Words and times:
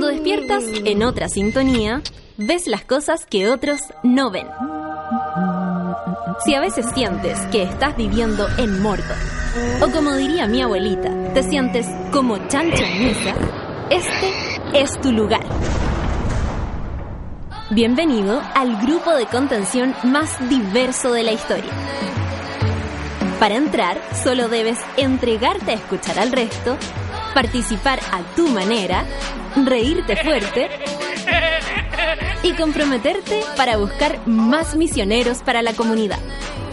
Cuando 0.00 0.16
despiertas 0.16 0.64
en 0.86 1.02
otra 1.02 1.28
sintonía, 1.28 2.00
ves 2.38 2.66
las 2.68 2.86
cosas 2.86 3.26
que 3.26 3.50
otros 3.50 3.80
no 4.02 4.30
ven. 4.30 4.46
Si 6.42 6.54
a 6.54 6.60
veces 6.60 6.86
sientes 6.94 7.38
que 7.52 7.64
estás 7.64 7.98
viviendo 7.98 8.48
en 8.56 8.80
Mordor, 8.80 9.18
o 9.82 9.92
como 9.92 10.14
diría 10.14 10.46
mi 10.46 10.62
abuelita, 10.62 11.34
te 11.34 11.42
sientes 11.42 11.86
como 12.12 12.38
chancho 12.48 12.82
en 12.82 13.08
misa, 13.08 13.34
este 13.90 14.32
es 14.72 14.98
tu 15.02 15.12
lugar. 15.12 15.44
Bienvenido 17.68 18.40
al 18.54 18.80
grupo 18.80 19.12
de 19.12 19.26
contención 19.26 19.94
más 20.04 20.30
diverso 20.48 21.12
de 21.12 21.24
la 21.24 21.32
historia. 21.32 21.72
Para 23.38 23.56
entrar, 23.56 24.00
solo 24.24 24.48
debes 24.48 24.78
entregarte 24.96 25.72
a 25.72 25.74
escuchar 25.74 26.18
al 26.18 26.32
resto, 26.32 26.78
participar 27.34 28.00
a 28.12 28.22
tu 28.34 28.48
manera, 28.48 29.04
reírte 29.56 30.16
fuerte 30.16 30.68
y 32.42 32.52
comprometerte 32.52 33.42
para 33.56 33.76
buscar 33.76 34.26
más 34.26 34.74
misioneros 34.76 35.42
para 35.42 35.62
la 35.62 35.72
comunidad. 35.72 36.18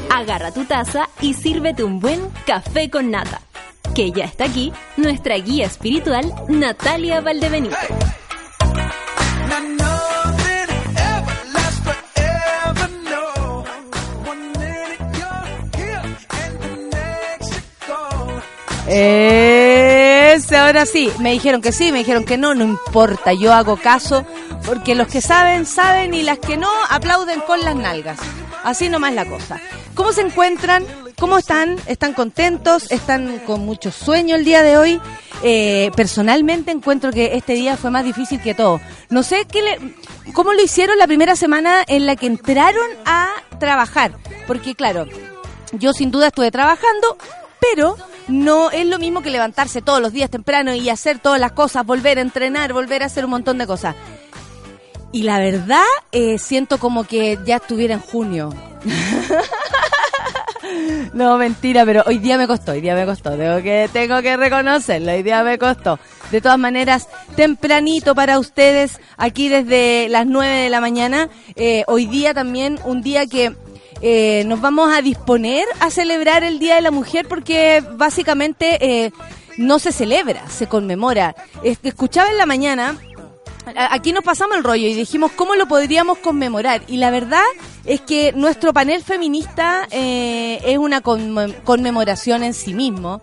Agarra 0.10 0.52
tu 0.52 0.66
taza 0.66 1.10
y 1.22 1.34
sírvete 1.34 1.84
un 1.84 2.00
buen 2.00 2.30
café 2.46 2.90
con 2.90 3.12
nata. 3.12 3.42
Que 3.94 4.12
ya 4.12 4.26
está 4.26 4.46
aquí 4.46 4.72
nuestra 4.96 5.36
guía 5.38 5.66
espiritual, 5.66 6.34
Natalia 6.48 7.22
Valdebenito. 7.22 7.76
Ahora 20.56 20.86
sí, 20.86 21.12
me 21.20 21.32
dijeron 21.32 21.62
que 21.62 21.72
sí, 21.72 21.92
me 21.92 22.00
dijeron 22.00 22.24
que 22.24 22.38
no, 22.38 22.56
no 22.56 22.64
importa, 22.64 23.34
yo 23.34 23.54
hago 23.54 23.78
caso, 23.78 24.26
porque 24.66 24.96
los 24.96 25.08
que 25.08 25.22
saben, 25.22 25.66
saben 25.66 26.14
y 26.14 26.24
las 26.24 26.40
que 26.40 26.58
no, 26.58 26.70
aplauden 26.90 27.42
con 27.42 27.62
las 27.62 27.76
nalgas. 27.76 28.20
Así 28.64 28.90
nomás 28.90 29.14
la 29.14 29.26
cosa. 29.26 29.62
¿Cómo 29.94 30.14
se 30.14 30.22
encuentran? 30.22 30.86
¿Cómo 31.18 31.38
están? 31.38 31.78
¿Están 31.88 32.14
contentos? 32.14 32.92
¿Están 32.92 33.40
con 33.40 33.66
mucho 33.66 33.92
sueño 33.92 34.36
el 34.36 34.46
día 34.46 34.64
de 34.64 34.78
hoy? 34.78 35.02
Eh, 35.44 35.92
personalmente 35.96 36.72
encuentro 36.72 37.12
que 37.12 37.36
este 37.36 37.54
día 37.54 37.78
fue 37.78 37.92
más 37.92 38.04
difícil 38.04 38.42
que 38.42 38.54
todo. 38.54 38.80
No 39.10 39.24
sé 39.24 39.46
qué 39.46 39.62
le, 39.62 39.80
cómo 40.34 40.54
lo 40.54 40.62
hicieron 40.62 40.98
la 40.98 41.08
primera 41.08 41.36
semana 41.36 41.84
en 41.88 42.06
la 42.06 42.16
que 42.16 42.28
entraron 42.28 42.88
a 43.06 43.30
trabajar. 43.60 44.14
Porque 44.48 44.76
claro, 44.76 45.06
yo 45.74 45.94
sin 45.94 46.12
duda 46.12 46.28
estuve 46.28 46.52
trabajando, 46.52 47.18
pero 47.60 47.98
no 48.28 48.72
es 48.72 48.86
lo 48.86 49.00
mismo 49.00 49.22
que 49.22 49.30
levantarse 49.30 49.82
todos 49.82 50.02
los 50.02 50.12
días 50.12 50.30
temprano 50.30 50.74
y 50.74 50.90
hacer 50.90 51.20
todas 51.20 51.40
las 51.40 51.54
cosas, 51.54 51.86
volver 51.86 52.18
a 52.18 52.22
entrenar, 52.22 52.74
volver 52.74 53.04
a 53.04 53.08
hacer 53.08 53.26
un 53.26 53.32
montón 53.32 53.58
de 53.58 53.68
cosas. 53.68 53.96
Y 55.12 55.24
la 55.24 55.40
verdad, 55.40 55.84
eh, 56.12 56.38
siento 56.38 56.78
como 56.78 57.06
que 57.06 57.40
ya 57.46 57.58
estuviera 57.58 57.94
en 57.94 58.02
junio. 58.02 58.54
no, 61.14 61.38
mentira, 61.38 61.86
pero 61.86 62.04
hoy 62.06 62.18
día 62.18 62.38
me 62.38 62.48
costó, 62.48 62.74
hoy 62.74 62.82
día 62.82 62.96
me 62.96 63.06
costó, 63.06 63.32
tengo 63.32 63.62
que, 63.62 63.90
tengo 63.92 64.22
que 64.22 64.36
reconocerlo, 64.36 65.12
hoy 65.12 65.24
día 65.24 65.44
me 65.44 65.58
costó. 65.58 66.00
De 66.32 66.42
todas 66.42 66.60
maneras, 66.60 67.08
tempranito 67.36 68.16
para 68.16 68.38
ustedes, 68.38 69.00
aquí 69.16 69.48
desde 69.48 70.10
las 70.10 70.26
9 70.26 70.56
de 70.56 70.70
la 70.70 70.82
mañana, 70.82 71.30
eh, 71.56 71.84
hoy 71.88 72.06
día 72.06 72.34
también 72.34 72.80
un 72.84 73.02
día 73.02 73.28
que 73.28 73.56
eh, 74.02 74.44
nos 74.46 74.62
vamos 74.62 74.94
a 74.94 75.02
disponer 75.02 75.66
a 75.80 75.90
celebrar 75.90 76.44
el 76.44 76.60
Día 76.60 76.76
de 76.76 76.82
la 76.82 76.92
Mujer 76.92 77.28
porque 77.28 77.84
básicamente 77.94 78.78
eh, 78.80 79.12
no 79.58 79.80
se 79.80 79.92
celebra, 79.92 80.48
se 80.50 80.68
conmemora. 80.68 81.36
Escuchaba 81.64 82.30
en 82.30 82.38
la 82.38 82.46
mañana 82.46 82.98
aquí 83.76 84.14
nos 84.14 84.24
pasamos 84.24 84.56
el 84.56 84.64
rollo 84.64 84.88
y 84.88 84.94
dijimos 84.94 85.32
cómo 85.34 85.56
lo 85.56 85.68
podríamos 85.68 86.20
conmemorar. 86.20 86.84
Y 86.88 86.98
la 86.98 87.12
verdad 87.12 87.44
es 87.86 88.00
que 88.02 88.32
nuestro 88.34 88.72
panel 88.72 89.04
feminista 89.04 89.88
eh, 89.92 90.60
es 90.64 90.78
una 90.78 91.02
conmemoración 91.02 92.44
en 92.44 92.54
sí 92.54 92.74
mismo. 92.74 93.22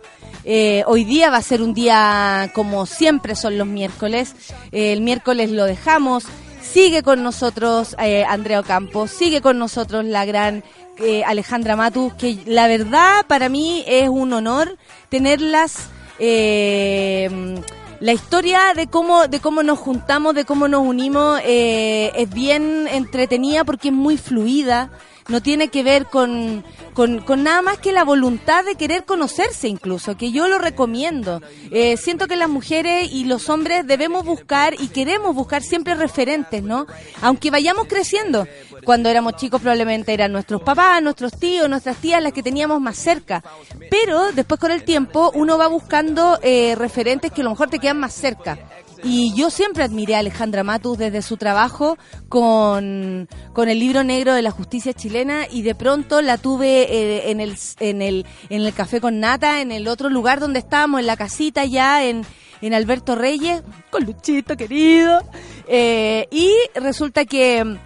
hoy 0.86 1.04
día 1.04 1.30
va 1.30 1.38
a 1.38 1.42
ser 1.42 1.62
un 1.62 1.72
día 1.72 2.50
como 2.52 2.84
siempre 2.84 3.36
son 3.36 3.56
los 3.56 3.66
miércoles. 3.66 4.34
el 4.72 5.00
miércoles 5.00 5.50
lo 5.50 5.64
dejamos 5.64 6.26
Sigue 6.72 7.02
con 7.02 7.22
nosotros 7.22 7.94
eh, 7.98 8.24
Andrea 8.24 8.60
Ocampo, 8.60 9.06
sigue 9.06 9.40
con 9.40 9.58
nosotros 9.58 10.04
la 10.04 10.24
gran 10.24 10.64
eh, 10.98 11.22
Alejandra 11.24 11.76
Matus, 11.76 12.14
que 12.14 12.38
la 12.46 12.66
verdad 12.66 13.24
para 13.26 13.48
mí 13.48 13.84
es 13.86 14.08
un 14.08 14.32
honor 14.32 14.76
tenerlas. 15.08 15.88
Eh, 16.18 17.60
la 18.00 18.12
historia 18.12 18.60
de 18.74 18.86
cómo 18.86 19.28
de 19.28 19.40
cómo 19.40 19.62
nos 19.62 19.78
juntamos, 19.78 20.34
de 20.34 20.44
cómo 20.44 20.68
nos 20.68 20.82
unimos 20.86 21.40
eh, 21.44 22.12
es 22.16 22.28
bien 22.28 22.86
entretenida 22.90 23.64
porque 23.64 23.88
es 23.88 23.94
muy 23.94 24.16
fluida 24.16 24.90
no 25.28 25.42
tiene 25.42 25.68
que 25.68 25.82
ver 25.82 26.06
con, 26.06 26.64
con, 26.92 27.42
nada 27.42 27.62
más 27.62 27.78
que 27.78 27.92
la 27.92 28.04
voluntad 28.04 28.64
de 28.64 28.74
querer 28.74 29.04
conocerse 29.04 29.68
incluso, 29.68 30.16
que 30.16 30.32
yo 30.32 30.48
lo 30.48 30.58
recomiendo. 30.58 31.40
Eh, 31.70 31.96
siento 31.96 32.26
que 32.26 32.36
las 32.36 32.48
mujeres 32.48 33.10
y 33.12 33.24
los 33.24 33.48
hombres 33.48 33.86
debemos 33.86 34.24
buscar 34.24 34.74
y 34.78 34.88
queremos 34.88 35.34
buscar 35.34 35.62
siempre 35.62 35.94
referentes, 35.94 36.62
¿no? 36.62 36.86
Aunque 37.22 37.50
vayamos 37.50 37.86
creciendo. 37.86 38.46
Cuando 38.84 39.08
éramos 39.08 39.36
chicos 39.36 39.60
probablemente 39.60 40.12
eran 40.12 40.32
nuestros 40.32 40.62
papás, 40.62 41.02
nuestros 41.02 41.32
tíos, 41.38 41.68
nuestras 41.68 41.96
tías 41.96 42.22
las 42.22 42.32
que 42.32 42.42
teníamos 42.42 42.80
más 42.80 42.96
cerca. 42.96 43.42
Pero 43.90 44.32
después 44.32 44.60
con 44.60 44.70
el 44.70 44.84
tiempo 44.84 45.30
uno 45.34 45.56
va 45.56 45.68
buscando 45.68 46.38
eh, 46.42 46.74
referentes 46.76 47.32
que 47.32 47.40
a 47.40 47.44
lo 47.44 47.50
mejor 47.50 47.70
te 47.70 47.78
quedan 47.78 47.98
más 47.98 48.12
cerca. 48.12 48.58
Y 49.06 49.34
yo 49.34 49.50
siempre 49.50 49.84
admiré 49.84 50.16
a 50.16 50.20
Alejandra 50.20 50.64
Matus 50.64 50.96
desde 50.96 51.20
su 51.20 51.36
trabajo 51.36 51.98
con, 52.30 53.28
el 53.54 53.78
libro 53.78 54.02
negro 54.02 54.32
de 54.32 54.40
la 54.40 54.50
justicia 54.50 54.94
chilena 54.94 55.46
y 55.50 55.60
de 55.60 55.74
pronto 55.74 56.22
la 56.22 56.38
tuve 56.38 56.84
eh, 56.84 57.30
en, 57.30 57.40
el, 57.40 57.54
en, 57.80 58.00
el, 58.00 58.24
en 58.48 58.62
el 58.62 58.72
café 58.72 59.02
con 59.02 59.20
nata, 59.20 59.60
en 59.60 59.72
el 59.72 59.88
otro 59.88 60.08
lugar 60.08 60.40
donde 60.40 60.60
estábamos, 60.60 61.00
en 61.00 61.06
la 61.06 61.18
casita 61.18 61.66
ya, 61.66 62.02
en, 62.02 62.24
en 62.62 62.72
Alberto 62.72 63.14
Reyes, 63.14 63.62
con 63.90 64.04
Luchito 64.04 64.56
querido. 64.56 65.20
Eh, 65.68 66.26
y 66.30 66.50
resulta 66.74 67.26
que, 67.26 67.76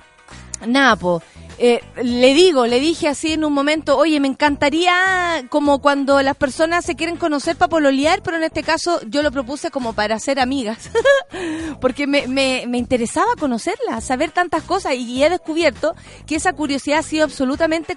Napo, 0.66 1.20
eh, 1.58 1.82
le 2.02 2.34
digo, 2.34 2.66
le 2.66 2.78
dije 2.78 3.08
así 3.08 3.32
en 3.32 3.44
un 3.44 3.52
momento, 3.52 3.96
oye, 3.96 4.20
me 4.20 4.28
encantaría 4.28 4.94
como 5.48 5.80
cuando 5.80 6.22
las 6.22 6.36
personas 6.36 6.84
se 6.84 6.94
quieren 6.94 7.16
conocer 7.16 7.56
para 7.56 7.68
pololear, 7.68 8.22
pero 8.22 8.36
en 8.36 8.44
este 8.44 8.62
caso 8.62 9.00
yo 9.08 9.22
lo 9.22 9.32
propuse 9.32 9.70
como 9.70 9.92
para 9.92 10.18
ser 10.20 10.38
amigas, 10.38 10.90
porque 11.80 12.06
me, 12.06 12.28
me, 12.28 12.64
me 12.68 12.78
interesaba 12.78 13.34
conocerla, 13.38 14.00
saber 14.00 14.30
tantas 14.30 14.62
cosas 14.62 14.94
y 14.94 15.22
he 15.24 15.30
descubierto 15.30 15.94
que 16.26 16.36
esa 16.36 16.52
curiosidad 16.52 17.00
ha 17.00 17.02
sido 17.02 17.24
absolutamente 17.24 17.96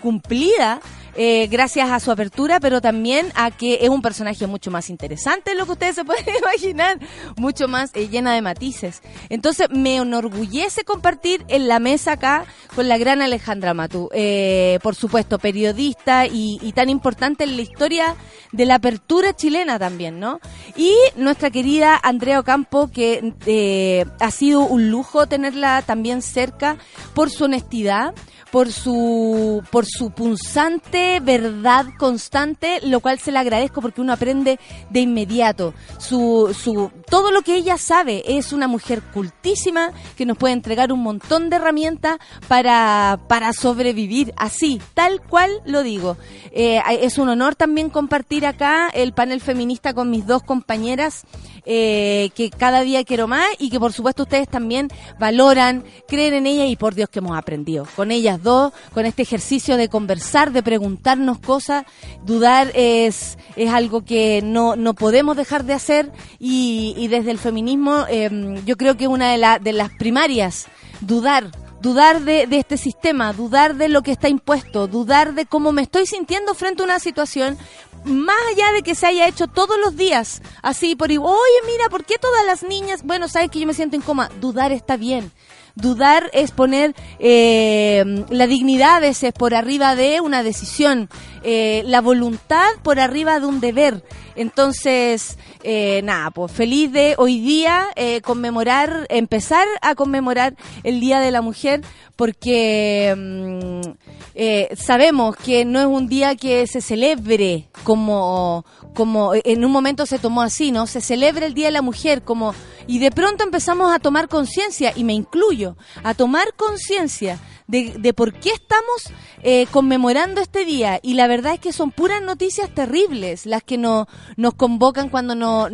cumplida 0.00 0.80
eh, 1.16 1.48
gracias 1.48 1.90
a 1.90 2.00
su 2.00 2.10
apertura, 2.10 2.60
pero 2.60 2.80
también 2.80 3.32
a 3.34 3.50
que 3.50 3.80
es 3.82 3.88
un 3.88 4.00
personaje 4.00 4.46
mucho 4.46 4.70
más 4.70 4.90
interesante 4.90 5.54
lo 5.54 5.66
que 5.66 5.72
ustedes 5.72 5.96
se 5.96 6.04
pueden 6.04 6.24
imaginar, 6.38 6.98
mucho 7.36 7.68
más 7.68 7.90
eh, 7.94 8.08
llena 8.08 8.34
de 8.34 8.42
matices. 8.42 9.02
Entonces 9.28 9.68
me 9.70 9.96
enorgullece 9.96 10.84
compartir 10.84 11.44
en 11.48 11.68
la 11.68 11.78
mesa 11.78 12.12
acá 12.12 12.44
con 12.74 12.88
la 12.88 12.98
gran 12.98 13.22
Alejandra 13.22 13.74
Matú, 13.74 14.08
eh, 14.12 14.78
por 14.82 14.94
supuesto, 14.94 15.38
periodista 15.38 16.26
y, 16.26 16.58
y, 16.62 16.72
tan 16.72 16.88
importante 16.88 17.44
en 17.44 17.56
la 17.56 17.62
historia 17.62 18.14
de 18.52 18.66
la 18.66 18.76
apertura 18.76 19.34
chilena 19.34 19.78
también, 19.78 20.20
¿no? 20.20 20.40
Y 20.76 20.94
nuestra 21.16 21.50
querida 21.50 21.98
Andrea 22.02 22.40
Ocampo, 22.40 22.90
que 22.90 24.06
ha 24.20 24.30
sido 24.30 24.60
un 24.62 24.90
lujo 24.90 25.26
tenerla 25.26 25.82
también 25.82 26.22
cerca 26.22 26.76
por 27.14 27.30
su 27.30 27.44
honestidad, 27.44 28.14
por 28.50 28.72
su, 28.72 29.62
por 29.70 29.86
su 29.86 30.10
punzante 30.10 31.20
verdad 31.20 31.86
constante, 31.98 32.80
lo 32.82 33.00
cual 33.00 33.18
se 33.18 33.32
le 33.32 33.38
agradezco 33.38 33.80
porque 33.80 34.00
uno 34.00 34.12
aprende 34.12 34.58
de 34.90 35.00
inmediato. 35.00 35.74
Su, 35.98 36.56
su, 36.58 36.90
todo 37.08 37.30
lo 37.30 37.42
que 37.42 37.54
ella 37.54 37.78
sabe 37.78 38.22
es 38.26 38.52
una 38.52 38.68
mujer 38.68 39.02
cultísima 39.02 39.92
que 40.16 40.26
nos 40.26 40.36
puede 40.36 40.54
entregar 40.54 40.92
un 40.92 41.02
montón 41.02 41.50
de 41.50 41.56
herramientas 41.56 42.18
para, 42.48 43.20
para 43.28 43.52
sobrevivir 43.52 44.32
así, 44.36 44.80
tal 44.94 45.20
cual 45.20 45.50
lo 45.64 45.82
digo. 45.82 46.16
Eh, 46.52 46.80
es 47.00 47.18
un 47.18 47.28
honor 47.28 47.54
también 47.54 47.90
compartir 47.90 48.46
acá 48.46 48.88
el 48.92 49.12
panel 49.12 49.40
feminista 49.40 49.94
con 49.94 50.10
mis 50.10 50.26
dos 50.26 50.42
compañeras 50.42 51.24
eh, 51.64 52.30
que 52.34 52.50
cada 52.50 52.82
día 52.82 53.04
quiero 53.04 53.28
más 53.28 53.46
y 53.58 53.70
que 53.70 53.80
por 53.80 53.92
supuesto 53.92 54.24
ustedes 54.24 54.48
también 54.48 54.88
valoran, 55.18 55.84
creen 56.08 56.34
en 56.34 56.46
ella 56.46 56.66
y 56.66 56.76
por 56.76 56.94
Dios 56.94 57.08
que 57.08 57.20
hemos 57.20 57.36
aprendido. 57.36 57.86
Con 57.96 58.10
ellas 58.10 58.42
dos, 58.42 58.72
con 58.92 59.06
este 59.06 59.22
ejercicio 59.22 59.76
de 59.76 59.88
conversar, 59.88 60.52
de 60.52 60.62
preguntarnos 60.62 61.38
cosas, 61.38 61.84
dudar 62.24 62.70
es, 62.74 63.38
es 63.56 63.70
algo 63.70 64.04
que 64.04 64.40
no, 64.42 64.76
no 64.76 64.94
podemos 64.94 65.36
dejar 65.36 65.64
de 65.64 65.74
hacer 65.74 66.12
y, 66.38 66.94
y 66.96 67.08
desde 67.08 67.30
el 67.30 67.38
feminismo 67.38 68.04
em, 68.08 68.64
yo 68.64 68.76
creo 68.76 68.96
que 68.96 69.08
una 69.08 69.30
de, 69.32 69.38
la, 69.38 69.58
de 69.58 69.72
las 69.72 69.90
primarias, 69.90 70.66
dudar 71.00 71.50
dudar 71.80 72.20
de, 72.20 72.46
de, 72.46 72.58
este 72.58 72.76
sistema, 72.76 73.32
dudar 73.32 73.74
de 73.74 73.88
lo 73.88 74.02
que 74.02 74.12
está 74.12 74.28
impuesto, 74.28 74.86
dudar 74.86 75.34
de 75.34 75.46
cómo 75.46 75.72
me 75.72 75.82
estoy 75.82 76.06
sintiendo 76.06 76.54
frente 76.54 76.82
a 76.82 76.84
una 76.84 76.98
situación, 76.98 77.56
más 78.04 78.36
allá 78.52 78.72
de 78.72 78.82
que 78.82 78.94
se 78.94 79.06
haya 79.06 79.28
hecho 79.28 79.46
todos 79.46 79.78
los 79.78 79.96
días, 79.96 80.42
así 80.62 80.96
por 80.96 81.10
oye, 81.10 81.20
mira, 81.66 81.88
¿por 81.90 82.04
qué 82.04 82.18
todas 82.18 82.44
las 82.46 82.62
niñas? 82.62 83.02
Bueno, 83.02 83.28
sabes 83.28 83.50
que 83.50 83.60
yo 83.60 83.66
me 83.66 83.74
siento 83.74 83.96
en 83.96 84.02
coma. 84.02 84.30
Dudar 84.40 84.72
está 84.72 84.96
bien. 84.96 85.32
Dudar 85.80 86.30
es 86.32 86.50
poner 86.50 86.94
eh, 87.18 88.24
la 88.30 88.46
dignidad 88.46 89.02
es 89.04 89.24
por 89.36 89.54
arriba 89.54 89.96
de 89.96 90.20
una 90.20 90.42
decisión, 90.42 91.08
eh, 91.42 91.82
la 91.86 92.00
voluntad 92.00 92.68
por 92.82 93.00
arriba 93.00 93.40
de 93.40 93.46
un 93.46 93.60
deber. 93.60 94.04
Entonces, 94.36 95.38
eh, 95.62 96.00
nada, 96.04 96.30
pues 96.30 96.52
feliz 96.52 96.92
de 96.92 97.14
hoy 97.18 97.40
día 97.40 97.88
eh, 97.96 98.20
conmemorar, 98.20 99.06
empezar 99.10 99.66
a 99.82 99.94
conmemorar 99.94 100.54
el 100.82 101.00
Día 101.00 101.20
de 101.20 101.30
la 101.30 101.42
Mujer, 101.42 101.82
porque 102.16 103.14
mm, 103.16 104.76
sabemos 104.76 105.36
que 105.36 105.64
no 105.64 105.80
es 105.80 105.86
un 105.86 106.08
día 106.08 106.36
que 106.36 106.66
se 106.66 106.80
celebre 106.80 107.68
como, 107.84 108.64
como 108.94 109.32
en 109.34 109.64
un 109.64 109.72
momento 109.72 110.06
se 110.06 110.18
tomó 110.18 110.42
así, 110.42 110.72
¿no? 110.72 110.86
Se 110.86 111.00
celebra 111.00 111.46
el 111.46 111.54
Día 111.54 111.66
de 111.66 111.72
la 111.72 111.82
Mujer 111.82 112.22
como, 112.22 112.54
y 112.90 112.98
de 112.98 113.12
pronto 113.12 113.44
empezamos 113.44 113.94
a 113.94 114.00
tomar 114.00 114.26
conciencia, 114.26 114.92
y 114.96 115.04
me 115.04 115.12
incluyo, 115.12 115.76
a 116.02 116.12
tomar 116.12 116.54
conciencia 116.54 117.38
de, 117.68 118.12
por 118.14 118.32
qué 118.32 118.50
estamos 118.50 119.12
eh, 119.44 119.68
conmemorando 119.70 120.40
este 120.40 120.64
día. 120.64 120.98
Y 121.00 121.14
la 121.14 121.28
verdad 121.28 121.54
es 121.54 121.60
que 121.60 121.72
son 121.72 121.92
puras 121.92 122.20
noticias 122.20 122.68
terribles 122.74 123.46
las 123.46 123.62
que 123.62 123.78
no, 123.78 124.08
nos 124.36 124.54
convocan 124.54 125.08
cuando 125.08 125.36
no, 125.36 125.68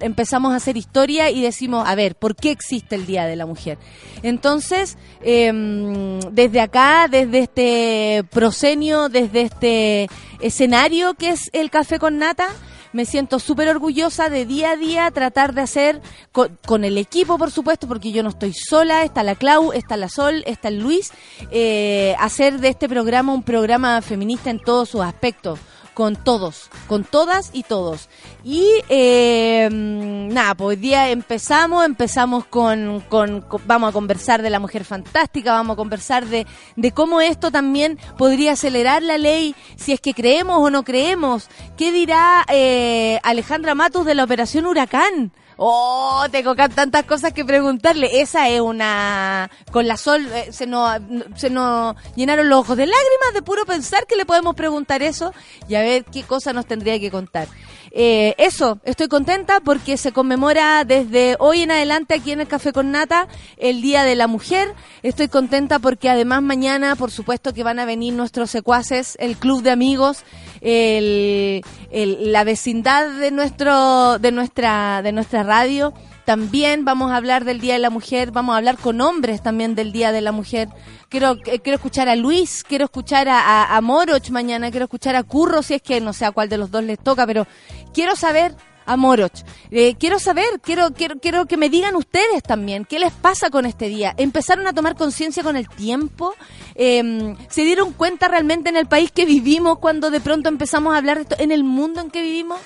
empezamos 0.00 0.54
a 0.54 0.56
hacer 0.56 0.78
historia 0.78 1.28
y 1.28 1.42
decimos, 1.42 1.86
a 1.86 1.94
ver, 1.94 2.14
¿por 2.14 2.36
qué 2.36 2.50
existe 2.50 2.94
el 2.94 3.04
Día 3.04 3.26
de 3.26 3.36
la 3.36 3.44
Mujer? 3.44 3.76
Entonces, 4.22 4.96
em, 5.20 6.20
desde 6.20 6.62
acá, 6.62 7.06
desde 7.06 7.40
este 7.40 8.24
prosenio, 8.30 9.10
desde 9.10 9.42
este 9.42 10.08
escenario 10.40 11.12
que 11.12 11.28
es 11.28 11.50
el 11.52 11.68
café 11.68 11.98
con 11.98 12.16
nata, 12.16 12.48
me 12.92 13.04
siento 13.04 13.38
súper 13.38 13.68
orgullosa 13.68 14.28
de 14.28 14.46
día 14.46 14.72
a 14.72 14.76
día 14.76 15.10
tratar 15.10 15.54
de 15.54 15.62
hacer 15.62 16.00
con, 16.32 16.84
el 16.84 16.98
equipo, 16.98 17.38
por 17.38 17.50
supuesto, 17.50 17.88
porque 17.88 18.12
yo 18.12 18.22
no 18.22 18.30
estoy 18.30 18.52
sola, 18.52 19.04
está 19.04 19.22
la 19.22 19.34
Clau, 19.34 19.72
está 19.72 19.96
la 19.96 20.08
Sol, 20.08 20.42
está 20.46 20.68
el 20.68 20.78
Luis, 20.78 21.12
eh, 21.50 22.14
hacer 22.18 22.60
de 22.60 22.68
este 22.68 22.88
programa 22.88 23.32
un 23.32 23.42
programa 23.42 24.00
feminista 24.02 24.50
en 24.50 24.58
todos 24.58 24.90
sus 24.90 25.02
aspectos 25.02 25.58
con 25.94 26.16
todos, 26.16 26.70
con 26.86 27.04
todas 27.04 27.50
y 27.52 27.62
todos. 27.62 28.08
Y 28.44 28.66
eh, 28.88 29.68
nada, 29.70 30.54
pues 30.54 30.80
día 30.80 31.10
empezamos, 31.10 31.84
empezamos 31.84 32.44
con, 32.46 33.00
con, 33.08 33.44
vamos 33.66 33.90
a 33.90 33.92
conversar 33.92 34.42
de 34.42 34.50
la 34.50 34.58
mujer 34.58 34.84
fantástica, 34.84 35.52
vamos 35.52 35.74
a 35.74 35.76
conversar 35.76 36.26
de, 36.26 36.46
de 36.76 36.92
cómo 36.92 37.20
esto 37.20 37.50
también 37.50 37.98
podría 38.18 38.52
acelerar 38.52 39.02
la 39.02 39.18
ley, 39.18 39.54
si 39.76 39.92
es 39.92 40.00
que 40.00 40.14
creemos 40.14 40.58
o 40.58 40.70
no 40.70 40.82
creemos. 40.82 41.48
¿Qué 41.76 41.92
dirá 41.92 42.44
eh, 42.48 43.20
Alejandra 43.22 43.74
Matos 43.74 44.06
de 44.06 44.14
la 44.14 44.24
operación 44.24 44.66
Huracán? 44.66 45.32
Oh, 45.56 46.24
tengo 46.30 46.54
tantas 46.54 47.04
cosas 47.04 47.32
que 47.32 47.44
preguntarle. 47.44 48.20
Esa 48.20 48.48
es 48.48 48.60
una... 48.60 49.50
Con 49.70 49.86
la 49.86 49.96
sol 49.96 50.26
eh, 50.32 50.52
se, 50.52 50.66
nos, 50.66 51.00
se 51.36 51.50
nos 51.50 51.96
llenaron 52.16 52.48
los 52.48 52.60
ojos 52.60 52.76
de 52.76 52.86
lágrimas 52.86 53.34
de 53.34 53.42
puro 53.42 53.64
pensar 53.64 54.06
que 54.06 54.16
le 54.16 54.26
podemos 54.26 54.54
preguntar 54.54 55.02
eso 55.02 55.32
y 55.68 55.74
a 55.74 55.80
ver 55.80 56.04
qué 56.04 56.22
cosa 56.22 56.52
nos 56.52 56.66
tendría 56.66 56.98
que 56.98 57.10
contar. 57.10 57.48
Eh, 57.94 58.34
eso, 58.38 58.78
estoy 58.84 59.08
contenta 59.08 59.60
porque 59.60 59.98
se 59.98 60.12
conmemora 60.12 60.84
desde 60.84 61.36
hoy 61.38 61.60
en 61.60 61.70
adelante 61.70 62.14
aquí 62.14 62.32
en 62.32 62.40
el 62.40 62.48
Café 62.48 62.72
con 62.72 62.90
Nata 62.90 63.28
el 63.58 63.82
Día 63.82 64.04
de 64.04 64.14
la 64.14 64.26
Mujer. 64.26 64.72
Estoy 65.02 65.28
contenta 65.28 65.78
porque 65.78 66.08
además 66.08 66.42
mañana, 66.42 66.96
por 66.96 67.10
supuesto, 67.10 67.52
que 67.52 67.62
van 67.62 67.78
a 67.78 67.84
venir 67.84 68.14
nuestros 68.14 68.50
secuaces, 68.50 69.16
el 69.20 69.36
club 69.36 69.62
de 69.62 69.72
amigos, 69.72 70.24
el, 70.62 71.62
la 71.90 72.44
vecindad 72.44 73.10
de 73.10 73.30
nuestro, 73.30 74.18
de 74.18 74.32
nuestra, 74.32 75.02
de 75.02 75.12
nuestra 75.12 75.42
radio. 75.42 75.92
También 76.24 76.84
vamos 76.84 77.10
a 77.10 77.16
hablar 77.16 77.44
del 77.44 77.60
Día 77.60 77.74
de 77.74 77.80
la 77.80 77.90
Mujer, 77.90 78.30
vamos 78.30 78.54
a 78.54 78.58
hablar 78.58 78.78
con 78.78 79.00
hombres 79.00 79.42
también 79.42 79.74
del 79.74 79.92
Día 79.92 80.12
de 80.12 80.20
la 80.20 80.32
Mujer. 80.32 80.68
Quiero, 81.08 81.36
eh, 81.46 81.58
quiero 81.58 81.76
escuchar 81.76 82.08
a 82.08 82.16
Luis, 82.16 82.64
quiero 82.66 82.84
escuchar 82.84 83.28
a, 83.28 83.76
a, 83.76 83.80
Moroch 83.80 84.30
mañana, 84.30 84.70
quiero 84.70 84.84
escuchar 84.84 85.16
a 85.16 85.24
Curro, 85.24 85.62
si 85.62 85.74
es 85.74 85.82
que 85.82 86.00
no 86.00 86.12
sé 86.12 86.24
a 86.24 86.32
cuál 86.32 86.48
de 86.48 86.58
los 86.58 86.70
dos 86.70 86.84
les 86.84 86.98
toca, 86.98 87.26
pero 87.26 87.46
quiero 87.92 88.14
saber 88.14 88.54
a 88.86 88.96
Moroch. 88.96 89.44
Eh, 89.70 89.94
quiero 89.98 90.18
saber, 90.18 90.60
quiero, 90.60 90.92
quiero, 90.92 91.18
quiero 91.18 91.46
que 91.46 91.56
me 91.56 91.68
digan 91.68 91.96
ustedes 91.96 92.42
también, 92.42 92.84
¿qué 92.84 92.98
les 92.98 93.12
pasa 93.12 93.50
con 93.50 93.66
este 93.66 93.88
día? 93.88 94.14
¿Empezaron 94.16 94.66
a 94.66 94.72
tomar 94.72 94.96
conciencia 94.96 95.42
con 95.42 95.56
el 95.56 95.68
tiempo? 95.68 96.34
Em, 96.74 97.36
¿Se 97.48 97.62
dieron 97.64 97.92
cuenta 97.92 98.28
realmente 98.28 98.68
en 98.68 98.76
el 98.76 98.86
país 98.86 99.10
que 99.10 99.24
vivimos 99.24 99.78
cuando 99.78 100.10
de 100.10 100.20
pronto 100.20 100.48
empezamos 100.48 100.94
a 100.94 100.98
hablar 100.98 101.16
de 101.18 101.22
esto, 101.22 101.36
en 101.38 101.52
el 101.52 101.64
mundo 101.64 102.00
en 102.00 102.10
que 102.10 102.22
vivimos? 102.22 102.60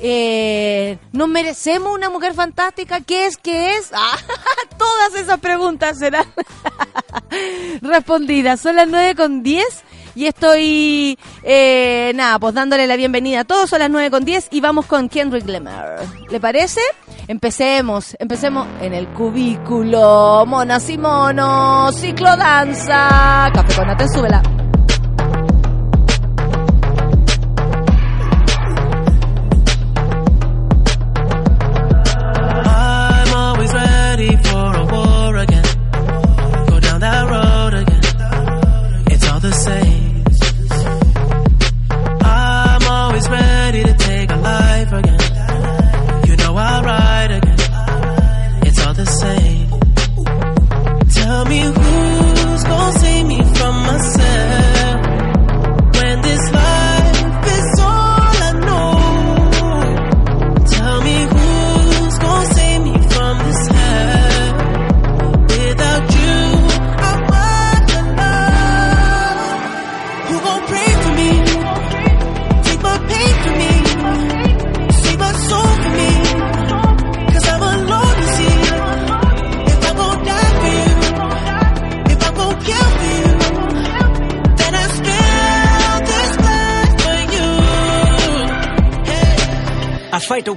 Eh, 0.00 0.98
¿Nos 1.12 1.28
merecemos 1.28 1.94
una 1.94 2.10
mujer 2.10 2.34
fantástica? 2.34 3.00
¿Qué 3.00 3.26
es? 3.26 3.36
¿Qué 3.36 3.76
es? 3.76 3.90
Ah, 4.06 4.18
todas 4.76 5.14
esas 5.14 5.38
preguntas 5.40 5.98
serán 5.98 6.26
respondidas. 7.82 8.60
Son 8.60 8.76
las 8.76 8.88
9 8.88 9.14
con 9.14 9.42
10 9.42 9.64
y 10.14 10.26
estoy, 10.26 11.18
eh, 11.42 12.12
nada, 12.14 12.38
pues 12.38 12.54
dándole 12.54 12.86
la 12.86 12.96
bienvenida 12.96 13.40
a 13.40 13.44
todos. 13.44 13.70
Son 13.70 13.78
las 13.78 13.90
9 13.90 14.10
con 14.10 14.24
10 14.24 14.48
y 14.50 14.60
vamos 14.60 14.86
con 14.86 15.08
Kendrick 15.08 15.46
Lamar. 15.48 16.04
¿Le 16.30 16.40
parece? 16.40 16.80
Empecemos, 17.26 18.16
empecemos 18.18 18.66
en 18.80 18.94
el 18.94 19.08
cubículo. 19.08 20.44
Monas 20.46 20.88
y 20.90 20.98
monos, 20.98 21.96
ciclo 21.96 22.36
danza. 22.36 23.50
Café 23.54 23.74
con 23.96 24.08
súbela. 24.12 24.42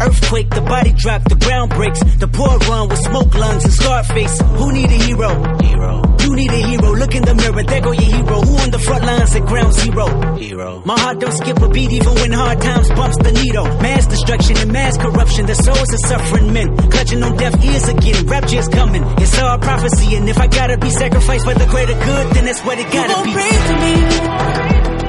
Earthquake, 0.00 0.50
the 0.50 0.60
body 0.60 0.92
drop, 0.92 1.24
the 1.24 1.36
ground 1.36 1.70
breaks, 1.70 2.00
the 2.16 2.28
poor 2.28 2.58
run 2.68 2.88
with 2.88 2.98
smoke 2.98 3.34
lungs 3.34 3.64
and 3.64 3.72
scar 3.72 4.04
face. 4.04 4.40
Who 4.40 4.72
need 4.72 4.90
a 4.90 4.98
hero? 5.08 5.30
Hero. 5.62 6.02
You 6.20 6.34
need 6.34 6.50
a 6.50 6.62
hero, 6.68 6.94
look 6.94 7.14
in 7.14 7.22
the 7.22 7.34
mirror, 7.34 7.62
there 7.62 7.80
go 7.80 7.92
your 7.92 8.02
hero. 8.02 8.40
Who 8.42 8.56
on 8.58 8.70
the 8.70 8.78
front 8.78 9.04
lines 9.04 9.34
at 9.34 9.46
ground 9.46 9.72
zero? 9.74 10.36
Hero. 10.36 10.82
My 10.84 10.98
heart 10.98 11.20
don't 11.20 11.32
skip 11.32 11.60
a 11.62 11.68
beat 11.68 11.92
even 11.92 12.14
when 12.14 12.32
hard 12.32 12.60
times 12.60 12.88
bumps 12.90 13.16
the 13.18 13.32
needle. 13.32 13.64
Mass 13.80 14.06
destruction 14.06 14.56
and 14.58 14.72
mass 14.72 14.96
corruption, 14.98 15.46
the 15.46 15.54
souls 15.54 15.92
of 15.92 16.00
suffering 16.04 16.52
men. 16.52 16.76
Clutching 16.76 17.22
on 17.22 17.36
deaf 17.36 17.64
ears 17.64 17.88
again, 17.88 18.26
rapture's 18.26 18.68
coming. 18.68 19.04
It's 19.18 19.38
all 19.38 19.58
prophecy, 19.58 20.16
and 20.16 20.28
if 20.28 20.38
I 20.38 20.46
gotta 20.46 20.78
be 20.78 20.90
sacrificed 20.90 21.44
for 21.44 21.54
the 21.54 21.66
greater 21.66 21.94
good, 21.94 22.26
then 22.34 22.44
that's 22.44 22.60
what 22.64 22.78
it 22.78 22.92
gotta 22.92 23.18
you 23.18 23.24
be. 23.24 23.32
Pray 23.32 23.56
for 23.68 25.00
me. 25.00 25.05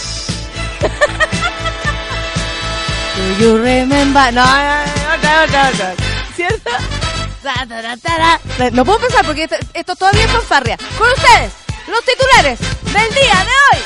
Do 3.16 3.22
you 3.40 3.56
remember? 3.58 4.32
No, 4.34 4.42
no, 4.42 4.42
no, 4.42 5.16
no, 5.22 5.46
no, 5.46 5.62
no. 5.70 5.88
¿Cierto? 6.34 6.70
Ta. 7.42 7.54
Lo 8.72 8.84
puedo 8.84 8.98
pensar 8.98 9.24
porque 9.24 9.44
esto, 9.44 9.54
esto 9.74 9.94
todavía 9.94 10.24
es 10.24 10.30
fanfarria. 10.32 10.76
Con 10.98 11.06
ustedes, 11.08 11.52
los 11.88 12.02
titulares 12.04 12.58
del 12.92 13.14
día 13.14 13.46
de 13.46 13.52
hoy. 13.70 13.78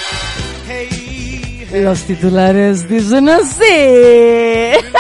Los 1.83 2.01
titulares 2.05 2.89
dicen 2.89 3.29
así. 3.29 4.79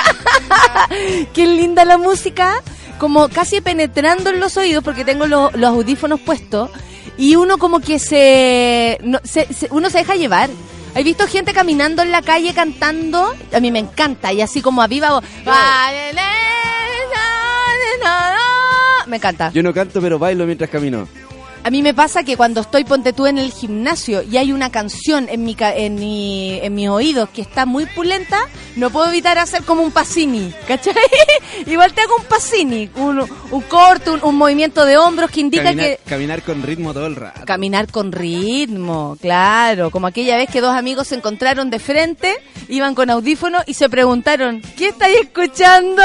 Qué 1.34 1.46
linda 1.46 1.84
la 1.84 1.98
música, 1.98 2.62
como 2.98 3.28
casi 3.28 3.60
penetrando 3.60 4.30
en 4.30 4.40
los 4.40 4.56
oídos 4.56 4.82
porque 4.84 5.04
tengo 5.04 5.26
lo- 5.26 5.50
los 5.52 5.70
audífonos 5.70 6.20
puestos 6.20 6.70
y 7.16 7.36
uno 7.36 7.58
como 7.58 7.80
que 7.80 7.98
se, 7.98 8.98
no, 9.02 9.18
se- 9.24 9.52
se- 9.52 9.68
uno 9.70 9.90
se 9.90 9.98
deja 9.98 10.14
llevar. 10.16 10.50
¿Has 10.94 11.04
visto 11.04 11.26
gente 11.28 11.52
caminando 11.52 12.02
en 12.02 12.10
la 12.10 12.20
calle 12.22 12.52
cantando? 12.52 13.32
A 13.52 13.60
mí 13.60 13.70
me 13.70 13.78
encanta 13.78 14.32
y 14.32 14.40
así 14.40 14.60
como 14.60 14.82
a 14.82 14.88
viva 14.88 15.10
voz. 15.12 15.24
Me 19.06 19.16
encanta. 19.16 19.50
Yo 19.52 19.62
no 19.62 19.72
canto, 19.72 20.00
pero 20.00 20.18
bailo 20.18 20.46
mientras 20.46 20.70
camino. 20.70 21.08
A 21.62 21.70
mí 21.70 21.82
me 21.82 21.92
pasa 21.92 22.24
que 22.24 22.38
cuando 22.38 22.62
estoy, 22.62 22.84
ponte 22.84 23.12
tú, 23.12 23.26
en 23.26 23.36
el 23.36 23.52
gimnasio 23.52 24.22
y 24.22 24.38
hay 24.38 24.50
una 24.50 24.70
canción 24.70 25.28
en 25.28 25.44
mi, 25.44 25.54
en 25.58 25.94
mi, 25.96 26.58
en 26.62 26.74
mis 26.74 26.88
oídos 26.88 27.28
que 27.28 27.42
está 27.42 27.66
muy 27.66 27.84
pulenta, 27.84 28.38
no 28.76 28.88
puedo 28.88 29.08
evitar 29.08 29.36
hacer 29.38 29.62
como 29.64 29.82
un 29.82 29.90
pasini, 29.90 30.54
¿cachai? 30.66 30.94
Igual 31.66 31.92
te 31.92 32.00
hago 32.00 32.16
un 32.16 32.24
pasini, 32.24 32.88
un, 32.96 33.20
un 33.50 33.60
corto, 33.62 34.14
un, 34.14 34.24
un 34.24 34.36
movimiento 34.36 34.86
de 34.86 34.96
hombros 34.96 35.30
que 35.30 35.40
indica 35.40 35.64
Caminar, 35.64 35.86
que... 35.86 36.00
caminar 36.08 36.42
con 36.42 36.62
ritmo 36.62 36.94
todo 36.94 37.06
el 37.06 37.16
rato. 37.16 37.42
Caminar 37.44 37.90
con 37.90 38.10
ritmo, 38.10 39.18
claro, 39.20 39.90
como 39.90 40.06
aquella 40.06 40.38
vez 40.38 40.48
que 40.48 40.62
dos 40.62 40.74
amigos 40.74 41.08
se 41.08 41.16
encontraron 41.16 41.68
de 41.68 41.78
frente, 41.78 42.36
iban 42.68 42.94
con 42.94 43.10
audífonos 43.10 43.64
y 43.66 43.74
se 43.74 43.90
preguntaron, 43.90 44.62
¿qué 44.78 44.88
estáis 44.88 45.18
escuchando? 45.20 46.02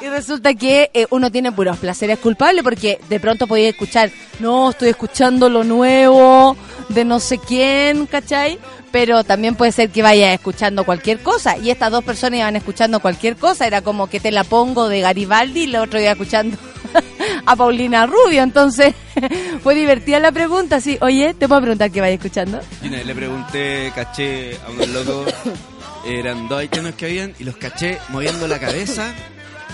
Y 0.00 0.08
resulta 0.08 0.54
que 0.54 0.90
eh, 0.94 1.06
uno 1.10 1.30
tiene 1.30 1.50
puros 1.50 1.76
placeres 1.78 2.18
culpables 2.18 2.62
porque 2.62 3.00
de 3.08 3.18
pronto 3.18 3.46
podía 3.46 3.68
escuchar, 3.68 4.10
no, 4.38 4.70
estoy 4.70 4.90
escuchando 4.90 5.48
lo 5.48 5.64
nuevo 5.64 6.56
de 6.88 7.04
no 7.04 7.18
sé 7.18 7.38
quién, 7.38 8.06
¿cachai? 8.06 8.58
Pero 8.92 9.24
también 9.24 9.56
puede 9.56 9.72
ser 9.72 9.90
que 9.90 10.02
vaya 10.02 10.32
escuchando 10.32 10.84
cualquier 10.84 11.20
cosa. 11.20 11.58
Y 11.58 11.70
estas 11.70 11.90
dos 11.90 12.04
personas 12.04 12.38
iban 12.38 12.56
escuchando 12.56 13.00
cualquier 13.00 13.36
cosa. 13.36 13.66
Era 13.66 13.82
como 13.82 14.06
que 14.06 14.20
te 14.20 14.30
la 14.30 14.44
pongo 14.44 14.88
de 14.88 15.00
Garibaldi 15.00 15.62
y 15.62 15.64
el 15.64 15.76
otro 15.76 16.00
iba 16.00 16.12
escuchando 16.12 16.56
a 17.46 17.56
Paulina 17.56 18.06
Rubio. 18.06 18.42
Entonces 18.42 18.94
fue 19.62 19.74
divertida 19.74 20.20
la 20.20 20.32
pregunta. 20.32 20.76
Así, 20.76 20.96
oye, 21.00 21.34
¿te 21.34 21.48
puedo 21.48 21.60
preguntar 21.60 21.90
qué 21.90 22.00
vaya 22.00 22.14
escuchando? 22.14 22.60
Y 22.82 22.88
una 22.88 22.98
vez 22.98 23.06
le 23.06 23.14
pregunté, 23.14 23.92
caché 23.94 24.56
a 24.66 24.70
unos 24.70 24.88
locos, 24.88 25.34
eran 26.06 26.48
dos 26.48 26.60
haitianos 26.60 26.94
que 26.94 27.06
habían, 27.06 27.34
y 27.38 27.44
los 27.44 27.56
caché 27.56 27.98
moviendo 28.08 28.48
la 28.48 28.58
cabeza 28.58 29.12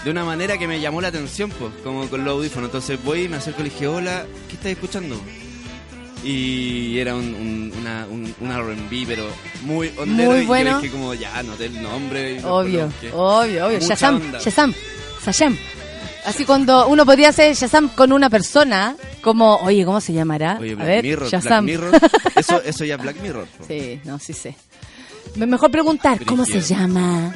de 0.04 0.10
una 0.10 0.24
manera 0.24 0.58
que 0.58 0.66
me 0.68 0.80
llamó 0.80 1.00
la 1.00 1.08
atención, 1.08 1.50
pues, 1.50 1.72
como 1.82 2.08
con 2.08 2.24
los 2.24 2.34
audífonos. 2.34 2.68
Entonces 2.68 2.98
voy, 3.02 3.28
me 3.28 3.36
acerco 3.36 3.60
y 3.60 3.64
le 3.64 3.70
dije, 3.70 3.86
hola, 3.88 4.26
¿qué 4.48 4.54
estás 4.54 4.70
escuchando? 4.72 5.18
Y 6.22 6.98
era 6.98 7.14
un, 7.14 7.34
un, 7.34 7.72
una, 7.78 8.06
un, 8.10 8.34
un 8.40 8.50
R&B, 8.50 9.04
pero 9.06 9.26
muy 9.62 9.92
ondero. 9.98 10.30
Muy 10.32 10.40
y 10.40 10.46
bueno. 10.46 10.70
yo 10.72 10.80
dije 10.80 10.92
como, 10.92 11.12
ya, 11.14 11.42
noté 11.42 11.66
el 11.66 11.82
nombre. 11.82 12.34
y 12.36 12.38
Obvio, 12.44 12.90
obvio, 13.12 13.66
obvio. 13.66 13.78
Mucha 13.78 13.88
Shazam, 13.88 14.14
onda. 14.16 14.38
Shazam, 14.40 14.74
Shazam. 15.24 15.58
Así 16.24 16.46
cuando 16.46 16.86
uno 16.88 17.04
podría 17.04 17.28
hacer 17.28 17.54
Shazam 17.54 17.90
con 17.90 18.10
una 18.10 18.30
persona, 18.30 18.96
como, 19.20 19.56
oye, 19.56 19.84
¿cómo 19.84 20.00
se 20.00 20.14
llamará? 20.14 20.56
Oye, 20.58 20.72
A 20.72 20.76
Black 20.76 20.86
ver, 20.88 21.04
Mirror, 21.04 21.28
Shazam. 21.28 21.66
Black 21.66 21.78
Mirror. 21.80 22.00
Eso, 22.36 22.62
eso 22.62 22.84
ya 22.86 22.94
es 22.94 23.02
Black 23.02 23.16
Mirror. 23.20 23.46
po. 23.58 23.64
Sí, 23.68 24.00
no, 24.04 24.18
sí 24.18 24.32
sé. 24.32 24.56
Me- 25.36 25.46
Mejor 25.46 25.70
preguntar, 25.70 26.24
¿cómo 26.24 26.46
se 26.46 26.60
llama? 26.62 27.34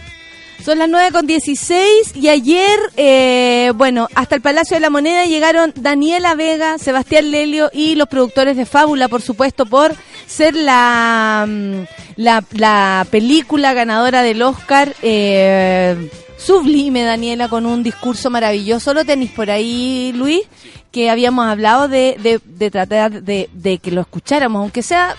Son 0.64 0.78
las 0.78 0.88
9 0.88 1.12
con 1.12 1.26
16 1.26 2.16
y 2.16 2.28
ayer, 2.28 2.78
eh, 2.96 3.72
bueno, 3.76 4.08
hasta 4.14 4.34
el 4.34 4.42
Palacio 4.42 4.76
de 4.76 4.80
la 4.80 4.90
Moneda 4.90 5.24
llegaron 5.24 5.72
Daniela 5.76 6.34
Vega, 6.34 6.78
Sebastián 6.78 7.30
Lelio 7.30 7.70
y 7.72 7.94
los 7.94 8.08
productores 8.08 8.56
de 8.56 8.66
Fábula, 8.66 9.08
por 9.08 9.22
supuesto, 9.22 9.66
por 9.66 9.94
ser 10.26 10.54
la, 10.54 11.46
mm, 11.48 11.82
la, 12.16 12.44
la 12.52 13.06
película 13.10 13.72
ganadora 13.72 14.22
del 14.22 14.42
Oscar. 14.42 14.94
Eh, 15.00 16.10
sublime, 16.38 17.02
Daniela, 17.02 17.48
con 17.48 17.64
un 17.64 17.82
discurso 17.82 18.28
maravilloso. 18.28 18.94
Lo 18.94 19.04
tenéis 19.04 19.30
por 19.30 19.50
ahí, 19.50 20.12
Luis, 20.14 20.42
que 20.90 21.08
habíamos 21.08 21.46
hablado 21.46 21.88
de, 21.88 22.16
de, 22.20 22.40
de 22.44 22.70
tratar 22.70 23.22
de, 23.22 23.48
de 23.52 23.78
que 23.78 23.90
lo 23.90 24.00
escucháramos, 24.00 24.60
aunque 24.60 24.82
sea 24.82 25.16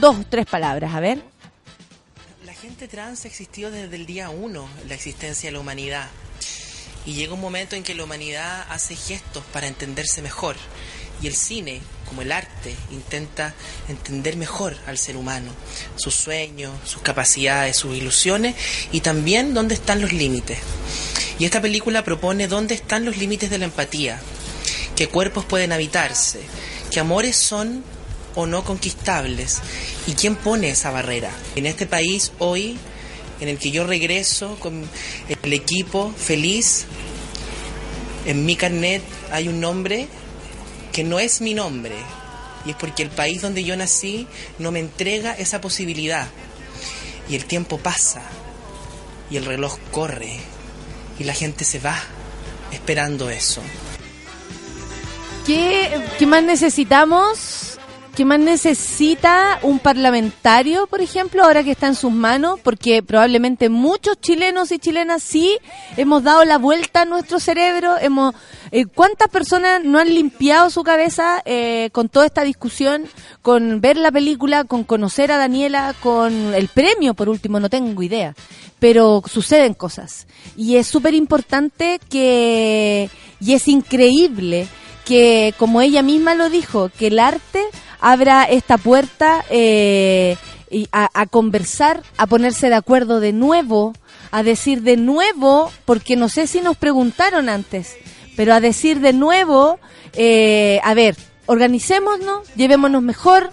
dos, 0.00 0.16
tres 0.28 0.46
palabras, 0.46 0.94
a 0.94 1.00
ver. 1.00 1.33
La 2.84 2.86
gente 2.86 2.96
trans 2.98 3.24
existió 3.24 3.70
desde 3.70 3.96
el 3.96 4.04
día 4.04 4.28
uno 4.28 4.68
la 4.86 4.94
existencia 4.94 5.48
de 5.48 5.52
la 5.52 5.60
humanidad. 5.60 6.06
Y 7.06 7.14
llega 7.14 7.32
un 7.32 7.40
momento 7.40 7.76
en 7.76 7.82
que 7.82 7.94
la 7.94 8.04
humanidad 8.04 8.66
hace 8.68 8.94
gestos 8.94 9.42
para 9.54 9.68
entenderse 9.68 10.20
mejor. 10.20 10.54
Y 11.22 11.26
el 11.26 11.34
cine, 11.34 11.80
como 12.06 12.20
el 12.20 12.30
arte, 12.30 12.74
intenta 12.90 13.54
entender 13.88 14.36
mejor 14.36 14.76
al 14.86 14.98
ser 14.98 15.16
humano, 15.16 15.50
sus 15.96 16.14
sueños, 16.14 16.72
sus 16.84 17.00
capacidades, 17.00 17.74
sus 17.78 17.96
ilusiones 17.96 18.54
y 18.92 19.00
también 19.00 19.54
dónde 19.54 19.76
están 19.76 20.02
los 20.02 20.12
límites. 20.12 20.58
Y 21.38 21.46
esta 21.46 21.62
película 21.62 22.04
propone 22.04 22.48
dónde 22.48 22.74
están 22.74 23.06
los 23.06 23.16
límites 23.16 23.48
de 23.48 23.56
la 23.56 23.64
empatía, 23.64 24.20
qué 24.94 25.08
cuerpos 25.08 25.46
pueden 25.46 25.72
habitarse, 25.72 26.40
qué 26.90 27.00
amores 27.00 27.34
son 27.34 27.82
o 28.34 28.46
no 28.46 28.64
conquistables 28.64 29.60
y 30.06 30.12
quién 30.12 30.36
pone 30.36 30.70
esa 30.70 30.90
barrera. 30.90 31.30
En 31.56 31.66
este 31.66 31.86
país 31.86 32.32
hoy, 32.38 32.78
en 33.40 33.48
el 33.48 33.58
que 33.58 33.70
yo 33.70 33.86
regreso 33.86 34.56
con 34.58 34.88
el 35.42 35.52
equipo 35.52 36.12
feliz, 36.16 36.86
en 38.26 38.44
mi 38.46 38.56
carnet 38.56 39.02
hay 39.30 39.48
un 39.48 39.60
nombre 39.60 40.08
que 40.92 41.04
no 41.04 41.18
es 41.18 41.40
mi 41.40 41.54
nombre 41.54 41.94
y 42.64 42.70
es 42.70 42.76
porque 42.76 43.02
el 43.02 43.10
país 43.10 43.42
donde 43.42 43.64
yo 43.64 43.76
nací 43.76 44.26
no 44.58 44.72
me 44.72 44.80
entrega 44.80 45.32
esa 45.32 45.60
posibilidad. 45.60 46.28
Y 47.28 47.36
el 47.36 47.46
tiempo 47.46 47.78
pasa 47.78 48.22
y 49.30 49.36
el 49.36 49.44
reloj 49.44 49.78
corre 49.90 50.38
y 51.18 51.24
la 51.24 51.34
gente 51.34 51.64
se 51.64 51.78
va 51.78 51.96
esperando 52.72 53.30
eso. 53.30 53.62
¿Qué, 55.46 56.02
qué 56.18 56.26
más 56.26 56.42
necesitamos? 56.42 57.73
¿Qué 58.14 58.24
más 58.24 58.38
necesita 58.38 59.58
un 59.62 59.80
parlamentario, 59.80 60.86
por 60.86 61.00
ejemplo, 61.00 61.42
ahora 61.42 61.64
que 61.64 61.72
está 61.72 61.88
en 61.88 61.96
sus 61.96 62.12
manos? 62.12 62.60
Porque 62.62 63.02
probablemente 63.02 63.68
muchos 63.68 64.20
chilenos 64.20 64.70
y 64.70 64.78
chilenas 64.78 65.20
sí 65.20 65.58
hemos 65.96 66.22
dado 66.22 66.44
la 66.44 66.58
vuelta 66.58 67.02
a 67.02 67.04
nuestro 67.06 67.40
cerebro. 67.40 67.96
Hemos, 68.00 68.32
eh, 68.70 68.86
¿Cuántas 68.86 69.28
personas 69.30 69.82
no 69.82 69.98
han 69.98 70.14
limpiado 70.14 70.70
su 70.70 70.84
cabeza 70.84 71.42
eh, 71.44 71.88
con 71.90 72.08
toda 72.08 72.26
esta 72.26 72.44
discusión, 72.44 73.06
con 73.42 73.80
ver 73.80 73.96
la 73.96 74.12
película, 74.12 74.62
con 74.62 74.84
conocer 74.84 75.32
a 75.32 75.36
Daniela, 75.36 75.92
con 76.00 76.54
el 76.54 76.68
premio, 76.68 77.14
por 77.14 77.28
último? 77.28 77.58
No 77.58 77.68
tengo 77.68 78.00
idea. 78.00 78.36
Pero 78.78 79.24
suceden 79.26 79.74
cosas. 79.74 80.28
Y 80.56 80.76
es 80.76 80.86
súper 80.86 81.14
importante 81.14 81.98
que, 82.08 83.10
y 83.40 83.54
es 83.54 83.66
increíble 83.66 84.68
que, 85.04 85.52
como 85.58 85.80
ella 85.80 86.02
misma 86.02 86.36
lo 86.36 86.48
dijo, 86.48 86.90
que 86.96 87.08
el 87.08 87.18
arte 87.18 87.64
abra 88.04 88.44
esta 88.44 88.76
puerta 88.76 89.44
eh, 89.48 90.36
y 90.70 90.86
a, 90.92 91.26
conversar, 91.26 92.02
a 92.18 92.26
ponerse 92.26 92.68
de 92.68 92.74
acuerdo 92.74 93.18
de 93.20 93.32
nuevo, 93.32 93.92
a 94.30 94.42
decir 94.42 94.82
de 94.82 94.96
nuevo, 94.96 95.70
porque 95.86 96.14
no 96.16 96.28
sé 96.28 96.46
si 96.46 96.60
nos 96.60 96.76
preguntaron 96.76 97.48
antes, 97.48 97.94
pero 98.36 98.52
a 98.52 98.60
decir 98.60 99.00
de 99.00 99.12
nuevo, 99.14 99.78
eh, 100.12 100.80
a 100.84 100.92
ver, 100.94 101.16
organicémonos, 101.46 102.46
llevémonos 102.56 103.02
mejor, 103.02 103.50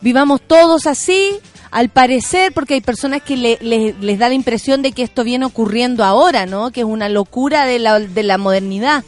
vivamos 0.00 0.40
todos 0.40 0.86
así, 0.86 1.38
al 1.70 1.88
parecer, 1.88 2.52
porque 2.52 2.74
hay 2.74 2.80
personas 2.80 3.22
que 3.22 3.36
le- 3.36 3.58
le- 3.60 3.94
les 4.00 4.18
da 4.18 4.28
la 4.28 4.34
impresión 4.34 4.82
de 4.82 4.92
que 4.92 5.02
esto 5.04 5.24
viene 5.24 5.44
ocurriendo 5.46 6.04
ahora, 6.04 6.44
¿no? 6.44 6.70
Que 6.70 6.80
es 6.80 6.86
una 6.86 7.08
locura 7.08 7.64
de 7.66 7.78
la, 7.78 7.98
de 8.00 8.22
la 8.24 8.36
modernidad. 8.36 9.04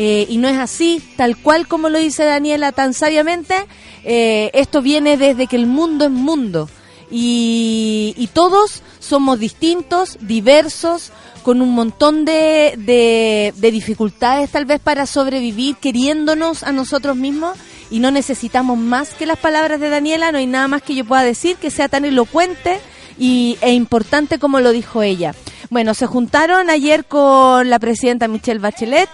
Eh, 0.00 0.26
y 0.28 0.36
no 0.36 0.46
es 0.46 0.56
así, 0.56 1.02
tal 1.16 1.36
cual 1.36 1.66
como 1.66 1.88
lo 1.88 1.98
dice 1.98 2.22
Daniela 2.22 2.70
tan 2.70 2.94
sabiamente, 2.94 3.66
eh, 4.04 4.48
esto 4.54 4.80
viene 4.80 5.16
desde 5.16 5.48
que 5.48 5.56
el 5.56 5.66
mundo 5.66 6.04
es 6.04 6.12
mundo. 6.12 6.70
Y, 7.10 8.30
todos 8.32 8.82
somos 9.00 9.40
distintos, 9.40 10.18
diversos, 10.20 11.10
con 11.42 11.62
un 11.62 11.74
montón 11.74 12.24
de, 12.24 12.74
de, 12.78 13.52
de 13.56 13.70
dificultades 13.72 14.50
tal 14.50 14.66
vez 14.66 14.78
para 14.80 15.04
sobrevivir, 15.04 15.74
queriéndonos 15.76 16.62
a 16.62 16.70
nosotros 16.70 17.16
mismos 17.16 17.58
y 17.90 17.98
no 17.98 18.12
necesitamos 18.12 18.78
más 18.78 19.14
que 19.14 19.26
las 19.26 19.38
palabras 19.38 19.80
de 19.80 19.88
Daniela, 19.88 20.30
no 20.30 20.38
hay 20.38 20.46
nada 20.46 20.68
más 20.68 20.82
que 20.82 20.94
yo 20.94 21.04
pueda 21.04 21.22
decir 21.22 21.56
que 21.56 21.70
sea 21.72 21.88
tan 21.88 22.04
elocuente 22.04 22.78
y, 23.18 23.58
e 23.62 23.72
importante 23.72 24.38
como 24.38 24.60
lo 24.60 24.70
dijo 24.70 25.02
ella. 25.02 25.34
Bueno, 25.70 25.92
se 25.94 26.06
juntaron 26.06 26.70
ayer 26.70 27.04
con 27.04 27.68
la 27.68 27.78
presidenta 27.78 28.26
Michelle 28.28 28.58
Bachelet 28.60 29.08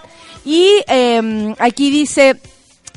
y 0.45 0.69
eh, 0.87 1.53
aquí 1.59 1.89
dice, 1.91 2.39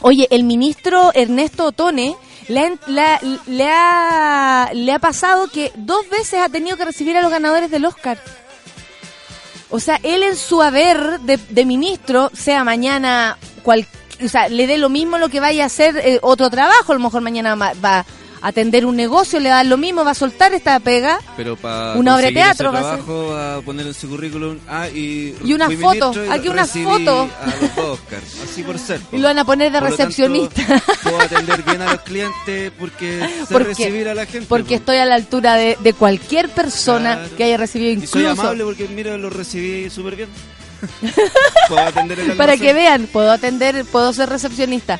oye, 0.00 0.29
el 0.31 0.45
ministro 0.45 1.11
Ernesto 1.15 1.67
Otone 1.67 2.15
le 2.47 2.61
ha, 2.61 2.71
la- 2.87 3.21
le, 3.47 3.67
ha, 3.69 4.71
le 4.73 4.93
ha 4.93 4.99
pasado 5.00 5.49
que 5.49 5.73
dos 5.77 6.09
veces 6.09 6.41
ha 6.41 6.49
tenido 6.49 6.77
que 6.77 6.85
recibir 6.85 7.17
a 7.17 7.23
los 7.23 7.31
ganadores 7.33 7.71
del 7.71 7.85
Oscar. 7.85 8.19
O 9.71 9.81
sea, 9.81 9.99
él 10.03 10.23
en 10.23 10.37
su 10.37 10.62
haber 10.62 11.21
de, 11.21 11.37
de 11.37 11.65
ministro, 11.67 12.31
sea 12.35 12.65
mañana 12.65 13.37
cual, 13.62 13.87
o 14.25 14.29
sea, 14.29 14.49
le 14.49 14.67
dé 14.67 14.79
lo 14.79 14.88
mismo 14.88 15.19
lo 15.19 15.29
que 15.29 15.41
vaya 15.41 15.65
a 15.65 15.67
hacer 15.67 15.97
eh, 15.99 16.19
otro 16.23 16.49
trabajo, 16.49 16.93
a 16.93 16.95
lo 16.95 17.00
mejor 17.03 17.21
mañana 17.23 17.55
ma- 17.57 17.75
va 17.85 18.07
atender 18.42 18.87
un 18.87 18.97
negocio, 18.97 19.40
le 19.40 19.49
da 19.49 19.62
lo 19.64 19.76
mismo, 19.76 20.04
va 20.04 20.12
a 20.12 20.14
soltar 20.14 20.52
esta 20.54 20.78
pega. 20.80 21.18
Pero 21.37 21.57
para 21.57 21.95
Una 21.95 22.14
obra 22.16 22.26
de 22.28 22.33
teatro 22.33 22.73
va 22.73 22.78
a 22.78 22.83
ser. 22.97 23.04
trabajo, 23.04 23.37
a 23.37 23.61
poner 23.62 23.87
en 23.87 23.95
su 23.95 24.09
currículum. 24.09 24.59
Ah, 24.68 24.88
y, 24.88 25.35
Y 25.45 25.52
una 25.52 25.71
foto, 25.71 26.12
y 26.14 26.28
aquí 26.30 26.49
una 26.49 26.66
foto. 26.66 27.28
A 27.40 27.47
los 27.47 27.78
Oscars, 28.00 28.37
así 28.45 28.62
por 28.62 28.78
ser. 28.78 29.00
Y 29.12 29.18
lo 29.18 29.28
van 29.28 29.38
a 29.38 29.45
poner 29.45 29.73
de 29.73 29.78
Por 29.80 29.90
lo 29.90 29.97
tanto, 29.97 30.09
recepcionista. 30.11 30.83
puedo 31.02 31.21
atender 31.21 31.62
bien 31.62 31.83
a 31.83 31.92
los 31.92 32.00
clientes 32.02 32.73
porque 32.78 33.28
sé 33.49 33.59
recibir 33.59 34.09
a 34.09 34.14
la 34.14 34.26
gente. 34.26 34.47
Porque 34.49 34.68
po. 34.71 34.75
estoy 34.76 34.97
a 34.99 35.04
la 35.07 35.14
altura 35.14 35.54
de, 35.54 35.76
de 35.80 35.92
cualquier 35.92 36.49
persona 36.49 37.14
Claro. 37.16 37.37
que 37.37 37.45
haya 37.45 37.57
recibido 37.57 37.92
Y 37.92 38.07
soy 38.07 38.23
incluso. 38.23 38.42
amable 38.42 38.64
porque, 38.64 38.88
mira, 38.88 39.16
lo 39.16 39.30
recibí 39.30 39.88
súper 39.90 40.16
bien. 40.16 40.28
puedo 41.69 41.80
atender 41.82 42.21
el 42.21 42.32
Para 42.36 42.56
que 42.56 42.73
vean, 42.73 43.06
puedo 43.13 43.30
atender, 43.32 43.84
puedo 43.84 44.13
ser 44.13 44.28
recepcionista. 44.28 44.99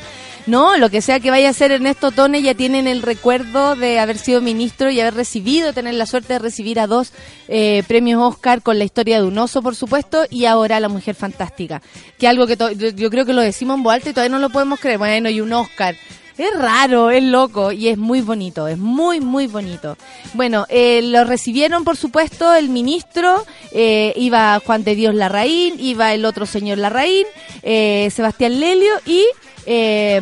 No, 0.49 0.79
lo 0.79 0.89
que 0.89 1.03
sea 1.03 1.21
que 1.21 1.31
vaya 1.31 1.49
a 1.49 1.51
hacer 1.51 1.73
Ernesto 1.73 2.11
Tone, 2.11 2.41
ya 2.41 2.55
tienen 2.55 2.87
el 2.87 3.03
recuerdo 3.03 3.77
de 3.77 4.01
haber 4.01 4.17
sido 4.17 4.41
ministro 4.41 4.91
y 4.91 4.99
haber 4.99 5.13
recibido, 5.13 5.75
tener 5.75 5.93
la 5.93 6.07
suerte 6.07 6.33
de 6.33 6.39
recibir 6.39 6.81
a 6.81 6.87
dos 6.87 7.13
eh, 7.49 7.83
premios 7.87 8.23
Oscar 8.23 8.63
con 8.63 8.79
la 8.79 8.85
historia 8.85 9.21
de 9.21 9.27
un 9.27 9.37
oso, 9.37 9.61
por 9.61 9.77
supuesto, 9.77 10.25
y 10.31 10.47
ahora 10.47 10.81
La 10.81 10.89
Mujer 10.89 11.15
Fantástica. 11.17 11.83
Que 12.19 12.29
algo 12.29 12.47
que 12.47 12.57
yo, 12.97 13.11
creo 13.11 13.27
que 13.27 13.35
lo 13.35 13.43
decimos 13.43 13.77
en 13.77 13.83
voz 13.83 13.99
y 14.07 14.15
todavía 14.15 14.31
no 14.31 14.39
lo 14.39 14.49
podemos 14.49 14.81
creer. 14.81 14.97
Bueno, 14.97 15.29
y 15.29 15.43
un 15.43 15.53
Oscar. 15.53 15.97
Es 16.39 16.57
raro, 16.57 17.11
es 17.11 17.25
loco 17.25 17.71
y 17.73 17.89
es 17.89 17.99
muy 17.99 18.23
bonito, 18.23 18.69
es 18.69 18.79
muy, 18.79 19.21
muy 19.21 19.49
bonito. 19.49 19.99
Bueno, 20.33 20.65
eh, 20.71 21.03
lo 21.03 21.25
recibieron, 21.25 21.85
por 21.85 21.99
supuesto, 21.99 22.55
el 22.55 22.71
ministro, 22.71 23.45
eh, 23.73 24.15
iba 24.17 24.63
Juan 24.65 24.85
de 24.85 24.95
Dios 24.95 25.15
Larraín, 25.15 25.75
iba 25.79 26.15
el 26.15 26.25
otro 26.25 26.47
señor 26.47 26.79
Larraín, 26.79 27.27
eh, 27.65 28.09
Sebastián 28.15 28.61
Lelio 28.61 28.93
y 29.05 29.27
eh, 29.71 30.21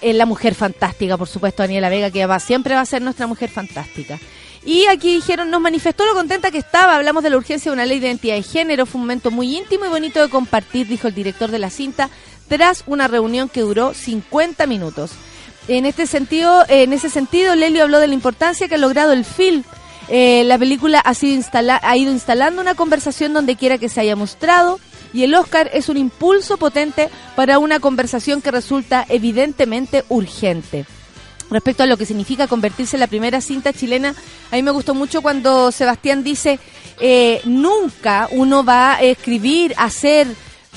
eh, 0.00 0.12
la 0.14 0.24
mujer 0.26 0.54
fantástica, 0.54 1.16
por 1.18 1.28
supuesto, 1.28 1.62
Daniela 1.62 1.88
Vega, 1.90 2.10
que 2.10 2.24
va, 2.26 2.38
siempre 2.40 2.74
va 2.74 2.80
a 2.80 2.86
ser 2.86 3.02
nuestra 3.02 3.26
mujer 3.26 3.50
fantástica. 3.50 4.18
Y 4.64 4.86
aquí 4.86 5.14
dijeron, 5.16 5.50
nos 5.50 5.60
manifestó 5.60 6.06
lo 6.06 6.14
contenta 6.14 6.50
que 6.50 6.56
estaba, 6.56 6.96
hablamos 6.96 7.22
de 7.22 7.28
la 7.28 7.36
urgencia 7.36 7.70
de 7.70 7.74
una 7.74 7.84
ley 7.84 8.00
de 8.00 8.06
identidad 8.06 8.36
de 8.36 8.42
género, 8.42 8.86
fue 8.86 8.98
un 8.98 9.02
momento 9.06 9.30
muy 9.30 9.54
íntimo 9.54 9.84
y 9.84 9.88
bonito 9.88 10.22
de 10.22 10.30
compartir, 10.30 10.86
dijo 10.88 11.06
el 11.08 11.14
director 11.14 11.50
de 11.50 11.58
la 11.58 11.68
cinta, 11.68 12.08
tras 12.48 12.82
una 12.86 13.06
reunión 13.06 13.50
que 13.50 13.60
duró 13.60 13.92
50 13.92 14.66
minutos. 14.66 15.10
En 15.68 15.84
este 15.84 16.06
sentido, 16.06 16.64
en 16.68 16.94
ese 16.94 17.10
sentido, 17.10 17.54
Lelio 17.54 17.82
habló 17.82 17.98
de 17.98 18.06
la 18.08 18.14
importancia 18.14 18.66
que 18.68 18.76
ha 18.76 18.78
logrado 18.78 19.12
el 19.12 19.26
film. 19.26 19.64
Eh, 20.08 20.44
la 20.44 20.58
película 20.58 20.98
ha, 21.00 21.12
sido 21.14 21.34
instala- 21.34 21.80
ha 21.82 21.96
ido 21.96 22.10
instalando 22.12 22.60
una 22.62 22.74
conversación 22.74 23.32
donde 23.34 23.56
quiera 23.56 23.76
que 23.78 23.88
se 23.90 24.00
haya 24.00 24.16
mostrado 24.16 24.78
y 25.14 25.22
el 25.22 25.34
Oscar 25.34 25.70
es 25.72 25.88
un 25.88 25.96
impulso 25.96 26.58
potente 26.58 27.08
para 27.36 27.60
una 27.60 27.78
conversación 27.78 28.42
que 28.42 28.50
resulta 28.50 29.06
evidentemente 29.08 30.04
urgente. 30.08 30.84
Respecto 31.50 31.84
a 31.84 31.86
lo 31.86 31.96
que 31.96 32.04
significa 32.04 32.48
convertirse 32.48 32.96
en 32.96 33.00
la 33.00 33.06
primera 33.06 33.40
cinta 33.40 33.72
chilena, 33.72 34.14
a 34.50 34.56
mí 34.56 34.62
me 34.62 34.72
gustó 34.72 34.92
mucho 34.92 35.22
cuando 35.22 35.70
Sebastián 35.70 36.24
dice, 36.24 36.58
eh, 37.00 37.40
nunca 37.44 38.28
uno 38.32 38.64
va 38.64 38.94
a 38.94 39.02
escribir, 39.02 39.72
hacer, 39.76 40.26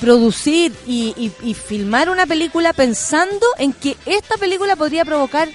producir 0.00 0.72
y, 0.86 1.30
filmar 1.66 2.08
una 2.08 2.26
película 2.26 2.72
pensando 2.72 3.44
en 3.58 3.72
que 3.72 3.96
esta 4.06 4.36
película 4.36 4.76
podría 4.76 5.04
provocar 5.04 5.48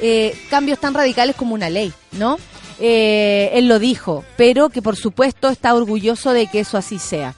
eh, 0.00 0.38
cambios 0.50 0.78
tan 0.78 0.92
radicales 0.92 1.34
como 1.34 1.54
una 1.54 1.70
ley, 1.70 1.94
¿no? 2.12 2.38
Eh, 2.78 3.50
él 3.54 3.68
lo 3.68 3.78
dijo, 3.78 4.22
pero 4.36 4.68
que 4.68 4.82
por 4.82 4.96
supuesto 4.96 5.48
está 5.48 5.74
orgulloso 5.74 6.32
de 6.32 6.46
que 6.46 6.60
eso 6.60 6.76
así 6.76 6.98
sea. 6.98 7.34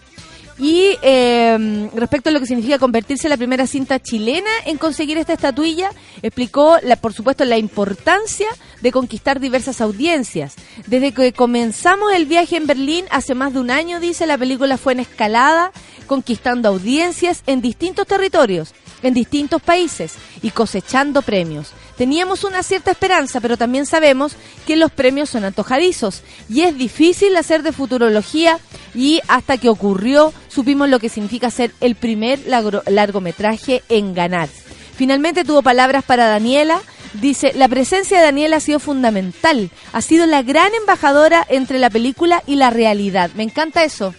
Y 0.60 0.98
eh, 1.00 1.88
respecto 1.94 2.28
a 2.28 2.32
lo 2.32 2.38
que 2.38 2.44
significa 2.44 2.78
convertirse 2.78 3.26
en 3.26 3.30
la 3.30 3.38
primera 3.38 3.66
cinta 3.66 3.98
chilena 3.98 4.50
en 4.66 4.76
conseguir 4.76 5.16
esta 5.16 5.32
estatuilla, 5.32 5.90
explicó, 6.20 6.76
la, 6.82 6.96
por 6.96 7.14
supuesto, 7.14 7.46
la 7.46 7.56
importancia 7.56 8.46
de 8.82 8.92
conquistar 8.92 9.40
diversas 9.40 9.80
audiencias. 9.80 10.56
Desde 10.86 11.12
que 11.12 11.32
comenzamos 11.32 12.12
el 12.12 12.26
viaje 12.26 12.56
en 12.56 12.66
Berlín 12.66 13.06
hace 13.10 13.34
más 13.34 13.54
de 13.54 13.60
un 13.60 13.70
año, 13.70 14.00
dice, 14.00 14.26
la 14.26 14.36
película 14.36 14.76
fue 14.76 14.92
en 14.92 15.00
escalada, 15.00 15.72
conquistando 16.06 16.68
audiencias 16.68 17.42
en 17.46 17.62
distintos 17.62 18.06
territorios, 18.06 18.74
en 19.02 19.14
distintos 19.14 19.62
países 19.62 20.16
y 20.42 20.50
cosechando 20.50 21.22
premios. 21.22 21.72
Teníamos 22.00 22.44
una 22.44 22.62
cierta 22.62 22.92
esperanza, 22.92 23.42
pero 23.42 23.58
también 23.58 23.84
sabemos 23.84 24.32
que 24.66 24.74
los 24.74 24.90
premios 24.90 25.28
son 25.28 25.44
antojadizos 25.44 26.22
y 26.48 26.62
es 26.62 26.78
difícil 26.78 27.36
hacer 27.36 27.62
de 27.62 27.72
futurología 27.72 28.58
y 28.94 29.20
hasta 29.28 29.58
que 29.58 29.68
ocurrió 29.68 30.32
supimos 30.48 30.88
lo 30.88 30.98
que 30.98 31.10
significa 31.10 31.50
ser 31.50 31.74
el 31.82 31.96
primer 31.96 32.40
largometraje 32.86 33.82
en 33.90 34.14
ganar. 34.14 34.48
Finalmente 34.96 35.44
tuvo 35.44 35.60
palabras 35.60 36.02
para 36.02 36.26
Daniela. 36.26 36.80
Dice, 37.20 37.52
la 37.54 37.68
presencia 37.68 38.16
de 38.16 38.24
Daniela 38.24 38.56
ha 38.56 38.60
sido 38.60 38.78
fundamental. 38.78 39.70
Ha 39.92 40.00
sido 40.00 40.24
la 40.24 40.40
gran 40.40 40.72
embajadora 40.72 41.46
entre 41.50 41.78
la 41.78 41.90
película 41.90 42.42
y 42.46 42.56
la 42.56 42.70
realidad. 42.70 43.30
Me 43.34 43.42
encanta 43.42 43.84
eso 43.84 44.14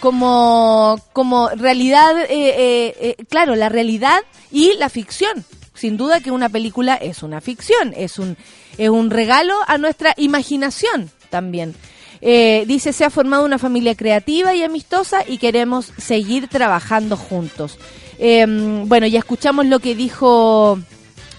como, 0.00 1.00
como 1.12 1.48
realidad, 1.50 2.22
eh, 2.22 2.26
eh, 2.28 2.94
eh, 2.98 3.24
claro, 3.28 3.54
la 3.54 3.68
realidad 3.68 4.20
y 4.50 4.72
la 4.78 4.88
ficción. 4.88 5.44
Sin 5.84 5.98
duda 5.98 6.20
que 6.20 6.30
una 6.30 6.48
película 6.48 6.94
es 6.94 7.22
una 7.22 7.42
ficción, 7.42 7.92
es 7.94 8.18
un, 8.18 8.38
es 8.78 8.88
un 8.88 9.10
regalo 9.10 9.54
a 9.66 9.76
nuestra 9.76 10.14
imaginación 10.16 11.10
también. 11.28 11.74
Eh, 12.22 12.64
dice, 12.66 12.94
se 12.94 13.04
ha 13.04 13.10
formado 13.10 13.44
una 13.44 13.58
familia 13.58 13.94
creativa 13.94 14.54
y 14.54 14.62
amistosa 14.62 15.24
y 15.28 15.36
queremos 15.36 15.92
seguir 15.98 16.48
trabajando 16.48 17.18
juntos. 17.18 17.76
Eh, 18.18 18.46
bueno, 18.86 19.06
ya 19.06 19.18
escuchamos 19.18 19.66
lo 19.66 19.78
que 19.78 19.94
dijo 19.94 20.78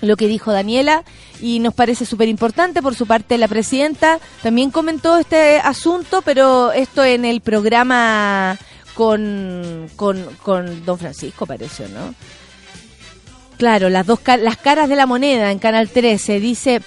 lo 0.01 0.15
que 0.15 0.27
dijo 0.27 0.51
Daniela 0.51 1.03
y 1.41 1.57
nos 1.57 1.73
parece 1.73 2.05
súper 2.05 2.29
importante. 2.29 2.83
Por 2.83 2.93
su 2.93 3.07
parte, 3.07 3.39
la 3.39 3.47
presidenta 3.47 4.19
también 4.43 4.69
comentó 4.69 5.17
este 5.17 5.57
asunto, 5.57 6.21
pero 6.21 6.71
esto 6.71 7.03
en 7.03 7.25
el 7.25 7.41
programa 7.41 8.59
con, 8.93 9.89
con, 9.95 10.23
con 10.43 10.85
don 10.85 10.99
Francisco, 10.99 11.47
pareció, 11.47 11.87
¿no? 11.87 12.13
Claro, 13.57 13.89
las 13.89 14.05
dos 14.05 14.19
las 14.41 14.57
caras 14.57 14.89
de 14.89 14.95
la 14.95 15.05
moneda 15.05 15.51
en 15.51 15.59
Canal 15.59 15.89
13. 15.89 16.39
Dice, 16.39 16.81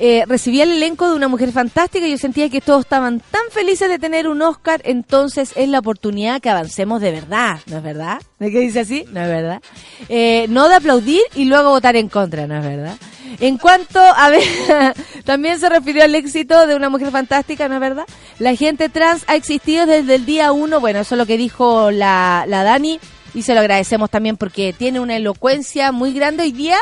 eh, 0.00 0.24
recibí 0.26 0.60
el 0.60 0.72
elenco 0.72 1.08
de 1.08 1.14
una 1.14 1.28
mujer 1.28 1.52
fantástica 1.52 2.06
y 2.06 2.10
yo 2.10 2.18
sentía 2.18 2.48
que 2.48 2.60
todos 2.60 2.80
estaban 2.80 3.20
tan 3.20 3.42
felices 3.50 3.88
de 3.88 3.98
tener 3.98 4.26
un 4.26 4.42
Oscar, 4.42 4.80
entonces 4.84 5.52
es 5.54 5.68
la 5.68 5.78
oportunidad 5.78 6.40
que 6.40 6.50
avancemos 6.50 7.00
de 7.00 7.12
verdad, 7.12 7.60
¿no 7.66 7.76
es 7.76 7.82
verdad? 7.82 8.20
¿De 8.40 8.50
qué 8.50 8.60
dice 8.60 8.80
así? 8.80 9.04
No 9.12 9.20
es 9.20 9.28
verdad. 9.28 9.62
Eh, 10.08 10.46
no 10.48 10.68
de 10.68 10.74
aplaudir 10.74 11.22
y 11.36 11.44
luego 11.44 11.70
votar 11.70 11.94
en 11.94 12.08
contra, 12.08 12.46
¿no 12.46 12.56
es 12.56 12.64
verdad? 12.64 12.96
En 13.40 13.56
cuanto 13.56 14.00
a 14.00 14.30
ver, 14.30 14.42
también 15.24 15.60
se 15.60 15.68
refirió 15.68 16.04
al 16.04 16.14
éxito 16.14 16.66
de 16.66 16.74
una 16.74 16.88
mujer 16.88 17.10
fantástica, 17.10 17.68
¿no 17.68 17.74
es 17.74 17.80
verdad? 17.80 18.04
La 18.40 18.56
gente 18.56 18.88
trans 18.88 19.24
ha 19.28 19.36
existido 19.36 19.86
desde 19.86 20.16
el 20.16 20.26
día 20.26 20.50
uno, 20.50 20.80
bueno, 20.80 21.00
eso 21.00 21.14
es 21.14 21.18
lo 21.18 21.26
que 21.26 21.36
dijo 21.36 21.92
la, 21.92 22.44
la 22.48 22.64
Dani, 22.64 22.98
y 23.34 23.42
se 23.42 23.54
lo 23.54 23.60
agradecemos 23.60 24.10
también 24.10 24.36
porque 24.36 24.72
tiene 24.72 25.00
una 25.00 25.16
elocuencia 25.16 25.92
muy 25.92 26.12
grande 26.12 26.44
hoy 26.44 26.52
día. 26.52 26.78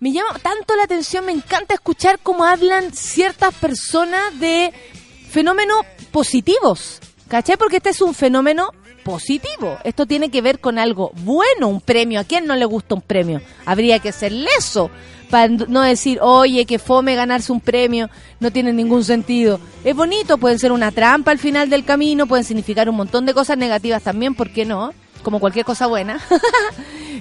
Me 0.00 0.12
llama 0.12 0.38
tanto 0.40 0.76
la 0.76 0.84
atención, 0.84 1.24
me 1.24 1.32
encanta 1.32 1.74
escuchar 1.74 2.18
cómo 2.22 2.44
hablan 2.44 2.92
ciertas 2.92 3.54
personas 3.54 4.38
de 4.38 4.72
fenómenos 5.30 5.78
positivos. 6.10 7.00
¿Cachai? 7.28 7.56
Porque 7.56 7.78
este 7.78 7.90
es 7.90 8.02
un 8.02 8.12
fenómeno 8.12 8.72
positivo. 9.04 9.78
Esto 9.84 10.06
tiene 10.06 10.30
que 10.30 10.42
ver 10.42 10.60
con 10.60 10.78
algo 10.78 11.12
bueno, 11.24 11.68
un 11.68 11.80
premio. 11.80 12.20
¿A 12.20 12.24
quién 12.24 12.46
no 12.46 12.54
le 12.56 12.64
gusta 12.64 12.94
un 12.94 13.00
premio? 13.00 13.40
Habría 13.64 13.98
que 14.00 14.12
ser 14.12 14.32
leso 14.32 14.90
para 15.30 15.48
no 15.48 15.80
decir, 15.80 16.18
oye, 16.20 16.66
que 16.66 16.78
fome 16.78 17.14
ganarse 17.14 17.52
un 17.52 17.60
premio, 17.60 18.10
no 18.38 18.50
tiene 18.50 18.70
ningún 18.70 19.02
sentido. 19.02 19.58
Es 19.82 19.96
bonito, 19.96 20.36
pueden 20.36 20.58
ser 20.58 20.72
una 20.72 20.90
trampa 20.90 21.30
al 21.30 21.38
final 21.38 21.70
del 21.70 21.86
camino, 21.86 22.26
pueden 22.26 22.44
significar 22.44 22.90
un 22.90 22.96
montón 22.96 23.24
de 23.24 23.32
cosas 23.32 23.56
negativas 23.56 24.02
también, 24.02 24.34
¿por 24.34 24.52
qué 24.52 24.66
no? 24.66 24.92
Como 25.22 25.38
cualquier 25.40 25.64
cosa 25.64 25.86
buena. 25.86 26.20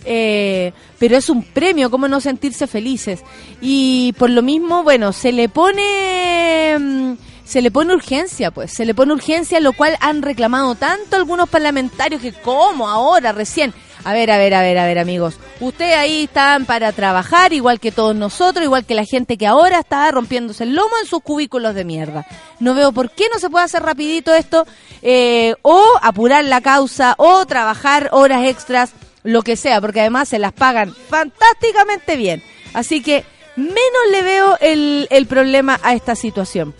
Eh, 0.03 0.73
pero 0.97 1.15
es 1.15 1.29
un 1.29 1.43
premio, 1.43 1.91
¿cómo 1.91 2.07
no 2.07 2.21
sentirse 2.21 2.65
felices? 2.65 3.21
Y 3.61 4.13
por 4.17 4.31
lo 4.31 4.41
mismo, 4.41 4.81
bueno, 4.83 5.13
se 5.13 5.31
le 5.31 5.47
pone... 5.47 6.75
mm, 6.79 7.13
Se 7.45 7.61
le 7.61 7.69
pone 7.69 7.93
urgencia, 7.93 8.49
pues, 8.49 8.71
se 8.73 8.83
le 8.85 8.95
pone 8.95 9.13
urgencia, 9.13 9.59
lo 9.59 9.73
cual 9.73 9.97
han 9.99 10.23
reclamado 10.23 10.73
tanto 10.73 11.17
algunos 11.17 11.49
parlamentarios 11.49 12.21
que 12.21 12.31
como 12.33 12.87
ahora, 12.87 13.31
recién, 13.31 13.73
A 14.03 14.13
ver, 14.13 14.31
a 14.31 14.37
ver, 14.37 14.53
a 14.53 14.61
ver, 14.61 14.77
a 14.79 14.85
ver, 14.85 14.97
amigos. 14.97 15.35
Ustedes 15.59 15.95
ahí 15.95 16.23
están 16.23 16.65
para 16.65 16.91
trabajar, 16.91 17.53
igual 17.53 17.79
que 17.79 17.91
todos 17.91 18.15
nosotros, 18.15 18.65
igual 18.65 18.85
que 18.85 18.95
la 18.95 19.05
gente 19.05 19.37
que 19.37 19.45
ahora 19.45 19.79
está 19.79 20.09
rompiéndose 20.09 20.63
el 20.63 20.75
lomo 20.75 20.95
en 21.01 21.07
sus 21.07 21.21
cubículos 21.21 21.75
de 21.75 21.85
mierda. 21.85 22.25
No 22.59 22.73
veo 22.73 22.91
por 22.91 23.11
qué 23.11 23.25
no 23.31 23.39
se 23.39 23.49
puede 23.49 23.65
hacer 23.65 23.83
rapidito 23.83 24.33
esto, 24.33 24.65
eh, 25.03 25.53
o 25.61 25.83
apurar 26.01 26.43
la 26.45 26.61
causa, 26.61 27.13
o 27.17 27.45
trabajar 27.45 28.09
horas 28.11 28.45
extras, 28.45 28.93
lo 29.23 29.43
que 29.43 29.55
sea, 29.55 29.79
porque 29.79 30.01
además 30.01 30.29
se 30.29 30.39
las 30.39 30.53
pagan 30.53 30.95
fantásticamente 31.09 32.15
bien. 32.15 32.41
Así 32.73 33.03
que 33.03 33.23
menos 33.55 34.01
le 34.11 34.21
veo 34.23 34.57
el, 34.61 35.07
el 35.11 35.27
problema 35.27 35.79
a 35.83 35.93
esta 35.93 36.15
situación. 36.15 36.73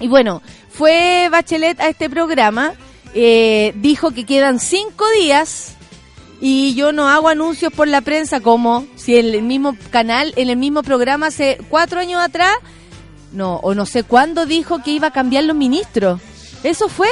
Y 0.00 0.08
bueno, 0.08 0.42
fue 0.68 1.28
Bachelet 1.30 1.80
a 1.80 1.88
este 1.88 2.10
programa, 2.10 2.74
eh, 3.14 3.72
dijo 3.76 4.10
que 4.10 4.26
quedan 4.26 4.58
cinco 4.58 5.08
días 5.20 5.75
y 6.40 6.74
yo 6.74 6.92
no 6.92 7.08
hago 7.08 7.28
anuncios 7.28 7.72
por 7.72 7.88
la 7.88 8.00
prensa 8.00 8.40
como 8.40 8.86
si 8.96 9.16
en 9.16 9.26
el 9.26 9.42
mismo 9.42 9.76
canal, 9.90 10.32
en 10.36 10.50
el 10.50 10.56
mismo 10.56 10.82
programa 10.82 11.26
hace 11.26 11.58
cuatro 11.68 12.00
años 12.00 12.22
atrás, 12.22 12.54
no, 13.32 13.56
o 13.56 13.74
no 13.74 13.86
sé 13.86 14.02
cuándo 14.02 14.46
dijo 14.46 14.82
que 14.82 14.92
iba 14.92 15.08
a 15.08 15.12
cambiar 15.12 15.44
los 15.44 15.56
ministros. 15.56 16.20
Eso 16.62 16.88
fue. 16.88 17.08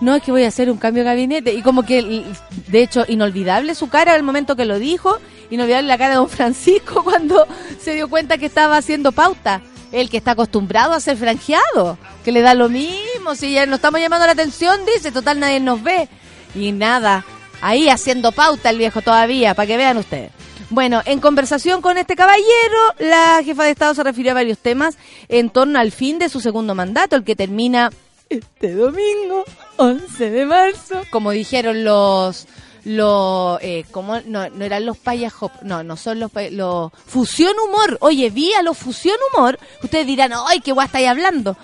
No, 0.00 0.16
es 0.16 0.22
que 0.22 0.32
voy 0.32 0.44
a 0.44 0.48
hacer 0.48 0.70
un 0.70 0.78
cambio 0.78 1.04
de 1.04 1.10
gabinete. 1.10 1.54
Y 1.54 1.62
como 1.62 1.84
que, 1.84 2.24
de 2.68 2.82
hecho, 2.82 3.04
inolvidable 3.06 3.74
su 3.74 3.88
cara 3.88 4.14
al 4.14 4.22
momento 4.22 4.56
que 4.56 4.64
lo 4.64 4.78
dijo, 4.78 5.18
inolvidable 5.50 5.86
la 5.88 5.98
cara 5.98 6.10
de 6.10 6.16
don 6.16 6.28
Francisco 6.28 7.04
cuando 7.04 7.46
se 7.80 7.94
dio 7.94 8.08
cuenta 8.08 8.38
que 8.38 8.46
estaba 8.46 8.76
haciendo 8.76 9.12
pauta. 9.12 9.62
El 9.92 10.08
que 10.08 10.16
está 10.16 10.30
acostumbrado 10.30 10.94
a 10.94 11.00
ser 11.00 11.18
franjeado, 11.18 11.98
que 12.24 12.32
le 12.32 12.40
da 12.40 12.54
lo 12.54 12.70
mismo, 12.70 13.34
si 13.34 13.52
ya 13.52 13.66
no 13.66 13.76
estamos 13.76 14.00
llamando 14.00 14.24
la 14.24 14.32
atención, 14.32 14.80
dice, 14.86 15.12
total 15.12 15.38
nadie 15.38 15.60
nos 15.60 15.82
ve. 15.82 16.08
Y 16.54 16.72
nada, 16.72 17.26
ahí 17.62 17.88
haciendo 17.88 18.32
pauta 18.32 18.68
el 18.68 18.76
viejo 18.76 19.00
todavía, 19.00 19.54
para 19.54 19.66
que 19.66 19.78
vean 19.78 19.96
ustedes. 19.96 20.30
Bueno, 20.68 21.00
en 21.04 21.20
conversación 21.20 21.80
con 21.80 21.96
este 21.96 22.16
caballero, 22.16 22.78
la 22.98 23.42
jefa 23.44 23.64
de 23.64 23.70
Estado 23.70 23.94
se 23.94 24.02
refirió 24.02 24.32
a 24.32 24.34
varios 24.34 24.58
temas 24.58 24.96
en 25.28 25.48
torno 25.48 25.78
al 25.78 25.92
fin 25.92 26.18
de 26.18 26.28
su 26.28 26.40
segundo 26.40 26.74
mandato, 26.74 27.16
el 27.16 27.24
que 27.24 27.36
termina 27.36 27.90
este 28.28 28.74
domingo, 28.74 29.44
11 29.76 30.30
de 30.30 30.46
marzo, 30.46 31.02
como 31.10 31.30
dijeron 31.30 31.84
los 31.84 32.46
los 32.84 33.62
eh, 33.62 33.84
no, 34.26 34.48
no 34.48 34.64
eran 34.64 34.86
los 34.86 34.98
payajop, 34.98 35.62
no, 35.62 35.84
no 35.84 35.96
son 35.96 36.18
los 36.18 36.32
los 36.50 36.90
fusión 37.06 37.52
humor. 37.68 37.98
Oye, 38.00 38.30
vi 38.30 38.52
a 38.54 38.62
los 38.62 38.76
fusión 38.76 39.16
humor, 39.32 39.58
ustedes 39.82 40.06
dirán, 40.06 40.32
"Ay, 40.48 40.60
qué 40.60 40.72
guay 40.72 40.86
estáis 40.86 41.08
hablando." 41.08 41.56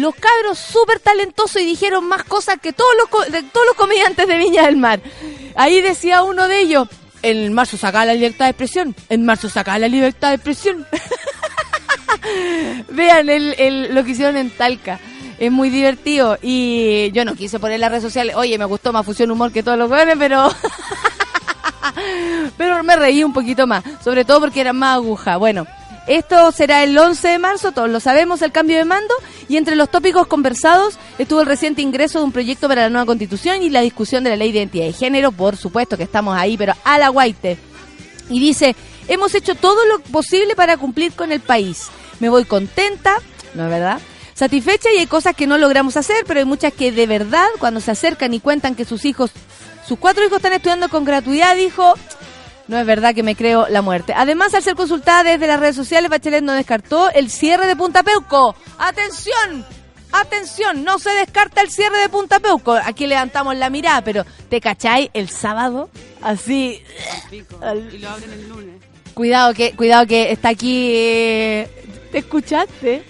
Los 0.00 0.14
cabros 0.14 0.58
súper 0.58 1.00
talentosos 1.00 1.60
y 1.62 1.66
dijeron 1.66 2.04
más 2.06 2.24
cosas 2.24 2.56
que 2.62 2.72
todos 2.72 2.90
los 2.98 3.32
de 3.32 3.42
todos 3.42 3.66
los 3.66 3.76
comediantes 3.76 4.26
de 4.26 4.36
Viña 4.36 4.64
del 4.66 4.76
Mar. 4.76 5.00
Ahí 5.56 5.80
decía 5.80 6.22
uno 6.22 6.46
de 6.48 6.60
ellos, 6.60 6.88
en 7.22 7.52
marzo 7.52 7.76
sacaba 7.76 8.04
la 8.04 8.14
libertad 8.14 8.46
de 8.46 8.50
expresión, 8.50 8.94
en 9.08 9.24
marzo 9.24 9.48
sacaba 9.48 9.78
la 9.78 9.88
libertad 9.88 10.28
de 10.30 10.34
expresión. 10.36 10.86
Vean 12.90 13.28
el, 13.28 13.54
el- 13.58 13.94
lo 13.94 14.04
que 14.04 14.10
hicieron 14.12 14.36
en 14.36 14.50
Talca. 14.50 14.98
Es 15.38 15.52
muy 15.52 15.70
divertido 15.70 16.36
y 16.42 17.12
yo 17.12 17.24
no 17.24 17.36
quise 17.36 17.60
poner 17.60 17.78
las 17.78 17.90
redes 17.90 18.02
sociales, 18.02 18.34
oye, 18.34 18.58
me 18.58 18.64
gustó 18.64 18.92
más 18.92 19.06
Fusión 19.06 19.30
Humor 19.30 19.52
que 19.52 19.62
todos 19.62 19.78
los 19.78 19.88
jóvenes, 19.88 20.16
pero... 20.18 20.48
pero 22.56 22.82
me 22.82 22.96
reí 22.96 23.22
un 23.22 23.32
poquito 23.32 23.66
más, 23.66 23.84
sobre 24.02 24.24
todo 24.24 24.40
porque 24.40 24.60
era 24.60 24.72
más 24.72 24.96
aguja. 24.96 25.36
Bueno, 25.36 25.66
esto 26.08 26.50
será 26.52 26.82
el 26.82 26.96
11 26.96 27.28
de 27.28 27.38
marzo, 27.38 27.72
todos 27.72 27.90
lo 27.90 28.00
sabemos, 28.00 28.40
el 28.40 28.50
cambio 28.50 28.78
de 28.78 28.84
mando, 28.84 29.14
y 29.48 29.58
entre 29.58 29.76
los 29.76 29.90
tópicos 29.90 30.26
conversados 30.26 30.98
estuvo 31.18 31.42
el 31.42 31.46
reciente 31.46 31.82
ingreso 31.82 32.18
de 32.18 32.24
un 32.24 32.32
proyecto 32.32 32.66
para 32.66 32.82
la 32.82 32.88
nueva 32.88 33.04
constitución 33.06 33.62
y 33.62 33.68
la 33.68 33.82
discusión 33.82 34.24
de 34.24 34.30
la 34.30 34.36
ley 34.36 34.50
de 34.50 34.60
identidad 34.60 34.86
de 34.86 34.92
género, 34.94 35.32
por 35.32 35.56
supuesto 35.56 35.98
que 35.98 36.04
estamos 36.04 36.36
ahí, 36.36 36.56
pero 36.56 36.72
a 36.84 36.98
la 36.98 37.10
guaite. 37.10 37.58
Y 38.30 38.40
dice, 38.40 38.74
hemos 39.06 39.34
hecho 39.34 39.54
todo 39.54 39.84
lo 39.84 40.00
posible 40.00 40.56
para 40.56 40.78
cumplir 40.78 41.12
con 41.12 41.30
el 41.30 41.40
país. 41.40 41.88
Me 42.20 42.30
voy 42.30 42.44
contenta, 42.44 43.16
¿no 43.54 43.64
es 43.64 43.70
verdad? 43.70 44.00
Satisfecha 44.34 44.88
y 44.94 44.98
hay 44.98 45.06
cosas 45.06 45.34
que 45.34 45.46
no 45.46 45.58
logramos 45.58 45.96
hacer, 45.96 46.24
pero 46.26 46.40
hay 46.40 46.46
muchas 46.46 46.72
que 46.72 46.90
de 46.90 47.06
verdad, 47.06 47.48
cuando 47.58 47.80
se 47.80 47.90
acercan 47.90 48.32
y 48.32 48.40
cuentan 48.40 48.74
que 48.74 48.84
sus 48.84 49.04
hijos, 49.04 49.30
sus 49.86 49.98
cuatro 49.98 50.24
hijos 50.24 50.36
están 50.36 50.52
estudiando 50.52 50.88
con 50.88 51.04
gratuidad, 51.04 51.56
dijo, 51.56 51.94
no 52.68 52.78
es 52.78 52.86
verdad 52.86 53.14
que 53.14 53.22
me 53.22 53.34
creo 53.34 53.66
la 53.68 53.82
muerte. 53.82 54.12
Además, 54.16 54.54
al 54.54 54.62
ser 54.62 54.74
consultada 54.76 55.24
desde 55.24 55.46
las 55.46 55.58
redes 55.60 55.76
sociales, 55.76 56.10
Bachelet 56.10 56.42
no 56.44 56.52
descartó 56.52 57.10
el 57.10 57.30
cierre 57.30 57.66
de 57.66 57.74
Punta 57.76 58.02
Peuco. 58.02 58.54
¡Atención! 58.78 59.64
¡Atención! 60.12 60.84
No 60.84 60.98
se 60.98 61.10
descarta 61.10 61.60
el 61.62 61.70
cierre 61.70 61.98
de 61.98 62.08
Punta 62.08 62.38
Peuco. 62.40 62.72
Aquí 62.74 63.06
levantamos 63.06 63.56
la 63.56 63.68
mirada, 63.70 64.02
pero 64.02 64.24
¿te 64.48 64.60
cachai 64.60 65.10
el 65.14 65.28
sábado? 65.28 65.90
Así... 66.22 66.82
al- 67.60 67.92
Y 67.92 67.98
lo 67.98 68.08
abren 68.10 68.32
el 68.32 68.48
lunes. 68.48 68.74
Cuidado 69.14 69.52
que, 69.54 69.72
cuidado 69.74 70.06
que 70.06 70.30
está 70.30 70.50
aquí. 70.50 70.90
eh, 70.94 71.68
¿Te 72.12 72.18
escuchaste? 72.18 73.02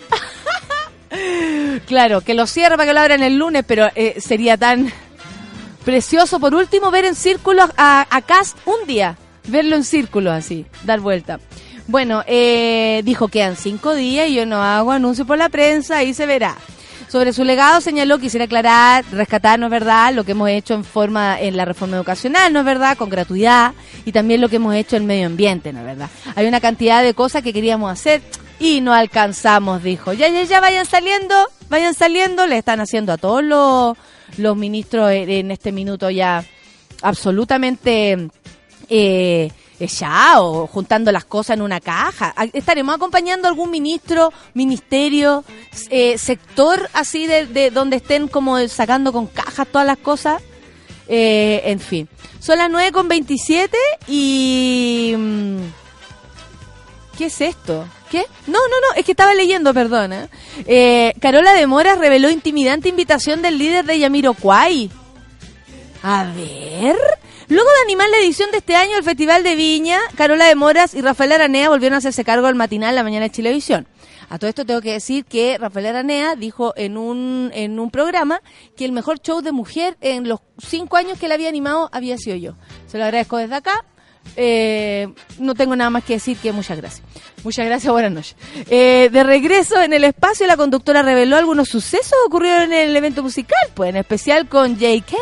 claro, 1.87 2.21
que 2.21 2.35
lo 2.35 2.47
cierre 2.47 2.77
para 2.77 2.87
que 2.89 2.95
lo 2.95 3.01
abran 3.01 3.23
el 3.23 3.37
lunes, 3.37 3.65
pero 3.67 3.89
eh, 3.95 4.21
sería 4.21 4.57
tan 4.57 4.93
precioso 5.85 6.39
por 6.41 6.55
último 6.55 6.91
ver 6.91 7.05
en 7.05 7.15
círculo 7.15 7.69
a, 7.77 8.07
a 8.11 8.23
Cast 8.23 8.57
un 8.67 8.87
día. 8.87 9.17
Verlo 9.49 9.77
en 9.77 9.85
círculo 9.85 10.31
así, 10.31 10.67
dar 10.85 11.01
vuelta. 11.01 11.41
Bueno, 11.87 12.23
eh, 12.27 13.01
dijo 13.05 13.29
quedan 13.29 13.57
cinco 13.57 13.95
días 13.95 14.29
y 14.29 14.35
yo 14.35 14.45
no 14.45 14.63
hago 14.63 14.93
anuncio 14.93 15.27
por 15.27 15.39
la 15.39 15.49
prensa, 15.49 15.99
ahí 15.99 16.13
se 16.13 16.27
verá. 16.27 16.57
Sobre 17.09 17.33
su 17.33 17.43
legado 17.43 17.81
señaló, 17.81 18.19
quisiera 18.19 18.45
aclarar, 18.45 19.03
rescatar, 19.11 19.59
no 19.59 19.67
es 19.67 19.71
verdad, 19.71 20.13
lo 20.13 20.25
que 20.25 20.33
hemos 20.33 20.51
hecho 20.51 20.75
en 20.75 20.85
forma 20.85 21.41
en 21.41 21.57
la 21.57 21.65
reforma 21.65 21.97
educacional, 21.97 22.53
no 22.53 22.59
es 22.59 22.67
verdad, 22.67 22.99
con 22.99 23.09
gratuidad, 23.09 23.73
y 24.05 24.13
también 24.13 24.43
lo 24.43 24.51
que 24.51 24.57
hemos 24.57 24.75
hecho 24.75 24.97
en 24.97 25.07
medio 25.07 25.27
ambiente, 25.27 25.73
no 25.73 25.81
es 25.81 25.87
verdad. 25.87 26.11
Hay 26.35 26.47
una 26.47 26.61
cantidad 26.61 27.03
de 27.03 27.15
cosas 27.15 27.43
que 27.43 27.55
queríamos 27.55 27.91
hacer 27.91 28.21
y 28.61 28.83
no 28.83 28.93
alcanzamos, 28.93 29.83
dijo. 29.83 30.13
Ya, 30.13 30.29
ya, 30.29 30.43
ya, 30.43 30.61
vayan 30.61 30.85
saliendo, 30.85 31.35
vayan 31.71 31.95
saliendo, 31.95 32.47
le 32.47 32.59
están 32.59 32.81
haciendo 32.81 33.15
a 33.15 33.17
todos 33.17 33.43
los, 33.43 33.97
los 34.37 34.57
ministros 34.59 35.11
en 35.11 35.31
en 35.31 35.51
este 35.51 35.73
minuto 35.73 36.11
ya 36.11 36.45
absolutamente 37.01 38.29
eh, 38.89 39.51
ya 39.81 40.41
o 40.41 40.67
juntando 40.67 41.13
las 41.13 41.25
cosas 41.25 41.57
en 41.57 41.63
una 41.63 41.81
caja. 41.81 42.35
Estaremos 42.53 42.95
acompañando 42.95 43.49
algún 43.49 43.71
ministro, 43.71 44.33
ministerio, 44.55 45.45
eh, 45.91 46.19
sector 46.19 46.89
así 46.93 47.27
de, 47.27 47.47
de 47.47 47.71
donde 47.71 47.97
estén 47.97 48.29
como 48.29 48.59
sacando 48.69 49.13
con 49.13 49.27
cajas 49.27 49.69
todas 49.69 49.87
las 49.87 49.99
cosas. 49.99 50.43
Eh, 51.09 51.63
en 51.65 51.81
fin. 51.81 52.09
Son 52.41 52.59
las 52.59 52.71
9 52.71 52.93
con 52.93 53.09
27 53.09 53.77
y... 54.07 55.15
mm, 55.17 55.59
¿Qué 57.17 57.27
es 57.27 57.41
esto? 57.41 57.85
¿Qué? 58.11 58.25
No, 58.47 58.59
no, 58.59 58.81
no, 58.81 58.95
es 58.97 59.05
que 59.05 59.11
estaba 59.13 59.35
leyendo, 59.35 59.75
perdona. 59.75 60.29
Eh, 60.67 61.13
Carola 61.21 61.53
de 61.53 61.67
Moras 61.67 61.99
reveló 61.99 62.31
intimidante 62.31 62.89
invitación 62.89 63.43
del 63.43 63.59
líder 63.59 63.85
de 63.85 63.99
Yamiroquai. 63.99 64.89
A 66.03 66.25
ver. 66.25 66.97
Luego 67.51 67.69
de 67.71 67.83
animar 67.85 68.11
la 68.11 68.19
edición 68.19 68.51
de 68.51 68.59
este 68.59 68.77
año 68.77 68.95
del 68.95 69.05
Festival 69.05 69.43
de 69.43 69.57
Viña, 69.57 69.99
Carola 70.17 70.45
de 70.45 70.55
Moras 70.55 70.93
y 70.93 71.01
Rafael 71.01 71.33
Aranea 71.33 71.71
volvieron 71.71 71.95
a 71.95 71.99
hacerse 71.99 72.23
cargo 72.23 72.47
del 72.47 72.57
matinal 72.57 72.95
La 72.95 73.03
Mañana 73.03 73.25
de 73.25 73.31
Chilevisión. 73.31 73.89
A 74.29 74.39
todo 74.39 74.51
esto 74.51 74.67
tengo 74.67 74.83
que 74.83 74.93
decir 74.93 75.25
que 75.25 75.57
Rafael 75.57 75.87
Aranea 75.87 76.37
dijo 76.37 76.75
en 76.77 76.99
un, 76.99 77.51
en 77.55 77.81
un 77.81 77.91
programa 77.91 78.43
que 78.77 78.85
el 78.85 78.93
mejor 78.93 79.21
show 79.21 79.41
de 79.41 79.53
mujer 79.53 79.97
en 80.03 80.29
los 80.29 80.41
cinco 80.59 80.99
años 80.99 81.19
que 81.19 81.25
él 81.25 81.33
había 81.33 81.49
animado 81.49 81.89
había 81.91 82.19
sido 82.19 82.37
yo. 82.37 82.55
Se 82.87 82.99
lo 82.99 83.05
agradezco 83.05 83.39
desde 83.39 83.55
acá. 83.55 83.83
Eh, 84.37 85.09
no 85.39 85.55
tengo 85.55 85.75
nada 85.77 85.91
más 85.91 86.05
que 86.05 86.15
decir 86.15 86.37
que 86.39 86.53
muchas 86.53 86.77
gracias. 86.79 87.03
Muchas 87.45 87.67
gracias, 87.67 87.93
buenas 87.93 88.13
noches. 88.13 88.37
Eh, 88.69 89.09
de 89.13 89.23
regreso 89.23 89.81
en 89.81 89.93
el 89.93 90.05
espacio, 90.05 90.47
la 90.47 90.57
conductora 90.57 91.03
reveló 91.03 91.37
algunos 91.37 91.69
sucesos 91.69 92.15
ocurrieron 92.27 92.73
en 92.73 92.89
el 92.91 92.97
evento 92.97 93.23
musical, 93.23 93.59
pues 93.75 93.91
en 93.91 93.97
especial 93.97 94.49
con 94.49 94.75
J.K., 94.75 95.17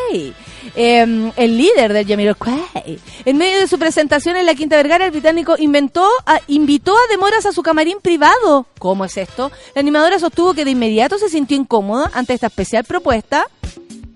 eh, 0.75 1.31
el 1.37 1.57
líder 1.59 1.93
del 1.93 2.07
Jamiroquai. 2.07 2.99
En 3.25 3.37
medio 3.37 3.59
de 3.59 3.69
su 3.69 3.79
presentación 3.79 4.37
en 4.37 4.47
la 4.47 4.55
Quinta 4.55 4.77
Vergara, 4.77 5.05
el 5.05 5.11
británico 5.11 5.57
inventó, 5.59 6.09
a- 6.25 6.41
invitó 6.49 6.95
a 6.97 7.07
Demoras 7.11 7.47
a 7.47 7.53
su 7.53 7.63
camarín 7.63 7.99
privado. 8.03 8.67
¿Cómo 8.79 9.05
es 9.05 9.17
esto? 9.17 9.53
La 9.75 9.81
animadora 9.81 10.19
sostuvo 10.19 10.55
que 10.55 10.65
de 10.65 10.71
inmediato 10.73 11.19
se 11.19 11.29
sintió 11.29 11.57
incómoda 11.57 12.11
ante 12.15 12.33
esta 12.35 12.47
especial 12.49 12.85
propuesta. 12.85 13.47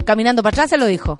Caminando 0.04 0.42
para 0.42 0.54
atrás 0.54 0.70
se 0.70 0.78
lo 0.78 0.86
dijo. 0.86 1.18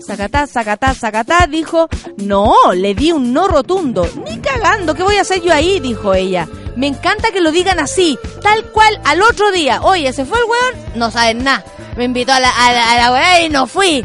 Sacatá, 0.00 0.46
sacatá, 0.46 0.94
sacatá, 0.94 1.46
dijo, 1.46 1.88
no, 2.18 2.54
le 2.74 2.94
di 2.94 3.12
un 3.12 3.32
no 3.32 3.48
rotundo. 3.48 4.06
Ni 4.24 4.38
cagando, 4.38 4.94
¿qué 4.94 5.02
voy 5.02 5.16
a 5.16 5.22
hacer 5.22 5.40
yo 5.42 5.52
ahí? 5.52 5.80
Dijo 5.80 6.14
ella. 6.14 6.48
Me 6.76 6.86
encanta 6.88 7.30
que 7.30 7.40
lo 7.40 7.52
digan 7.52 7.78
así, 7.78 8.18
tal 8.42 8.64
cual 8.72 9.00
al 9.04 9.22
otro 9.22 9.50
día. 9.52 9.80
Oye, 9.82 10.12
se 10.12 10.24
fue 10.24 10.38
el 10.38 10.44
weón, 10.44 10.92
no 10.96 11.10
saben 11.10 11.44
nada. 11.44 11.64
Me 11.96 12.04
invitó 12.04 12.32
a 12.32 12.40
la, 12.40 12.50
a 12.50 12.92
a 12.92 12.96
la 12.98 13.12
weá 13.12 13.40
y 13.42 13.48
no 13.48 13.66
fui. 13.68 14.04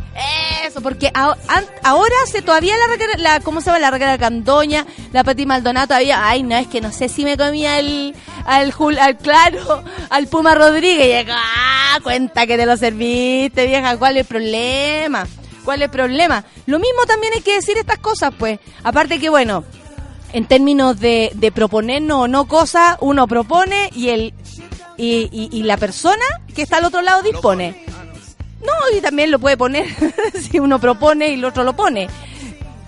Eso, 0.67 0.79
porque 0.81 1.11
ahora 1.13 2.13
hace 2.23 2.43
todavía 2.43 2.75
la, 2.77 3.17
la, 3.17 3.39
¿cómo 3.39 3.59
se 3.61 3.67
llama? 3.67 3.79
La 3.79 3.89
Raquel 3.89 4.19
Candoña, 4.19 4.85
la 5.11 5.23
Pati 5.23 5.47
Maldonado 5.47 5.87
todavía. 5.87 6.27
Ay, 6.29 6.43
no, 6.43 6.55
es 6.55 6.67
que 6.67 6.81
no 6.81 6.91
sé 6.91 7.09
si 7.09 7.23
me 7.25 7.35
comía 7.37 7.79
el, 7.79 8.15
al, 8.45 8.71
Jul- 8.71 8.99
al 8.99 9.17
claro, 9.17 9.83
al 10.11 10.27
Puma 10.27 10.53
Rodríguez. 10.53 11.23
Y 11.23 11.27
yo, 11.27 11.33
ah, 11.35 11.97
cuenta 12.03 12.45
que 12.45 12.57
te 12.57 12.67
lo 12.67 12.77
serviste, 12.77 13.65
vieja, 13.65 13.97
¿cuál 13.97 14.17
es 14.17 14.21
el 14.21 14.27
problema? 14.27 15.25
¿Cuál 15.65 15.81
es 15.81 15.85
el 15.85 15.91
problema? 15.91 16.43
Lo 16.67 16.77
mismo 16.77 17.03
también 17.07 17.33
hay 17.33 17.41
que 17.41 17.55
decir 17.55 17.77
estas 17.77 17.97
cosas, 17.97 18.31
pues. 18.37 18.59
Aparte 18.83 19.19
que, 19.19 19.29
bueno, 19.29 19.63
en 20.33 20.45
términos 20.45 20.99
de, 20.99 21.31
de 21.35 21.51
proponernos 21.51 22.21
o 22.23 22.27
no 22.27 22.45
cosas, 22.47 22.97
uno 23.01 23.27
propone 23.27 23.89
y 23.95 24.09
el 24.09 24.33
y, 24.97 25.29
y- 25.31 25.49
y 25.51 25.63
la 25.63 25.77
persona 25.77 26.23
que 26.53 26.61
está 26.61 26.77
al 26.77 26.85
otro 26.85 27.01
lado 27.01 27.21
dispone. 27.23 27.85
No, 28.61 28.73
y 28.97 28.99
también 29.01 29.31
lo 29.31 29.39
puede 29.39 29.55
poner 29.55 29.85
si 30.51 30.59
uno 30.59 30.79
propone 30.79 31.29
y 31.29 31.33
el 31.35 31.45
otro 31.45 31.63
lo 31.63 31.73
pone. 31.75 32.09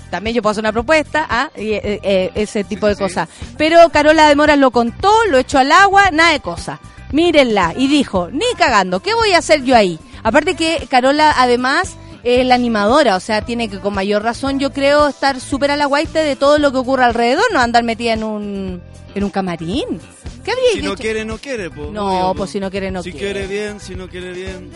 También 0.09 0.35
yo 0.35 0.41
puedo 0.41 0.51
hacer 0.51 0.61
una 0.63 0.73
propuesta, 0.73 1.25
¿ah? 1.29 1.49
y, 1.55 1.71
eh, 1.71 1.99
eh, 2.03 2.31
ese 2.35 2.65
tipo 2.65 2.85
de 2.87 2.97
cosas. 2.97 3.29
Pero 3.57 3.87
Carola 3.89 4.27
de 4.27 4.35
Moras 4.35 4.57
lo 4.57 4.71
contó, 4.71 5.09
lo 5.29 5.37
echó 5.37 5.57
al 5.57 5.71
agua, 5.71 6.11
nada 6.11 6.33
de 6.33 6.41
cosas. 6.41 6.79
Mírenla. 7.13 7.73
Y 7.77 7.87
dijo, 7.87 8.27
ni 8.29 8.43
cagando, 8.57 8.99
¿qué 8.99 9.13
voy 9.13 9.31
a 9.31 9.37
hacer 9.37 9.63
yo 9.63 9.75
ahí? 9.77 9.97
Aparte 10.23 10.55
que 10.55 10.85
Carola 10.89 11.33
además 11.37 11.95
es 12.23 12.45
la 12.45 12.55
animadora, 12.55 13.15
o 13.15 13.19
sea, 13.19 13.41
tiene 13.41 13.69
que 13.69 13.79
con 13.79 13.93
mayor 13.93 14.23
razón 14.23 14.59
yo 14.59 14.71
creo 14.71 15.07
estar 15.07 15.39
súper 15.39 15.71
a 15.71 15.75
la 15.75 15.85
guaite 15.85 16.19
de 16.19 16.35
todo 16.35 16.57
lo 16.59 16.71
que 16.71 16.77
ocurre 16.77 17.03
alrededor, 17.03 17.45
no 17.51 17.59
andar 17.59 17.83
metida 17.83 18.13
en 18.13 18.23
un, 18.23 18.81
en 19.15 19.23
un 19.23 19.29
camarín. 19.29 19.99
¿Qué 20.43 20.51
habría 20.51 20.71
Si 20.73 20.81
no 20.81 20.95
quiere, 20.95 21.25
no 21.25 21.37
quiere, 21.37 21.69
po. 21.69 21.89
No, 21.91 22.33
pues 22.35 22.47
po. 22.49 22.51
si 22.53 22.59
no 22.59 22.69
quiere, 22.71 22.91
no 22.91 23.03
Si 23.03 23.11
quiere. 23.11 23.33
quiere 23.33 23.47
bien, 23.47 23.79
si 23.79 23.95
no 23.95 24.07
quiere 24.07 24.33
bien. 24.33 24.71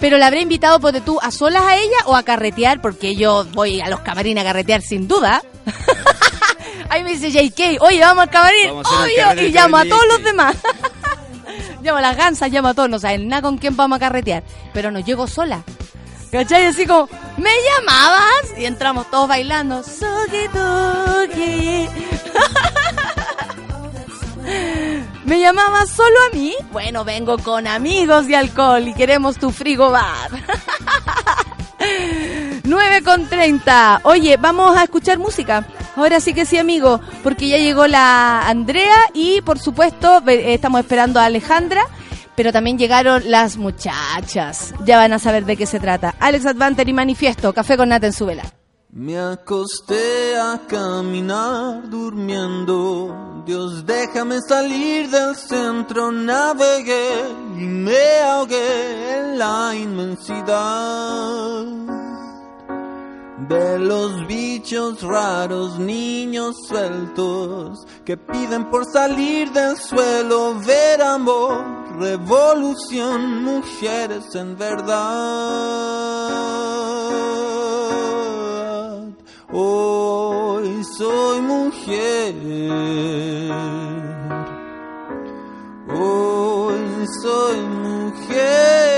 Pero 0.00 0.16
la 0.16 0.28
habré 0.28 0.40
invitado, 0.40 0.80
porque 0.80 1.00
tú, 1.00 1.18
a 1.22 1.30
solas 1.30 1.62
a 1.62 1.76
ella 1.76 1.96
o 2.06 2.16
a 2.16 2.22
carretear, 2.22 2.80
porque 2.80 3.14
yo 3.16 3.44
voy 3.52 3.80
a 3.80 3.88
los 3.88 4.00
camarines 4.00 4.42
a 4.42 4.46
carretear 4.46 4.80
sin 4.80 5.06
duda. 5.06 5.42
Ahí 6.88 7.04
me 7.04 7.10
dice 7.16 7.30
JK, 7.30 7.80
oye, 7.82 8.00
vamos 8.00 8.22
al 8.24 8.30
camarín, 8.30 8.70
obvio, 8.70 9.46
y 9.46 9.52
llamo 9.52 9.76
a 9.76 9.84
todos 9.84 10.06
los 10.08 10.24
demás. 10.24 10.56
llamo 11.82 11.98
a 11.98 12.00
las 12.00 12.16
gansas, 12.16 12.50
llamo 12.50 12.68
a 12.68 12.74
todos, 12.74 12.88
no 12.88 12.98
saben 12.98 13.28
nada 13.28 13.42
con 13.42 13.58
quién 13.58 13.76
vamos 13.76 13.96
a 13.96 14.00
carretear. 14.00 14.42
Pero 14.72 14.90
no 14.90 15.00
llego 15.00 15.26
sola. 15.26 15.62
¿Cachai? 16.30 16.66
Así 16.66 16.86
como, 16.86 17.08
¿me 17.38 17.50
llamabas? 17.76 18.56
Y 18.56 18.64
entramos 18.64 19.10
todos 19.10 19.28
bailando. 19.28 19.82
¿Me 25.24 25.40
llamabas 25.40 25.90
solo 25.90 26.16
a 26.30 26.34
mí? 26.34 26.54
Bueno, 26.72 27.04
vengo 27.04 27.38
con 27.38 27.66
amigos 27.66 28.28
y 28.28 28.34
alcohol 28.34 28.86
y 28.88 28.94
queremos 28.94 29.38
tu 29.38 29.50
frigobar. 29.50 30.30
9 32.64 33.02
con 33.04 33.28
30. 33.28 34.00
Oye, 34.04 34.36
vamos 34.36 34.76
a 34.76 34.84
escuchar 34.84 35.18
música. 35.18 35.66
Ahora 35.96 36.20
sí 36.20 36.32
que 36.32 36.46
sí, 36.46 36.56
amigo, 36.58 37.00
porque 37.22 37.48
ya 37.48 37.58
llegó 37.58 37.86
la 37.86 38.48
Andrea 38.48 38.96
y 39.12 39.40
por 39.42 39.58
supuesto 39.58 40.22
estamos 40.26 40.80
esperando 40.80 41.18
a 41.20 41.24
Alejandra, 41.24 41.84
pero 42.40 42.54
también 42.54 42.78
llegaron 42.78 43.30
las 43.30 43.58
muchachas. 43.58 44.72
Ya 44.86 44.96
van 44.96 45.12
a 45.12 45.18
saber 45.18 45.44
de 45.44 45.58
qué 45.58 45.66
se 45.66 45.78
trata. 45.78 46.14
Alex 46.18 46.46
Advanter 46.46 46.88
y 46.88 46.94
Manifiesto, 46.94 47.52
Café 47.52 47.76
con 47.76 47.90
Nata 47.90 48.06
en 48.06 48.14
su 48.14 48.24
vela. 48.24 48.44
Me 48.94 49.18
acosté 49.18 50.38
a 50.38 50.58
caminar 50.66 51.90
durmiendo. 51.90 53.42
Dios, 53.44 53.84
déjame 53.84 54.38
salir 54.40 55.10
del 55.10 55.36
centro. 55.36 56.10
Navegué 56.10 57.26
y 57.58 57.64
me 57.64 58.20
ahogué 58.24 59.18
en 59.18 59.38
la 59.38 59.74
inmensidad. 59.76 61.66
De 63.50 63.78
los 63.78 64.26
bichos 64.26 65.02
raros, 65.02 65.78
niños 65.78 66.56
sueltos, 66.68 67.86
que 68.06 68.16
piden 68.16 68.70
por 68.70 68.86
salir 68.86 69.50
del 69.52 69.76
suelo, 69.76 70.54
ver 70.60 71.02
amor, 71.02 71.89
revolución, 72.00 73.44
mujeres 73.44 74.34
en 74.34 74.56
verdad. 74.56 75.00
Hoy 79.52 80.82
soy 80.96 81.40
mujer. 81.42 82.34
Hoy 85.88 87.06
soy 87.22 87.60
mujer. 87.60 88.89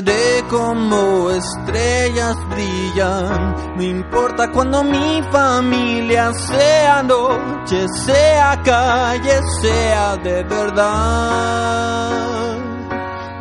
Brillaré 0.00 0.44
como 0.48 1.30
estrellas 1.30 2.36
brillan, 2.48 3.76
no 3.76 3.82
importa 3.82 4.50
cuando 4.50 4.82
mi 4.82 5.22
familia 5.30 6.32
sea 6.32 7.02
noche, 7.02 7.86
sea 8.06 8.62
calle, 8.62 9.40
sea 9.60 10.16
de 10.16 10.42
verdad. 10.44 12.10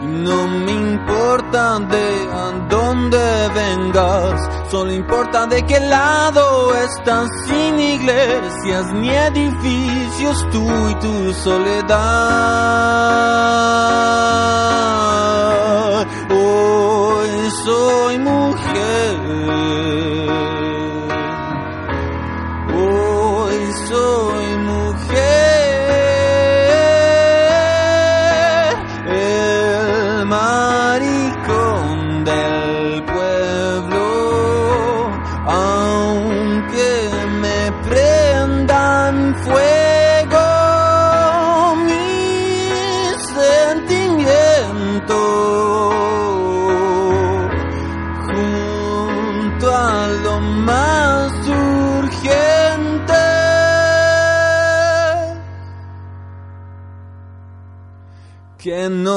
No 0.01 0.47
me 0.47 0.71
importa 0.71 1.79
de 1.79 2.27
dónde 2.69 3.49
vengas, 3.55 4.69
solo 4.69 4.91
importa 4.91 5.47
de 5.47 5.65
qué 5.65 5.79
lado 5.79 6.75
estás 6.75 7.29
sin 7.45 7.79
iglesias 7.79 8.91
ni 8.95 9.09
edificios, 9.09 10.45
tú 10.51 10.67
y 10.89 10.95
tu 10.95 11.33
soledad. 11.35 11.99
Hoy 17.69 18.15
soy 18.15 18.17
mujer. 18.17 18.38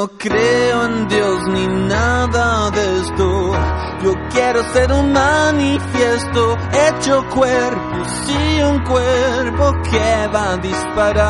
No 0.02 0.08
creo 0.18 0.84
en 0.86 1.06
Dios 1.06 1.40
ni 1.48 1.64
nada 1.86 2.70
de 2.72 3.00
esto. 3.02 3.52
Yo 4.02 4.14
quiero 4.32 4.64
ser 4.72 4.90
un 4.90 5.12
manifiesto 5.12 6.58
hecho 6.72 7.24
cuerpo, 7.28 8.04
sí 8.24 8.62
un 8.62 8.80
cuerpo 8.82 9.72
que 9.88 10.28
va 10.34 10.54
a 10.54 10.56
disparar. 10.56 11.22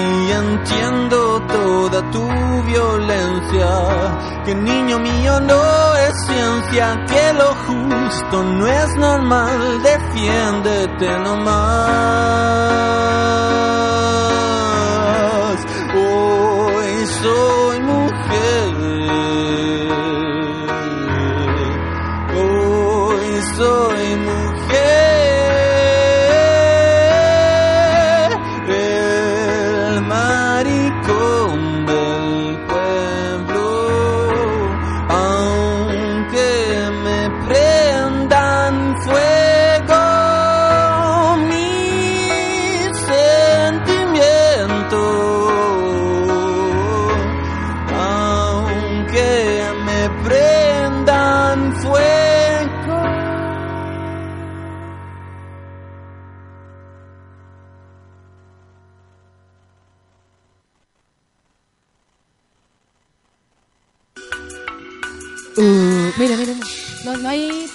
Y 0.00 0.30
entiendo 0.30 1.40
toda 1.48 2.08
tu 2.12 2.28
violencia, 2.62 3.68
que 4.44 4.54
niño 4.54 5.00
mío 5.00 5.40
no 5.40 5.96
es 5.96 6.14
ciencia, 6.28 7.04
que 7.08 7.32
lo 7.32 7.54
justo 7.66 8.44
no 8.44 8.66
es 8.68 8.94
normal, 8.94 9.82
defiéndete 9.82 11.18
nomás. 11.24 12.58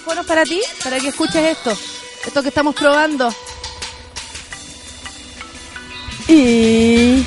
¿No 0.04 0.10
hay 0.10 0.16
fonos 0.16 0.26
para 0.26 0.44
ti? 0.44 0.60
Para 0.82 1.00
que 1.00 1.08
escuches 1.08 1.56
esto. 1.56 1.72
Esto 2.26 2.42
que 2.42 2.48
estamos 2.48 2.74
probando. 2.74 3.34
Y 6.28 7.24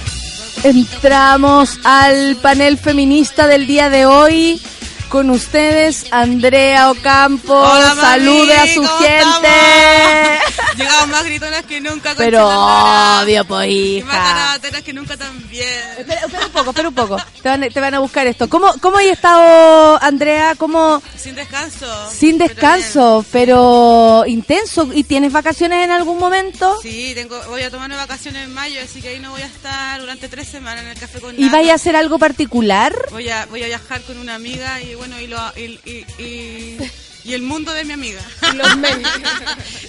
entramos 0.64 1.80
al 1.84 2.36
panel 2.36 2.78
feminista 2.78 3.48
del 3.48 3.66
día 3.66 3.90
de 3.90 4.06
hoy. 4.06 4.62
Con 5.10 5.30
ustedes, 5.30 6.06
Andrea 6.12 6.92
Ocampo. 6.92 7.54
Hola, 7.54 7.96
mami, 7.96 8.02
Salude 8.02 8.54
a 8.58 8.68
su 8.68 8.82
¿cómo 8.84 8.98
gente. 8.98 9.48
Llegamos 10.78 11.08
más 11.08 11.24
gritonas 11.26 11.66
que 11.66 11.80
nunca. 11.82 12.10
con 12.14 12.18
Pero 12.26 12.48
obvio, 12.48 13.46
pues 13.46 13.70
Y 13.70 14.04
más 14.06 14.60
hija. 14.60 14.82
que 14.84 14.94
nunca 14.94 15.16
también. 15.18 15.68
Espera, 15.98 16.20
espera 16.22 16.46
un 16.46 16.52
poco, 16.52 16.70
espera 16.72 16.90
un 16.90 16.96
poco. 16.96 17.18
Te 17.42 17.50
van, 17.50 17.62
te 17.70 17.80
van 17.80 17.94
a 17.94 18.00
buscar 18.00 18.28
esto. 18.28 18.50
¿Cómo, 18.50 18.72
cómo 18.82 18.98
hay 18.98 19.08
estado, 19.10 19.98
Andrea? 20.04 20.56
¿Cómo? 20.56 21.02
Sin 21.18 21.36
descanso. 21.36 21.86
Sin 22.12 22.38
descanso, 22.38 23.26
pero, 23.32 24.24
intenso. 24.28 24.90
¿Y 24.94 25.04
tienes 25.06 25.32
vacaciones 25.32 25.84
en 25.86 25.92
algún 25.92 26.20
momento? 26.20 26.78
Sí, 26.82 27.14
tengo, 27.16 27.40
voy 27.48 27.64
a 27.64 27.72
tomarme 27.72 27.96
vacaciones 27.96 28.44
en 28.44 28.54
mayo, 28.54 28.80
así 28.84 29.02
que 29.02 29.10
ahí 29.10 29.20
no 29.20 29.32
voy 29.32 29.42
a 29.42 29.48
estar 29.48 30.00
durante 30.00 30.28
tres 30.28 30.48
semanas 30.50 30.84
en 30.84 30.90
el 30.92 31.00
café 31.00 31.20
con 31.20 31.34
¿Y 31.40 31.44
Nata. 31.46 31.58
vaya 31.58 31.72
a 31.72 31.76
hacer 31.76 31.96
algo 31.96 32.20
particular? 32.20 32.94
Voy 33.12 33.30
a, 33.30 33.46
voy 33.48 33.64
a 33.64 33.68
viajar 33.68 34.02
con 34.02 34.18
una 34.20 34.36
amiga 34.36 34.82
y 34.82 34.96
bueno, 34.98 35.20
y, 35.20 35.28
lo, 35.28 35.38
y, 35.56 35.80
y, 35.86 36.06
y- 36.22 36.78
y 37.24 37.34
el 37.34 37.42
mundo 37.42 37.72
de 37.74 37.84
mi 37.86 37.94
amiga. 37.94 38.22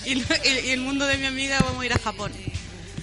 y, 0.04 0.14
lo- 0.16 0.24
y- 0.44 0.66
y 0.66 0.70
el 0.70 0.80
mundo 0.80 1.06
de 1.06 1.16
mi 1.18 1.26
amiga 1.26 1.58
vamos 1.64 1.82
a 1.82 1.86
ir 1.86 1.92
a 1.92 1.98
Japón. 1.98 2.32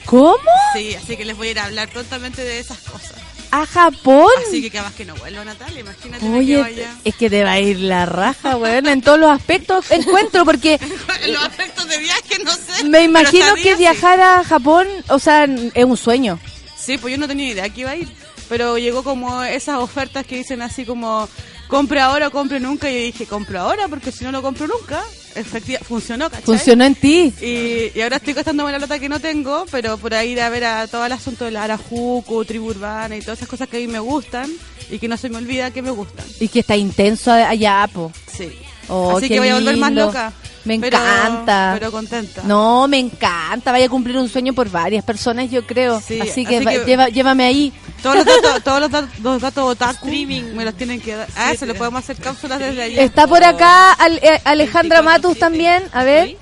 ¿Cómo? 0.05 0.37
Sí, 0.73 0.93
así 0.95 1.17
que 1.17 1.25
les 1.25 1.35
voy 1.35 1.47
a 1.47 1.51
ir 1.51 1.59
a 1.59 1.65
hablar 1.65 1.89
prontamente 1.89 2.43
de 2.43 2.59
esas 2.59 2.77
cosas. 2.79 3.13
¿A 3.51 3.65
Japón? 3.65 4.29
Así 4.47 4.61
que 4.61 4.69
capaz 4.69 4.93
que 4.95 5.05
no 5.05 5.15
vuelvo, 5.15 5.43
Natalia. 5.43 5.79
Imagínate 5.79 6.25
que 6.25 6.31
Oye, 6.33 6.57
vaya. 6.57 6.95
es 7.05 7.15
que 7.15 7.29
te 7.29 7.43
va 7.43 7.53
a 7.53 7.59
ir 7.59 7.79
la 7.79 8.05
raja, 8.05 8.57
weón, 8.57 8.87
en 8.87 9.01
todos 9.01 9.17
los 9.19 9.31
aspectos. 9.31 9.85
Encuentro, 9.91 10.43
porque 10.45 10.79
En 11.21 11.33
los 11.33 11.43
aspectos 11.43 11.87
de 11.87 11.97
viaje, 11.99 12.43
no 12.43 12.51
sé. 12.51 12.83
me 12.83 13.03
imagino 13.03 13.55
que 13.55 13.75
viajar 13.75 14.19
a 14.19 14.43
Japón, 14.43 14.87
o 15.07 15.19
sea, 15.19 15.45
es 15.45 15.85
un 15.85 15.95
sueño. 15.97 16.39
Sí, 16.77 16.97
pues 16.97 17.13
yo 17.13 17.17
no 17.17 17.27
tenía 17.27 17.49
idea 17.49 17.69
que 17.69 17.81
iba 17.81 17.91
a 17.91 17.95
ir. 17.95 18.09
Pero 18.49 18.77
llegó 18.77 19.03
como 19.03 19.41
esas 19.43 19.77
ofertas 19.77 20.25
que 20.25 20.35
dicen 20.35 20.61
así 20.61 20.85
como, 20.85 21.27
compre 21.67 21.99
ahora 21.99 22.27
o 22.27 22.31
compre 22.31 22.59
nunca. 22.59 22.89
Y 22.89 22.93
yo 22.93 22.99
dije, 23.05 23.25
compro 23.25 23.59
ahora 23.59 23.87
porque 23.87 24.11
si 24.11 24.23
no 24.23 24.31
lo 24.31 24.41
compro 24.41 24.67
nunca. 24.67 25.03
Efectiva, 25.35 25.79
funcionó, 25.79 26.29
¿cachai? 26.29 26.45
Funcionó 26.45 26.85
en 26.85 26.95
ti. 26.95 27.33
Y, 27.41 27.97
y 27.97 28.01
ahora 28.01 28.17
estoy 28.17 28.33
gastándome 28.33 28.71
la 28.71 28.77
plata 28.77 28.99
que 28.99 29.09
no 29.09 29.19
tengo, 29.19 29.65
pero 29.69 29.97
por 29.97 30.13
ahí 30.13 30.31
ir 30.31 30.41
a 30.41 30.49
ver 30.49 30.63
a 30.63 30.87
todo 30.87 31.05
el 31.05 31.11
asunto 31.11 31.43
del 31.43 31.57
Arajuku, 31.57 32.45
tribu 32.45 32.67
urbana 32.67 33.17
y 33.17 33.19
todas 33.19 33.39
esas 33.39 33.49
cosas 33.49 33.67
que 33.67 33.77
a 33.77 33.79
mí 33.81 33.87
me 33.87 33.99
gustan 33.99 34.49
y 34.89 34.97
que 34.97 35.07
no 35.07 35.17
se 35.17 35.29
me 35.29 35.37
olvida 35.37 35.71
que 35.71 35.81
me 35.81 35.91
gustan. 35.91 36.25
Y 36.39 36.47
que 36.47 36.59
está 36.59 36.77
intenso 36.77 37.31
allá, 37.31 37.89
po. 37.91 38.11
Sí. 38.31 38.49
Oh, 38.87 39.17
Así 39.17 39.27
que 39.27 39.39
voy 39.39 39.49
a 39.49 39.55
volver 39.55 39.77
más 39.77 39.91
loca. 39.91 40.31
Me 40.63 40.79
Pero- 40.79 40.97
encanta. 40.97 41.75
Pero 41.79 41.91
contenta. 41.91 42.41
No, 42.43 42.87
me 42.87 42.97
encanta. 42.97 43.71
Vaya 43.71 43.85
a 43.85 43.89
cumplir 43.89 44.17
un 44.17 44.27
sueño 44.29 44.53
por 44.53 44.69
varias 44.69 45.03
personas, 45.03 45.51
yo 45.51 45.65
creo. 45.65 46.01
Sí, 46.01 46.19
así 46.19 46.43
que, 46.45 46.57
así 46.57 46.65
va- 46.65 46.71
que- 46.71 46.85
lleva- 46.85 47.09
llévame 47.09 47.45
ahí. 47.45 47.73
Todos 48.01 48.17
los 48.17 48.25
datos, 48.25 48.63
todos 48.63 48.79
los 48.81 48.91
datos, 48.91 49.09
los 49.21 49.41
datos 49.41 49.77
me 50.55 50.65
los 50.65 50.73
tienen 50.75 50.99
que 51.01 51.15
dar. 51.15 51.27
Ah, 51.35 51.53
se 51.57 51.65
lo 51.67 51.75
podemos 51.75 51.99
hacer 52.03 52.15
cápsulas 52.17 52.59
desde 52.59 52.81
allí. 52.81 52.99
Está 52.99 53.27
por 53.27 53.43
acá 53.43 53.93
Al- 53.93 54.17
eh, 54.23 54.41
Alejandra 54.43 55.01
Matus 55.03 55.37
también. 55.37 55.83
A 55.93 56.03
ver. 56.03 56.35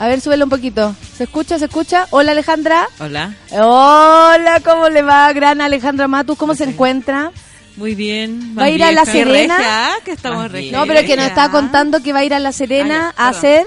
A 0.00 0.06
ver, 0.06 0.20
súbelo 0.20 0.44
un 0.44 0.50
poquito. 0.50 0.94
¿Se 1.16 1.24
escucha? 1.24 1.58
¿Se 1.58 1.64
escucha? 1.64 2.06
Hola, 2.10 2.30
Alejandra. 2.30 2.88
Hola, 3.00 3.34
Hola, 3.50 4.60
¿cómo 4.64 4.88
le 4.88 5.02
va, 5.02 5.32
gran 5.32 5.60
Alejandra 5.60 6.06
Matus? 6.06 6.38
¿Cómo 6.38 6.54
se 6.54 6.62
encuentra? 6.64 7.32
Muy 7.78 7.94
bien. 7.94 8.54
¿Va 8.58 8.64
a 8.64 8.70
ir 8.70 8.82
a 8.82 8.92
La. 8.92 9.04
Serena? 9.04 9.56
Regia, 9.56 9.90
que 10.04 10.10
estamos 10.12 10.50
regia. 10.50 10.72
No, 10.76 10.86
pero 10.86 11.06
que 11.06 11.16
nos 11.16 11.26
está 11.26 11.50
contando 11.50 12.02
que 12.02 12.12
va 12.12 12.18
a 12.18 12.24
ir 12.24 12.34
a 12.34 12.38
La 12.40 12.52
Serena 12.52 13.10
Ah, 13.10 13.14
ya, 13.16 13.24
a 13.24 13.28
hacer. 13.28 13.66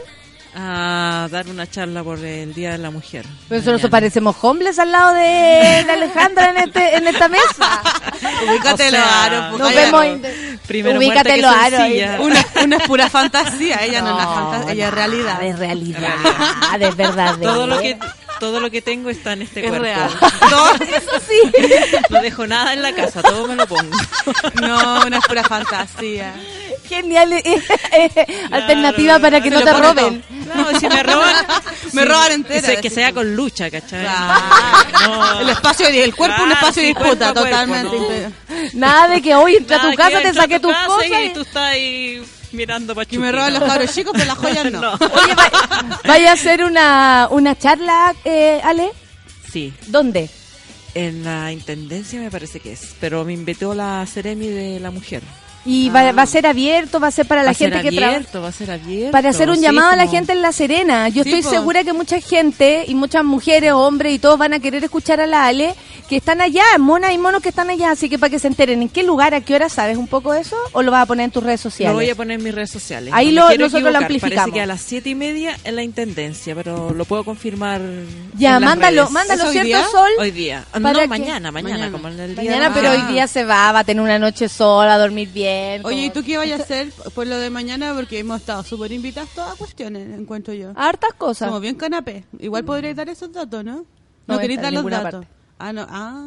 A 0.54 1.30
dar 1.32 1.47
una 1.47 1.65
charla 1.65 2.04
por 2.04 2.19
el 2.19 2.54
Día 2.54 2.74
de 2.74 2.78
la 2.78 2.91
Mujer. 2.91 3.26
Pero 3.47 3.62
nosotros 3.62 3.89
parecemos 3.89 4.36
homeless 4.41 4.80
al 4.80 4.91
lado 4.91 5.13
de, 5.13 5.21
de 5.86 5.91
Alejandra 5.91 6.50
en, 6.50 6.58
este, 6.58 6.97
en 6.97 7.08
esta 7.08 7.30
mesa. 7.30 7.82
Ubícate 8.50 8.88
O 8.88 8.89
sea, 8.89 9.47
pues, 9.50 9.62
Nos 9.62 9.74
vemos. 9.74 10.06
Primero 10.67 11.00
Ubícate 11.00 11.36
que 11.36 11.41
sencilla. 11.41 12.17
Una, 12.19 12.45
una 12.65 12.76
es 12.76 12.84
pura 12.84 13.10
fantasía, 13.10 13.80
ella 13.82 14.02
no, 14.02 14.12
es 14.12 14.26
la 14.26 14.34
fantasía, 14.34 14.74
ella 14.74 14.88
es 14.89 14.93
realidad. 14.93 15.43
Es 15.43 15.58
realidad, 15.58 16.15
es 16.82 16.95
verdad. 16.97 17.38
Todo 17.39 17.67
lo 17.67 17.80
que 17.80 17.97
todo 18.41 18.60
lo 18.60 18.71
que 18.71 18.82
tengo 18.82 19.12
está 19.12 19.34
en 19.34 19.43
este 19.43 19.60
Es 19.62 19.67
cuerpo. 19.67 19.84
real. 19.86 20.10
Todo- 20.49 20.73
Eso 20.97 21.12
sí. 21.30 21.51
No 22.10 22.21
dejo 22.21 22.47
nada 22.47 22.73
en 22.73 22.82
la 22.82 22.91
casa, 22.93 23.21
todo 23.21 23.47
me 23.47 23.56
lo 23.56 23.67
pongo. 23.67 23.95
no, 24.62 25.06
una 25.06 25.19
es 25.19 25.25
pura 25.25 25.43
fantasía. 25.43 26.34
Genial. 26.89 27.32
eh, 27.34 27.43
eh, 27.93 28.27
alternativa 28.51 29.19
para 29.19 29.39
que 29.41 29.49
no 29.51 29.62
te 29.62 29.71
roben. 29.73 30.23
No, 30.56 30.77
si 30.80 30.88
me 30.89 31.04
roban, 31.04 31.36
Me 31.93 32.01
sí, 32.01 32.08
roban 32.08 32.32
entera, 32.32 32.60
Que, 32.62 32.65
se- 32.67 32.75
que 32.77 32.82
decís 32.82 32.93
sea 32.95 33.13
con 33.13 33.36
lucha, 33.36 33.69
¿cachai? 33.69 34.01
Claro. 34.01 35.39
El 35.41 35.49
espacio 35.49 35.89
y 35.91 35.99
el 35.99 36.15
cuerpo, 36.15 36.41
un 36.41 36.49
Claro, 36.49 36.65
espacio 36.65 36.82
de 36.82 36.88
sí, 36.89 36.93
disputa, 36.95 37.34
cuerpo 37.34 37.56
a 37.56 37.65
cuerpo, 37.65 37.91
totalmente. 37.95 38.30
Nada 38.73 39.08
de 39.08 39.21
que 39.21 39.36
hoy 39.36 39.56
entra 39.58 39.77
a 39.77 39.82
tu 39.91 39.93
casa, 39.95 40.19
te 40.19 40.34
saqué 40.34 40.60
tu 40.60 40.67
tus 40.69 40.77
cosas. 40.88 41.06
Y- 41.25 41.30
tú 41.30 41.41
estás 41.41 41.63
ahí 41.63 42.23
mirando 42.53 42.93
para 42.95 43.07
Y 43.09 43.17
me 43.17 43.31
roban 43.31 43.53
los 43.53 43.63
cabros 43.63 43.93
chicos, 43.93 44.13
pero 44.13 44.25
las 44.25 44.37
joyas 44.37 44.71
no. 44.71 44.81
No. 44.81 44.91
Oye, 44.93 45.35
va- 45.35 45.99
vaya 46.05 46.31
a 46.31 46.33
hacer 46.33 46.63
una, 46.63 47.27
una 47.31 47.57
charla, 47.57 48.13
eh, 48.25 48.59
Ale. 48.63 48.91
Sí, 49.51 49.73
¿Dónde? 49.87 50.29
en 50.93 51.23
la 51.23 51.51
intendencia 51.53 52.19
me 52.19 52.29
parece 52.29 52.59
que 52.59 52.73
es. 52.73 52.95
Pero 52.99 53.23
me 53.23 53.31
invitó 53.33 53.73
la 53.73 54.05
Ceremi 54.05 54.47
de 54.47 54.79
la 54.81 54.91
mujer. 54.91 55.23
Y 55.63 55.89
va, 55.91 56.12
va 56.12 56.24
a 56.24 56.26
ser 56.26 56.47
abierto, 56.47 57.00
va 57.00 57.08
a 57.08 57.12
ser 57.12 57.28
para 57.28 57.43
la 57.43 57.52
va 57.52 57.54
gente 57.54 57.76
ser 57.78 57.84
que 57.84 57.91
trabaja. 57.95 58.15
abierto, 58.15 58.41
va 58.41 58.47
a 58.47 58.52
ser 58.52 58.71
abierto. 58.71 59.12
Para 59.12 59.30
hacer 59.30 59.47
un 59.50 59.58
sí, 59.58 59.62
llamado 59.62 59.91
a 59.91 59.95
la 59.95 60.08
gente 60.08 60.32
en 60.32 60.41
La 60.41 60.51
Serena. 60.51 61.07
Yo 61.09 61.24
Sí, 61.24 61.32
estoy 61.34 61.43
segura 61.51 61.84
que 61.84 61.93
mucha 61.93 62.20
gente 62.20 62.86
y 62.88 62.95
muchas 62.95 63.24
mujeres, 63.24 63.72
hombres 63.74 64.14
y 64.16 64.20
todos 64.20 64.39
van 64.39 64.53
a 64.53 64.59
querer 64.59 64.84
escuchar 64.84 65.22
a 65.22 65.28
la 65.28 65.45
Ale 65.45 65.76
que 66.09 66.18
están 66.18 66.41
allá, 66.41 66.64
monas 66.80 67.14
y 67.14 67.18
monos 67.20 67.41
que 67.43 67.49
están 67.49 67.70
allá. 67.70 67.91
Así 67.91 68.09
que 68.09 68.18
para 68.18 68.32
que 68.32 68.39
se 68.39 68.47
enteren, 68.47 68.82
¿en 68.82 68.89
qué 68.89 69.03
lugar, 69.03 69.34
a 69.36 69.41
qué 69.41 69.53
hora 69.55 69.70
sabes 69.70 69.97
un 69.97 70.07
poco 70.07 70.34
eso? 70.34 70.55
¿O 70.74 70.82
lo 70.82 70.91
vas 70.91 71.03
a 71.03 71.05
poner 71.05 71.26
en 71.26 71.32
tus 71.32 71.43
redes 71.43 71.62
sociales? 71.62 71.93
Lo 71.93 71.99
voy 72.01 72.09
a 72.09 72.16
poner 72.16 72.39
en 72.39 72.43
mis 72.43 72.55
redes 72.55 72.72
sociales. 72.72 73.14
Ahí 73.14 73.32
lo- 73.32 73.43
nosotros 73.55 73.91
lo 73.93 73.97
amplificamos. 73.99 74.36
Parece 74.41 74.51
que 74.55 74.62
a 74.62 74.66
las 74.66 74.82
siete 74.82 75.09
y 75.12 75.16
media 75.16 75.55
en 75.64 75.76
la 75.76 75.84
intendencia, 75.84 76.55
pero 76.55 76.91
lo 76.91 77.05
puedo 77.05 77.24
confirmar. 77.24 77.82
Ya, 78.36 78.55
en 78.55 78.62
las 78.62 78.70
mándalo, 78.72 79.01
redes. 79.03 79.12
mándalo, 79.14 79.41
¿Es 79.43 79.47
hoy 79.47 79.53
¿cierto, 79.53 79.68
día? 79.68 79.86
Sol? 79.91 80.09
Hoy 80.20 80.32
día. 80.32 80.66
Ah, 80.74 80.80
No, 80.80 80.91
mañana, 81.07 81.51
mañana, 81.51 81.51
Mañana. 81.51 81.91
como 81.91 82.07
en 82.07 82.20
el 82.20 82.36
día. 82.36 82.43
Mañana, 82.51 82.72
pero 82.74 82.91
hoy 82.91 82.99
Ah. 83.03 83.12
día 83.12 83.28
se 83.28 83.43
va, 83.43 83.72
va 83.72 83.80
a 83.80 83.84
tener 83.84 84.01
una 84.03 84.18
noche 84.18 84.49
sola, 84.49 84.95
a 84.95 84.97
dormir 84.97 85.30
bien. 85.32 85.51
Oye, 85.84 86.06
¿y 86.06 86.10
tú 86.10 86.24
qué 86.24 86.38
vayas 86.38 86.60
a 86.60 86.64
hacer 86.64 86.91
por 87.14 87.28
lo 87.28 87.38
de 87.38 87.49
mañana? 87.49 87.93
Porque 87.95 88.20
hemos 88.20 88.41
estado 88.41 88.64
súper 88.64 88.91
invitados 88.91 89.30
a 89.32 89.36
todas 89.36 89.56
cuestiones, 89.56 90.18
encuentro 90.18 90.54
yo. 90.54 90.72
Hartas 90.76 91.14
cosas. 91.14 91.47
Somos 91.47 91.62
bien 91.62 91.76
canapé. 91.76 92.26
Igual 92.39 92.64
podréis 92.66 92.95
dar 92.95 93.10
esos 93.10 93.32
datos, 93.32 93.64
¿no? 93.64 93.86
No 94.28 94.36
No, 94.36 94.39
queréis 94.39 94.62
dar 94.62 94.74
los 94.74 94.86
datos. 94.86 95.12
parte. 95.26 95.40
Ah, 95.64 95.72
no. 95.74 95.86
Ah, 95.88 96.24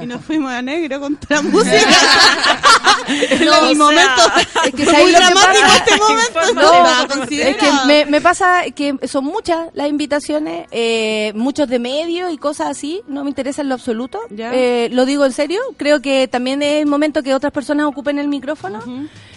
y 0.00 0.06
nos 0.06 0.24
fuimos 0.24 0.52
a 0.52 0.62
negro 0.62 1.00
contra 1.00 1.36
la 1.36 1.42
música. 1.42 1.76
en 3.08 3.44
No, 3.44 3.58
o 3.58 3.74
momento. 3.74 4.22
Es 4.64 4.74
que 4.74 4.84
fue 4.84 4.92
¿sabes 4.92 5.02
muy 5.02 5.12
dramático 5.12 5.66
este 5.76 5.96
momento. 5.96 6.54
No, 6.54 7.24
Es 7.30 7.56
que 7.56 7.66
me, 7.86 8.06
me 8.06 8.20
pasa 8.20 8.62
que 8.74 8.96
son 9.08 9.24
muchas 9.24 9.68
las 9.74 9.88
invitaciones, 9.88 10.68
eh, 10.70 11.32
muchos 11.34 11.68
de 11.68 11.80
medios 11.80 12.32
y 12.32 12.38
cosas 12.38 12.68
así, 12.68 13.02
no 13.08 13.24
me 13.24 13.30
interesa 13.30 13.62
en 13.62 13.68
lo 13.68 13.74
absoluto. 13.74 14.20
Eh, 14.30 14.88
lo 14.92 15.04
digo 15.04 15.24
en 15.24 15.32
serio, 15.32 15.60
creo 15.76 16.00
que 16.00 16.28
también 16.28 16.62
es 16.62 16.82
el 16.82 16.86
momento 16.86 17.22
que 17.24 17.34
otras 17.34 17.52
personas 17.52 17.86
ocupen 17.86 18.18
el 18.18 18.28
micrófono. 18.28 18.80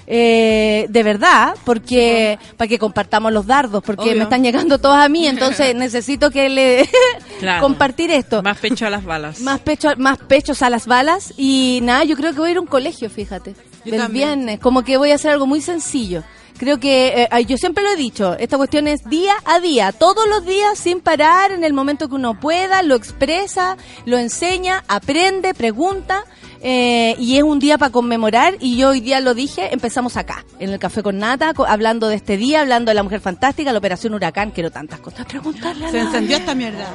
Eh, 0.06 0.86
de 0.89 1.04
verdad, 1.04 1.56
porque 1.64 2.38
para 2.58 2.68
que 2.68 2.78
compartamos 2.78 3.32
los 3.32 3.45
dardos, 3.47 3.82
porque 3.84 4.04
Obvio. 4.04 4.16
me 4.18 4.24
están 4.24 4.43
llegando 4.43 4.78
todos 4.78 4.97
a 4.97 5.08
mí, 5.08 5.28
entonces 5.28 5.74
necesito 5.76 6.30
que 6.30 6.49
le 6.49 6.89
Claro. 7.39 7.62
compartir 7.62 8.12
esto. 8.12 8.43
Más 8.43 8.58
pecho 8.58 8.86
a 8.86 8.89
las 8.89 9.06
balas. 9.06 9.39
Más 9.39 9.60
pecho, 9.62 9.89
más 9.97 10.18
pechos 10.18 10.62
a 10.62 10.70
las 10.70 10.88
balas 10.88 11.34
y 11.38 11.80
nada, 11.84 12.04
yo 12.04 12.16
creo 12.18 12.34
que 12.34 12.39
voy 12.39 12.49
a 12.49 12.51
ir 12.51 12.58
a 12.58 12.62
un 12.62 12.68
colegio, 12.68 13.10
fíjate, 13.10 13.54
Yo 13.86 13.91
del 13.91 13.99
también. 14.01 14.39
viernes, 14.39 14.60
como 14.60 14.84
que 14.84 14.97
voy 14.97 15.12
a 15.12 15.16
hacer 15.16 15.32
algo 15.32 15.45
muy 15.47 15.62
sencillo. 15.62 16.24
Creo 16.58 16.80
que, 16.80 17.28
eh, 17.32 17.45
yo 17.45 17.58
siempre 17.58 17.84
lo 17.84 17.89
he 17.91 17.95
dicho, 17.95 18.36
esta 18.38 18.58
cuestión 18.58 18.88
es 18.88 19.04
día 19.10 19.34
a 19.43 19.60
día, 19.60 19.91
todos 19.91 20.28
los 20.30 20.45
días 20.45 20.78
sin 20.78 20.99
parar, 21.01 21.51
en 21.51 21.64
el 21.64 21.74
momento 21.74 22.08
que 22.08 22.16
uno 22.16 22.39
pueda, 22.39 22.84
lo 22.84 22.95
expresa, 22.95 23.76
lo 24.06 24.18
enseña, 24.18 24.84
aprende, 24.88 25.54
pregunta, 25.56 26.24
eh, 26.64 27.16
y 27.20 27.38
es 27.38 27.43
un 27.43 27.59
día 27.59 27.78
para 27.78 27.91
conmemorar, 27.91 28.55
y 28.59 28.78
yo 28.78 28.89
hoy 28.89 29.01
día 29.01 29.20
lo 29.20 29.34
dije, 29.34 29.74
empezamos 29.74 30.16
acá, 30.18 30.45
en 30.59 30.70
el 30.72 30.80
Café 30.80 31.03
con 31.03 31.18
Nata, 31.20 31.53
co- 31.53 31.66
hablando 31.68 32.07
de 32.07 32.16
este 32.16 32.38
día, 32.38 32.61
hablando 32.61 32.89
de 32.89 32.95
la 32.95 33.03
Mujer 33.03 33.20
Fantástica, 33.22 33.72
la 33.74 33.80
Operación 33.80 34.14
Huracán, 34.14 34.51
quiero 34.51 34.72
tantas 34.72 34.99
cosas 35.01 35.26
preguntarle 35.26 35.86
a 35.86 35.91
Se 35.91 35.97
la- 35.97 36.03
encendió 36.03 36.38
esta 36.38 36.55
mierda. 36.55 36.88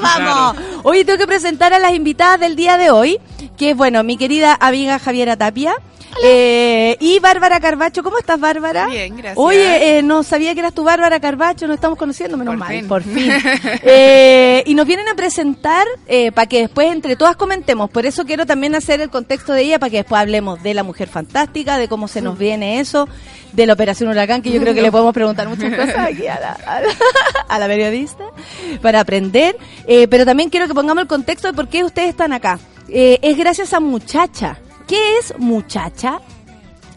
¡Vamos! 0.00 0.56
Hoy 0.84 1.04
tengo 1.04 1.18
que 1.18 1.26
presentar 1.26 1.72
a 1.72 1.78
las 1.78 1.94
invitadas 1.94 2.40
del 2.40 2.56
día 2.56 2.76
de 2.76 2.90
hoy, 2.90 3.18
que 3.56 3.70
es, 3.70 3.76
bueno, 3.76 4.02
mi 4.04 4.16
querida 4.16 4.56
amiga 4.60 4.98
Javiera 4.98 5.36
Tapia, 5.36 5.74
Eh, 6.22 6.96
y 7.00 7.18
Bárbara 7.20 7.60
Carbacho, 7.60 8.02
¿cómo 8.02 8.18
estás, 8.18 8.40
Bárbara? 8.40 8.86
Bien, 8.86 9.16
gracias. 9.16 9.36
Oye, 9.38 9.98
eh, 9.98 10.02
no 10.02 10.22
sabía 10.22 10.54
que 10.54 10.60
eras 10.60 10.74
tu 10.74 10.84
Bárbara 10.84 11.20
Carbacho, 11.20 11.66
nos 11.66 11.74
estamos 11.76 11.98
conociendo, 11.98 12.36
menos 12.36 12.52
Por 12.52 12.58
mal, 12.58 12.68
fin. 12.70 12.88
por 12.88 13.02
fin. 13.02 13.32
Eh, 13.82 14.62
y 14.66 14.74
nos 14.74 14.86
vienen 14.86 15.08
a 15.08 15.14
presentar 15.14 15.86
para 16.34 16.46
que 16.46 16.60
después 16.60 16.90
entre 16.92 17.16
todas 17.16 17.36
comentemos. 17.36 17.90
Por 17.90 18.06
eso 18.06 18.24
quiero 18.24 18.46
también 18.46 18.74
hacer 18.74 19.00
el 19.00 19.10
contexto 19.10 19.52
de 19.52 19.62
ella, 19.62 19.78
para 19.78 19.90
que 19.90 19.96
después 19.98 20.20
hablemos 20.20 20.62
de 20.62 20.74
la 20.74 20.82
mujer 20.82 21.08
fantástica, 21.08 21.78
de 21.78 21.88
cómo 21.88 22.08
se 22.08 22.20
nos 22.20 22.36
viene 22.38 22.80
eso, 22.80 23.08
de 23.52 23.66
la 23.66 23.74
Operación 23.74 24.10
Huracán, 24.10 24.42
que 24.42 24.50
yo 24.50 24.60
creo 24.60 24.74
que 24.74 24.82
le 24.88 24.90
podemos 24.90 25.14
preguntar 25.14 25.48
muchas 25.48 25.74
cosas 25.74 25.98
aquí 25.98 26.26
a 26.26 26.38
la, 26.40 26.52
a 26.52 26.80
la, 26.80 26.88
a 27.48 27.58
la 27.58 27.66
periodista, 27.66 28.24
para 28.82 29.00
aprender. 29.00 29.56
Eh, 29.86 30.08
pero 30.08 30.24
también 30.24 30.50
quiero 30.50 30.66
que 30.66 30.74
pongamos 30.74 31.02
el 31.02 31.08
contexto 31.08 31.48
de 31.48 31.54
por 31.54 31.68
qué 31.68 31.84
ustedes 31.84 32.10
están 32.10 32.32
acá. 32.32 32.58
Eh, 32.88 33.18
es 33.22 33.36
gracias 33.36 33.72
a 33.72 33.80
Muchacha. 33.80 34.58
¿Qué 34.88 35.18
es 35.18 35.34
Muchacha? 35.38 36.20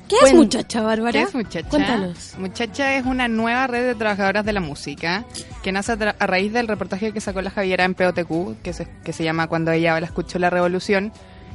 ¿Qué 0.07 0.15
es 0.25 0.33
muchacha, 0.33 0.81
Bárbara? 0.81 1.11
¿Qué 1.13 1.21
es 1.21 1.33
Muchacha? 1.33 1.69
Cuéntanos. 1.69 2.35
Muchacha 2.37 2.95
es 2.95 3.05
una 3.05 3.29
nueva 3.29 3.65
red 3.67 3.85
de 3.85 3.95
trabajadoras 3.95 4.43
de 4.43 4.51
la 4.51 4.59
música 4.59 5.23
que 5.63 5.71
nace 5.71 5.93
a, 5.93 5.97
tra- 5.97 6.15
a 6.19 6.27
raíz 6.27 6.51
del 6.51 6.67
reportaje 6.67 7.13
que 7.13 7.21
sacó 7.21 7.41
la 7.41 7.49
Javiera 7.49 7.85
en 7.85 7.93
POTQ, 7.95 8.61
que 8.61 8.73
se, 8.73 8.87
que 9.05 9.13
se 9.13 9.23
llama 9.23 9.47
Cuando 9.47 9.71
ella 9.71 9.97
la 10.01 10.05
escuchó 10.05 10.37
la 10.37 10.49
revolución. 10.49 11.13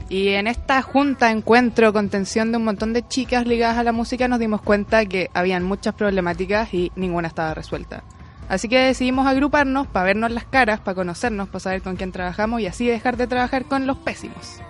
Y 0.09 0.29
en 0.29 0.47
esta 0.47 0.81
junta, 0.81 1.31
encuentro, 1.33 1.93
contención 1.93 2.51
de 2.51 2.57
un 2.57 2.65
montón 2.65 2.95
de 2.95 3.07
chicas 3.07 3.47
ligadas 3.47 3.77
a 3.77 3.83
la 3.83 3.93
música, 3.93 4.27
nos 4.27 4.39
dimos 4.39 4.63
cuenta 4.63 5.05
que 5.05 5.29
habían 5.35 5.63
muchas 5.63 5.95
problemáticas 5.95 6.73
y 6.73 6.93
ninguna 6.97 7.29
estaba 7.29 7.53
resuelta. 7.53 8.05
Así 8.49 8.69
que 8.71 8.79
decidimos 8.79 9.27
agruparnos 9.27 9.87
para 9.87 10.07
vernos 10.07 10.31
las 10.31 10.45
caras, 10.45 10.81
para 10.81 10.95
conocernos, 10.95 11.49
para 11.49 11.61
saber 11.61 11.83
con 11.83 11.97
quién 11.97 12.11
trabajamos 12.13 12.61
y 12.63 12.67
así 12.69 12.87
dejar 12.87 13.19
de 13.19 13.27
trabajar 13.27 13.65
con 13.67 13.87
los 13.87 13.99
pésimos. 13.99 14.61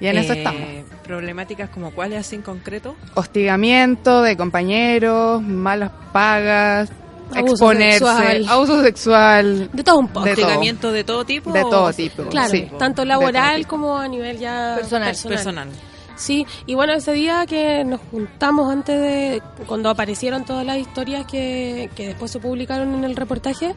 Y 0.00 0.06
en 0.06 0.18
eso 0.18 0.32
Eh, 0.32 0.38
estamos. 0.38 0.60
Problemáticas 1.04 1.70
como 1.70 1.90
cuáles 1.92 2.20
así 2.20 2.36
en 2.36 2.42
concreto. 2.42 2.94
hostigamiento 3.14 4.22
de 4.22 4.36
compañeros, 4.36 5.42
malas 5.42 5.90
pagas, 6.12 6.90
Abuso 7.34 7.52
exponerse, 7.52 7.98
sexual. 7.98 8.46
abuso 8.48 8.82
sexual, 8.82 9.70
De 9.72 9.84
todo 9.84 9.98
un 9.98 10.08
poco. 10.08 10.24
De 10.24 10.34
todo. 10.34 10.44
Hostigamiento 10.46 10.92
de 10.92 11.04
todo 11.04 11.24
tipo. 11.24 11.52
de 11.52 11.60
todo 11.62 11.92
tipo. 11.92 12.22
Claro, 12.24 12.48
sí. 12.50 12.68
tanto 12.78 13.04
laboral 13.04 13.66
como 13.66 13.98
a 13.98 14.08
nivel 14.08 14.38
ya 14.38 14.76
Personal. 14.76 15.14
Personal. 15.28 15.68
Sí, 16.16 16.46
y 16.66 16.74
bueno, 16.74 16.94
ese 16.94 17.12
día 17.12 17.44
que 17.46 17.84
nos 17.84 18.00
juntamos 18.10 18.72
antes 18.72 19.00
de, 19.00 19.42
cuando 19.66 19.88
aparecieron 19.88 20.44
todas 20.44 20.66
las 20.66 20.76
historias 20.78 21.24
que, 21.26 21.90
que 21.94 22.08
después 22.08 22.30
se 22.30 22.40
publicaron 22.40 22.92
en 22.94 23.04
el 23.04 23.14
reportaje, 23.14 23.74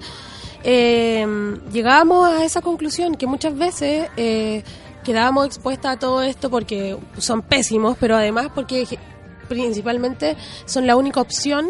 eh, 0.63 1.25
llegábamos 1.71 2.27
a 2.29 2.43
esa 2.45 2.61
conclusión 2.61 3.15
que 3.15 3.27
muchas 3.27 3.55
veces 3.55 4.09
eh, 4.17 4.63
quedábamos 5.03 5.45
expuestas 5.47 5.95
a 5.95 5.99
todo 5.99 6.21
esto 6.21 6.49
porque 6.49 6.97
son 7.17 7.41
pésimos, 7.41 7.97
pero 7.99 8.15
además 8.15 8.47
porque 8.53 8.85
principalmente 9.47 10.37
son 10.65 10.87
la 10.87 10.95
única 10.95 11.21
opción 11.21 11.69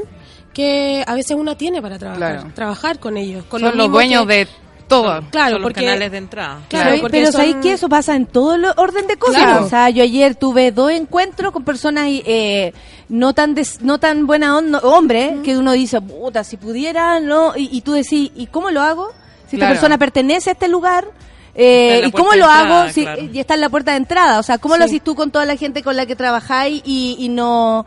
que 0.53 1.03
a 1.07 1.13
veces 1.15 1.38
una 1.38 1.55
tiene 1.57 1.82
para 1.82 1.97
trabajar, 1.97 2.34
Claro. 2.36 2.51
trabajar 2.53 2.99
con 2.99 3.17
ellos. 3.17 3.45
Con 3.45 3.61
Son 3.61 3.71
lo 3.71 3.84
los 3.84 3.91
dueños 3.91 4.25
que- 4.27 4.34
de 4.36 4.47
todo. 4.88 5.21
Claro, 5.32 5.51
Son 5.53 5.61
los 5.61 5.69
porque 5.69 5.86
canales 5.86 6.11
de 6.11 6.17
entrada. 6.17 6.59
Claro, 6.67 6.89
Pero- 6.89 7.01
porque 7.01 7.17
pero 7.19 7.32
son- 7.32 7.39
¿sabéis 7.41 7.55
que 7.61 7.71
eso 7.71 7.88
pasa 7.88 8.15
en 8.15 8.25
todo 8.25 8.55
el 8.55 8.65
orden 8.75 9.07
de 9.07 9.15
cosas? 9.15 9.41
Claro. 9.41 9.65
O 9.65 9.69
sea, 9.69 9.89
yo 9.89 10.03
ayer 10.03 10.36
tuve 10.36 10.73
dos 10.73 10.91
encuentros 10.91 11.53
con 11.53 11.63
personas 11.63 12.07
eh, 12.09 12.73
no 13.07 13.34
tan 13.34 13.55
des- 13.55 13.82
no 13.82 13.97
tan 13.99 14.27
buena 14.27 14.57
onda, 14.57 14.79
hombres, 14.79 15.36
que 15.43 15.57
uno 15.57 15.71
dice, 15.71 16.01
puta, 16.01 16.43
si 16.43 16.57
pudiera, 16.57 17.21
no, 17.21 17.53
y, 17.55 17.69
y 17.71 17.82
tú 17.82 17.93
decís, 17.93 18.32
¿y 18.36 18.47
cómo 18.47 18.69
lo 18.71 18.82
hago? 18.82 19.11
Si 19.47 19.55
Claro. 19.55 19.71
esta 19.73 19.82
persona 19.82 19.97
pertenece 19.97 20.49
a 20.49 20.53
este 20.53 20.67
lugar, 20.67 21.07
eh, 21.56 22.04
¿y 22.06 22.12
cómo 22.12 22.34
lo 22.34 22.45
hago? 22.45 22.91
si, 22.91 23.04
claro. 23.04 23.22
Y 23.22 23.39
está 23.39 23.56
en 23.56 23.62
la 23.62 23.70
puerta 23.70 23.91
de 23.91 23.97
entrada, 23.97 24.39
o 24.39 24.43
sea, 24.43 24.58
¿cómo 24.58 24.78
lo 24.78 24.86
haces 24.86 25.04
tú 25.04 25.16
con 25.16 25.32
toda 25.32 25.45
la 25.45 25.56
gente 25.58 25.84
con 25.84 25.95
la 25.95 26.06
que 26.06 26.16
trabajáis 26.16 26.82
y, 26.86 27.16
y 27.20 27.30
no... 27.30 27.86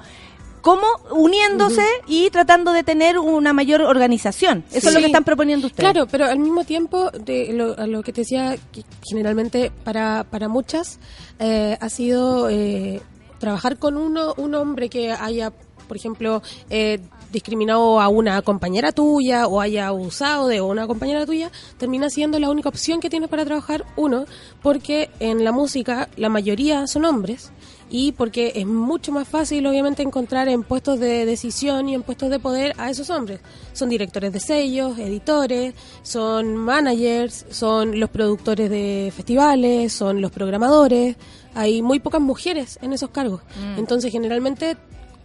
¿Cómo? 0.60 0.86
Uniéndose 1.10 1.84
y 2.06 2.30
tratando 2.30 2.72
de 2.72 2.82
tener 2.82 3.18
una 3.18 3.52
mayor 3.52 3.82
organización. 3.82 4.64
Eso 4.72 4.88
es 4.88 4.94
lo 4.94 5.00
que 5.00 5.06
están 5.06 5.22
proponiendo 5.22 5.66
ustedes. 5.66 5.92
Claro, 5.92 6.08
pero 6.10 6.24
al 6.24 6.38
mismo 6.38 6.64
tiempo, 6.64 7.10
de 7.10 7.52
lo, 7.52 7.78
a 7.78 7.86
lo 7.86 8.02
que 8.02 8.14
te 8.14 8.22
decía, 8.22 8.56
que 8.72 8.82
generalmente 9.06 9.70
para, 9.84 10.24
para 10.24 10.48
muchas 10.48 11.00
eh, 11.38 11.76
ha 11.78 11.88
sido 11.90 12.48
eh, 12.48 13.02
trabajar 13.38 13.76
con 13.76 13.98
uno, 13.98 14.32
un 14.38 14.54
hombre 14.54 14.88
que 14.88 15.12
haya, 15.12 15.52
por 15.86 15.98
ejemplo, 15.98 16.42
eh, 16.70 16.98
discriminado 17.34 18.00
a 18.00 18.08
una 18.08 18.40
compañera 18.40 18.92
tuya 18.92 19.46
o 19.46 19.60
haya 19.60 19.88
abusado 19.88 20.48
de 20.48 20.62
una 20.62 20.86
compañera 20.86 21.26
tuya, 21.26 21.50
termina 21.76 22.08
siendo 22.08 22.38
la 22.38 22.48
única 22.48 22.70
opción 22.70 23.00
que 23.00 23.10
tienes 23.10 23.28
para 23.28 23.44
trabajar 23.44 23.84
uno, 23.96 24.24
porque 24.62 25.10
en 25.20 25.44
la 25.44 25.52
música 25.52 26.08
la 26.16 26.30
mayoría 26.30 26.86
son 26.86 27.04
hombres 27.04 27.52
y 27.90 28.12
porque 28.12 28.52
es 28.56 28.66
mucho 28.66 29.12
más 29.12 29.28
fácil 29.28 29.66
obviamente 29.66 30.02
encontrar 30.02 30.48
en 30.48 30.62
puestos 30.62 30.98
de 30.98 31.26
decisión 31.26 31.88
y 31.88 31.94
en 31.94 32.02
puestos 32.02 32.30
de 32.30 32.38
poder 32.38 32.74
a 32.78 32.90
esos 32.90 33.10
hombres. 33.10 33.40
Son 33.72 33.88
directores 33.88 34.32
de 34.32 34.40
sellos, 34.40 34.98
editores, 34.98 35.74
son 36.02 36.56
managers, 36.56 37.46
son 37.50 38.00
los 38.00 38.10
productores 38.10 38.70
de 38.70 39.12
festivales, 39.14 39.92
son 39.92 40.20
los 40.20 40.32
programadores. 40.32 41.16
Hay 41.54 41.82
muy 41.82 42.00
pocas 42.00 42.20
mujeres 42.20 42.78
en 42.82 42.92
esos 42.92 43.10
cargos. 43.10 43.42
Entonces 43.76 44.10
generalmente 44.10 44.76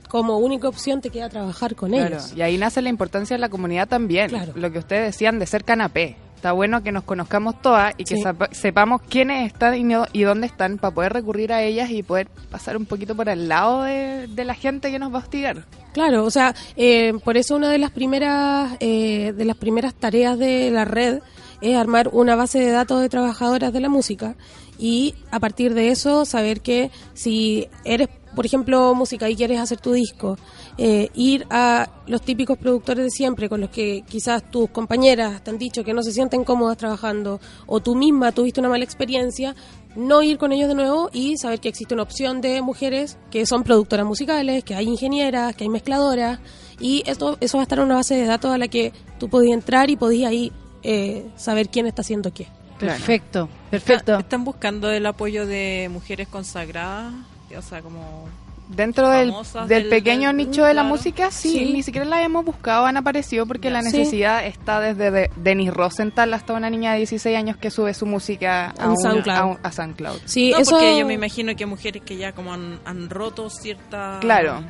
como 0.10 0.38
única 0.40 0.68
opción 0.68 1.00
te 1.00 1.10
queda 1.10 1.30
trabajar 1.30 1.76
con 1.76 1.92
Claro, 1.92 2.08
ellos. 2.18 2.34
Y 2.36 2.42
ahí 2.42 2.58
nace 2.58 2.82
la 2.82 2.90
importancia 2.90 3.36
de 3.38 3.40
la 3.40 3.48
comunidad 3.48 3.88
también. 3.88 4.28
Claro. 4.30 4.52
Lo 4.56 4.70
que 4.72 4.80
ustedes 4.80 5.06
decían 5.14 5.40
de 5.40 5.46
ser 5.46 5.64
canapé. 5.64 6.18
Está 6.36 6.54
bueno 6.54 6.82
que 6.82 6.92
nos 6.94 7.04
conozcamos 7.04 7.62
todas 7.62 7.94
y 7.98 8.06
que 8.06 8.16
Sí. 8.16 8.24
sepamos 8.52 9.02
quiénes 9.10 9.46
están 9.52 9.76
y, 9.76 9.84
no- 9.84 10.06
y 10.14 10.22
dónde 10.24 10.48
están 10.48 10.78
para 10.78 10.94
poder 10.96 11.12
recurrir 11.14 11.52
a 11.52 11.62
ellas 11.64 11.90
y 11.92 12.02
poder 12.02 12.28
pasar 12.50 12.78
un 12.78 12.86
poquito 12.86 13.14
por 13.14 13.30
al 13.30 13.50
lado 13.50 13.84
de, 13.84 14.28
de 14.28 14.46
la 14.46 14.54
gente 14.56 14.90
que 14.90 15.00
nos 15.00 15.12
va 15.14 15.18
a 15.18 15.22
hostigar. 15.22 15.66
Claro, 15.94 16.24
o 16.24 16.32
sea, 16.32 16.56
eh, 16.78 17.14
por 17.26 17.36
eso 17.36 17.58
una 17.58 17.70
de 17.70 17.78
las 17.78 17.92
primeras 17.92 18.72
eh, 18.80 19.34
de 19.36 19.44
las 19.46 19.58
primeras 19.58 19.94
tareas 19.94 20.40
de 20.40 20.72
la 20.72 20.86
red 20.86 21.20
es 21.60 21.76
armar 21.76 22.08
una 22.14 22.36
base 22.38 22.58
de 22.60 22.72
datos 22.72 23.02
de 23.02 23.10
trabajadoras 23.10 23.74
de 23.74 23.82
la 23.82 23.90
música 23.90 24.36
y 24.78 25.16
a 25.32 25.42
partir 25.42 25.74
de 25.74 25.90
eso 25.90 26.24
saber 26.24 26.62
que 26.62 26.90
si 27.14 27.68
eres, 27.84 28.08
por 28.40 28.46
ejemplo, 28.46 28.96
música 28.96 29.30
y 29.30 29.36
quieres 29.36 29.60
hacer 29.60 29.82
tu 29.82 29.92
disco, 29.92 30.38
eh, 30.78 31.10
ir 31.14 31.46
a 31.50 31.90
los 32.08 32.22
típicos 32.22 32.58
productores 32.58 33.04
de 33.04 33.10
siempre 33.10 33.50
con 33.50 33.60
los 33.60 33.70
que 33.70 34.06
quizás 34.08 34.50
tus 34.50 34.70
compañeras 34.70 35.44
te 35.44 35.52
han 35.52 35.58
dicho 35.58 35.84
que 35.84 35.94
no 35.94 36.02
se 36.04 36.14
sienten 36.14 36.46
cómodas 36.46 36.78
trabajando 36.78 37.42
o 37.68 37.82
tú 37.82 37.96
misma 37.96 38.32
tuviste 38.32 38.62
una 38.62 38.70
mala 38.70 38.86
experiencia, 38.86 39.58
no 39.98 40.24
ir 40.24 40.38
con 40.38 40.54
ellos 40.54 40.70
de 40.70 40.76
nuevo 40.76 41.10
y 41.12 41.36
saber 41.36 41.60
que 41.60 41.68
existe 41.68 41.94
una 41.94 42.04
opción 42.04 42.40
de 42.40 42.62
mujeres 42.62 43.18
que 43.30 43.46
son 43.46 43.64
productoras 43.64 44.06
musicales, 44.06 44.64
que 44.64 44.74
hay 44.74 44.88
ingenieras, 44.88 45.54
que 45.54 45.66
hay 45.66 45.70
mezcladoras 45.70 46.40
y 46.80 47.04
esto, 47.08 47.38
eso 47.42 47.58
va 47.58 47.64
a 47.64 47.66
estar 47.66 47.80
en 47.80 47.84
una 47.84 47.96
base 47.96 48.16
de 48.16 48.26
datos 48.26 48.54
a 48.54 48.58
la 48.58 48.70
que 48.70 48.94
tú 49.20 49.28
podías 49.28 49.54
entrar 49.54 49.90
y 49.90 49.98
podías 49.98 50.32
ahí 50.32 50.54
eh, 50.82 51.26
saber 51.36 51.68
quién 51.68 51.88
está 51.88 52.04
haciendo 52.04 52.34
qué. 52.34 52.48
Perfecto, 52.80 53.50
perfecto. 53.70 54.18
¿Están 54.18 54.46
buscando 54.46 54.90
el 54.90 55.06
apoyo 55.08 55.46
de 55.46 55.90
mujeres 55.92 56.30
consagradas? 56.30 57.14
O 57.58 57.62
sea, 57.62 57.82
como... 57.82 58.28
Dentro 58.70 59.10
del, 59.10 59.34
del 59.34 59.68
del- 59.68 59.90
pequeño 59.90 60.28
del- 60.28 60.38
nicho 60.38 60.62
de 60.64 60.76
la 60.76 60.82
claro. 60.84 60.90
música, 60.90 61.32
sí, 61.32 61.50
Sí. 61.50 61.74
ni 61.74 61.82
siquiera 61.82 62.06
la 62.06 62.22
hemos 62.22 62.46
buscado, 62.46 62.86
han 62.86 62.98
aparecido 62.98 63.48
porque 63.48 63.72
la 63.72 63.82
Sí. 63.82 63.86
necesidad 63.98 64.46
está 64.46 64.80
desde 64.80 65.10
de, 65.10 65.32
Denise 65.38 65.72
Rosenthal 65.72 66.32
hasta 66.36 66.54
una 66.54 66.70
niña 66.70 66.92
de 66.92 67.00
16 67.00 67.36
años 67.36 67.58
que 67.58 67.72
sube 67.72 67.96
su 67.96 68.06
música 68.06 68.76
a, 68.78 68.90
un- 68.90 68.98
SoundCloud. 68.98 69.36
a 69.38 69.46
un- 69.46 69.58
a 69.64 69.72
SoundCloud. 69.72 70.20
Sí, 70.26 70.52
no, 70.52 70.60
eso 70.60 70.70
porque 70.72 71.00
yo 71.00 71.08
me 71.08 71.14
imagino 71.16 71.56
que 71.56 71.66
mujeres 71.66 72.04
que 72.04 72.16
ya 72.18 72.34
como 72.34 72.54
han, 72.54 72.80
han 72.86 73.10
roto 73.10 73.50
cierta 73.50 74.20
Claro. 74.22 74.62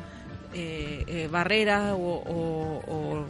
eh, 0.54 1.04
eh, 1.06 1.28
barreras 1.30 1.92
o, 1.92 1.96
o- 1.96 2.82
o 2.90 3.26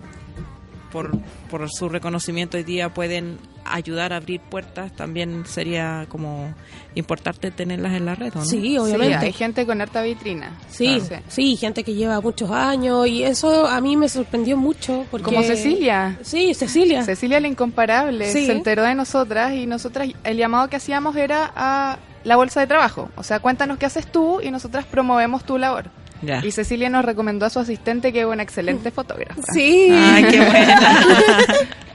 por, 0.93 1.11
por 1.51 1.69
su 1.71 1.89
reconocimiento 1.89 2.57
hoy 2.57 2.65
día 2.65 2.93
pueden 2.93 3.39
ayudar 3.65 4.13
a 4.13 4.17
abrir 4.17 4.41
puertas, 4.41 4.91
también 4.93 5.45
sería 5.47 6.07
como 6.09 6.53
importante 6.95 7.51
tenerlas 7.51 7.93
en 7.95 8.07
la 8.07 8.15
red, 8.15 8.33
¿o 8.35 8.39
¿no? 8.41 8.45
Sí, 8.45 8.61
Sí, 8.61 8.79
obviamente. 8.79 9.27
hay 9.27 9.33
gente 9.33 9.67
con 9.67 9.81
harta 9.81 10.03
vitrina. 10.03 10.59
Sí, 10.69 11.01
Claro. 11.07 11.23
sí, 11.29 11.57
gente 11.57 11.85
que 11.85 11.95
lleva 11.95 12.21
muchos 12.21 12.51
años 12.51 13.07
y 13.07 13.23
eso 13.23 13.67
a 13.67 13.81
mí 13.81 13.97
me 13.97 14.09
sorprendió 14.09 14.57
mucho 14.57 15.05
porque 15.11 15.27
Como 15.27 15.43
Cecilia. 15.43 16.19
Sí, 16.23 16.55
Cecilia. 16.55 17.05
Cecilia 17.05 17.39
la 17.41 17.49
incomparable 17.49 18.33
Sí. 18.33 18.47
se 18.47 18.53
enteró 18.53 18.83
de 18.83 18.95
nosotras 18.95 19.53
y 19.55 19.67
nosotras 19.67 20.09
el 20.25 20.37
llamado 20.37 20.69
que 20.69 20.77
hacíamos 20.77 21.15
era 21.17 21.53
a 21.55 21.99
la 22.25 22.37
bolsa 22.37 22.61
de 22.61 22.67
trabajo. 22.67 23.09
O 23.17 23.23
sea, 23.23 23.41
cuéntanos 23.41 23.79
qué 23.79 23.87
haces 23.87 24.11
tú 24.11 24.41
y 24.43 24.51
nosotras 24.51 24.85
promovemos 24.85 25.45
tu 25.45 25.57
labor. 25.59 25.91
Ya. 26.23 26.45
Y 26.45 26.51
Cecilia 26.51 26.91
nos 26.91 27.05
recomendó 27.05 27.47
a 27.47 27.51
su 27.51 27.59
asistente 27.59 28.13
que 28.13 28.21
es 28.21 28.27
una 28.27 28.43
excelente 28.43 28.91
fotógrafa. 28.91 29.41
Sí. 29.53 29.89
Ay, 29.91 30.25
qué 30.25 30.39
buena. 30.39 30.81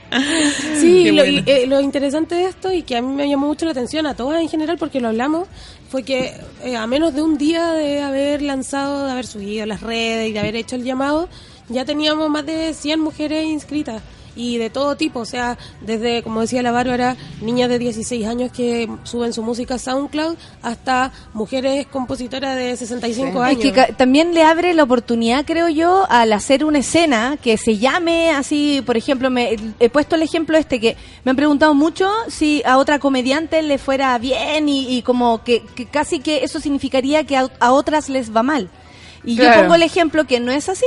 Sí, 0.80 1.04
Qué 1.04 1.12
lo, 1.12 1.22
bueno. 1.22 1.42
y, 1.46 1.50
eh, 1.50 1.66
lo 1.66 1.80
interesante 1.80 2.36
de 2.36 2.44
esto 2.44 2.72
y 2.72 2.82
que 2.82 2.96
a 2.96 3.02
mí 3.02 3.12
me 3.12 3.28
llamó 3.28 3.48
mucho 3.48 3.64
la 3.64 3.72
atención 3.72 4.06
a 4.06 4.14
todas 4.14 4.40
en 4.40 4.48
general 4.48 4.78
porque 4.78 5.00
lo 5.00 5.08
hablamos 5.08 5.48
fue 5.88 6.04
que 6.04 6.32
eh, 6.62 6.76
a 6.76 6.86
menos 6.86 7.12
de 7.14 7.22
un 7.22 7.36
día 7.36 7.72
de 7.72 8.00
haber 8.02 8.40
lanzado, 8.40 9.06
de 9.06 9.12
haber 9.12 9.26
subido 9.26 9.66
las 9.66 9.80
redes 9.80 10.30
y 10.30 10.32
de 10.32 10.38
haber 10.38 10.56
hecho 10.56 10.76
el 10.76 10.84
llamado, 10.84 11.28
ya 11.68 11.84
teníamos 11.84 12.30
más 12.30 12.46
de 12.46 12.72
100 12.72 13.00
mujeres 13.00 13.46
inscritas. 13.46 14.00
Y 14.36 14.58
de 14.58 14.70
todo 14.70 14.96
tipo, 14.96 15.20
o 15.20 15.24
sea, 15.24 15.56
desde, 15.80 16.22
como 16.22 16.42
decía 16.42 16.62
la 16.62 16.70
Bárbara, 16.70 17.16
niñas 17.40 17.68
de 17.70 17.78
16 17.78 18.26
años 18.26 18.52
que 18.52 18.88
suben 19.04 19.32
su 19.32 19.42
música 19.42 19.74
a 19.74 19.78
SoundCloud 19.78 20.36
hasta 20.62 21.10
mujeres 21.32 21.86
compositoras 21.86 22.54
de 22.56 22.76
65 22.76 23.28
Es 23.44 23.50
años. 23.50 23.62
que 23.62 23.72
ca- 23.72 23.88
también 23.96 24.34
le 24.34 24.42
abre 24.42 24.74
la 24.74 24.82
oportunidad, 24.82 25.44
creo 25.46 25.68
yo, 25.68 26.06
al 26.10 26.32
hacer 26.32 26.64
una 26.64 26.78
escena 26.78 27.36
que 27.42 27.56
se 27.56 27.78
llame 27.78 28.30
así, 28.30 28.82
por 28.84 28.96
ejemplo, 28.96 29.30
me, 29.30 29.56
he 29.80 29.88
puesto 29.88 30.16
el 30.16 30.22
ejemplo 30.22 30.56
este 30.58 30.78
que 30.80 30.96
me 31.24 31.30
han 31.30 31.36
preguntado 31.36 31.74
mucho 31.74 32.10
si 32.28 32.62
a 32.66 32.78
otra 32.78 32.98
comediante 32.98 33.62
le 33.62 33.78
fuera 33.78 34.16
bien 34.18 34.68
y, 34.68 34.96
y 34.96 35.02
como 35.02 35.42
que, 35.42 35.62
que 35.74 35.86
casi 35.86 36.20
que 36.20 36.44
eso 36.44 36.60
significaría 36.60 37.24
que 37.24 37.36
a, 37.36 37.48
a 37.60 37.72
otras 37.72 38.08
les 38.08 38.34
va 38.34 38.42
mal. 38.42 38.68
Y 39.24 39.34
yo 39.34 39.44
pongo 39.60 39.74
el 39.74 39.82
ejemplo 39.82 40.24
que 40.24 40.38
no 40.38 40.52
es 40.52 40.68
así, 40.68 40.86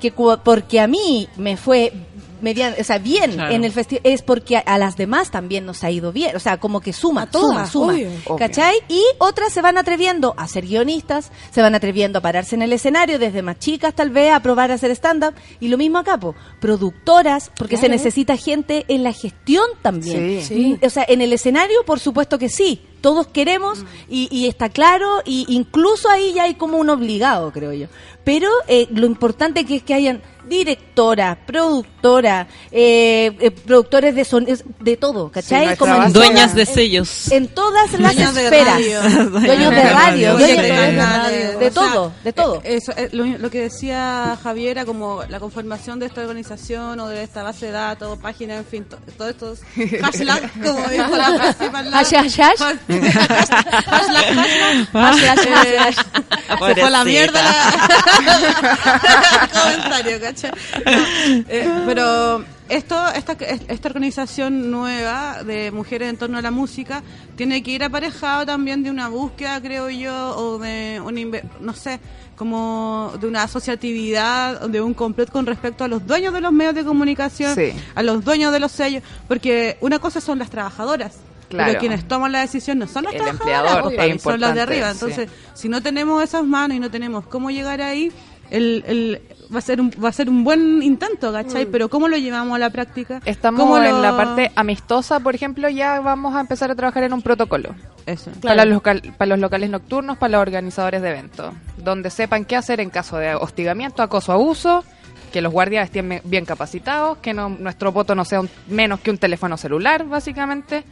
que 0.00 0.10
cu- 0.10 0.38
porque 0.42 0.80
a 0.80 0.88
mí 0.88 1.28
me 1.36 1.56
fue 1.56 1.92
median, 2.40 2.74
o 2.78 2.84
sea, 2.84 2.98
bien 2.98 3.32
Claro. 3.32 3.54
en 3.54 3.64
el 3.64 3.72
festival 3.72 4.00
es 4.04 4.22
porque 4.22 4.56
a, 4.56 4.60
a 4.60 4.78
las 4.78 4.96
demás 4.96 5.30
también 5.30 5.66
nos 5.66 5.84
ha 5.84 5.90
ido 5.90 6.12
bien, 6.12 6.34
o 6.36 6.40
sea, 6.40 6.58
como 6.58 6.80
que 6.80 6.92
suma, 6.92 7.22
A 7.22 7.30
todas, 7.30 7.70
suma, 7.70 7.92
suma, 7.94 8.08
obvio. 8.26 8.36
¿cachai? 8.38 8.76
Y 8.88 9.02
otras 9.18 9.52
se 9.52 9.62
van 9.62 9.78
atreviendo 9.78 10.34
a 10.36 10.46
ser 10.48 10.66
guionistas, 10.66 11.30
se 11.50 11.62
van 11.62 11.74
atreviendo 11.74 12.18
a 12.18 12.22
pararse 12.22 12.54
en 12.54 12.62
el 12.62 12.72
escenario, 12.72 13.18
desde 13.18 13.42
más 13.42 13.58
chicas 13.58 13.94
tal 13.94 14.10
vez, 14.10 14.32
a 14.32 14.40
probar 14.40 14.70
a 14.70 14.74
hacer 14.74 14.90
stand-up. 14.92 15.34
Y 15.60 15.68
lo 15.68 15.76
mismo 15.78 15.98
acá, 15.98 16.18
po, 16.18 16.34
productoras, 16.60 17.50
porque 17.56 17.76
se 17.76 17.88
necesita 17.88 18.36
gente 18.36 18.84
en 18.88 19.02
la 19.02 19.12
gestión 19.12 19.64
también. 19.82 20.42
Sí. 20.42 20.76
Sí. 20.76 20.78
O 20.86 20.90
sea, 20.90 21.04
en 21.08 21.20
el 21.20 21.32
escenario, 21.32 21.84
por 21.84 22.00
supuesto 22.00 22.38
que 22.38 22.48
sí. 22.48 22.82
Todos 23.00 23.26
queremos 23.28 23.84
y, 24.08 24.26
y 24.36 24.46
está 24.48 24.68
claro, 24.68 25.22
y 25.24 25.46
incluso 25.48 26.08
ahí 26.10 26.32
ya 26.34 26.44
hay 26.44 26.54
como 26.54 26.78
un 26.78 26.90
obligado, 26.90 27.52
creo 27.52 27.72
yo. 27.72 27.86
Pero 28.24 28.50
eh, 28.66 28.88
lo 28.90 29.06
importante 29.06 29.64
que 29.64 29.76
es 29.76 29.82
que 29.84 29.94
hayan 29.94 30.22
directora, 30.46 31.36
productora, 31.46 32.46
eh, 32.70 33.36
eh, 33.40 33.50
productores 33.50 34.14
de 34.14 34.24
son 34.24 34.46
de 34.46 34.96
todo, 34.96 35.30
¿cachai? 35.30 35.66
nuestra 35.66 35.86
Como 35.92 36.02
en 36.04 36.12
Dueñas 36.12 36.54
de 36.54 36.66
sellos. 36.66 37.30
en 37.32 37.48
todas 37.48 37.92
las 37.92 38.14
Dueños 38.14 38.34
de 38.34 38.44
esferas. 38.44 38.74
radio. 38.74 39.02
Dueños 39.30 39.70
de 39.74 39.82
radio, 39.90 40.32
dueños 40.38 40.56
de, 40.56 40.62
de 40.72 40.96
radio. 40.96 41.58
de 41.58 41.70
todo, 41.70 42.12
de 42.24 42.32
todo. 42.32 42.56
eh, 42.64 42.76
Eso, 42.76 42.92
eh, 42.96 43.08
lo, 43.12 43.24
lo 43.26 43.50
que 43.50 43.60
decía 43.62 44.38
Javiera, 44.42 44.84
como 44.84 45.22
la 45.28 45.40
conformación 45.40 45.98
de 45.98 46.06
esta 46.06 46.20
organización 46.22 46.98
o 47.00 47.08
de 47.08 47.22
esta 47.22 47.42
base 47.42 47.66
de 47.66 47.72
datos, 47.72 48.18
página, 48.18 48.56
en 48.56 48.64
fin, 48.64 48.84
to- 48.84 48.98
todos 49.18 49.30
estos 49.32 49.58
hashtags, 50.02 50.52
como 50.64 50.86
dijo 50.88 51.16
la 51.16 51.38
principal. 51.56 51.92
Hash, 51.94 52.14
hash, 52.14 52.40
hash. 52.40 52.60
Hashtag, 52.60 53.66
Hash, 54.92 55.24
hash, 55.24 55.46
hash, 55.48 55.76
hash. 55.78 55.96
Se 56.46 56.56
fue 56.56 56.82
a 56.82 56.90
la 56.90 57.04
mierda 57.04 57.42
la- 57.42 57.56
el 59.42 59.50
comentario, 59.50 60.20
¿cachai? 60.20 60.35
No, 60.44 60.52
eh, 61.48 61.82
pero 61.86 62.44
esto, 62.68 63.08
esta, 63.14 63.32
esta 63.32 63.88
organización 63.88 64.70
nueva 64.70 65.42
de 65.44 65.70
mujeres 65.70 66.10
en 66.10 66.16
torno 66.16 66.38
a 66.38 66.42
la 66.42 66.50
música 66.50 67.02
tiene 67.36 67.62
que 67.62 67.70
ir 67.72 67.84
aparejado 67.84 68.44
también 68.46 68.82
de 68.82 68.90
una 68.90 69.08
búsqueda, 69.08 69.60
creo 69.60 69.88
yo, 69.90 70.36
o 70.36 70.58
de 70.58 71.00
una, 71.04 71.20
no 71.60 71.72
sé, 71.74 72.00
como 72.36 73.12
de 73.20 73.26
una 73.26 73.44
asociatividad, 73.44 74.68
de 74.68 74.80
un 74.80 74.94
complot 74.94 75.30
con 75.30 75.46
respecto 75.46 75.84
a 75.84 75.88
los 75.88 76.06
dueños 76.06 76.32
de 76.34 76.40
los 76.40 76.52
medios 76.52 76.74
de 76.74 76.84
comunicación, 76.84 77.54
Sí. 77.54 77.72
a 77.94 78.02
los 78.02 78.24
dueños 78.24 78.52
de 78.52 78.60
los 78.60 78.72
sellos, 78.72 79.02
porque 79.28 79.76
una 79.80 79.98
cosa 79.98 80.20
son 80.20 80.38
las 80.38 80.50
trabajadoras. 80.50 81.16
Claro. 81.48 81.68
Pero 81.68 81.78
quienes 81.80 82.08
toman 82.08 82.32
la 82.32 82.40
decisión 82.40 82.78
no 82.80 82.88
son 82.88 83.04
trabajadoras, 83.04 83.34
empleador, 83.40 83.94
pues, 83.94 84.22
son 84.22 84.40
las 84.40 84.52
de 84.54 84.60
arriba. 84.62 84.88
sí. 84.92 84.98
Entonces, 85.00 85.28
si 85.54 85.68
no 85.68 85.80
tenemos 85.80 86.20
esas 86.22 86.44
manos 86.44 86.76
y 86.76 86.80
no 86.80 86.90
tenemos 86.90 87.24
cómo 87.26 87.50
llegar 87.52 87.80
ahí, 87.80 88.10
el, 88.50 88.84
el- 88.86 89.22
va 89.54 89.58
a 89.58 89.62
ser 89.62 89.80
un, 89.80 89.90
va 90.02 90.08
a 90.08 90.12
ser 90.12 90.28
un 90.28 90.42
buen 90.42 90.82
intento, 90.82 91.32
¿cachai? 91.32 91.66
Pero 91.66 91.88
¿cómo 91.88 92.08
lo 92.08 92.16
llevamos 92.16 92.56
a 92.56 92.58
la 92.58 92.70
práctica? 92.70 93.20
Estamos 93.24 93.60
¿Cómo 93.60 93.78
en 93.78 93.92
lo- 93.92 94.02
la 94.02 94.16
parte 94.16 94.50
amistosa, 94.56 95.20
por 95.20 95.34
ejemplo, 95.34 95.68
ya 95.68 96.00
vamos 96.00 96.34
a 96.34 96.40
empezar 96.40 96.70
a 96.70 96.74
trabajar 96.74 97.04
en 97.04 97.12
un 97.12 97.22
protocolo. 97.22 97.74
Eso. 98.06 98.30
Para, 98.42 98.64
los 98.64 98.74
local- 98.74 99.14
para 99.16 99.28
los 99.30 99.38
locales 99.38 99.70
nocturnos, 99.70 100.16
para 100.18 100.32
los 100.32 100.42
organizadores 100.42 101.00
de 101.02 101.10
eventos, 101.10 101.54
donde 101.78 102.10
sepan 102.10 102.44
qué 102.44 102.56
hacer 102.56 102.80
en 102.80 102.90
caso 102.90 103.18
de 103.18 103.34
hostigamiento, 103.34 104.02
acoso, 104.02 104.32
abuso, 104.32 104.84
que 105.32 105.40
los 105.42 105.52
guardias 105.52 105.84
estén 105.86 106.20
bien 106.24 106.44
capacitados, 106.44 107.18
que 107.18 107.34
no, 107.34 107.48
nuestro 107.48 107.92
voto 107.92 108.14
no 108.14 108.24
sea 108.24 108.40
un- 108.40 108.50
menos 108.68 109.00
que 109.00 109.10
un 109.10 109.18
teléfono 109.18 109.56
celular, 109.56 110.04
básicamente, 110.06 110.84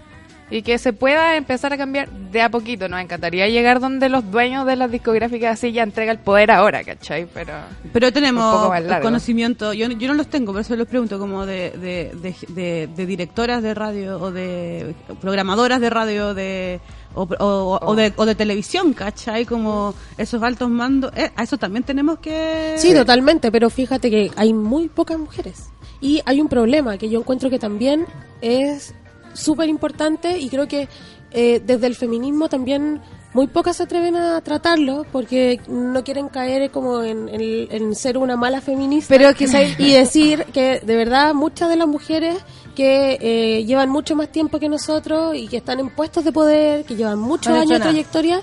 y 0.55 0.63
que 0.63 0.79
se 0.79 0.93
pueda 0.93 1.37
empezar 1.37 1.73
a 1.73 1.77
cambiar 1.77 2.09
de 2.11 2.41
a 2.41 2.49
poquito. 2.49 2.89
Nos 2.89 3.01
encantaría 3.01 3.49
llegar 3.49 3.81
donde 3.81 4.09
los 4.09 4.31
dueños 4.31 4.65
de 4.67 4.77
las 4.77 4.89
discográficas 4.91 5.55
así 5.55 5.73
ya 5.73 5.83
entrega 5.83 6.13
el 6.13 6.19
poder 6.19 6.53
ahora, 6.53 6.85
¿cachai? 6.85 7.27
Pero 7.27 7.53
Pero 7.93 8.13
tenemos 8.13 8.71
conocimiento, 9.03 9.73
yo, 9.73 9.89
yo 9.89 10.09
no 10.09 10.15
los 10.15 10.29
tengo, 10.29 10.53
por 10.53 10.61
eso 10.61 10.77
los 10.77 10.87
pregunto, 10.87 11.19
como 11.19 11.45
de, 11.45 11.71
de, 11.73 12.13
de, 12.23 12.37
de- 12.55 12.87
de 12.95 13.07
directoras 13.07 13.63
de 13.65 13.75
radio 13.75 14.21
o 14.21 14.31
de 14.31 14.95
programadoras 15.21 15.81
de 15.81 15.91
radio 15.91 16.35
de 16.35 16.81
o, 17.17 17.23
o- 17.23 17.79
o 17.83 17.95
de, 17.97 18.13
o 18.17 18.25
de 18.25 18.35
televisión, 18.37 18.93
¿cachai? 18.93 19.45
Como 19.47 19.95
esos 20.19 20.41
altos 20.43 20.71
mandos, 20.71 21.11
eh, 21.17 21.31
a 21.35 21.43
eso 21.43 21.59
también 21.59 21.83
tenemos 21.83 22.19
que... 22.21 22.75
Sí, 22.77 22.95
totalmente, 22.95 23.51
pero 23.51 23.71
fíjate 23.71 24.09
que 24.11 24.31
hay 24.37 24.53
muy 24.53 24.89
pocas 24.89 25.19
mujeres. 25.19 25.69
Y 26.01 26.23
hay 26.27 26.41
un 26.41 26.49
problema 26.49 26.97
que 26.99 27.09
yo 27.09 27.19
encuentro 27.21 27.51
que 27.51 27.59
también 27.59 28.07
es 28.41 28.95
súper 29.35 29.69
importante 29.69 30.39
y 30.39 30.49
creo 30.49 30.67
que 30.69 30.89
eh, 31.33 31.61
desde 31.65 31.87
el 31.87 31.95
feminismo 31.97 32.49
también 32.49 33.01
muy 33.33 33.49
pocas 33.49 33.77
se 33.79 33.83
atreven 33.83 34.15
a 34.15 34.41
tratarlo 34.43 35.05
porque 35.11 35.61
no 35.67 36.05
quieren 36.05 36.29
caer 36.29 36.71
como 36.71 37.03
en, 37.03 37.29
en- 37.29 37.67
en 37.71 37.95
ser 37.97 38.17
una 38.17 38.37
mala 38.37 38.61
feminista. 38.61 39.13
Pero 39.13 39.35
que 39.35 39.45
y 39.79 39.93
decir 39.93 40.45
que 40.53 40.79
de 40.81 40.97
verdad 40.97 41.35
muchas 41.35 41.69
de 41.69 41.75
las 41.77 41.89
mujeres 41.89 42.37
que 42.77 43.19
eh, 43.21 43.65
llevan 43.65 43.89
mucho 43.91 44.15
más 44.15 44.29
tiempo 44.31 44.59
que 44.61 44.69
nosotros 44.69 45.35
y 45.37 45.49
que 45.49 45.57
están 45.57 45.81
en 45.81 45.91
puestos 45.91 46.25
de 46.25 46.31
poder, 46.33 46.85
que 46.85 46.95
llevan 46.95 47.19
muchos 47.19 47.53
No 47.53 47.61
años 47.61 47.71
de 47.71 47.81
trayectoria, 47.81 48.41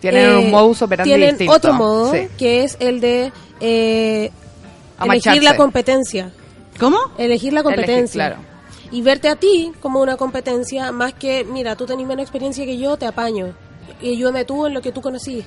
tienen 0.00 0.30
eh, 0.30 0.36
un 0.36 0.50
modus 0.52 0.82
operandi 0.82 1.10
tienen 1.10 1.30
distinto. 1.30 1.52
otro 1.54 1.72
modo 1.74 2.12
Sí. 2.12 2.28
que 2.38 2.62
es 2.62 2.76
el 2.78 3.00
de 3.00 3.32
eh, 3.60 4.30
elegir 5.04 5.42
la 5.42 5.56
competencia 5.56 6.30
¿Cómo? 6.78 6.98
elegir 7.18 7.52
la 7.52 7.60
Elegir, 7.60 7.76
competencia 7.76 8.28
claro. 8.28 8.42
Y 8.90 9.02
verte 9.02 9.28
a 9.28 9.36
ti 9.36 9.72
como 9.80 10.00
una 10.00 10.16
competencia 10.16 10.92
más 10.92 11.12
que 11.14 11.44
mira 11.44 11.76
tú 11.76 11.86
tenés 11.86 12.06
menos 12.06 12.22
experiencia 12.22 12.64
que 12.64 12.78
yo 12.78 12.96
te 12.96 13.06
apaño 13.06 13.54
y 14.00 14.10
ayúdame 14.10 14.44
tú 14.44 14.66
en 14.66 14.74
lo 14.74 14.80
que 14.82 14.92
tú 14.92 15.00
conocí 15.00 15.44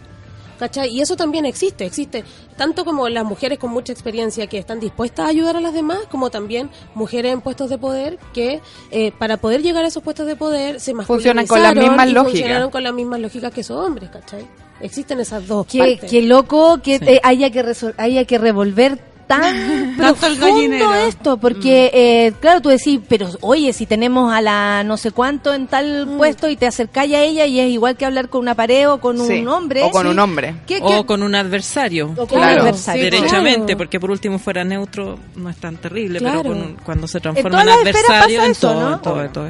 ¿Cachai? 0.61 0.89
Y 0.89 1.01
eso 1.01 1.15
también 1.15 1.47
existe, 1.47 1.87
existe 1.87 2.23
tanto 2.55 2.85
como 2.85 3.09
las 3.09 3.25
mujeres 3.25 3.57
con 3.57 3.71
mucha 3.71 3.91
experiencia 3.91 4.45
que 4.45 4.59
están 4.59 4.79
dispuestas 4.79 5.25
a 5.25 5.29
ayudar 5.29 5.57
a 5.57 5.59
las 5.59 5.73
demás, 5.73 5.97
como 6.11 6.29
también 6.29 6.69
mujeres 6.93 7.33
en 7.33 7.41
puestos 7.41 7.67
de 7.71 7.79
poder 7.79 8.19
que 8.31 8.61
eh, 8.91 9.11
para 9.17 9.37
poder 9.37 9.63
llegar 9.63 9.85
a 9.85 9.87
esos 9.87 10.03
puestos 10.03 10.27
de 10.27 10.35
poder 10.35 10.79
se 10.79 10.93
Funcionan 10.93 11.47
con 11.47 11.63
las 11.63 11.73
mismas 11.73 12.07
y 12.07 12.11
lógicas. 12.11 12.31
funcionaron 12.41 12.69
con 12.69 12.83
las 12.83 12.93
mismas 12.93 13.19
lógicas 13.21 13.51
que 13.51 13.61
esos 13.61 13.83
hombres, 13.83 14.11
¿cachai? 14.11 14.45
Existen 14.81 15.19
esas 15.19 15.47
dos 15.47 15.65
Qué, 15.65 15.79
partes. 15.79 16.11
qué 16.11 16.21
loco 16.21 16.79
que 16.83 16.97
eh, 16.97 17.19
haya 17.23 17.49
que 17.49 17.65
haya 17.97 18.25
que 18.25 18.37
revolver 18.37 18.99
tan 19.39 19.95
profundo 19.97 20.93
esto, 20.93 21.37
porque 21.37 21.91
eh, 21.93 22.33
claro, 22.39 22.61
tú 22.61 22.69
decís, 22.69 22.99
pero 23.07 23.29
oye, 23.41 23.73
si 23.73 23.85
tenemos 23.85 24.33
a 24.33 24.41
la 24.41 24.83
no 24.83 24.97
sé 24.97 25.11
cuánto 25.11 25.53
en 25.53 25.67
tal 25.67 26.05
Mm. 26.07 26.17
puesto 26.17 26.49
y 26.49 26.55
te 26.55 26.67
acercáis 26.67 27.13
a 27.13 27.21
ella 27.21 27.45
y 27.45 27.59
es 27.59 27.69
igual 27.69 27.95
que 27.97 28.05
hablar 28.05 28.29
con 28.29 28.41
una 28.41 28.55
pared 28.55 28.89
o 28.89 28.99
con 28.99 29.17
Sí, 29.25 29.39
un 29.41 29.47
hombre. 29.47 29.83
o 29.83 29.91
con 29.91 30.03
sí. 30.03 30.07
un 30.09 30.19
hombre. 30.19 30.55
¿Qué- 30.67 30.77
qué- 30.77 30.95
O 30.97 31.05
con 31.05 31.23
un 31.23 31.35
adversario. 31.35 32.11
o 32.17 32.27
con 32.27 32.39
Claro, 32.39 32.53
un 32.55 32.59
adversario. 32.61 33.03
sí, 33.03 33.09
derechamente, 33.09 33.65
claro. 33.67 33.77
porque 33.77 33.99
por 33.99 34.11
último 34.11 34.39
fuera 34.39 34.63
neutro 34.63 35.17
no 35.35 35.49
es 35.49 35.57
tan 35.57 35.77
terrible, 35.77 36.19
Claro. 36.19 36.41
pero 36.43 36.53
con 36.55 36.61
un- 36.63 36.73
cuando 36.83 37.07
se 37.07 37.19
transforma 37.19 37.61
en, 37.63 37.69
adversario, 37.69 38.43
en 38.43 38.51
eso, 38.51 38.69
todo, 38.71 38.81
¿no? 38.89 38.95
en 38.95 39.01
todo, 39.01 39.23
en 39.23 39.31
todo. 39.33 39.47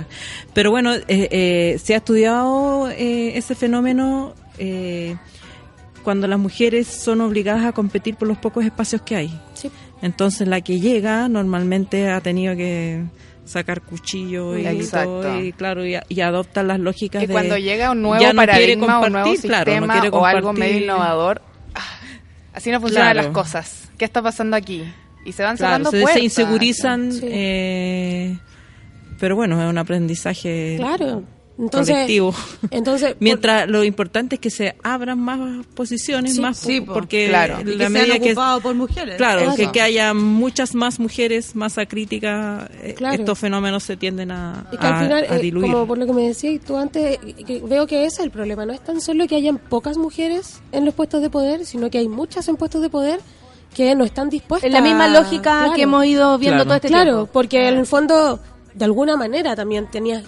Pero 0.53 0.71
bueno, 0.71 0.93
eh, 0.93 1.03
eh, 1.07 1.79
se 1.84 1.93
ha 1.93 1.97
estudiado 1.97 2.89
eh, 2.89 3.38
ese 3.38 3.55
fenómeno 3.55 4.34
eh, 4.57 5.15
cuando 6.01 6.27
las 6.27 6.39
mujeres 6.39 6.87
son 6.87 7.21
obligadas 7.21 7.65
a 7.65 7.71
competir 7.71 8.15
por 8.15 8.27
los 8.27 8.37
pocos 8.37 8.65
espacios 8.65 9.01
que 9.01 9.15
hay. 9.15 9.39
Sí. 9.53 9.71
Entonces 10.01 10.47
la 10.47 10.61
que 10.61 10.79
llega 10.79 11.27
normalmente 11.29 12.09
ha 12.09 12.21
tenido 12.21 12.55
que 12.55 13.03
sacar 13.45 13.81
cuchillo 13.81 14.57
y 14.57 14.65
Exacto. 14.65 15.21
todo, 15.21 15.41
y 15.43 15.51
claro, 15.51 15.85
y, 15.85 15.95
y 16.09 16.21
adopta 16.21 16.63
las 16.63 16.79
lógicas 16.79 17.23
Y 17.23 17.27
de... 17.27 17.33
cuando 17.33 17.57
llega 17.57 17.91
un 17.91 18.01
nuevo 18.01 18.15
no 18.15 18.19
quiere 18.21 18.35
paradigma, 18.35 18.99
un 18.99 19.11
nuevo 19.11 19.25
compartir, 19.25 19.41
claro, 19.49 19.65
no 19.71 19.77
sistema 19.79 19.93
quiere 20.01 20.09
o 20.17 20.25
algo 20.25 20.53
medio 20.53 20.77
innovador, 20.83 21.41
ah, 21.75 21.79
así 22.53 22.71
no 22.71 22.79
funcionan 22.79 23.11
Claro. 23.13 23.27
las 23.27 23.33
cosas. 23.35 23.89
¿Qué 23.97 24.05
está 24.05 24.21
pasando 24.21 24.55
aquí? 24.55 24.83
Y 25.25 25.31
se 25.33 25.43
van 25.43 25.57
Claro, 25.57 25.69
cerrando 25.85 25.91
se, 25.91 25.97
se 25.97 26.03
puertas. 26.03 26.23
insegurizan, 26.23 27.11
Sí. 27.11 27.19
eh, 27.29 28.37
pero 29.19 29.35
bueno, 29.35 29.61
es 29.61 29.69
un 29.69 29.77
aprendizaje 29.77 30.75
Claro. 30.77 31.23
Entonces, 31.62 31.93
colectivo. 31.95 32.34
entonces 32.72 33.16
Mientras 33.20 33.70
lo 33.70 33.84
importante 33.84 34.36
es 34.36 34.41
que 34.41 34.49
se 34.49 34.76
abran 34.84 35.20
más 35.20 35.66
posiciones, 35.76 36.36
Sí, 36.36 36.41
más 36.41 36.57
sí, 36.57 36.82
po- 36.82 36.88
po. 36.88 36.93
porque 36.93 37.28
Claro. 37.30 37.62
Y 37.62 37.76
la 37.76 37.86
que 37.86 37.89
medida 37.89 38.14
sean 38.16 38.22
que 38.24 38.36
por 38.64 38.76
mujeres. 38.76 39.16
claro, 39.18 39.41
Claro. 39.43 39.55
Que, 39.55 39.72
que 39.72 39.82
haya 39.82 40.14
muchas 40.14 40.74
más 40.76 40.99
mujeres, 40.99 41.55
masa 41.55 41.86
crítica, 41.86 42.70
eh, 42.82 42.95
Claro. 42.97 43.16
estos 43.16 43.38
fenómenos 43.39 43.84
se 43.84 43.95
tienden 43.95 44.32
a, 44.32 44.66
Y 44.72 44.78
que 44.78 44.86
al 44.88 45.03
final, 45.03 45.26
a 45.30 45.36
eh, 45.38 45.39
diluir. 45.39 45.72
como 45.72 45.86
por 45.88 45.97
lo 45.97 46.05
que 46.05 46.14
me 46.14 46.28
decías 46.28 46.59
tú 46.66 46.76
antes, 46.78 47.20
eh, 47.24 47.43
que 47.45 47.59
veo 47.59 47.86
que 47.88 48.05
ese 48.05 48.22
es 48.22 48.26
el 48.26 48.32
problema. 48.32 48.66
No 48.66 48.74
es 48.74 48.84
tan 48.84 48.99
solo 48.99 49.28
que 49.28 49.36
hayan 49.36 49.57
pocas 49.57 49.97
mujeres 49.97 50.59
en 50.72 50.84
los 50.86 50.93
puestos 50.93 51.22
de 51.22 51.30
poder, 51.30 51.66
sino 51.66 51.89
que 51.89 51.99
hay 51.99 52.07
muchas 52.07 52.47
en 52.47 52.55
puestos 52.57 52.82
de 52.82 52.89
poder 52.89 53.20
que 53.76 53.95
no 53.95 54.03
están 54.03 54.30
dispuestas. 54.30 54.68
En 54.68 54.74
la 54.74 54.82
misma 54.82 55.07
lógica 55.07 55.59
Claro. 55.59 55.74
que 55.74 55.84
hemos 55.84 56.05
ido 56.05 56.38
viendo 56.38 56.55
Claro. 56.57 56.66
todo 56.66 56.76
este 56.76 56.88
Claro, 56.89 57.12
tiempo. 57.18 57.30
porque 57.32 57.68
en 57.70 57.78
el 57.78 57.86
fondo, 57.86 58.39
de 58.74 58.84
alguna 58.86 59.16
manera 59.16 59.55
también 59.55 59.89
tenías 59.89 60.24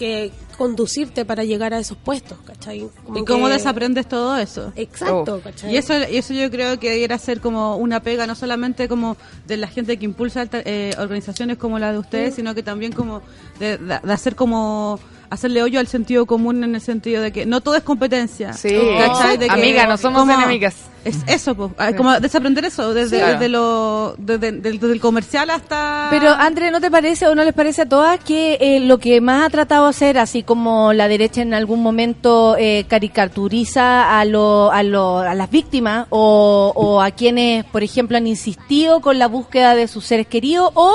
que 0.00 0.32
conducirte 0.56 1.26
para 1.26 1.44
llegar 1.44 1.74
a 1.74 1.78
esos 1.78 1.98
puestos, 1.98 2.38
¿cachai? 2.46 2.88
Como 3.04 3.18
¿Y 3.18 3.24
cómo 3.26 3.46
que- 3.48 3.52
desaprendes 3.52 4.08
todo 4.08 4.34
eso? 4.38 4.72
Exacto, 4.74 5.34
Oh. 5.34 5.40
¿cachai? 5.40 5.74
Y 5.74 5.76
eso, 5.76 5.92
y 6.10 6.16
eso 6.16 6.32
yo 6.32 6.50
creo 6.50 6.80
que 6.80 6.88
debiera 6.88 7.18
ser 7.18 7.40
como 7.42 7.76
una 7.76 8.00
pega, 8.00 8.26
no 8.26 8.34
solamente 8.34 8.88
como 8.88 9.18
de 9.46 9.58
la 9.58 9.66
gente 9.68 9.98
que 9.98 10.06
impulsa 10.06 10.40
alta- 10.40 10.62
eh, 10.64 10.94
organizaciones 10.98 11.58
como 11.58 11.78
la 11.78 11.92
de 11.92 11.98
ustedes, 11.98 12.34
sino 12.34 12.54
que 12.54 12.62
también 12.62 12.92
como 12.92 13.20
de, 13.58 13.76
de- 13.76 13.98
de 14.02 14.12
hacer 14.12 14.36
como 14.36 14.98
hacerle 15.28 15.62
hoyo 15.62 15.78
al 15.78 15.86
sentido 15.86 16.24
común 16.26 16.64
en 16.64 16.74
el 16.74 16.80
sentido 16.80 17.22
de 17.22 17.30
que 17.30 17.44
no 17.46 17.60
todo 17.60 17.76
es 17.76 17.82
competencia. 17.82 18.52
Sí. 18.54 18.74
¿cachai? 18.98 19.36
De 19.36 19.46
que- 19.46 19.52
Amiga, 19.52 19.86
no 19.86 19.98
somos 19.98 20.20
como- 20.22 20.32
enemigas. 20.32 20.76
Es 21.04 21.16
eso, 21.26 21.54
pues, 21.54 21.70
ah, 21.78 21.92
como 21.96 22.20
desaprender 22.20 22.64
eso, 22.66 22.92
desde, 22.92 23.18
Sí. 23.20 23.24
desde 23.24 23.48
lo, 23.48 24.14
desde 24.18 24.48
el 24.68 25.00
comercial 25.00 25.48
hasta... 25.48 26.08
Pero, 26.10 26.30
André, 26.30 26.70
¿no 26.70 26.80
te 26.80 26.90
parece 26.90 27.26
o 27.26 27.34
no 27.34 27.42
les 27.42 27.54
parece 27.54 27.82
a 27.82 27.88
todas 27.88 28.20
que 28.22 28.58
eh, 28.60 28.80
lo 28.80 28.98
que 28.98 29.20
más 29.22 29.46
ha 29.46 29.50
tratado 29.50 29.84
de 29.84 29.90
hacer, 29.90 30.18
así 30.18 30.42
como 30.42 30.92
la 30.92 31.08
derecha 31.08 31.40
en 31.40 31.54
algún 31.54 31.82
momento 31.82 32.54
eh, 32.58 32.84
caricaturiza 32.86 34.18
a, 34.20 34.24
lo, 34.26 34.70
a, 34.72 34.82
lo, 34.82 35.20
a 35.20 35.34
las 35.34 35.50
víctimas 35.50 36.06
o, 36.10 36.72
o 36.76 37.00
a 37.00 37.10
quienes, 37.12 37.64
por 37.64 37.82
ejemplo, 37.82 38.16
han 38.16 38.26
insistido 38.26 39.00
con 39.00 39.18
la 39.18 39.26
búsqueda 39.28 39.74
de 39.74 39.88
sus 39.88 40.04
seres 40.04 40.26
queridos 40.26 40.70
o, 40.74 40.92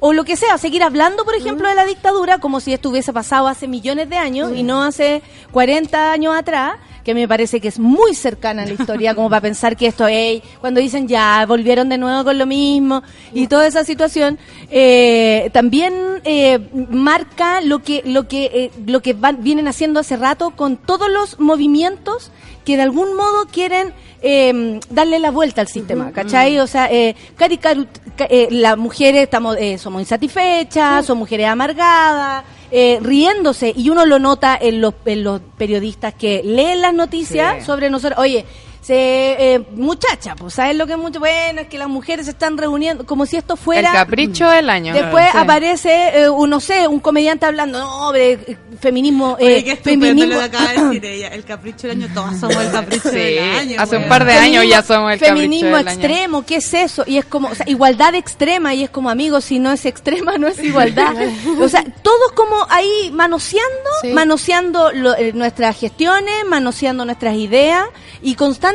o 0.00 0.12
lo 0.12 0.24
que 0.24 0.36
sea, 0.36 0.58
seguir 0.58 0.82
hablando, 0.82 1.24
por 1.24 1.34
ejemplo, 1.34 1.68
de 1.68 1.74
la 1.74 1.84
dictadura 1.84 2.38
como 2.38 2.60
si 2.60 2.72
esto 2.72 2.90
hubiese 2.90 3.12
pasado 3.12 3.48
hace 3.48 3.68
millones 3.68 4.08
de 4.08 4.16
años 4.16 4.52
y 4.54 4.62
no 4.62 4.82
hace 4.82 5.22
40 5.52 6.12
años 6.12 6.36
atrás? 6.36 6.76
que 7.08 7.14
me 7.14 7.26
parece 7.26 7.58
que 7.58 7.68
es 7.68 7.78
muy 7.78 8.14
cercana 8.14 8.64
a 8.64 8.66
la 8.66 8.74
historia, 8.74 9.14
como 9.14 9.30
para 9.30 9.40
pensar 9.40 9.78
que 9.78 9.86
esto, 9.86 10.06
ey, 10.06 10.42
cuando 10.60 10.78
dicen 10.78 11.08
ya, 11.08 11.46
volvieron 11.46 11.88
de 11.88 11.96
nuevo 11.96 12.22
con 12.22 12.36
lo 12.36 12.44
mismo, 12.44 13.02
y 13.32 13.46
toda 13.46 13.66
esa 13.66 13.82
situación, 13.82 14.38
eh, 14.70 15.48
también 15.54 15.94
eh, 16.24 16.58
marca 16.90 17.62
lo 17.62 17.78
que, 17.78 18.02
lo 18.04 18.28
que, 18.28 18.44
eh, 18.52 18.70
lo 18.84 19.00
que 19.00 19.14
van, 19.14 19.42
vienen 19.42 19.68
haciendo 19.68 20.00
hace 20.00 20.18
rato 20.18 20.50
con 20.50 20.76
todos 20.76 21.08
los 21.10 21.40
movimientos 21.40 22.30
que 22.68 22.76
de 22.76 22.82
algún 22.82 23.14
modo 23.16 23.46
quieren 23.50 23.94
eh, 24.20 24.78
darle 24.90 25.18
la 25.20 25.30
vuelta 25.30 25.62
al 25.62 25.68
sistema, 25.68 26.12
¿cachai? 26.12 26.58
O 26.58 26.66
sea, 26.66 26.92
eh, 26.92 27.16
caricaru- 27.38 27.86
eh, 28.28 28.48
las 28.50 28.76
mujeres 28.76 29.22
estamos, 29.22 29.56
eh, 29.58 29.78
somos 29.78 30.02
insatisfechas, 30.02 31.06
son 31.06 31.16
mujeres 31.16 31.46
amargadas, 31.46 32.44
eh, 32.70 32.98
riéndose, 33.00 33.72
y 33.74 33.88
uno 33.88 34.04
lo 34.04 34.18
nota 34.18 34.58
en 34.60 34.82
los, 34.82 34.92
en 35.06 35.24
los 35.24 35.40
periodistas 35.56 36.12
que 36.12 36.42
leen 36.44 36.82
las 36.82 36.92
noticias 36.92 37.60
Sí. 37.60 37.64
sobre 37.64 37.88
nosotros. 37.88 38.18
Oye, 38.20 38.44
se, 38.80 39.54
eh, 39.54 39.58
muchacha, 39.72 40.34
pues, 40.36 40.54
¿sabes 40.54 40.76
lo 40.76 40.86
que 40.86 40.92
es 40.92 40.98
mucho? 40.98 41.18
Bueno, 41.20 41.60
es 41.60 41.66
que 41.68 41.78
las 41.78 41.88
mujeres 41.88 42.26
se 42.26 42.32
están 42.32 42.56
reuniendo, 42.56 43.04
como 43.04 43.26
si 43.26 43.36
esto 43.36 43.56
fuera... 43.56 43.88
El 43.90 43.94
capricho 43.94 44.48
del 44.48 44.70
año. 44.70 44.94
Después 44.94 45.26
Sí. 45.32 45.36
aparece, 45.38 46.20
eh, 46.22 46.28
un, 46.30 46.48
no 46.50 46.60
sé, 46.60 46.86
un 46.88 47.00
comediante 47.00 47.44
hablando, 47.46 47.78
no, 47.80 48.12
de 48.12 48.32
eh, 48.32 48.56
feminismo, 48.80 49.36
eh, 49.38 49.44
Oye, 49.46 49.64
qué 49.64 49.72
estupendo 49.72 50.06
feminismo, 50.06 50.34
lo 50.34 50.38
que 50.40 50.56
acaba 50.56 50.72
de 50.72 50.84
decir 50.84 51.04
ella. 51.12 51.28
El 51.28 51.44
capricho 51.44 51.86
del 51.88 52.02
año, 52.02 52.08
todos 52.14 52.38
somos 52.40 52.56
el 52.56 52.70
capricho 52.72 53.10
Sí, 53.10 53.16
del 53.16 53.38
año. 53.56 53.80
hace 53.80 53.96
un 53.98 54.08
par 54.08 54.24
de 54.24 54.32
años 54.32 54.64
ya 54.68 54.82
somos 54.82 55.12
el 55.12 55.18
feminismo 55.18 55.70
capricho 55.72 55.76
del 55.76 55.88
año. 55.88 56.06
extremo, 56.08 56.46
¿qué 56.46 56.56
es 56.56 56.74
eso? 56.74 57.04
Y 57.06 57.18
es 57.18 57.24
como, 57.26 57.48
o 57.48 57.54
sea, 57.54 57.68
igualdad 57.68 58.14
extrema, 58.14 58.74
y 58.74 58.84
es 58.84 58.90
como, 58.90 59.10
amigos, 59.10 59.44
si 59.44 59.58
no 59.58 59.70
es 59.72 59.84
extrema, 59.84 60.38
no 60.38 60.46
es 60.48 60.58
igualdad. 60.62 61.14
o 61.60 61.68
sea, 61.68 61.84
todos 62.02 62.32
como 62.34 62.56
ahí 62.70 63.10
manoseando, 63.12 63.68
Sí. 64.02 64.12
manoseando 64.12 64.92
lo- 64.92 65.16
eh, 65.16 65.32
nuestras 65.34 65.76
gestiones, 65.78 66.44
manoseando 66.48 67.04
nuestras 67.04 67.34
ideas, 67.34 67.84
y 68.22 68.34
constantemente 68.34 68.67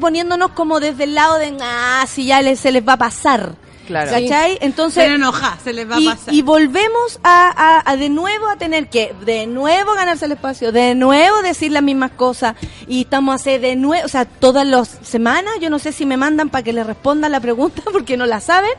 poniéndonos 0.00 0.50
como 0.52 0.80
desde 0.80 1.04
el 1.04 1.14
lado 1.14 1.38
de, 1.38 1.56
ah, 1.60 2.04
si 2.08 2.26
ya 2.26 2.42
les, 2.42 2.60
se 2.60 2.72
les 2.72 2.86
va 2.86 2.94
a 2.94 2.98
pasar. 2.98 3.54
Claro. 3.86 4.12
¿Cachai? 4.12 4.58
Entonces, 4.60 5.04
Se 5.04 5.12
enoja, 5.14 5.58
se 5.62 5.72
les 5.72 5.90
va 5.90 5.98
y, 5.98 6.06
a 6.06 6.12
pasar. 6.14 6.32
y 6.32 6.40
volvemos 6.42 7.18
a, 7.24 7.50
a- 7.80 7.90
a 7.90 7.96
de 7.96 8.08
nuevo 8.10 8.46
a 8.48 8.54
tener 8.56 8.88
que 8.88 9.12
de 9.26 9.46
nuevo 9.48 9.92
ganarse 9.94 10.26
el 10.26 10.32
espacio, 10.32 10.70
de 10.70 10.94
nuevo 10.94 11.42
decir 11.42 11.72
las 11.72 11.82
mismas 11.82 12.12
cosas 12.12 12.54
y 12.86 13.02
estamos 13.02 13.32
a 13.32 13.36
hacer 13.36 13.60
de 13.60 13.74
nuevo, 13.74 14.06
o 14.06 14.08
sea, 14.08 14.24
todas 14.24 14.64
las 14.66 14.88
semanas, 15.02 15.54
yo 15.60 15.68
no 15.68 15.80
sé 15.80 15.90
si 15.90 16.06
me 16.06 16.16
mandan 16.16 16.48
para 16.48 16.62
que 16.62 16.72
les 16.72 16.86
responda 16.86 17.28
la 17.28 17.40
pregunta 17.40 17.82
porque 17.92 18.16
no 18.16 18.24
la 18.24 18.40
saben 18.40 18.70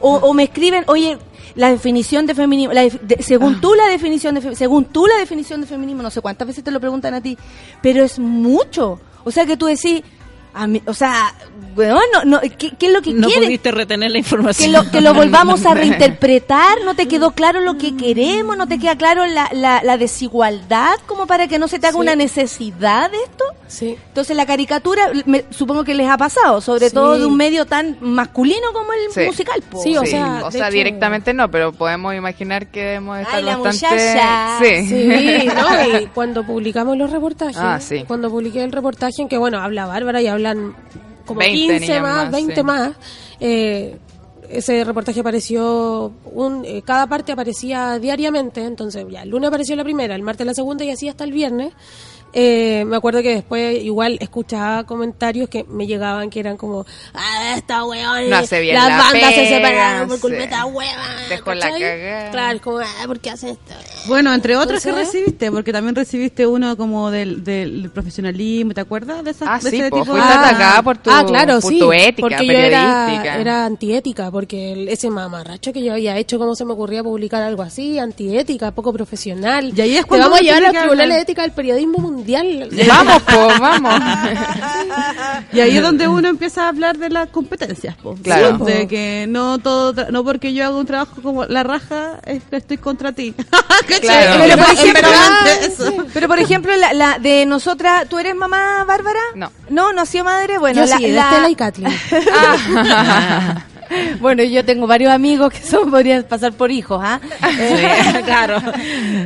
o, 0.00 0.14
o 0.18 0.32
me 0.32 0.44
escriben, 0.44 0.84
oye, 0.86 1.18
la 1.56 1.68
definición 1.70 2.26
de 2.26 2.34
feminismo, 2.36 2.72
la 2.72 2.82
de- 2.82 3.18
según 3.20 3.60
tú 3.60 3.74
la 3.74 3.88
definición 3.88 4.36
de 4.36 4.54
según 4.54 4.84
tú 4.84 5.08
la 5.08 5.16
definición 5.16 5.60
de 5.60 5.66
feminismo, 5.66 6.02
no 6.04 6.10
sé 6.10 6.20
cuántas 6.20 6.46
veces 6.46 6.62
te 6.62 6.70
lo 6.70 6.78
preguntan 6.78 7.14
a 7.14 7.20
ti, 7.20 7.36
pero 7.82 8.04
es 8.04 8.18
mucho. 8.20 9.00
O 9.24 9.30
sea, 9.30 9.46
que 9.46 9.56
tú 9.56 9.66
decís, 9.66 10.02
a 10.54 10.66
mí- 10.66 10.82
o 10.86 10.92
sea, 10.94 11.34
weón, 11.76 12.02
no, 12.12 12.24
no, 12.24 12.40
¿qué, 12.40 12.72
qué 12.78 12.86
es 12.86 12.92
lo 12.92 13.00
que 13.00 13.12
No 13.14 13.28
pudiste 13.28 13.70
retener 13.70 14.10
la 14.10 14.14
que 14.16 14.18
información. 14.18 14.72
lo, 14.72 14.90
que 14.90 15.00
lo 15.00 15.14
volvamos 15.22 15.64
a 15.64 15.74
reinterpretar, 15.74 16.78
no 16.84 16.94
te 16.94 17.08
quedó 17.08 17.30
claro 17.30 17.60
lo 17.60 17.78
que 17.78 17.96
queremos, 17.96 18.56
no 18.56 18.66
te 18.66 18.78
queda 18.78 18.96
claro 18.96 19.24
la, 19.26 19.48
la, 19.52 19.80
la 19.82 19.96
desigualdad 19.96 20.94
como 21.06 21.26
para 21.26 21.48
que 21.48 21.58
no 21.58 21.68
se 21.68 21.78
te 21.78 21.86
haga 21.86 21.94
Sí. 21.94 22.00
una 22.00 22.16
necesidad 22.16 23.10
de 23.10 23.16
esto. 23.22 23.44
Sí. 23.72 23.96
Entonces 24.08 24.36
la 24.36 24.44
caricatura, 24.44 25.10
me- 25.24 25.44
supongo 25.50 25.82
que 25.82 25.94
les 25.94 26.06
ha 26.08 26.18
pasado, 26.18 26.60
sobre 26.60 26.90
Sí. 26.90 26.94
todo 26.94 27.18
de 27.18 27.24
un 27.24 27.36
medio 27.38 27.64
tan 27.64 27.96
masculino 28.02 28.66
como 28.74 28.92
el 28.92 29.10
Sí. 29.12 29.20
musical. 29.26 29.62
po. 29.70 29.82
Sí, 29.82 29.96
o 29.96 30.02
Sí, 30.02 30.08
sea, 30.08 30.42
o 30.44 30.50
sea, 30.50 30.66
hecho- 30.68 30.74
directamente 30.76 31.32
no, 31.32 31.50
pero 31.50 31.72
podemos 31.72 32.14
imaginar 32.14 32.66
que 32.70 32.80
debemos 32.82 33.18
estar 33.20 33.36
Ay, 33.36 33.44
la 33.44 33.56
bastante... 33.56 33.96
muchacha. 33.96 34.58
Sí. 34.60 34.86
Sí, 34.86 35.46
¿no? 35.56 35.98
Y 36.00 36.06
cuando 36.08 36.44
publicamos 36.44 36.98
los 36.98 37.10
reportajes, 37.10 37.56
Ah, 37.58 37.80
sí. 37.80 38.04
cuando 38.06 38.28
publiqué 38.30 38.62
el 38.62 38.72
reportaje, 38.72 39.22
en 39.22 39.28
que 39.28 39.38
bueno, 39.38 39.58
habla 39.58 39.86
Bárbara 39.86 40.20
y 40.20 40.26
hablan 40.26 40.74
como 41.24 41.38
20 41.40 41.56
15 41.56 41.80
niñas 41.80 42.02
más, 42.02 42.16
más, 42.24 42.30
20 42.30 42.54
sí. 42.56 42.62
más, 42.62 42.90
eh, 43.40 43.96
ese 44.50 44.84
reportaje 44.84 45.20
apareció, 45.20 46.12
un, 46.26 46.64
eh, 46.66 46.82
cada 46.84 47.06
parte 47.06 47.32
aparecía 47.32 47.98
diariamente, 47.98 48.62
entonces 48.64 49.06
ya 49.08 49.22
el 49.22 49.30
lunes 49.30 49.48
apareció 49.48 49.74
la 49.76 49.84
primera, 49.84 50.14
el 50.14 50.22
martes 50.22 50.46
la 50.46 50.52
segunda 50.52 50.84
y 50.84 50.90
así 50.90 51.08
hasta 51.08 51.24
el 51.24 51.32
viernes. 51.32 51.72
Eh, 52.34 52.84
me 52.86 52.96
acuerdo 52.96 53.20
que 53.22 53.34
después 53.34 53.82
igual 53.82 54.16
escuchaba 54.20 54.84
comentarios 54.84 55.48
que 55.48 55.64
me 55.64 55.86
llegaban 55.86 56.30
que 56.30 56.40
eran 56.40 56.56
como, 56.56 56.86
ah, 57.14 57.54
esta 57.56 57.84
weón, 57.84 58.30
No 58.30 58.36
hace 58.36 58.60
bien 58.60 58.74
las 58.76 58.88
la 58.88 58.96
bandas 58.98 59.34
se 59.34 59.48
separaron 59.48 60.08
por 60.08 60.20
culpa 60.20 60.36
de 60.38 60.44
esta 60.44 60.64
hueva. 60.64 61.06
Dejó 61.28 61.54
la 61.54 61.70
cagada. 61.70 62.30
Claro, 62.30 62.60
como, 62.62 62.78
ah, 62.78 62.86
¿por 63.06 63.20
qué 63.20 63.30
hacen 63.30 63.50
esto? 63.50 63.74
Bueno, 64.06 64.32
entre 64.32 64.56
otros 64.56 64.82
que 64.82 64.92
recibiste, 64.92 65.50
porque 65.52 65.72
también 65.72 65.94
recibiste 65.94 66.46
uno 66.46 66.76
como 66.76 67.10
del, 67.10 67.44
del 67.44 67.90
profesionalismo, 67.90 68.72
¿te 68.74 68.80
acuerdas 68.80 69.22
de, 69.24 69.30
esas, 69.32 69.48
Ah, 69.50 69.58
de 69.62 69.70
sí, 69.70 69.76
ese 69.76 69.90
po, 69.90 69.96
tipo 70.00 70.12
fuiste 70.12 70.28
de- 70.28 70.34
atacada 70.34 70.82
por 70.82 70.98
tu, 70.98 71.10
ah, 71.10 71.24
claro, 71.26 71.60
por 71.60 71.70
sí, 71.72 71.78
tu 71.78 71.92
ética 71.92 72.20
porque 72.22 72.46
yo 72.46 72.52
era, 72.52 73.04
periodística. 73.06 73.36
era 73.40 73.64
antiética, 73.66 74.30
porque 74.30 74.72
el- 74.72 74.88
ese 74.88 75.10
mamarracho 75.10 75.72
que 75.72 75.82
yo 75.84 75.92
había 75.92 76.16
hecho, 76.16 76.38
cómo 76.38 76.54
se 76.54 76.64
me 76.64 76.72
ocurría 76.72 77.02
publicar 77.02 77.42
algo 77.42 77.62
así, 77.62 77.98
antiética, 77.98 78.70
poco 78.70 78.92
profesional. 78.92 79.72
Y 79.76 79.80
ahí 79.80 79.96
es 79.96 80.02
Te 80.02 80.08
cuando 80.08 80.26
vamos 80.26 80.40
a 80.40 80.42
llevar 80.42 80.62
a 80.64 80.66
los 80.68 80.70
tribunales 80.72 81.02
hablar. 81.02 81.16
de 81.18 81.22
ética 81.22 81.42
del 81.42 81.52
periodismo 81.52 81.98
mundial. 81.98 82.21
Vamos, 82.88 83.22
po, 83.22 83.48
vamos. 83.60 83.94
Y 85.52 85.60
ahí 85.60 85.76
es 85.76 85.82
donde 85.82 86.08
uno 86.08 86.28
empieza 86.28 86.64
a 86.64 86.68
hablar 86.68 86.98
de 86.98 87.10
las 87.10 87.28
competencias, 87.28 87.96
po. 87.96 88.14
Claro. 88.22 88.58
Sí, 88.58 88.72
de 88.72 88.88
que 88.88 89.26
no 89.28 89.58
todo, 89.58 90.10
no 90.10 90.24
porque 90.24 90.54
yo 90.54 90.64
hago 90.64 90.78
un 90.78 90.86
trabajo 90.86 91.20
como 91.22 91.44
la 91.44 91.62
raja, 91.62 92.18
es 92.24 92.42
que 92.44 92.56
estoy 92.56 92.78
contra 92.78 93.12
ti. 93.12 93.34
Claro. 94.00 94.42
Pero 94.44 94.56
por 94.56 94.70
ejemplo, 94.72 95.08
eso. 95.60 95.94
pero 96.14 96.28
por 96.28 96.38
ejemplo, 96.38 96.76
la, 96.76 96.92
la 96.92 97.18
de 97.18 97.44
nosotras, 97.46 98.08
¿tú 98.08 98.18
eres 98.18 98.34
mamá, 98.34 98.84
Bárbara? 98.86 99.20
No. 99.34 99.50
No, 99.70 99.92
no 99.92 100.02
ha 100.02 100.06
sido 100.06 100.24
madre. 100.24 100.58
Bueno, 100.58 100.80
yo 100.84 100.86
la, 100.90 100.96
sí, 100.96 101.06
la- 101.08 101.22
Estela 101.30 101.50
y 101.50 101.54
Kathleen. 101.56 101.92
Bueno, 104.20 104.42
yo 104.42 104.64
tengo 104.64 104.86
varios 104.86 105.12
amigos 105.12 105.52
que 105.52 105.62
son 105.62 105.90
podrían 105.90 106.22
pasar 106.24 106.52
por 106.52 106.70
hijos, 106.70 107.00
¿ah? 107.02 107.20
Sí, 107.40 108.22
claro. 108.24 108.60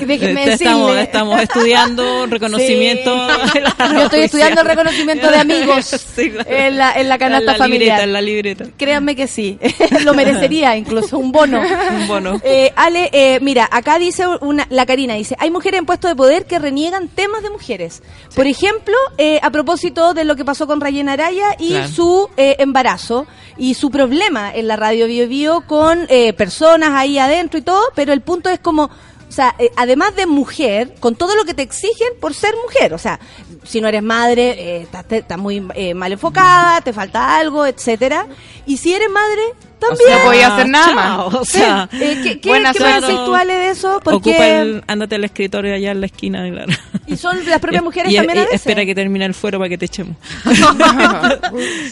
Déjenme 0.05 0.43
Este, 0.45 0.53
estamos, 0.55 0.87
decirle. 0.89 1.03
estamos 1.03 1.41
estudiando 1.43 2.27
reconocimiento. 2.27 3.29
Sí. 3.53 3.59
Yo 3.93 4.03
estoy 4.05 4.21
estudiando 4.21 4.61
el 4.63 4.67
reconocimiento 4.67 5.31
de 5.31 5.37
amigos 5.37 5.87
Sí, 6.17 6.31
claro. 6.31 6.49
en 6.51 6.77
la, 6.79 6.93
en 6.95 7.09
la 7.09 7.19
canasta 7.19 7.41
En 7.41 7.47
la 7.47 7.55
familiar. 7.57 7.81
libreta, 7.81 8.03
en 8.05 8.13
la 8.13 8.21
libreta. 8.23 8.65
Créanme 8.77 9.17
que 9.17 9.27
sí, 9.27 9.59
lo 10.05 10.15
merecería 10.15 10.77
incluso, 10.77 11.19
un 11.19 11.33
bono. 11.33 11.61
Un 11.61 12.09
bono. 12.09 12.41
Eh, 12.45 12.73
Ale, 12.77 13.11
eh, 13.13 13.39
mira, 13.43 13.69
acá 13.71 13.99
dice 13.99 14.25
una, 14.41 14.67
la 14.71 14.87
Karina, 14.87 15.15
dice, 15.15 15.37
hay 15.39 15.51
mujeres 15.51 15.79
en 15.79 15.87
puestos 15.87 16.11
de 16.11 16.17
poder 16.17 16.47
que 16.47 16.59
reniegan 16.59 17.09
temas 17.09 17.43
de 17.43 17.51
mujeres. 17.51 18.03
Por 18.35 18.47
ejemplo, 18.47 18.95
eh, 19.19 19.39
a 19.43 19.51
propósito 19.51 20.15
de 20.15 20.25
lo 20.25 20.37
que 20.37 20.45
pasó 20.45 20.67
con 20.67 20.81
Rayena 20.81 21.13
Araya 21.13 21.55
y 21.59 21.71
Claro. 21.71 21.89
su 21.89 22.29
eh, 22.37 22.57
embarazo 22.59 23.27
y 23.59 23.75
su 23.75 23.91
problema 23.91 24.51
en 24.57 24.67
la 24.69 24.77
radio 24.77 25.07
Bio 25.07 25.29
Bio 25.29 25.61
con 25.67 26.07
eh, 26.09 26.33
personas 26.33 26.91
ahí 26.95 27.19
adentro 27.19 27.59
y 27.59 27.63
todo, 27.63 27.83
pero 27.95 28.13
el 28.13 28.21
punto 28.23 28.49
es 28.51 28.59
como, 28.59 28.85
o 28.85 29.33
sea, 29.33 29.55
eh, 29.59 29.71
además 29.77 30.15
de 30.17 30.27
mujer, 30.27 30.95
con 31.01 31.15
todo 31.17 31.35
lo 31.37 31.45
que 31.45 31.55
te 31.55 31.63
exigen 31.63 32.09
por 32.21 32.35
ser 32.35 32.55
mujer. 32.65 32.95
O 32.95 32.99
sea, 32.99 33.19
si 33.65 33.81
no 33.81 33.89
eres 33.89 34.03
madre, 34.03 34.51
eh, 34.51 34.83
estás 34.83 35.07
te- 35.07 35.19
estás 35.19 35.39
muy 35.39 35.67
eh, 35.75 35.95
mal 35.95 36.13
enfocada, 36.13 36.81
te 36.81 36.93
falta 36.93 37.37
algo, 37.39 37.67
etcétera. 37.67 38.27
Y 38.67 38.77
si 38.79 38.95
eres 38.95 39.11
madre, 39.11 39.43
también. 39.79 40.11
No 40.19 40.25
podía 40.25 40.47
hacer 40.55 40.69
nada 40.69 40.87
Chao, 40.87 40.95
más. 41.31 41.35
O 41.41 41.45
sea, 41.45 41.89
Eh, 41.93 41.99
¿Qué, 41.99 42.23
qué, 42.23 42.41
qué 42.41 42.73
tú, 43.13 43.33
de 43.47 43.69
eso? 43.69 44.01
Porque 44.03 44.31
ocupa 44.31 44.47
el, 44.47 44.83
ándate 44.87 45.17
al 45.17 45.25
escritorio 45.25 45.75
allá 45.75 45.91
en 45.91 46.01
la 46.01 46.07
esquina, 46.07 46.49
claro. 46.51 46.73
y 47.07 47.17
son 47.17 47.45
las 47.47 47.61
propias 47.61 47.83
mujeres 47.85 48.11
Y- 48.13 48.17
también 48.17 48.39
y 48.39 48.41
a 48.41 48.45
veces. 48.45 48.61
espera 48.61 48.87
que 48.87 48.95
termine 48.95 49.25
el 49.27 49.35
fuero 49.35 49.59
para 49.59 49.69
que 49.69 49.77
te 49.79 49.85
echemos. 49.87 50.17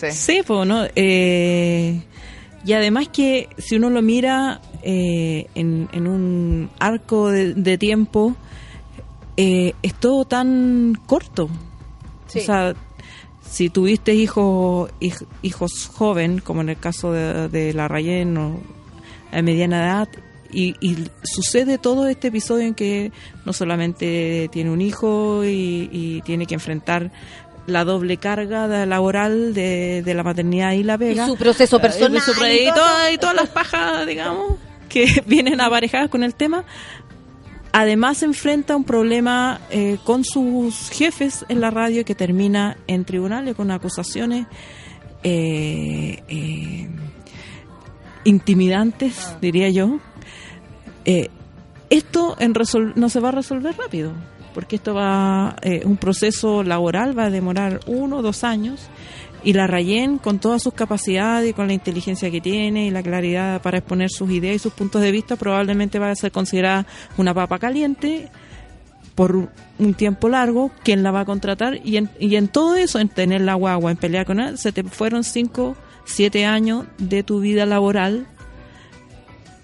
Sí. 0.01 0.11
Sí, 0.13 0.43
pues, 0.47 0.67
¿no? 0.67 0.85
Eh, 0.95 2.01
y 2.65 2.73
además 2.73 3.09
que 3.09 3.49
si 3.59 3.77
uno 3.77 3.91
lo 3.91 4.03
mira 4.03 4.61
eh, 4.83 5.47
en, 5.55 5.89
en 5.93 6.07
un 6.07 6.71
arco 6.79 7.31
de, 7.31 7.55
de 7.55 7.79
tiempo, 7.79 8.35
eh, 9.37 9.75
es 9.83 9.95
todo 9.95 10.25
tan 10.25 10.99
corto. 11.07 11.49
Sí. 12.27 12.41
O 12.41 12.43
sea, 12.43 12.75
si 13.43 13.69
tuviste 13.71 14.15
hijos 14.15 14.91
hij- 15.01 15.27
hijos 15.43 15.91
joven, 15.93 16.41
como 16.41 16.63
en 16.63 16.71
el 16.71 16.79
caso 16.79 17.13
de, 17.13 17.49
de 17.49 17.73
la 17.75 17.87
Rayen 17.89 18.37
o 18.39 18.61
a 19.33 19.43
mediana 19.43 19.85
edad, 19.85 20.09
y, 20.53 20.75
y 20.81 20.97
sucede 21.25 21.79
todo 21.79 22.07
este 22.07 22.29
episodio 22.29 22.65
en 22.65 22.75
que 22.75 23.11
no 23.45 23.53
solamente 23.53 24.49
tiene 24.53 24.71
un 24.71 24.81
hijo 24.81 25.45
y, 25.45 25.89
y 25.91 26.23
tiene 26.23 26.47
que 26.47 26.55
enfrentar 26.55 27.11
la 27.67 27.85
doble 27.85 28.17
carga 28.19 28.67
laboral 28.87 29.55
de, 29.55 30.03
de 30.05 30.15
la 30.15 30.23
maternidad 30.23 30.73
y 30.73 30.83
la 30.83 30.95
Y 30.95 30.99
pega. 30.99 31.27
su 31.27 31.37
proceso 31.37 31.79
Eh, 31.79 31.81
personal. 31.81 32.17
y 32.19 32.21
su- 32.21 32.33
y 32.45 32.69
y, 32.69 32.73
todas- 32.73 33.13
y 33.13 33.19
todas 33.19 33.35
las 33.37 33.49
pajas, 33.49 34.07
digamos, 34.07 34.55
que 34.89 35.07
vienen 35.27 35.61
aparejadas 35.61 36.11
con 36.11 36.23
el 36.23 36.35
tema. 36.35 36.65
Además 37.73 38.23
enfrenta 38.23 38.77
un 38.77 38.85
problema 38.85 39.61
eh, 39.71 39.99
con 40.05 40.25
sus 40.25 40.91
jefes 40.91 41.45
en 41.49 41.61
la 41.61 41.71
radio 41.71 42.05
que 42.05 42.15
termina 42.15 42.77
en 42.87 43.05
tribunales 43.05 43.57
con 43.57 43.71
acusaciones 43.73 44.47
eh, 45.25 46.23
eh, 46.29 46.89
intimidantes, 48.25 49.35
diría 49.41 49.71
yo. 49.71 49.99
Eh, 51.05 51.31
esto 51.91 52.37
en 52.39 52.55
no 52.97 53.09
se 53.09 53.21
va 53.21 53.29
a 53.29 53.33
resolver 53.33 53.77
rápido, 53.77 54.13
porque 54.55 54.77
esto 54.77 54.95
va, 54.95 55.57
eh, 55.63 55.83
un 55.85 55.97
proceso 55.99 56.63
laboral 56.63 57.19
va 57.19 57.25
a 57.25 57.31
demorar 57.31 57.81
uno 57.87 58.19
o 58.19 58.23
dos 58.23 58.45
años 58.45 58.89
y 59.43 59.53
la 59.53 59.67
Rayen, 59.67 60.17
con 60.17 60.39
todas 60.39 60.63
sus 60.63 60.73
capacidades 60.73 61.51
y 61.51 61.53
con 61.53 61.67
la 61.67 61.75
inteligencia 61.75 62.31
que 62.31 62.41
tiene 62.41 62.87
y 62.87 62.91
la 62.91 63.03
claridad 63.03 63.61
para 63.61 63.77
exponer 63.79 64.09
sus 64.11 64.31
ideas 64.31 64.57
y 64.57 64.59
sus 64.59 64.73
puntos 64.73 65.03
de 65.03 65.13
vista, 65.13 65.37
probablemente 65.37 65.99
va 65.99 66.11
a 66.11 66.15
ser 66.15 66.33
considerada 66.33 66.87
una 67.19 67.35
papa 67.35 67.59
caliente 67.59 68.31
por 69.15 69.37
un- 69.37 69.95
tiempo 69.95 70.29
largo. 70.31 70.71
¿Quién 70.83 71.03
la 71.03 71.11
va 71.11 71.21
a 71.21 71.25
contratar? 71.27 71.79
Y 71.85 71.99
en, 71.99 72.09
y 72.19 72.37
en 72.37 72.49
todo 72.49 72.75
eso, 72.77 72.99
en 73.01 73.09
tener 73.11 73.43
la 73.43 73.55
guagua, 73.55 73.91
en 73.91 73.97
pelear 73.99 74.25
con 74.25 74.41
él, 74.41 74.57
se 74.57 74.73
te 74.73 74.83
fueron 74.83 75.25
cinco, 75.25 75.77
siete 76.07 76.47
años 76.47 76.87
de 76.99 77.23
tu 77.23 77.41
vida 77.41 77.67
laboral. 77.67 78.27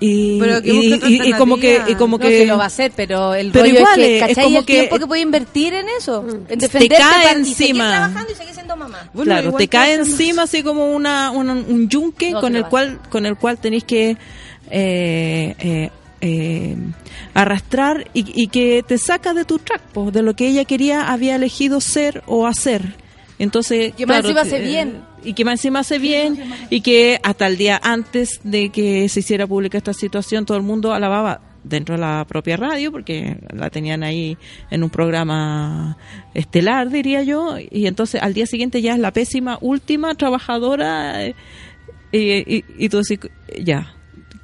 Y, 0.02 0.38
Pero 0.40 0.62
que 0.62 0.68
y, 0.72 0.76
busque 0.76 0.94
otra 0.94 1.08
y- 1.10 1.28
y 1.28 1.32
como 1.34 1.56
que, 1.58 1.82
y 1.88 1.94
como 1.94 2.16
No, 2.16 2.24
que 2.24 2.38
se 2.38 2.46
lo 2.46 2.56
va 2.56 2.64
a 2.64 2.66
hacer, 2.68 2.90
pero 2.96 3.34
el 3.34 3.50
Pero 3.52 3.66
rollo 3.66 3.78
igual, 3.80 4.00
es 4.00 4.24
que, 4.24 4.32
es 4.32 4.38
como 4.38 4.58
el 4.60 4.64
que- 4.64 4.72
tiempo 4.72 4.98
que 4.98 5.06
puede 5.06 5.20
invertir 5.20 5.74
en 5.74 5.86
eso, 5.90 6.24
en 6.48 6.58
te 6.58 6.68
cae 6.68 6.88
para- 6.88 7.38
y 7.38 7.44
seguir 7.44 7.70
encima. 7.72 7.88
trabajando 7.90 8.32
y 8.32 8.34
seguir 8.34 8.54
siendo 8.54 8.76
mamá. 8.76 9.10
Bueno, 9.12 9.30
claro, 9.32 9.52
te 9.52 9.68
cae 9.68 9.94
encima 9.94 10.44
así 10.44 10.62
como 10.62 10.90
una, 10.90 11.30
una- 11.32 11.52
un 11.52 11.88
yunque 11.90 12.30
No, 12.30 12.40
con 12.40 12.56
el 12.56 12.64
cual 12.64 12.98
con 13.10 13.26
el 13.26 13.36
cual 13.36 13.58
tenéis 13.58 13.84
que 13.84 14.16
eh, 14.70 15.54
eh, 15.58 15.90
eh, 16.22 16.76
arrastrar 17.34 18.08
y, 18.14 18.24
y 18.42 18.48
que 18.48 18.82
te 18.86 18.98
saca 18.98 19.34
de 19.34 19.44
tu 19.44 19.58
track, 19.58 19.82
po, 19.92 20.10
de 20.10 20.22
lo 20.22 20.34
que 20.34 20.48
ella 20.48 20.64
quería, 20.64 21.10
había 21.12 21.36
elegido 21.36 21.80
ser 21.80 22.22
o 22.26 22.46
hacer. 22.46 22.94
Entonces, 23.38 23.94
Que 23.96 24.04
más 24.06 24.20
claro, 24.20 24.28
encima 24.28 24.40
hace 24.42 24.62
eh, 24.64 24.66
bien. 24.68 25.02
Y 25.24 25.34
que 25.34 25.44
más 25.44 25.54
encima 25.54 25.80
hace 25.80 25.98
bien 25.98 26.38
y 26.70 26.80
que 26.80 27.18
hasta 27.22 27.46
el 27.46 27.56
día 27.56 27.80
antes 27.82 28.40
de 28.42 28.70
que 28.70 29.08
se 29.08 29.20
hiciera 29.20 29.46
pública 29.46 29.78
esta 29.78 29.92
situación 29.92 30.46
todo 30.46 30.56
el 30.56 30.62
mundo 30.62 30.92
alababa 30.92 31.40
dentro 31.62 31.94
de 31.94 32.00
la 32.00 32.24
propia 32.26 32.56
radio 32.56 32.90
porque 32.90 33.36
la 33.52 33.68
tenían 33.68 34.02
ahí 34.02 34.38
en 34.70 34.82
un 34.82 34.88
programa 34.88 35.98
estelar 36.32 36.88
diría 36.88 37.22
yo 37.22 37.56
y 37.58 37.86
entonces 37.86 38.22
al 38.22 38.32
día 38.32 38.46
siguiente 38.46 38.80
ya 38.80 38.94
es 38.94 38.98
la 38.98 39.12
pésima 39.12 39.58
última 39.60 40.14
trabajadora 40.14 41.22
eh, 41.22 41.34
y, 42.12 42.56
y, 42.56 42.64
y 42.78 42.88
tú 42.88 43.02
decís 43.02 43.30
ya 43.62 43.94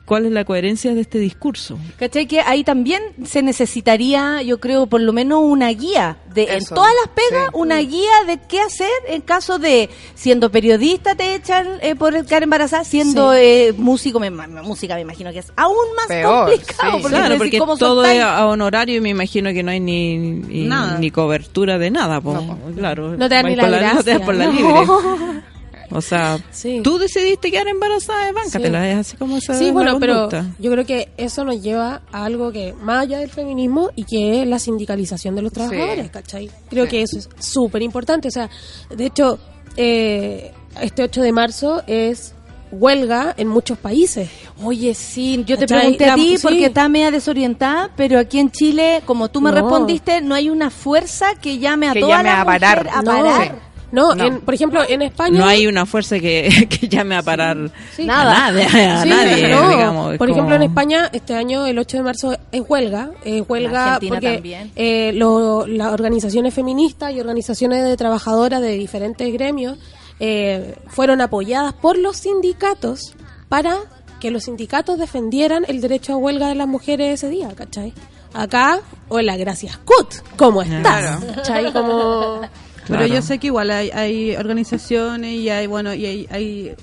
¿cuál 0.07 0.25
es 0.25 0.33
la 0.33 0.45
coherencia 0.47 0.95
de 0.95 1.03
este 1.03 1.19
discurso? 1.19 1.79
¿Cachai? 1.99 2.27
Que 2.27 2.41
ahí 2.41 2.65
también 2.65 3.03
se 3.27 3.43
necesitaría, 3.43 4.41
yo 4.43 4.59
creo, 4.61 4.87
por 4.87 5.01
lo 5.03 5.13
menos 5.13 5.41
una 5.43 5.69
guía. 5.71 6.17
De, 6.33 6.45
en 6.55 6.65
todas 6.67 6.93
las 7.05 7.13
pegas, 7.15 7.47
sí. 7.47 7.51
una 7.55 7.79
guía 7.79 8.13
de 8.27 8.39
qué 8.49 8.61
hacer 8.61 8.91
en 9.09 9.23
caso 9.23 9.59
de, 9.59 9.89
siendo 10.15 10.51
periodista 10.51 11.15
te 11.15 11.35
echan 11.35 11.67
eh, 11.81 11.95
por 11.95 12.13
quedar 12.27 12.43
embarazada, 12.43 12.85
siendo 12.85 13.33
Sí. 13.33 13.39
eh, 13.41 13.75
músico, 13.77 14.21
me, 14.21 14.31
música 14.31 14.95
me 14.97 15.01
imagino 15.01 15.33
que 15.33 15.39
es 15.41 15.51
aún 15.57 15.77
más 15.97 16.07
Peor, 16.07 16.51
complicado. 16.51 16.93
sí. 16.97 17.03
porque 17.03 17.17
Claro, 17.17 17.39
porque 17.39 17.59
¿cómo 17.59 17.77
todo 17.77 18.05
es 18.05 18.21
a 18.23 18.47
honorario 18.47 18.97
y 18.97 19.01
me 19.01 19.09
imagino 19.11 19.51
que 19.53 19.63
no 19.63 19.71
hay 19.71 19.81
ni, 19.81 20.17
ni, 20.19 21.11
cobertura 21.11 21.79
de 21.79 21.91
nada. 21.91 22.21
po. 22.21 22.35
No, 22.35 22.59
claro, 22.77 23.17
No 23.17 23.29
te 23.29 23.35
dan 23.35 23.47
ni 23.47 23.57
por 23.57 23.69
la 23.69 23.95
No 23.95 24.03
te 24.05 24.11
das 24.11 24.21
por 24.21 24.35
la 24.35 24.45
gracia. 24.47 24.61
libre. 24.63 25.43
O 25.91 26.01
sea, 26.01 26.39
Sí. 26.51 26.81
tú 26.83 26.99
decidiste 26.99 27.51
quedar 27.51 27.69
embarazada, 27.69 28.33
báncatela, 28.33 28.91
es 28.91 28.97
así 28.99 29.17
como 29.17 29.41
se 29.41 29.55
Sí, 29.55 29.71
bueno, 29.71 29.95
la 29.95 29.99
pero 29.99 30.29
yo 30.59 30.71
creo 30.71 30.85
que 30.85 31.09
eso 31.17 31.45
nos 31.45 31.63
lleva 31.63 32.03
a 32.13 32.25
algo 32.25 32.51
que, 32.53 32.73
más 32.75 33.03
allá 33.03 33.19
del 33.19 33.31
feminismo, 33.31 33.91
y 33.95 34.05
que 34.05 34.43
es 34.43 34.49
la 34.49 34.59
sindicalización 34.59 35.35
de 35.37 35.43
los 35.43 35.53
trabajadores, 35.53 36.11
¿cachai? 36.11 36.51
Creo 36.69 36.85
Sí. 36.85 36.91
que 36.91 37.03
eso 37.03 37.19
es 37.19 37.29
súper 37.39 37.83
importante. 37.83 38.29
O 38.29 38.31
sea, 38.31 38.49
de 38.95 39.07
hecho, 39.07 39.39
eh, 39.77 40.53
este 40.81 41.03
8 41.03 41.23
de 41.23 41.33
marzo 41.33 41.83
es 41.87 42.33
huelga 42.73 43.33
en 43.39 43.47
muchos 43.49 43.79
países. 43.79 44.29
Oye, 44.63 44.93
sí, 44.95 45.45
yo 45.47 45.57
te 45.57 45.67
¿Cachai? 45.67 45.79
pregunté 45.79 46.05
a 46.05 46.09
La- 46.09 46.15
ti 46.17 46.37
sí. 46.37 46.43
porque 46.43 46.65
estaba 46.67 46.89
media 46.89 47.11
desorientada, 47.13 47.91
pero 47.97 48.19
aquí 48.19 48.39
en 48.41 48.51
Chile, 48.51 49.03
como 49.07 49.29
tú 49.29 49.41
me 49.41 49.51
No. 49.51 49.57
respondiste, 49.61 50.21
no 50.21 50.35
hay 50.35 50.51
una 50.51 50.71
fuerza 50.71 51.35
que 51.41 51.59
llame 51.59 51.89
a 51.89 51.93
Que 51.93 52.01
toda 52.01 52.17
llame 52.19 52.31
la 52.31 52.41
a 52.41 52.45
parar. 52.45 52.79
mujer 52.85 52.99
a 52.99 53.03
parar. 53.03 53.53
no, 53.53 53.59
No. 53.93 54.13
en- 54.15 54.41
por 54.41 54.53
ejemplo, 54.55 54.83
en 54.89 55.03
España... 55.03 55.39
No 55.39 55.47
hay 55.47 55.67
una 55.67 55.87
fuerza 55.87 56.19
que, 56.19 56.67
que 56.81 56.89
llame 56.89 57.17
a 57.17 57.23
parar 57.23 57.71
Sí. 57.95 58.05
Nada. 58.05 58.47
a 58.47 58.51
nadie, 58.53 58.65
a 58.65 59.03
Sí, 59.03 59.09
nadie, 59.09 59.49
no. 59.49 59.69
digamos. 59.71 60.13
es 60.13 60.19
Por 60.19 60.29
ejemplo, 60.31 60.55
en 60.57 60.63
España, 60.65 61.09
este 61.13 61.35
año, 61.35 61.65
el 61.67 61.79
8 61.79 61.97
de 61.99 62.03
marzo, 62.03 62.37
es 62.53 62.63
huelga. 62.69 63.11
Es 63.25 63.45
huelga 63.49 63.85
Argentina 63.95 64.15
porque 64.17 64.33
también. 64.35 64.73
eh, 64.77 65.13
lo- 65.15 65.67
las 65.67 65.93
organizaciones 65.93 66.53
feministas 66.53 67.13
y 67.13 67.21
organizaciones 67.21 67.85
de 67.85 67.97
trabajadoras 67.97 68.61
de 68.61 68.73
diferentes 68.73 69.33
gremios 69.33 69.79
eh, 70.19 70.75
fueron 70.89 71.21
apoyadas 71.21 71.73
por 71.75 71.97
los 71.99 72.17
sindicatos 72.17 73.15
para 73.49 73.77
que 74.21 74.31
los 74.31 74.45
sindicatos 74.45 74.99
defendieran 74.99 75.65
el 75.69 75.81
derecho 75.81 76.15
a 76.15 76.17
huelga 76.17 76.49
de 76.49 76.55
las 76.55 76.67
mujeres 76.67 77.15
ese 77.23 77.29
día, 77.29 77.51
¿cachai? 77.55 77.93
Acá, 78.33 78.81
hola, 79.09 79.37
gracias, 79.37 79.77
Cut, 79.79 80.15
¿cómo 80.37 80.63
estás? 80.63 80.81
Claro. 80.81 81.19
¿Cachai? 81.37 81.73
Como... 81.73 82.41
Pero 82.89 83.07
yo 83.07 83.23
sé 83.23 83.39
que 83.39 83.49
igual 83.49 83.71
hay, 83.71 83.91
hay 83.91 84.37
organizaciones 84.37 85.33
y 85.33 85.51
hay, 85.51 85.67
bueno, 85.67 85.95
y 85.95 86.07
hay, 86.07 86.27
hay 86.31 86.75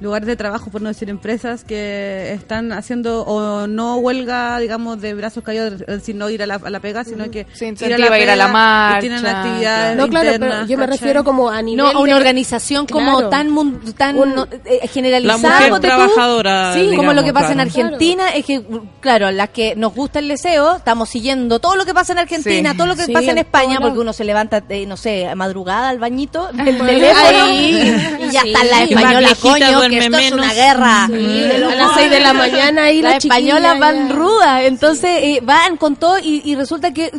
lugares 0.00 0.26
de 0.26 0.36
trabajo, 0.36 0.70
por 0.70 0.82
no 0.82 0.88
decir 0.88 1.08
empresas, 1.08 1.64
que 1.64 2.32
están 2.32 2.72
haciendo 2.72 3.22
o 3.22 3.66
no 3.66 3.96
huelga, 3.96 4.58
digamos, 4.58 5.00
de 5.00 5.14
brazos 5.14 5.42
caídos, 5.44 5.80
es 5.80 5.86
decir, 5.86 6.14
no 6.14 6.28
ir 6.30 6.42
a 6.42 6.46
la, 6.46 6.56
a 6.56 6.70
la 6.70 6.80
pega, 6.80 7.04
sino 7.04 7.30
que 7.30 7.46
Se 7.54 7.66
incentiva 7.66 8.18
ir 8.18 8.28
a 8.30 8.36
la 8.36 8.44
pega 8.46 8.52
marcha, 8.52 8.98
y 8.98 9.00
tienen 9.08 9.26
actividades 9.26 9.96
No, 9.96 10.08
claro, 10.08 10.26
internas, 10.32 10.50
pero 10.56 10.66
yo 10.68 10.76
me 10.78 10.84
¿cachai? 10.84 10.98
refiero 10.98 11.24
como 11.24 11.48
a 11.50 11.62
nivel 11.62 11.84
No, 11.84 11.90
a 11.90 11.98
una 12.00 12.12
de- 12.12 12.18
organización 12.18 12.86
como 12.86 13.12
Claro. 13.12 13.28
tan, 13.30 13.50
mun- 13.50 13.80
tan 13.96 14.18
Un- 14.18 14.34
no, 14.34 14.46
eh, 14.64 14.86
generalizada. 14.88 15.42
La 15.48 15.56
mujer 15.56 15.70
ponte 15.70 15.88
tú. 15.88 15.94
trabajadora, 15.96 16.74
Sí, 16.74 16.92
como 16.96 17.12
lo 17.12 17.22
que 17.24 17.32
pasa 17.32 17.52
en 17.52 17.54
claro. 17.54 17.70
Argentina, 17.70 18.28
es 18.30 18.44
que, 18.44 18.62
claro, 19.00 19.30
las 19.30 19.50
que 19.50 19.74
nos 19.76 19.94
gusta 19.94 20.18
el 20.18 20.28
deseo, 20.28 20.76
estamos 20.76 21.08
siguiendo 21.08 21.60
todo 21.60 21.76
lo 21.76 21.84
que 21.84 21.94
pasa 21.94 22.12
en 22.12 22.18
Argentina, 22.18 22.72
Sí. 22.72 22.76
todo 22.76 22.86
lo 22.88 22.96
que 22.96 23.04
Sí, 23.04 23.12
pasa 23.12 23.30
en 23.30 23.38
España, 23.38 23.78
porque 23.80 23.98
uno 23.98 24.12
se 24.12 24.24
levanta, 24.24 24.62
eh, 24.68 24.86
no 24.86 24.96
sé, 24.96 25.26
a 25.28 25.34
madrugada 25.34 25.88
al 25.88 25.98
bañito 25.98 26.48
Ajá. 26.54 26.64
teléfono 26.64 27.44
Ahí. 27.44 27.96
y 28.20 28.30
ya 28.30 28.40
Sí. 28.42 28.48
está 28.52 28.64
la 28.64 28.82
española, 28.84 29.28
coño, 29.40 29.83
duerme 29.88 30.04
esto 30.04 30.18
es 30.18 30.32
una 30.32 30.52
guerra. 30.54 31.06
Sí, 31.06 31.44
a 31.64 31.74
las 31.74 31.94
6 31.94 32.10
de 32.10 32.20
la 32.20 32.32
mañana 32.32 32.90
y 32.90 33.02
las 33.02 33.12
la 33.12 33.16
españolas 33.18 33.72
chiquilla 33.72 33.78
van 33.78 34.08
ya. 34.08 34.14
rudas, 34.14 34.62
entonces 34.64 35.10
eh, 35.22 35.40
van 35.42 35.76
con 35.76 35.96
todo 35.96 36.18
y, 36.18 36.42
y 36.44 36.56
resulta 36.56 36.92
que 36.92 37.10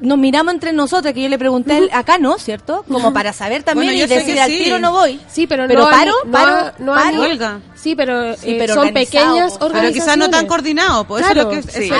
nos 0.00 0.18
miramos 0.18 0.54
entre 0.54 0.72
nosotras, 0.72 1.14
que 1.14 1.22
yo 1.22 1.28
le 1.28 1.38
pregunté, 1.38 1.72
a 1.72 1.78
él, 1.78 1.90
acá 1.92 2.18
no, 2.18 2.38
¿cierto? 2.38 2.84
Como 2.90 3.12
para 3.12 3.32
saber 3.32 3.62
también 3.62 3.92
Bueno, 3.94 4.04
y 4.04 4.08
decir 4.08 4.38
al 4.40 4.50
sí. 4.50 4.58
tiro 4.64 4.78
no 4.78 4.92
voy. 4.92 5.20
Sí, 5.28 5.46
pero, 5.46 5.66
Pero 5.68 5.84
no, 5.84 5.90
paro, 5.90 6.12
no, 6.24 6.30
paro, 6.32 6.72
no 6.78 6.94
paro. 6.94 7.10
ni- 7.10 7.18
Huelga. 7.18 7.60
Sí, 7.74 7.94
pero, 7.94 8.34
Sí, 8.36 8.50
eh, 8.58 8.66
son 8.68 8.92
pequeñas 8.92 9.56
po. 9.56 9.68
Pero 9.68 9.92
quizás 9.92 10.16
no 10.16 10.28
tan 10.28 10.44
organizaciones. 10.46 10.48
coordinado, 10.48 11.04
pues 11.04 11.24
Claro. 11.24 11.40
eso 11.42 11.50
es 11.50 11.56
lo 11.66 11.72
que 11.72 11.84
Sí. 11.84 11.90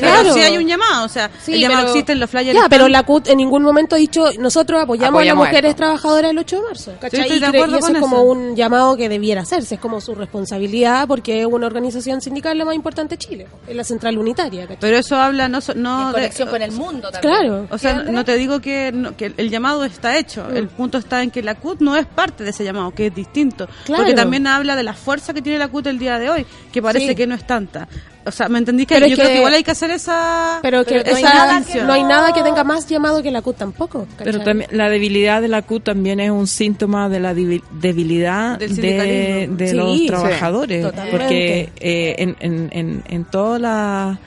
pero 0.00 0.34
hay 0.44 0.56
un 0.56 0.66
llamado, 0.66 1.04
o 1.04 1.08
sea, 1.08 1.30
Sí, 1.44 1.52
el 1.54 1.60
llamado 1.60 1.80
pero- 1.82 1.90
existe, 1.92 2.14
los 2.14 2.30
flyers 2.30 2.54
Ya, 2.58 2.68
pero 2.70 2.88
la 2.88 3.02
CUT 3.02 3.28
en 3.28 3.36
ningún 3.38 3.62
momento 3.62 3.96
ha 3.96 3.98
dicho, 3.98 4.30
nosotros 4.38 4.82
apoyamos, 4.82 5.10
Apoyamos 5.10 5.42
a 5.42 5.44
las 5.44 5.50
mujeres 5.52 5.70
esto. 5.70 5.82
trabajadoras 5.82 6.30
el 6.30 6.38
8 6.38 6.56
de 6.56 6.62
marzo. 6.68 6.92
¿cachai? 7.00 7.20
y, 7.20 7.28
de 7.28 7.34
y 7.34 7.38
eso 7.60 7.80
con 7.80 7.94
es 7.96 8.00
como 8.00 8.16
eso. 8.16 8.24
un 8.24 8.56
llamado 8.56 8.96
que 8.96 9.08
debiera 9.08 9.42
hacerse, 9.42 9.74
es 9.74 9.80
como 9.80 10.00
su 10.00 10.14
responsabilidad 10.14 11.06
porque 11.06 11.40
es 11.42 11.46
una 11.46 11.66
organización 11.66 12.20
sindical 12.20 12.56
la 12.56 12.64
más 12.64 12.74
importante 12.74 13.16
de 13.16 13.18
Chile, 13.18 13.46
es 13.66 13.76
la 13.76 13.84
central 13.84 14.16
unitaria. 14.18 14.62
¿cachai? 14.62 14.78
Pero 14.80 14.96
eso 14.96 15.16
habla 15.16 15.48
no, 15.48 15.60
so- 15.60 15.74
no 15.74 16.00
en 16.00 16.06
de- 16.08 16.12
conexión 16.14 16.48
con 16.48 16.62
el 16.62 16.72
mundo 16.72 16.93
también. 17.00 17.20
Claro. 17.22 17.66
O 17.70 17.78
sea, 17.78 17.94
no 18.02 18.24
te 18.24 18.36
digo 18.36 18.60
que, 18.60 18.90
no- 18.92 19.16
que 19.16 19.32
el 19.36 19.50
llamado 19.50 19.84
está 19.84 20.16
hecho. 20.18 20.46
Mm. 20.50 20.56
El 20.56 20.68
punto 20.68 20.98
está 20.98 21.22
en 21.22 21.30
que 21.30 21.42
la 21.42 21.54
CUT 21.54 21.80
no 21.80 21.96
es 21.96 22.06
parte 22.06 22.44
de 22.44 22.50
ese 22.50 22.64
llamado, 22.64 22.90
que 22.92 23.06
es 23.08 23.14
distinto. 23.14 23.68
Claro. 23.84 24.02
Porque 24.02 24.14
también 24.14 24.46
habla 24.46 24.76
de 24.76 24.82
la 24.82 24.94
fuerza 24.94 25.32
que 25.34 25.42
tiene 25.42 25.58
la 25.58 25.68
CUT 25.68 25.86
el 25.86 25.98
día 25.98 26.18
de 26.18 26.30
hoy, 26.30 26.46
que 26.72 26.80
parece 26.82 27.08
Sí. 27.08 27.14
que 27.14 27.26
no 27.26 27.34
es 27.34 27.46
tanta. 27.46 27.88
O 28.26 28.30
sea, 28.30 28.48
¿me 28.48 28.58
entendí 28.58 28.86
que 28.86 28.94
Pero 28.94 29.06
yo 29.06 29.12
es 29.12 29.18
creo 29.18 29.28
que- 29.28 29.32
que 29.34 29.38
igual 29.40 29.52
hay 29.52 29.62
que 29.62 29.70
hacer 29.72 29.90
esa. 29.90 30.58
Pero 30.62 30.82
que 30.86 30.96
esa 30.96 31.10
no 31.10 31.16
hay, 31.16 31.22
nada 31.22 31.48
que, 31.50 31.56
distinción. 31.58 31.86
no 31.86 31.92
hay 31.92 32.02
nada 32.04 32.32
que 32.32 32.42
tenga 32.42 32.64
más 32.64 32.86
llamado 32.88 33.22
que 33.22 33.30
la 33.30 33.42
CUT 33.42 33.56
tampoco. 33.58 34.06
Pero 34.16 34.40
también 34.40 34.70
la 34.72 34.88
debilidad 34.88 35.42
de 35.42 35.48
la 35.48 35.60
CUT 35.60 35.84
también 35.84 36.20
es 36.20 36.30
un 36.30 36.46
síntoma 36.46 37.10
de 37.10 37.20
la 37.20 37.34
debi- 37.34 37.62
debilidad 37.70 38.58
de, 38.58 38.68
sindicalismo. 38.68 39.56
de 39.56 39.68
Sí, 39.68 39.74
los 39.76 39.98
sí, 39.98 40.06
trabajadores. 40.06 40.86
porque 41.10 41.70
eh, 41.80 42.14
en, 42.18 42.36
en, 42.40 42.68
en, 42.72 43.02
en 43.08 43.24
toda 43.26 43.58
la, 43.58 44.18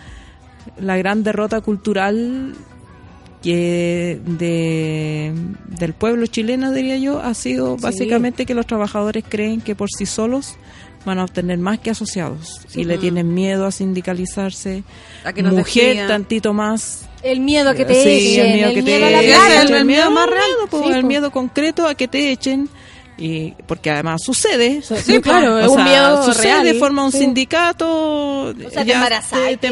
la 0.80 0.98
gran 0.98 1.24
derrota 1.24 1.62
cultural 1.62 2.54
que 3.44 4.20
de, 4.26 5.32
del 5.80 5.94
pueblo 5.94 6.26
chileno, 6.28 6.72
diría 6.72 6.98
yo, 6.98 7.20
ha 7.22 7.34
sido 7.34 7.76
Sí. 7.78 7.84
básicamente 7.84 8.46
que 8.46 8.54
los 8.56 8.66
trabajadores 8.66 9.24
creen 9.28 9.62
que 9.62 9.76
por 9.76 9.90
sí 9.96 10.06
solos 10.06 10.56
van 11.06 11.20
a 11.20 11.24
obtener 11.24 11.58
más 11.60 11.80
que 11.80 11.92
asociados 11.92 12.62
y 12.76 12.84
le 12.84 12.98
tienen 12.98 13.34
miedo 13.34 13.66
a 13.66 13.72
sindicalizarse. 13.72 14.84
A 15.24 15.32
que 15.32 15.44
Mujer 15.44 16.08
tantito 16.08 16.52
más 16.54 17.08
El 17.24 17.40
miedo 17.40 17.70
a 17.70 17.76
que 17.76 17.86
te 17.86 17.94
Sí, 18.04 18.36
echen, 18.36 18.46
el 18.48 18.54
miedo 18.56 18.74
que 18.74 18.84
te 18.84 18.96
a 19.06 19.10
la 19.12 19.22
echen. 19.22 19.68
el 19.68 19.74
el 19.76 19.86
miedo 19.86 20.12
más 20.12 20.28
real. 20.28 20.96
el 20.96 21.04
miedo 21.06 21.32
concreto 21.32 21.88
a 21.88 21.96
que 21.96 22.08
te 22.08 22.32
echen 22.32 22.68
y 23.18 23.52
porque 23.66 23.90
además 23.92 24.22
sucede 24.24 24.82
Sí, 24.82 25.20
claro, 25.22 25.56
O 25.56 25.60
es 25.60 25.68
un 25.68 25.76
sea, 25.76 25.84
miedo 25.84 26.24
sucede 26.24 26.62
real. 26.64 26.76
forma 26.76 27.04
un 27.06 27.12
Sí. 27.12 27.20
sindicato 27.20 28.54
sea, 28.54 28.82
te 28.84 28.86
ya 28.86 28.94
embarazás 28.96 29.40
y 29.52 29.58
te, 29.58 29.68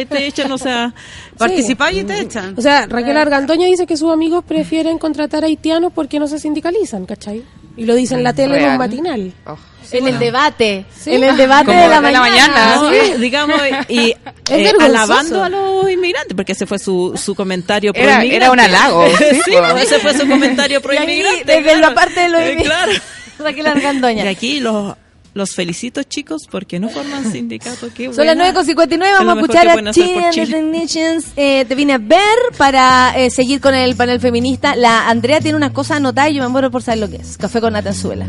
y 0.00 0.04
te 0.06 0.26
echan 0.26 0.52
o 0.52 0.58
sea 0.58 0.92
Participáis 1.38 1.98
y 2.02 2.04
te 2.04 2.20
echan. 2.20 2.54
O 2.58 2.60
sea, 2.60 2.86
Raquel 2.86 3.16
Argandoña 3.16 3.64
dice 3.66 3.86
que 3.86 3.96
sus 3.96 4.12
amigos 4.12 4.44
prefieren 4.44 4.98
contratar 4.98 5.42
haitianos 5.42 5.90
porque 5.94 6.18
no 6.18 6.26
se 6.28 6.38
sindicalizan, 6.38 7.06
¿cachai? 7.06 7.42
Y 7.76 7.84
lo 7.86 7.94
dice 7.94 8.14
en 8.14 8.22
la 8.24 8.32
tele 8.32 8.54
en 8.56 8.60
Real. 8.60 8.72
un 8.72 8.78
matinal. 8.78 9.32
Oh. 9.46 9.56
En 9.92 10.06
el 10.06 10.18
debate. 10.20 10.84
Sí. 10.96 11.14
En 11.14 11.24
el 11.24 11.36
debate 11.36 11.66
Como 11.66 11.80
de 11.80 11.88
la 11.88 12.00
de 12.00 12.12
la 12.12 12.20
mañana. 12.20 12.52
mañana, 12.54 12.76
¿no? 12.76 12.90
sí. 12.90 13.12
Digamos 13.20 13.60
y 13.88 14.14
eh, 14.50 14.72
alabando 14.80 15.42
a 15.42 15.48
los 15.48 15.90
inmigrantes 15.90 16.34
porque 16.36 16.52
ese 16.52 16.66
fue 16.66 16.78
su, 16.78 17.12
su 17.16 17.34
comentario 17.34 17.92
pro 17.92 18.02
Era- 18.02 18.22
era 18.22 18.50
un 18.52 18.60
halago, 18.60 19.06
sí, 19.18 19.24
sí, 19.44 19.50
po. 19.52 19.76
ese 19.78 19.98
fue 19.98 20.14
su 20.16 20.28
comentario 20.28 20.80
pro 20.80 20.92
aquí, 20.92 21.02
inmigrante 21.04 21.44
desde 21.44 21.62
claro. 21.62 21.80
la 21.80 21.94
parte 21.94 22.20
de 22.20 22.28
los 22.28 22.40
Eh, 22.40 22.56
claro 22.62 22.92
Raquel 23.40 23.66
Argandoña. 23.66 24.24
y 24.24 24.28
aquí 24.28 24.60
los 24.60 24.94
los 25.34 25.54
felicito 25.54 26.02
chicos 26.02 26.42
porque 26.50 26.78
no 26.80 26.88
forman 26.88 27.30
sindicato 27.32 27.88
qué 27.94 28.12
Son 28.12 28.26
las 28.26 28.36
buena. 28.36 28.52
9.59, 28.52 29.04
Es 29.04 29.18
vamos 29.18 29.36
a 29.36 29.40
escuchar 29.40 29.68
a 29.68 29.72
pueden 29.72 29.88
hacer 29.88 30.04
por 30.04 30.12
Chile 30.12 30.22
and 30.22 30.32
the 30.32 30.46
Chile. 30.46 30.60
Technicians. 30.60 31.26
Eh, 31.36 31.64
te 31.66 31.74
vine 31.74 31.92
a 31.94 31.98
ver 31.98 32.18
para 32.56 33.12
eh, 33.16 33.30
seguir 33.30 33.60
con 33.60 33.74
el 33.74 33.94
panel 33.96 34.20
feminista. 34.20 34.74
La 34.76 35.08
Andrea 35.08 35.40
tiene 35.40 35.56
unas 35.56 35.72
cosas 35.72 35.98
anotadas 35.98 36.30
y 36.30 36.34
yo 36.34 36.42
me 36.42 36.48
muero 36.48 36.70
por 36.70 36.82
saber 36.82 37.00
lo 37.00 37.08
que 37.08 37.16
es. 37.16 37.36
Café 37.38 37.60
con 37.60 37.72
Natanzuela. 37.72 38.28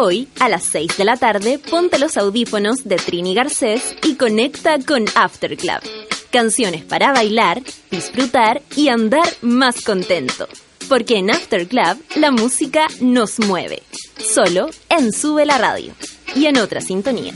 Hoy, 0.00 0.28
a 0.38 0.48
las 0.48 0.62
6 0.62 0.96
de 0.96 1.04
la 1.04 1.16
tarde, 1.16 1.58
ponte 1.58 1.98
los 1.98 2.16
audífonos 2.16 2.84
de 2.84 2.98
Trini 2.98 3.34
Garcés 3.34 3.96
y 4.04 4.14
conecta 4.14 4.78
con 4.78 5.06
After 5.16 5.56
Club. 5.56 5.80
Canciones 6.30 6.84
para 6.84 7.12
bailar, 7.12 7.60
disfrutar 7.90 8.62
y 8.76 8.90
andar 8.90 9.26
más 9.42 9.82
contento. 9.82 10.46
Porque 10.88 11.16
en 11.16 11.32
After 11.32 11.66
Club 11.66 12.00
la 12.14 12.30
música 12.30 12.86
nos 13.00 13.40
mueve. 13.40 13.82
Solo 14.18 14.68
en 14.88 15.12
Sube 15.12 15.44
la 15.44 15.58
Radio. 15.58 15.92
Y 16.36 16.46
en 16.46 16.58
otra 16.58 16.80
sintonía. 16.80 17.32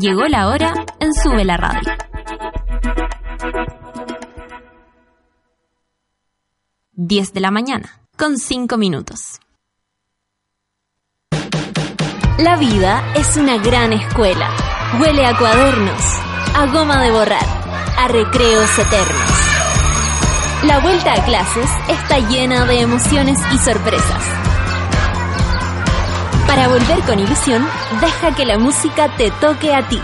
Llegó 0.00 0.22
la 0.28 0.48
hora 0.48 0.72
en 1.00 1.12
Sube 1.12 1.44
la 1.44 1.58
Radio. 1.58 2.13
Diez 6.96 7.32
de 7.32 7.40
la 7.40 7.50
mañana, 7.50 7.98
con 8.16 8.38
cinco 8.38 8.76
minutos. 8.76 9.40
La 12.38 12.56
vida 12.56 13.02
es 13.16 13.36
una 13.36 13.56
gran 13.58 13.92
escuela. 13.92 14.48
Huele 15.00 15.26
a 15.26 15.36
cuadernos, 15.36 16.00
a 16.54 16.66
goma 16.72 17.02
de 17.02 17.10
borrar, 17.10 17.44
a 17.98 18.06
recreos 18.06 18.78
eternos. 18.78 19.30
La 20.62 20.78
vuelta 20.78 21.14
a 21.14 21.24
clases 21.24 21.68
está 21.88 22.20
llena 22.28 22.64
de 22.64 22.82
emociones 22.82 23.40
y 23.52 23.58
sorpresas. 23.58 24.24
Para 26.46 26.68
volver 26.68 27.00
con 27.00 27.18
ilusión, 27.18 27.66
deja 28.00 28.36
que 28.36 28.46
la 28.46 28.56
música 28.56 29.08
te 29.16 29.32
toque 29.32 29.74
a 29.74 29.88
ti. 29.88 30.00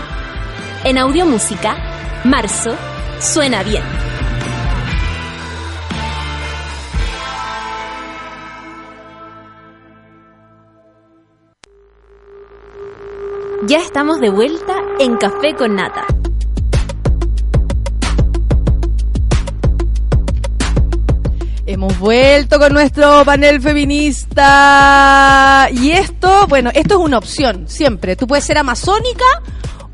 En 0.83 0.97
Audiomúsica, 0.97 1.77
marzo, 2.25 2.75
suena 3.21 3.63
bien. 3.63 4.10
Ya 13.67 13.77
estamos 13.77 14.19
de 14.19 14.31
vuelta 14.31 14.75
en 14.97 15.17
Café 15.17 15.53
con 15.55 15.75
Nata. 15.75 16.03
Hemos 21.67 21.99
vuelto 21.99 22.57
con 22.57 22.73
nuestro 22.73 23.23
panel 23.23 23.61
feminista. 23.61 24.49
Y 25.71 25.91
esto, 25.91 26.47
bueno, 26.47 26.71
esto 26.73 26.95
es 26.95 27.05
una 27.05 27.19
opción, 27.19 27.67
siempre. 27.67 28.15
Tú 28.15 28.25
puedes 28.25 28.45
ser 28.45 28.57
amazónica 28.57 29.25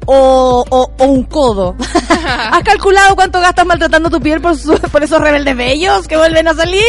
o, 0.07 0.65
o- 0.69 0.91
o 0.97 1.05
un 1.05 1.23
codo. 1.23 1.75
¿Has 2.27 2.63
calculado 2.63 3.15
cuánto 3.15 3.39
gastas 3.39 3.65
maltratando 3.65 4.09
tu 4.09 4.19
piel 4.19 4.41
por, 4.41 4.57
su- 4.57 4.73
por 4.91 5.03
esos 5.03 5.21
rebeldes 5.21 5.55
bellos 5.55 6.07
que 6.07 6.17
vuelven 6.17 6.47
a 6.47 6.53
salir? 6.55 6.81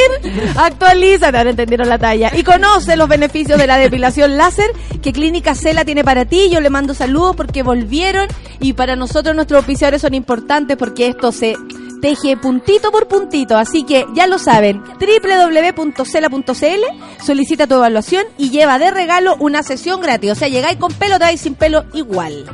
Actualízate, 0.57 1.37
ahora 1.37 1.51
entendieron 1.51 1.89
la 1.89 1.99
talla. 1.99 2.31
Y 2.35 2.43
conoce 2.43 2.97
los 2.97 3.09
beneficios 3.09 3.59
de 3.59 3.67
la 3.67 3.77
depilación 3.77 4.37
láser 4.37 4.71
que 5.03 5.13
Clínica 5.13 5.55
Cela 5.55 5.85
tiene 5.85 6.05
para 6.05 6.25
ti. 6.25 6.49
Yo 6.51 6.61
le 6.61 6.71
mando 6.71 6.95
saludos 6.95 7.37
porque 7.37 7.63
volvieron 7.63 8.29
y 8.61 8.73
para 8.73 8.97
nosotros 8.97 9.35
nuestros 9.37 9.63
oficiadores 9.63 10.03
son 10.03 10.15
importantes 10.15 10.77
porque 10.77 11.09
esto 11.09 11.33
se 11.33 11.55
teje 12.01 12.37
puntito 12.37 12.91
por 12.93 13.09
puntito. 13.09 13.57
Así 13.57 13.85
que 13.85 14.07
ya 14.15 14.27
lo 14.27 14.39
saben, 14.39 14.83
www.cela.cl, 15.01 17.25
solicita 17.25 17.67
tu 17.67 17.75
evaluación 17.75 18.25
y 18.37 18.51
lleva 18.51 18.79
de 18.79 18.91
regalo 18.91 19.37
una 19.41 19.63
sesión 19.63 20.01
gratis. 20.01 20.33
O 20.33 20.35
sea, 20.35 20.49
llegáis 20.49 20.79
con 20.79 20.93
pelo, 20.93 21.19
te 21.19 21.25
vais 21.25 21.41
sin 21.41 21.55
pelo 21.55 21.85
igual. 21.95 22.45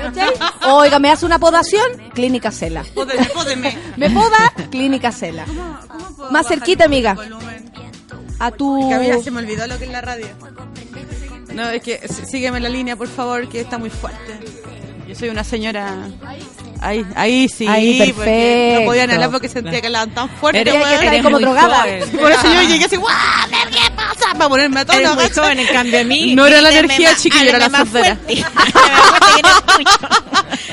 ¿Cachai? 0.00 0.30
Oiga, 0.70 0.98
¿me 0.98 1.10
hace 1.10 1.26
una 1.26 1.38
podación? 1.38 1.84
Clínica 2.14 2.50
Cela. 2.50 2.84
Pódeme, 2.94 3.26
pódeme. 3.26 3.78
¿Me 3.96 4.10
poda? 4.10 4.52
Clínica 4.70 5.12
Cela. 5.12 5.44
Más 6.30 6.46
cerquita, 6.46 6.84
amiga. 6.84 7.16
A 8.38 8.50
tu... 8.50 8.88
Que 8.88 8.94
a 8.94 8.98
mí 9.00 9.06
ya 9.08 9.18
se 9.22 9.30
me 9.30 9.38
olvidó 9.40 9.66
lo 9.66 9.78
que 9.78 9.84
es 9.86 9.90
la 9.90 10.00
radio. 10.00 10.26
No, 11.52 11.68
es 11.70 11.82
que 11.82 12.00
sí- 12.08 12.24
sígueme 12.26 12.60
la 12.60 12.68
línea, 12.68 12.94
por 12.96 13.08
favor, 13.08 13.48
que 13.48 13.60
está 13.60 13.78
muy 13.78 13.90
fuerte. 13.90 14.38
Yo 15.08 15.14
soy 15.14 15.30
una 15.30 15.42
señora. 15.42 15.94
Ahí, 16.82 17.04
ahí 17.16 17.48
sí. 17.48 17.66
Ahí, 17.66 17.98
perfecto. 18.12 18.80
No 18.80 18.86
podían 18.86 19.10
hablar 19.10 19.30
porque 19.30 19.48
sentía 19.48 19.80
que 19.80 19.86
hablaban 19.86 20.10
tan 20.10 20.28
fuerte. 20.28 20.60
Eres- 20.60 20.74
que 21.00 21.06
eres 21.06 21.22
como 21.22 21.38
drogada. 21.40 21.84
Por 22.20 22.30
eso 22.30 22.42
yo 22.54 22.62
llegué 22.68 22.84
así, 22.84 22.96
¡guau! 22.96 23.14
¿Qué 23.70 23.90
pasa? 23.96 24.32
Para 24.34 24.48
ponerme 24.50 24.80
a 24.80 24.84
tono. 24.84 24.98
Eres 24.98 25.14
muy 25.14 25.30
joven, 25.30 25.60
en 25.60 25.66
cambio 25.68 26.00
a 26.00 26.04
mí. 26.04 26.34
No 26.34 26.46
era 26.46 26.60
la 26.60 26.70
energía, 26.70 27.16
chiquillo, 27.16 27.48
era 27.48 27.58
la 27.58 27.70
sordera. 27.70 28.18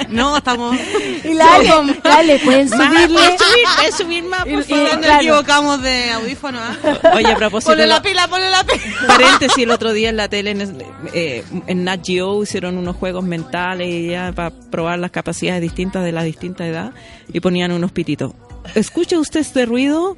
no 0.10 0.38
estamos. 0.38 0.76
Y 1.24 1.34
Lale, 1.34 1.70
Lale, 2.04 2.40
pueden 2.40 2.70
Más, 2.70 2.80
subirle... 2.88 3.08
puedes 3.16 3.42
subir, 3.42 3.66
puedes 3.76 3.96
subir 3.96 4.24
más, 4.24 4.40
por 4.42 4.50
Y- 4.50 4.64
favor. 4.64 4.88
y- 4.94 4.98
claro. 4.98 5.22
equivocamos 5.22 5.82
de 5.82 6.12
audífono, 6.12 6.60
¿ah? 6.60 6.76
Oye, 7.16 7.28
a 7.32 7.36
propósito. 7.36 7.72
Ponle 7.72 7.88
la 7.88 8.02
pila, 8.02 8.28
ponle 8.28 8.50
la 8.50 8.64
pila. 8.64 8.82
Paréntesis, 9.08 9.64
el 9.64 9.72
otro 9.72 9.94
día 9.94 10.10
en 10.10 10.18
la 10.18 10.28
tele, 10.30 10.52
en, 10.52 10.78
eh, 11.14 11.44
en 11.68 11.84
Nat 11.84 12.02
Geo, 12.06 12.44
hicieron 12.44 12.78
unos 12.78 12.96
juegos 12.96 13.24
mentales 13.24 13.88
y 13.90 14.10
ya 14.10 14.32
para 14.34 14.52
probar 14.52 15.00
las 15.00 15.12
capacidades 15.12 15.62
distintas 15.62 16.04
de 16.04 16.12
la 16.12 16.24
distinta 16.24 16.66
edad 16.66 16.92
y 17.32 17.40
ponían 17.40 17.72
unos 17.72 17.92
pititos. 17.92 18.34
¿Escucha 18.76 19.20
usted 19.20 19.42
este 19.42 19.66
ruido? 19.66 20.18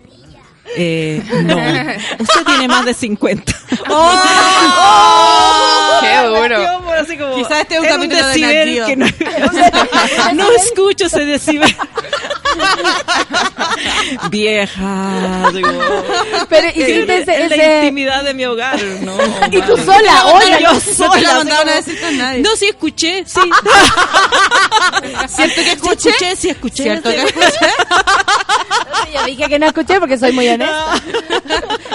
Eh, 0.75 1.21
no. 1.43 1.55
Usted 2.23 2.43
tiene 2.45 2.67
más 2.67 2.84
de 2.86 2.93
50. 2.93 3.53
¡Qué 6.02 6.28
duro! 6.28 6.58
Así 6.98 7.18
como, 7.18 7.36
Quizás 7.36 7.60
este 7.62 7.76
es 7.76 7.80
un 7.82 7.86
era 7.86 7.95
capítulo 7.95 8.22
de 8.22 8.28
decibel 8.34 8.70
Geo. 8.74 8.86
que 8.88 8.95
no, 8.95 9.06
no 10.34 10.52
escucho 10.54 11.06
ese 11.06 11.26
decibel. 11.26 11.76
Vieja. 14.30 15.50
digo, 15.54 15.70
Pero 16.50 16.68
hiciste 16.70 17.18
es 17.18 17.28
ese... 17.28 17.50
la 17.50 17.56
ese- 17.56 17.76
intimidad 17.78 18.24
de 18.24 18.34
mi 18.34 18.45
hogar, 18.45 18.82
¿no? 19.02 19.16
Y 19.52 19.62
tú 19.62 19.78
sola, 19.78 20.26
oye, 20.34 20.58
yo 20.62 20.74
No 20.74 20.80
te 20.80 20.93
sola. 20.93 21.22
la 21.22 21.38
como- 21.38 22.08
a 22.08 22.12
nadie. 22.12 22.41
No, 22.41 22.56
sí 22.56 22.66
escuché, 22.68 23.24
sí. 23.26 23.39
¿Cierto 25.30 25.56
que 25.56 25.64
Sí 25.64 25.70
escuché? 25.70 26.10
escuché, 26.10 26.36
sí 26.36 26.50
escuché. 26.50 26.84
¿Cierto 26.84 27.10
que 27.10 27.22
escuché? 27.24 27.70
Yo 29.14 29.24
dije 29.26 29.48
que 29.48 29.60
no 29.60 29.68
escuché 29.68 30.00
porque 30.00 30.18
soy 30.18 30.32
muy 30.32 30.48
honesta. 30.50 30.95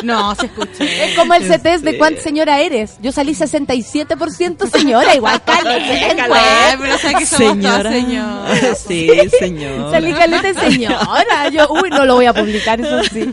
No, 0.03 0.35
se 0.35 0.47
escuché. 0.47 1.05
Es 1.07 1.15
como 1.17 1.35
el 1.35 1.43
CTS 1.49 1.83
de 1.83 1.99
cuánta 1.99 2.21
señora 2.21 2.61
eres. 2.61 2.97
Yo 3.01 3.13
salí 3.13 3.33
67% 3.35 4.69
señora, 4.71 5.15
igual. 5.15 5.41
Ay, 5.47 6.77
pero 6.81 6.99
sabes 6.99 7.17
que 7.19 7.27
somos 7.27 7.53
Señora. 7.53 7.79
todas 7.83 7.93
señoras. 7.95 8.85
Sí, 8.87 9.09
señora. 9.39 9.91
Salí 9.91 10.13
caleta 10.13 10.53
de 10.53 10.55
señora. 10.71 11.49
Yo, 11.51 11.69
uy, 11.71 11.91
no 11.91 12.05
lo 12.05 12.15
voy 12.17 12.27
a 12.27 12.33
publicar, 12.35 12.81
eso 12.81 13.03
sí. 13.05 13.31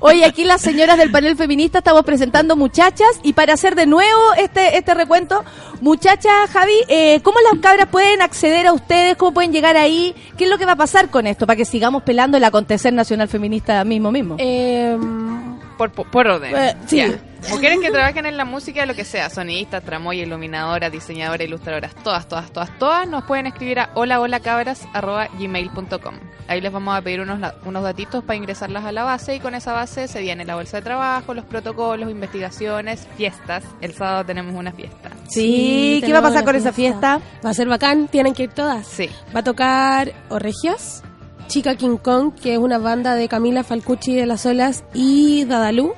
Oye, 0.00 0.24
aquí 0.24 0.44
las 0.44 0.60
señoras 0.60 0.98
del 0.98 1.10
panel 1.10 1.36
feminista 1.36 1.78
estamos 1.78 2.04
presentando 2.04 2.56
muchachas 2.56 3.08
y 3.22 3.32
para 3.32 3.54
hacer 3.54 3.74
de 3.74 3.86
nuevo 3.86 4.34
este 4.36 4.76
este 4.76 4.94
recuento, 4.94 5.44
muchachas, 5.80 6.50
Javi, 6.52 6.72
eh, 6.88 7.20
¿cómo 7.22 7.38
las 7.40 7.60
cabras 7.60 7.88
pueden 7.88 8.22
acceder 8.22 8.66
a 8.66 8.72
ustedes? 8.72 9.16
¿Cómo 9.16 9.32
pueden 9.32 9.52
llegar 9.52 9.76
ahí? 9.76 10.14
¿Qué 10.36 10.44
es 10.44 10.50
lo 10.50 10.58
que 10.58 10.64
va 10.66 10.72
a 10.72 10.76
pasar 10.76 11.10
con 11.10 11.26
esto? 11.26 11.46
Para 11.46 11.56
que 11.56 11.64
sigamos 11.64 12.02
pelando 12.02 12.36
el 12.36 12.44
acontecer 12.44 12.92
nacional 12.92 13.28
feminista 13.28 13.82
mismo 13.84 14.10
mismo. 14.12 14.36
Eh, 14.38 14.96
Por, 15.80 15.90
por, 15.92 16.10
por 16.10 16.26
orden. 16.26 16.54
Eh, 16.54 16.76
sí. 16.86 16.98
Ya. 16.98 17.18
Mujeres 17.48 17.78
que 17.80 17.90
trabajen 17.90 18.26
en 18.26 18.36
la 18.36 18.44
música, 18.44 18.84
lo 18.84 18.94
que 18.94 19.06
sea, 19.06 19.30
sonidistas, 19.30 19.82
tramoya, 19.82 20.24
iluminadoras, 20.24 20.92
diseñadoras, 20.92 21.46
ilustradoras, 21.46 21.94
todas, 22.04 22.28
todas, 22.28 22.52
todas, 22.52 22.78
todas, 22.78 23.08
nos 23.08 23.24
pueden 23.24 23.46
escribir 23.46 23.78
a 23.78 23.88
holaholacabras.gmail.com. 23.94 26.14
Ahí 26.48 26.60
les 26.60 26.70
vamos 26.70 26.94
a 26.94 27.00
pedir 27.00 27.22
unos, 27.22 27.40
unos 27.64 27.82
datitos 27.82 28.22
para 28.22 28.36
ingresarlas 28.36 28.84
a 28.84 28.92
la 28.92 29.04
base 29.04 29.36
y 29.36 29.40
con 29.40 29.54
esa 29.54 29.72
base 29.72 30.06
se 30.06 30.20
viene 30.20 30.44
la 30.44 30.56
bolsa 30.56 30.76
de 30.76 30.82
trabajo, 30.82 31.32
los 31.32 31.46
protocolos, 31.46 32.10
investigaciones, 32.10 33.08
fiestas. 33.16 33.64
El 33.80 33.94
sábado 33.94 34.26
tenemos 34.26 34.54
una 34.54 34.72
fiesta. 34.72 35.08
Sí, 35.30 36.02
¿qué 36.04 36.12
va 36.12 36.18
a 36.18 36.22
pasar 36.22 36.44
con 36.44 36.56
esa 36.56 36.74
fiesta? 36.74 37.22
Va 37.42 37.48
a 37.48 37.54
ser 37.54 37.68
bacán, 37.68 38.08
tienen 38.08 38.34
que 38.34 38.42
ir 38.42 38.50
todas. 38.50 38.86
Sí. 38.86 39.08
Va 39.34 39.40
a 39.40 39.44
tocar 39.44 40.12
Orregias, 40.28 41.02
Chica 41.50 41.74
King 41.74 41.96
Kong, 41.96 42.32
que 42.40 42.52
es 42.54 42.58
una 42.58 42.78
banda 42.78 43.14
de 43.16 43.26
Camila 43.28 43.64
Falcucci 43.64 44.14
de 44.14 44.24
las 44.24 44.46
Olas 44.46 44.84
y 44.94 45.44
Dadalú. 45.44 45.92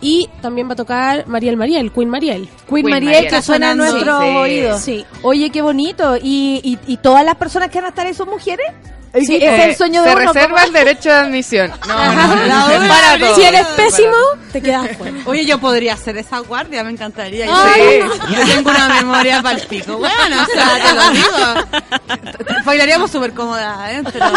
Y 0.00 0.28
también 0.42 0.68
va 0.68 0.74
a 0.74 0.76
tocar 0.76 1.26
Mariel 1.26 1.56
Mariel, 1.56 1.90
Queen 1.90 2.10
Mariel. 2.10 2.42
Queen, 2.68 2.82
Queen 2.84 2.90
Mariel, 2.90 3.12
Mariel. 3.14 3.28
que 3.30 3.40
suena 3.42 3.70
a 3.70 3.74
nuestros 3.74 4.22
Sí. 4.22 4.28
oídos. 4.36 4.80
Sí. 4.82 5.06
Oye, 5.22 5.48
qué 5.48 5.62
bonito. 5.62 6.16
¿Y, 6.18 6.60
y, 6.62 6.78
y 6.86 6.96
todas 6.98 7.24
las 7.24 7.36
personas 7.36 7.70
que 7.70 7.78
van 7.78 7.86
a 7.86 7.88
estar 7.88 8.06
ahí 8.06 8.12
son 8.12 8.28
mujeres? 8.28 8.66
Sí, 9.14 9.36
es 9.36 9.42
Eh, 9.42 9.64
el 9.70 9.76
sueño 9.76 10.02
de 10.02 10.10
se 10.10 10.16
uno. 10.16 10.32
reserva 10.32 10.54
¿cómo? 10.56 10.66
el 10.66 10.72
derecho 10.72 11.08
de 11.08 11.14
admisión. 11.14 11.72
No, 11.86 11.94
no, 12.12 12.26
no, 12.34 12.46
no, 12.80 12.88
para 12.88 13.12
vez. 13.12 13.20
todos. 13.20 13.36
Si 13.36 13.42
eres 13.44 13.66
pésimo, 13.68 14.16
te 14.52 14.60
quedas 14.60 14.88
fuera. 14.98 15.16
Oye, 15.26 15.44
yo 15.46 15.58
podría 15.60 15.94
hacer 15.94 16.16
esa 16.18 16.38
guardia, 16.40 16.82
me 16.82 16.90
encantaría. 16.90 17.46
Yo, 17.46 17.52
Ay, 17.54 17.80
sé- 17.82 18.08
yo 18.34 18.46
tengo 18.54 18.70
una 18.70 18.88
memoria 18.88 19.40
para 19.42 19.58
el 19.60 19.66
pico. 19.68 19.98
Bueno, 19.98 20.14
o 20.42 20.46
sea, 20.46 20.78
te 20.84 20.94
lo 20.94 21.10
digo. 21.10 22.60
Bailaríamos 22.64 23.10
súper 23.10 23.32
cómodas 23.34 23.78
adentro. 23.78 24.20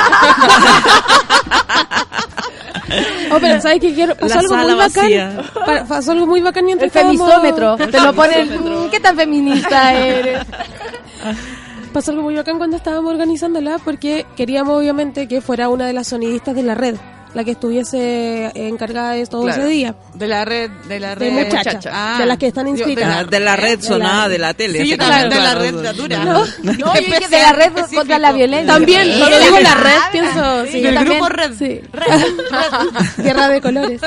Oh, 3.32 3.38
pero 3.42 3.60
¿sabes 3.62 3.80
qué 3.82 3.94
quiero? 3.94 4.16
Pasó 4.16 4.36
La 4.36 4.40
algo 4.40 4.56
muy 4.56 4.74
bacán. 4.76 5.04
vacía. 5.04 5.32
Pa- 5.66 5.84
Pasó 5.86 6.12
algo 6.14 6.26
muy 6.26 6.40
bacán 6.42 6.60
El 6.62 6.66
mientras 6.68 6.88
estábamos- 6.88 7.18
femisómetro. 7.30 7.76
Te 7.76 8.00
lo 8.00 8.14
ponen. 8.14 8.86
mm, 8.86 8.90
¿Qué 8.90 9.00
tan 9.02 9.16
feminista 9.18 9.94
eres? 9.94 10.40
Pasó 11.98 12.12
algo 12.12 12.22
muy 12.22 12.36
bacán 12.36 12.60
cuando 12.60 12.78
estábamos 12.78 13.12
organizándola 13.12 13.80
porque 13.84 14.28
queríamos 14.36 14.78
obviamente 14.78 15.28
que 15.28 15.42
fuera 15.42 15.68
una 15.68 15.88
de 15.88 15.94
las 15.94 16.08
sonidistas 16.10 16.54
de 16.54 16.62
la 16.62 16.76
red, 16.76 16.96
la 17.34 17.44
que 17.44 17.50
estuviese 17.52 18.52
encargada 18.54 19.14
de 19.14 19.26
todo 19.26 19.46
Claro. 19.46 19.64
ese 19.64 19.72
día. 19.72 19.96
De 20.14 20.28
la 20.28 20.46
red, 20.46 20.70
de 20.88 21.00
la 21.00 21.16
De 21.16 21.28
red. 21.32 21.46
muchachas, 21.48 21.88
Ah. 21.92 22.18
de 22.20 22.28
las 22.28 22.38
que 22.38 22.46
están 22.46 22.66
Yo- 22.68 22.74
inscritas. 22.74 23.16
Ah, 23.18 23.24
de 23.24 23.40
la 23.40 23.56
red 23.56 23.80
De 23.80 23.84
sonada 23.88 24.24
la- 24.24 24.30
de 24.30 24.38
la 24.38 24.54
tele. 24.54 24.84
Sí, 24.84 24.90
yo 24.90 24.98
también 25.00 25.22
como- 25.24 25.34
de 25.34 25.36
la 25.42 25.42
claro, 25.50 25.60
red 25.60 25.80
claro. 25.82 25.98
dura. 25.98 26.24
No, 26.24 26.46
yo 26.46 26.94
dije 27.00 27.28
de 27.30 27.42
la 27.42 27.54
red 27.54 27.72
contra 27.96 28.20
la 28.20 28.32
violencia. 28.32 28.74
También, 28.76 29.04
Sí, 29.12 29.18
cuando 29.18 29.40
digo 29.40 29.60
la 29.60 29.74
red, 29.76 30.00
pienso, 30.12 30.66
sí, 30.68 30.82
Del 30.82 30.94
también- 30.94 31.18
grupo 31.20 31.30
red. 31.34 31.54
Sí. 31.58 31.82
Guerra 33.24 33.50
de 33.50 33.60
colores. 33.62 34.02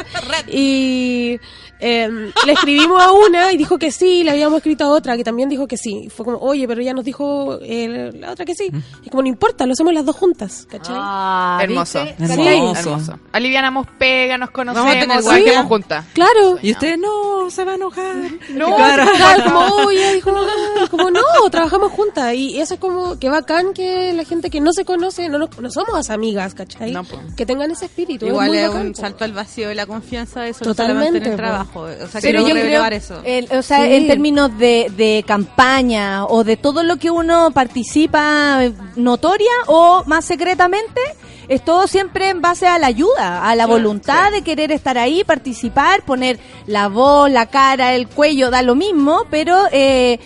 Y 0.47 1.41
eh, 1.81 2.09
le 2.47 2.53
escribimos 2.53 3.03
a 3.03 3.13
una 3.13 3.53
y 3.53 3.57
dijo 3.57 3.79
que 3.79 3.91
sí, 3.91 4.23
le 4.25 4.31
habíamos 4.33 4.59
escrito 4.59 4.85
a 4.85 4.89
otra 4.89 5.17
que 5.17 5.25
también 5.25 5.49
dijo 5.49 5.67
que 5.67 5.77
sí. 5.77 6.09
Fue 6.15 6.25
como, 6.25 6.39
oye, 6.39 6.67
pero 6.69 6.81
ya 6.83 6.93
nos 6.95 7.05
dijo 7.05 7.59
eh, 7.63 8.11
la 8.15 8.33
otra 8.33 8.45
que 8.45 8.55
sí. 8.55 8.71
Y 9.03 9.11
como, 9.11 9.23
no 9.23 9.29
importa, 9.29 9.67
lo 9.67 9.73
hacemos 9.73 9.93
las 9.95 10.05
dos 10.05 10.17
juntas, 10.17 10.67
¿cachai? 10.71 10.95
Ah, 10.99 11.59
Hermoso. 11.63 12.01
Hermoso. 12.19 12.81
Hermoso. 12.91 13.19
Alivianamos 13.33 13.87
pega, 13.99 14.37
nos 14.39 14.51
Vamos 14.53 14.69
a 14.69 14.75
conocemos, 14.75 15.01
tener 15.01 15.23
guardia. 15.23 15.45
quedamos 15.45 15.69
juntas. 15.69 16.05
Claro. 16.13 16.59
Y 16.63 16.73
usted 16.73 16.97
no 16.99 17.51
se 17.51 17.65
va 17.65 17.73
a 17.73 17.75
enojar. 17.77 18.15
No, 18.51 18.77
Claro. 18.77 19.05
claro, 19.17 19.45
como, 19.45 19.61
oye, 19.87 20.15
dijo, 20.15 20.31
"Ay", 20.37 20.89
como, 20.89 21.11
no, 21.11 21.21
trabajamos 21.51 21.93
juntas. 21.93 22.35
Y 22.35 22.61
eso 22.61 22.75
es 22.75 22.81
como, 22.81 23.19
que 23.19 23.29
bacán 23.29 23.73
que 23.73 24.13
la 24.13 24.25
gente 24.25 24.51
que 24.51 24.61
no 24.61 24.73
se 24.73 24.85
conoce, 24.85 25.29
no, 25.29 25.39
nos- 25.39 25.59
no 25.59 25.71
somos 25.71 26.11
amigas, 26.11 26.55
¿cachai? 26.55 26.93
No, 26.93 27.03
que 27.37 27.47
tengan 27.47 27.71
ese 27.71 27.87
espíritu. 27.87 28.27
Igual 28.27 28.55
es 28.55 28.69
bacán, 28.69 28.87
un 28.89 28.93
po. 28.93 29.01
salto 29.01 29.25
al 29.25 29.33
vacío 29.33 29.69
de 29.69 29.75
la 29.75 29.87
confianza 29.87 30.43
de 30.43 30.51
eso 30.51 30.65
Totalmente, 30.65 31.19
solamente 31.21 31.29
en 31.29 31.33
el 31.33 31.39
po. 31.39 31.43
Trabajo. 31.71 32.05
O 32.05 32.07
sea, 32.09 32.21
Pero 32.21 32.39
quiero 32.43 32.49
yo 32.49 32.55
creo, 32.55 32.65
relevar 32.65 32.93
eso. 32.93 33.21
el- 33.25 33.49
o 33.53 33.63
sea, 33.63 33.85
Sí. 33.85 33.95
en 33.95 34.07
términos 34.07 34.57
de, 34.59 34.91
de 34.97 35.25
campaña 35.27 36.27
o 36.27 36.45
de 36.45 36.57
todo 36.57 36.83
lo 36.83 36.97
que 36.97 37.11
uno 37.11 37.51
participa 37.53 38.65
eh, 38.65 38.73
notoria 38.97 39.51
o 39.67 40.03
más 40.07 40.25
secretamente, 40.25 41.01
es 41.51 41.63
todo 41.65 41.87
siempre 41.87 42.31
en 42.31 42.41
base 42.41 42.67
a 42.67 42.79
la 42.79 42.87
ayuda, 42.87 43.47
a 43.47 43.55
la 43.55 43.67
voluntad 43.67 44.31
de 44.33 44.41
querer 44.41 44.73
estar 44.73 44.97
ahí, 44.97 45.25
participar, 45.25 46.03
poner 46.05 46.39
la 46.67 46.89
voz, 46.89 47.31
la 47.31 47.47
cara, 47.47 47.95
el 47.95 48.07
cuello, 48.09 48.51
da 48.51 48.63
lo 48.63 48.75
mismo, 48.75 49.25
pero 49.31 49.59
eh, 49.73 50.19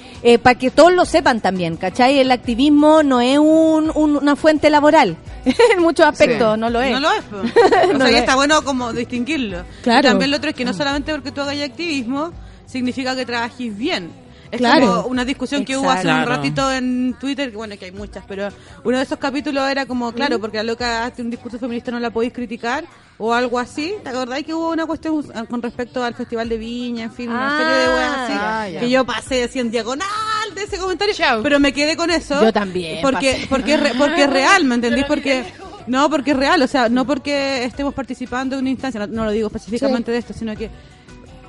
para 0.43 0.57
que 0.59 0.70
todos 0.70 0.93
lo 0.93 1.05
sepan 1.05 1.41
también, 1.41 1.77
¿cachai? 1.77 2.18
El 2.20 2.31
activismo 2.31 3.03
no 3.03 3.20
es 3.20 3.39
un- 3.39 3.91
un- 3.95 4.16
una 4.18 4.37
fuente 4.37 4.70
laboral, 4.70 5.16
en 5.45 5.81
muchos 5.83 6.07
aspectos 6.07 6.55
Sí. 6.55 6.61
no 6.61 6.68
lo 6.70 6.81
es. 6.83 6.93
No 6.93 7.01
lo 7.01 7.11
es. 7.12 7.22
po. 7.25 7.37
O 7.39 7.43
No 7.43 7.49
sea, 7.49 7.93
lo 7.99 8.05
que 8.05 8.11
es. 8.14 8.20
está 8.20 8.37
bueno 8.37 8.62
como 8.62 8.93
distinguirlo. 8.93 9.65
Claro. 9.82 10.09
Y 10.09 10.11
también 10.11 10.31
lo 10.31 10.36
otro 10.36 10.51
es 10.51 10.57
que 10.57 10.65
no 10.65 10.73
solamente 10.74 11.11
porque 11.12 11.32
tú 11.32 11.40
hagas 11.40 11.59
activismo, 11.59 12.32
significa 12.66 13.16
que 13.16 13.24
trabajes 13.24 13.77
bien. 13.77 14.11
Es 14.55 14.59
Claro. 14.60 14.86
como 15.02 15.09
una 15.09 15.24
discusión 15.24 15.64
que 15.64 15.76
hubo 15.76 15.90
hace 15.90 16.09
un 16.09 16.24
ratito 16.26 16.70
en 16.72 17.14
Twitter, 17.20 17.51
que 17.51 17.56
bueno, 17.56 17.76
que 17.78 17.86
hay 17.86 17.93
muchas, 17.93 18.24
pero 18.26 18.48
uno 18.85 18.97
de 18.98 19.02
esos 19.05 19.18
capítulos 19.18 19.68
era 19.70 19.86
como, 19.86 20.12
claro, 20.12 20.39
porque 20.40 20.59
la 20.59 20.62
loca 20.62 21.05
hace 21.05 21.22
un 21.22 21.31
discurso 21.31 21.59
feminista 21.59 21.90
no 21.90 22.01
la 22.01 22.10
podéis 22.10 22.32
criticar 22.32 22.85
o 23.18 23.32
algo 23.35 23.59
así. 23.59 23.94
¿Te 24.02 24.10
acordáis 24.10 24.44
que 24.47 24.55
hubo 24.55 24.70
una 24.70 24.86
cuestión 24.86 25.22
con 25.48 25.62
respecto 25.62 26.02
al 26.02 26.14
Festival 26.14 26.48
de 26.48 26.56
Viña, 26.59 27.05
en 27.05 27.12
fin, 27.12 27.31
una 27.31 27.48
Ah, 27.55 27.59
serie 27.59 27.74
de 27.74 27.89
weas 27.94 28.18
así? 28.18 28.32
ah, 28.76 28.81
que 28.81 28.90
yo 28.90 29.05
pasé 29.05 29.44
así 29.44 29.60
en 29.60 29.70
diagonal 29.70 30.09
de 30.55 30.62
ese 30.64 30.78
comentario, 30.78 31.14
Chao. 31.14 31.43
pero 31.43 31.59
me 31.60 31.72
quedé 31.72 31.97
con 31.97 32.10
eso. 32.10 32.43
Yo 32.43 32.52
también 32.52 33.02
Porque, 33.02 33.32
pasé. 33.32 33.47
porque, 33.48 33.76
re- 33.76 33.93
porque 33.98 34.22
es 34.24 34.31
real, 34.31 34.64
¿me 34.64 34.76
entendís? 34.76 35.05
Porque... 35.06 35.44
No, 35.86 36.09
porque 36.09 36.31
es 36.31 36.36
real, 36.39 36.62
o 36.62 36.66
sea, 36.66 36.89
no 36.89 37.06
porque 37.06 37.62
estemos 37.64 37.93
participando 37.93 38.55
en 38.56 38.62
una 38.62 38.70
instancia, 38.70 39.01
no, 39.01 39.06
no 39.06 39.24
lo 39.26 39.31
digo 39.32 39.48
específicamente 39.48 40.10
de 40.10 40.16
esto, 40.16 40.32
sino 40.32 40.56
que 40.56 40.70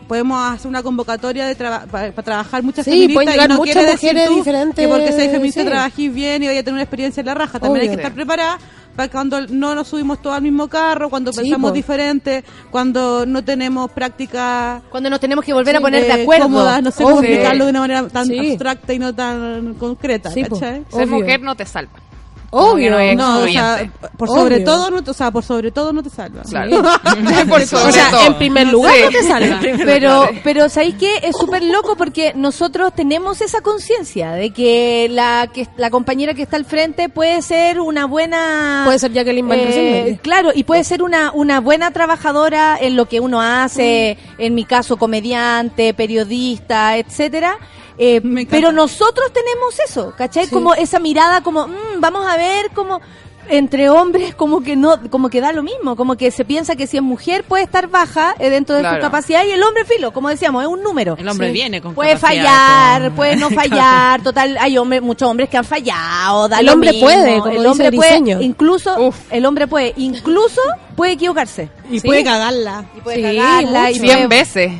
podemos 0.08 0.40
hacer 0.54 0.68
una 0.68 0.84
convocatoria 0.84 1.46
de 1.46 1.56
traba- 1.56 1.86
para, 1.86 2.12
para 2.12 2.24
trabajar 2.24 2.64
muchas 2.64 2.86
Sí, 2.86 2.92
feministas 2.92 3.36
y 3.46 3.48
no 3.48 3.56
muchas 3.58 3.74
quiere 3.76 3.92
decir 3.92 4.10
mujeres 4.14 4.30
tú 4.30 4.36
diferentes, 4.36 4.76
que 4.86 4.88
porque 4.88 5.12
seas 5.12 5.32
feminista 5.32 5.62
sí. 5.62 5.68
trabajís 5.68 6.14
bien 6.14 6.44
y 6.44 6.48
vaya 6.48 6.60
a 6.60 6.64
tener 6.64 6.74
una 6.76 6.84
experiencia 6.84 7.22
en 7.22 7.26
la 7.28 7.34
raja. 7.34 7.60
También 7.60 7.82
hay 7.84 7.90
que 7.90 7.96
estar 7.96 8.14
preparada 8.14 8.58
para 8.96 9.10
cuando 9.12 9.42
no 9.48 9.76
nos 9.76 9.90
subimos 9.90 10.22
todos 10.22 10.38
al 10.38 10.42
mismo 10.42 10.68
carro, 10.70 11.10
cuando 11.10 11.34
Sí, 11.34 11.42
pensamos 11.42 11.72
po. 11.72 11.76
diferente, 11.76 12.44
cuando 12.72 13.26
no 13.26 13.44
tenemos 13.44 13.92
práctica 13.92 14.82
Cuando 14.90 15.10
nos 15.10 15.20
tenemos 15.20 15.44
que 15.44 15.54
volver 15.54 15.76
a 15.76 15.82
poner 15.82 16.04
de 16.04 16.10
eh, 16.10 16.22
acuerdo. 16.24 16.44
cómodas, 16.46 16.82
no 16.82 16.92
sé 16.92 17.04
cómo 17.04 17.20
explicarlo 17.22 17.66
de 17.66 17.72
una 17.72 17.80
manera 17.82 18.08
tan 18.08 18.26
Sí. 18.28 18.40
abstracta 18.52 18.94
y 18.94 19.00
no 19.00 19.14
tan 19.14 19.74
concreta. 19.74 20.30
Ser 20.32 21.08
mujer 21.08 21.42
no 21.42 21.56
te 21.56 21.66
salva. 21.66 21.92
Que 22.56 22.62
Obvio. 22.62 22.92
no 22.92 23.00
es 23.00 23.18
No, 23.18 23.40
o 23.40 23.48
sea, 23.48 23.92
por 24.18 24.28
sobre 24.30 24.62
todo, 24.62 24.90
no, 24.90 25.04
te- 25.04 25.12
o 25.12 25.14
sea, 25.14 25.30
por 25.32 25.44
sobre 25.44 25.72
todo 25.72 25.92
no 25.92 26.02
te 26.02 26.10
salva. 26.10 26.42
Claro. 26.44 26.82
Por 27.50 27.62
o 27.64 27.66
sobre 27.66 27.92
sea, 27.92 28.10
todo. 28.12 28.26
en 28.28 28.34
primer 28.36 28.68
lugar 28.68 28.94
no 29.04 29.10
te 29.10 29.24
salva. 29.28 29.60
Pero, 29.84 30.30
pero 30.44 30.70
¿sabéis 30.70 30.96
qué? 30.96 31.18
Es 31.24 31.36
súper 31.38 31.64
loco 31.64 31.96
porque 31.98 32.32
nosotros 32.36 32.94
tenemos 32.96 33.42
esa 33.42 33.62
conciencia 33.62 34.32
de 34.32 34.52
que 34.52 35.08
la 35.12 35.50
que 35.54 35.68
la 35.78 35.90
compañera 35.90 36.34
que 36.34 36.44
está 36.44 36.56
al 36.58 36.66
frente 36.66 37.10
puede 37.10 37.42
ser 37.42 37.80
una 37.80 38.06
buena... 38.06 38.84
Puede 38.86 39.00
ser 39.00 39.12
Jacqueline 39.12 39.48
Van 39.48 39.60
eh. 39.62 40.20
Claro, 40.22 40.52
y 40.56 40.64
puede 40.64 40.84
ser 40.84 41.04
una, 41.04 41.32
una 41.34 41.60
buena 41.60 41.92
trabajadora 41.92 42.78
en 42.80 42.96
lo 42.96 43.08
que 43.08 43.20
uno 43.20 43.42
hace, 43.42 44.18
en 44.38 44.56
mi 44.56 44.64
caso 44.66 44.98
comediante, 44.98 45.94
periodista, 45.94 46.98
etcétera. 46.98 47.58
Eh, 47.98 48.22
pero 48.50 48.72
nosotros 48.72 49.32
tenemos 49.34 49.80
eso, 49.80 50.14
¿cachai? 50.18 50.46
Sí. 50.46 50.52
Como 50.52 50.74
esa 50.74 51.00
mirada 51.00 51.42
como, 51.42 51.68
"Mm, 51.68 52.00
vamos 52.00 52.28
a 52.28 52.36
ver 52.38 52.72
cómo 52.74 53.00
entre 53.48 53.92
hombres 53.92 54.34
como 54.34 54.62
que 54.64 54.76
no 54.76 55.00
como 55.12 55.30
que 55.30 55.40
da 55.40 55.52
lo 55.52 55.62
mismo 55.62 55.96
como 55.96 56.18
que 56.18 56.32
se 56.32 56.44
piensa 56.46 56.76
que 56.76 56.88
si 56.88 56.98
es 56.98 57.04
mujer 57.04 57.44
puede 57.44 57.64
estar 57.64 57.88
baja 57.90 58.34
eh, 58.40 58.50
dentro 58.50 58.74
de 58.74 58.82
Claro. 58.82 58.96
su 58.96 59.02
capacidad 59.04 59.46
y 59.46 59.52
el 59.52 59.62
hombre 59.62 59.86
filo 59.86 60.12
como 60.12 60.30
decíamos 60.30 60.64
es 60.64 60.68
un 60.68 60.82
número 60.82 61.16
El 61.16 61.30
hombre 61.30 61.50
Sí. 61.50 61.54
viene 61.54 61.80
con 61.80 61.94
puede 61.94 62.18
fallar 62.18 63.12
puede 63.12 63.36
no 63.36 63.50
fallar 63.52 64.24
total 64.24 64.58
hay 64.60 64.80
hombres 64.80 65.04
muchos 65.04 65.30
hombres 65.30 65.48
que 65.48 65.58
han 65.58 65.64
fallado 65.64 66.48
da 66.48 66.60
El 66.60 66.66
lo 66.66 66.74
hombre 66.74 66.90
mismo. 66.90 67.06
puede, 67.06 67.34
como 67.38 67.46
el 67.52 67.58
dice 67.58 67.68
hombre 67.70 67.90
Briseño. 67.92 68.36
puede 68.38 68.46
incluso 68.48 69.00
Uf. 69.10 69.16
el 69.32 69.46
hombre 69.46 69.68
puede 69.68 69.94
incluso 69.98 70.62
puede 70.96 71.12
equivocarse 71.12 71.70
Y 71.92 72.00
Sí. 72.00 72.08
puede 72.08 72.24
cagarla. 72.24 72.86
y 72.98 73.02
puede 73.02 73.18
Sí, 73.18 73.22
cagarla 73.38 73.92
y 73.92 73.94
mucho. 73.94 74.06
puede- 74.06 74.16
Cien 74.18 74.30
veces. 74.30 74.72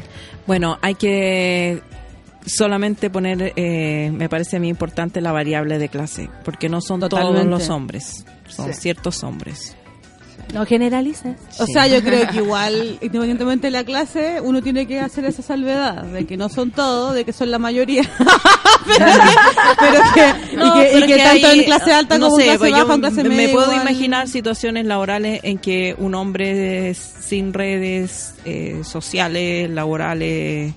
Bueno, 0.48 0.80
hay 0.82 0.96
que 0.96 1.84
solamente 2.46 3.10
poner, 3.10 3.54
eh, 3.56 4.12
me 4.14 4.30
parece 4.30 4.58
a 4.58 4.60
mí 4.60 4.68
importante 4.70 5.22
la 5.22 5.32
variable 5.32 5.78
de 5.80 5.90
clase, 5.90 6.30
porque 6.44 6.70
no 6.70 6.82
son 6.82 7.00
Totalmente. 7.00 7.40
todos 7.40 7.48
los 7.50 7.70
hombres, 7.70 8.26
son 8.48 8.74
Sí. 8.74 8.82
ciertos 8.82 9.24
hombres. 9.24 9.76
no 10.54 10.64
generalices 10.66 11.36
O 11.60 11.66
sea, 11.66 11.88
yo 11.88 12.04
creo 12.04 12.28
que 12.30 12.38
igual, 12.46 13.00
independientemente 13.02 13.68
de 13.68 13.72
la 13.72 13.84
clase, 13.84 14.40
uno 14.42 14.62
tiene 14.62 14.86
que 14.86 15.00
hacer 15.00 15.26
esa 15.26 15.42
salvedad 15.42 16.04
de 16.04 16.26
que 16.26 16.38
no 16.38 16.50
son 16.50 16.70
todos, 16.72 17.16
de 17.16 17.26
que 17.26 17.34
son 17.34 17.50
la 17.52 17.58
mayoría. 17.58 18.04
pero 18.86 19.06
que, 19.06 19.22
pero 19.80 20.02
que- 20.14 20.56
No, 20.56 20.68
y 20.68 20.72
que, 20.84 20.90
y 20.90 20.94
pero 20.94 21.06
que 21.08 21.12
es 21.14 21.18
que 21.18 21.24
tanto 21.24 21.48
hay- 21.48 21.60
en 21.60 21.66
clase 21.66 21.94
alta 21.94 22.18
no 22.20 22.28
como 22.30 22.40
en 22.40 22.42
sé, 22.42 22.46
clase 22.46 22.60
pues 22.60 22.72
baja 22.72 22.94
en 22.94 23.00
clase 23.02 23.24
me 23.24 23.30
media. 23.30 23.54
puedo 23.54 23.72
igual. 23.72 23.82
imaginar 23.82 24.28
situaciones 24.28 24.86
laborales 24.86 25.40
en 25.44 25.58
que 25.58 25.96
un 25.98 26.14
hombre 26.16 26.94
sin 26.94 27.52
redes 27.54 28.36
eh, 28.46 28.82
sociales, 28.84 29.70
laborales, 29.70 30.74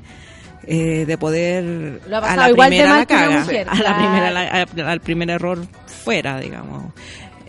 eh, 0.68 1.04
de 1.06 1.18
poder 1.18 2.00
Lo 2.08 2.16
ha 2.18 2.32
a 2.32 2.36
la 2.36 2.50
igual 2.50 2.68
primera 2.68 2.96
la 2.98 3.06
caga, 3.06 3.40
mujer, 3.40 3.66
a 3.68 3.74
la 3.74 3.96
primera 3.96 4.30
la- 4.30 4.90
al 4.92 5.00
primer 5.00 5.30
error 5.30 5.58
fuera, 5.86 6.38
digamos. 6.38 6.92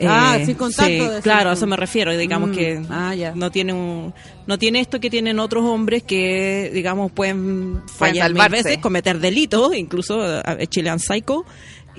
Ah, 0.08 0.38
Eh, 0.40 0.46
sin 0.46 0.56
contacto, 0.56 0.88
sí, 1.18 1.22
claro, 1.22 1.50
a 1.50 1.54
eso 1.54 1.68
me 1.68 1.76
refiero. 1.76 2.16
Digamos 2.18 2.52
Mm, 2.52 2.54
que 2.54 2.82
ah, 2.90 3.14
no 3.36 3.52
tiene 3.52 3.74
un, 3.74 4.14
no 4.48 4.58
tiene 4.58 4.80
esto 4.80 5.02
que 5.02 5.10
tienen 5.10 5.40
otros 5.40 5.66
hombres 5.66 6.04
que, 6.04 6.72
digamos, 6.74 7.12
pueden 7.12 7.82
fallar 7.98 8.34
mil 8.34 8.48
veces, 8.48 8.78
cometer 8.78 9.20
delitos, 9.20 9.76
incluso 9.76 10.40
eh, 10.40 10.68
Chilean 10.68 11.00
Psycho, 11.00 11.44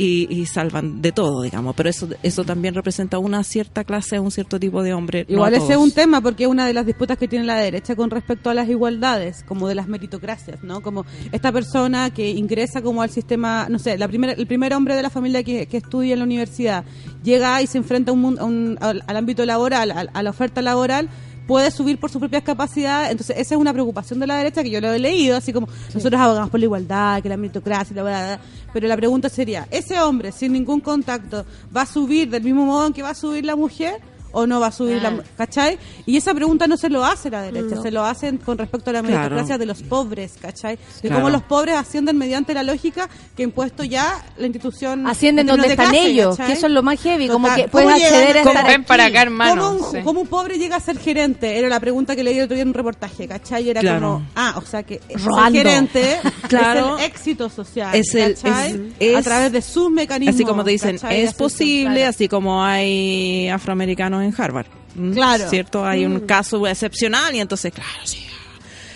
y, 0.03 0.27
y 0.35 0.47
salvan 0.47 1.03
de 1.03 1.13
todo, 1.13 1.43
digamos. 1.43 1.75
Pero 1.77 1.91
eso, 1.91 2.09
eso 2.23 2.43
también 2.45 2.73
representa 2.75 3.19
una 3.19 3.45
cierta 3.45 3.85
clase, 3.85 4.19
un 4.19 4.31
cierto 4.31 4.59
tipo 4.59 4.83
de 4.83 4.95
hombre. 4.95 5.27
Igual 5.29 5.53
a 5.55 5.59
ese 5.59 5.73
es 5.73 5.79
un 5.79 5.91
tema 5.91 6.23
porque 6.23 6.45
es 6.45 6.49
una 6.49 6.67
de 6.67 6.73
las 6.73 6.87
disputas 6.87 7.19
que 7.19 7.29
tiene 7.29 7.45
la 7.45 7.57
derecha 7.57 7.95
con 7.95 8.09
respecto 8.11 8.49
a 8.49 8.55
las 8.55 8.67
igualdades, 8.69 9.45
como 9.47 9.69
de 9.69 9.75
las 9.75 9.89
meritocracias, 9.89 10.63
¿no? 10.63 10.81
Como 10.81 11.05
esta 11.33 11.53
persona 11.53 12.09
que 12.11 12.31
ingresa 12.31 12.81
como 12.81 13.03
al 13.03 13.11
sistema, 13.11 13.67
no 13.69 13.79
sé, 13.79 13.99
la 13.99 14.09
primera, 14.09 14.33
el 14.33 14.47
primer 14.47 14.73
hombre 14.73 14.97
de 14.97 15.03
la 15.03 15.11
familia 15.11 15.43
que, 15.43 15.67
que 15.67 15.77
estudia 15.77 16.15
en 16.15 16.21
la 16.21 16.25
universidad 16.25 16.85
llega 17.23 17.61
y 17.61 17.67
se 17.67 17.77
enfrenta 17.77 18.11
a 18.11 18.15
un, 18.15 18.39
a 18.39 18.45
un- 18.45 18.79
al, 18.81 19.03
al 19.07 19.17
ámbito 19.17 19.45
laboral, 19.45 19.91
al- 19.91 20.11
a, 20.15 20.23
la 20.23 20.31
oferta 20.31 20.63
laboral 20.63 21.11
puede 21.51 21.73
subir 21.73 21.99
por 21.99 22.09
sus 22.09 22.21
propias 22.21 22.45
capacidades, 22.45 23.11
entonces 23.11 23.37
esa 23.37 23.57
es 23.57 23.61
una 23.61 23.73
preocupación 23.73 24.21
de 24.21 24.27
la 24.29 24.37
derecha 24.37 24.63
que 24.63 24.71
yo 24.71 24.81
lo 24.81 24.93
he 24.93 25.01
leído, 25.01 25.37
así 25.37 25.53
como 25.53 25.67
nosotros 25.93 26.21
abogamos 26.21 26.49
por 26.49 26.61
la 26.61 26.67
igualdad, 26.67 27.21
que 27.21 27.29
la 27.29 27.37
meritocracia, 27.37 27.97
la 27.97 28.03
bla. 28.05 28.41
pero 28.73 28.87
la 28.87 28.97
pregunta 28.97 29.29
sería, 29.29 29.67
¿ese 29.69 30.01
hombre 30.01 30.31
sin 30.31 30.53
ningún 30.53 30.79
contacto 30.79 31.45
va 31.77 31.83
a 31.83 31.87
subir 31.87 32.31
del 32.31 32.45
mismo 32.45 32.67
modo 32.67 32.87
en 32.87 32.93
que 32.93 33.03
va 33.03 33.11
a 33.11 33.15
subir 33.17 33.45
la 33.45 33.57
mujer? 33.57 34.01
¿O 34.33 34.47
no 34.47 34.61
va 34.61 34.69
a 34.69 34.73
subir 34.73 35.03
la. 35.03 35.13
¿cachai? 35.37 35.79
Y 36.07 36.17
esa 36.17 36.33
pregunta 36.35 36.67
no 36.67 36.77
se 36.77 36.89
lo 36.89 37.05
hace 37.05 37.31
la 37.31 37.43
derecha, 37.43 37.75
No. 37.77 37.83
se 37.83 37.91
lo 37.91 38.05
hacen 38.05 38.39
con 38.39 38.59
respecto 38.59 38.91
a 38.91 38.93
la 38.93 39.01
Claro. 39.03 39.17
meritocracia 39.19 39.59
de 39.59 39.67
los 39.67 39.83
pobres, 39.83 40.35
¿cachai? 40.41 40.77
De 41.03 41.09
Claro. 41.09 41.17
cómo 41.17 41.31
los 41.31 41.43
pobres 41.43 41.77
ascienden 41.77 42.17
mediante 42.19 42.55
la 42.55 42.63
lógica 42.63 43.09
que 43.37 43.43
ha 43.43 43.45
impuesto 43.45 43.83
ya 43.85 44.25
la 44.39 44.47
institución. 44.47 45.07
Ascienden 45.07 45.47
donde 45.47 45.67
de 45.69 45.73
están 45.75 45.91
clase, 45.91 46.07
ellos, 46.07 46.37
¿cachai? 46.37 46.47
que 46.47 46.53
eso 46.59 46.67
es 46.67 46.73
lo 46.73 46.83
más 46.83 47.01
heavy, 47.01 47.29
como 47.29 47.49
Total. 47.49 47.63
que 47.65 47.69
puedes 47.69 47.91
acceder 47.91 48.39
a 48.39 48.43
¿Cómo 48.43 48.51
estar 48.55 48.67
ven 48.71 48.85
para 48.85 49.05
acá, 49.07 49.23
hermano? 49.23 49.63
¿Cómo 49.73 49.87
un, 49.87 49.93
Sí. 49.93 49.99
cómo 50.05 50.21
un 50.21 50.27
pobre 50.29 50.59
llega 50.59 50.77
a 50.77 50.81
ser 50.81 50.99
gerente? 50.99 51.59
Era 51.59 51.69
la 51.69 51.81
pregunta 51.81 52.15
que 52.15 52.23
leí 52.23 52.39
el 52.39 52.45
otro 52.45 52.55
día 52.55 52.63
en 52.63 52.69
un 52.69 52.75
reportaje, 52.75 53.27
¿cachai? 53.27 53.69
Era 53.69 53.81
Claro. 53.81 54.01
como, 54.01 54.27
ah, 54.37 54.55
o 54.57 54.63
sea 54.63 54.83
que 54.83 55.01
ser 55.09 55.21
Robando. 55.23 55.59
gerente 55.59 56.19
Claro. 56.49 56.97
es 56.99 57.05
el 57.05 57.11
éxito 57.11 57.49
social, 57.51 57.95
Es 57.95 58.15
el- 58.15 58.35
¿cachai? 58.35 58.93
es- 58.99 59.17
a 59.17 59.23
través 59.23 59.53
de 59.53 59.63
sus 59.63 59.91
mecanismos. 59.91 60.35
Así 60.37 60.45
como 60.45 60.65
te 60.65 60.71
dicen, 60.71 60.99
es 61.11 61.35
posible, 61.35 62.07
así 62.07 62.29
como 62.29 62.63
hay 62.63 63.49
afroamericanos 63.49 64.20
en 64.23 64.35
Harvard. 64.37 64.67
¿Mm? 64.95 65.13
Claro. 65.13 65.49
¿Cierto? 65.49 65.85
Hay 65.85 66.05
un 66.05 66.15
Mm. 66.17 66.27
caso 66.27 66.67
excepcional 66.67 67.35
y 67.35 67.41
entonces, 67.41 67.73
claro, 67.73 67.89
sí. 68.05 68.19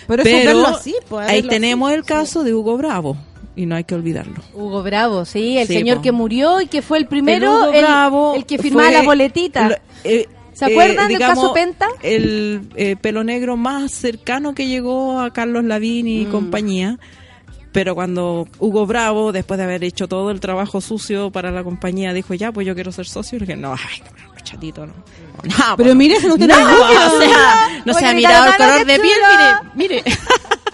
Pero, 0.07 0.23
Pero 0.23 0.67
así, 0.67 0.93
pues, 1.09 1.27
ahí 1.27 1.41
tenemos 1.41 1.89
así. 1.89 1.97
el 1.97 2.05
caso 2.05 2.43
de 2.43 2.53
Hugo 2.53 2.77
Bravo 2.77 3.17
y 3.55 3.65
no 3.65 3.75
hay 3.75 3.85
que 3.85 3.95
olvidarlo. 3.95 4.35
Hugo 4.53 4.83
Bravo, 4.83 5.25
sí, 5.25 5.57
el 5.57 5.67
Sí, 5.67 5.73
señor 5.73 5.97
po. 5.97 6.03
que 6.03 6.11
murió 6.11 6.61
y 6.61 6.67
que 6.67 6.81
fue 6.81 6.97
el 6.99 7.07
primero, 7.07 7.71
el, 7.71 7.81
Bravo 7.81 8.35
el 8.35 8.45
que 8.45 8.57
firmaba 8.59 8.89
fue 8.89 8.97
la 8.99 9.03
boletita. 9.03 9.69
lo- 9.69 9.75
eh, 10.03 10.27
¿Se 10.53 10.65
acuerdan 10.65 11.07
del 11.09 11.17
digamos, 11.17 11.39
caso 11.43 11.53
Penta? 11.53 11.87
El 12.01 12.69
eh, 12.75 12.95
pelo 12.95 13.23
negro 13.25 13.57
más 13.57 13.91
cercano 13.91 14.53
que 14.55 14.67
llegó 14.67 15.19
a 15.19 15.33
Carlos 15.33 15.63
Lavín 15.65 16.05
Mm. 16.05 16.09
y 16.09 16.25
compañía. 16.25 16.97
Pero 17.73 17.93
cuando 17.93 18.47
Hugo 18.59 18.85
Bravo, 18.85 19.33
después 19.33 19.57
de 19.57 19.65
haber 19.65 19.83
hecho 19.83 20.07
todo 20.07 20.31
el 20.31 20.39
trabajo 20.39 20.79
sucio 20.79 21.29
para 21.31 21.51
la 21.51 21.61
compañía, 21.63 22.13
dijo, 22.13 22.33
ya, 22.35 22.53
pues 22.53 22.65
yo 22.65 22.73
quiero 22.73 22.93
ser 22.93 23.05
socio, 23.05 23.35
y 23.37 23.41
dije, 23.41 23.57
no, 23.57 23.73
ay, 23.73 24.01
chatito, 24.45 24.85
no. 24.85 24.93
No, 25.43 25.53
Pero 25.75 25.89
pues, 25.89 25.95
mire, 25.95 26.19
se 26.21 26.27
no 26.29 26.37
tiene 26.37 26.53
no, 26.53 26.59
nada. 26.61 27.07
o 27.13 27.19
sea, 27.19 27.81
no 27.83 27.93
se 27.93 28.05
ha 28.05 28.13
mirado 28.13 28.45
el 28.45 28.51
"Mano, 28.51 28.63
color 28.73 28.85
de 28.87 28.99
piel, 28.99 29.13
chulo". 29.15 29.71
mire, 29.75 30.03
mire. 30.05 30.17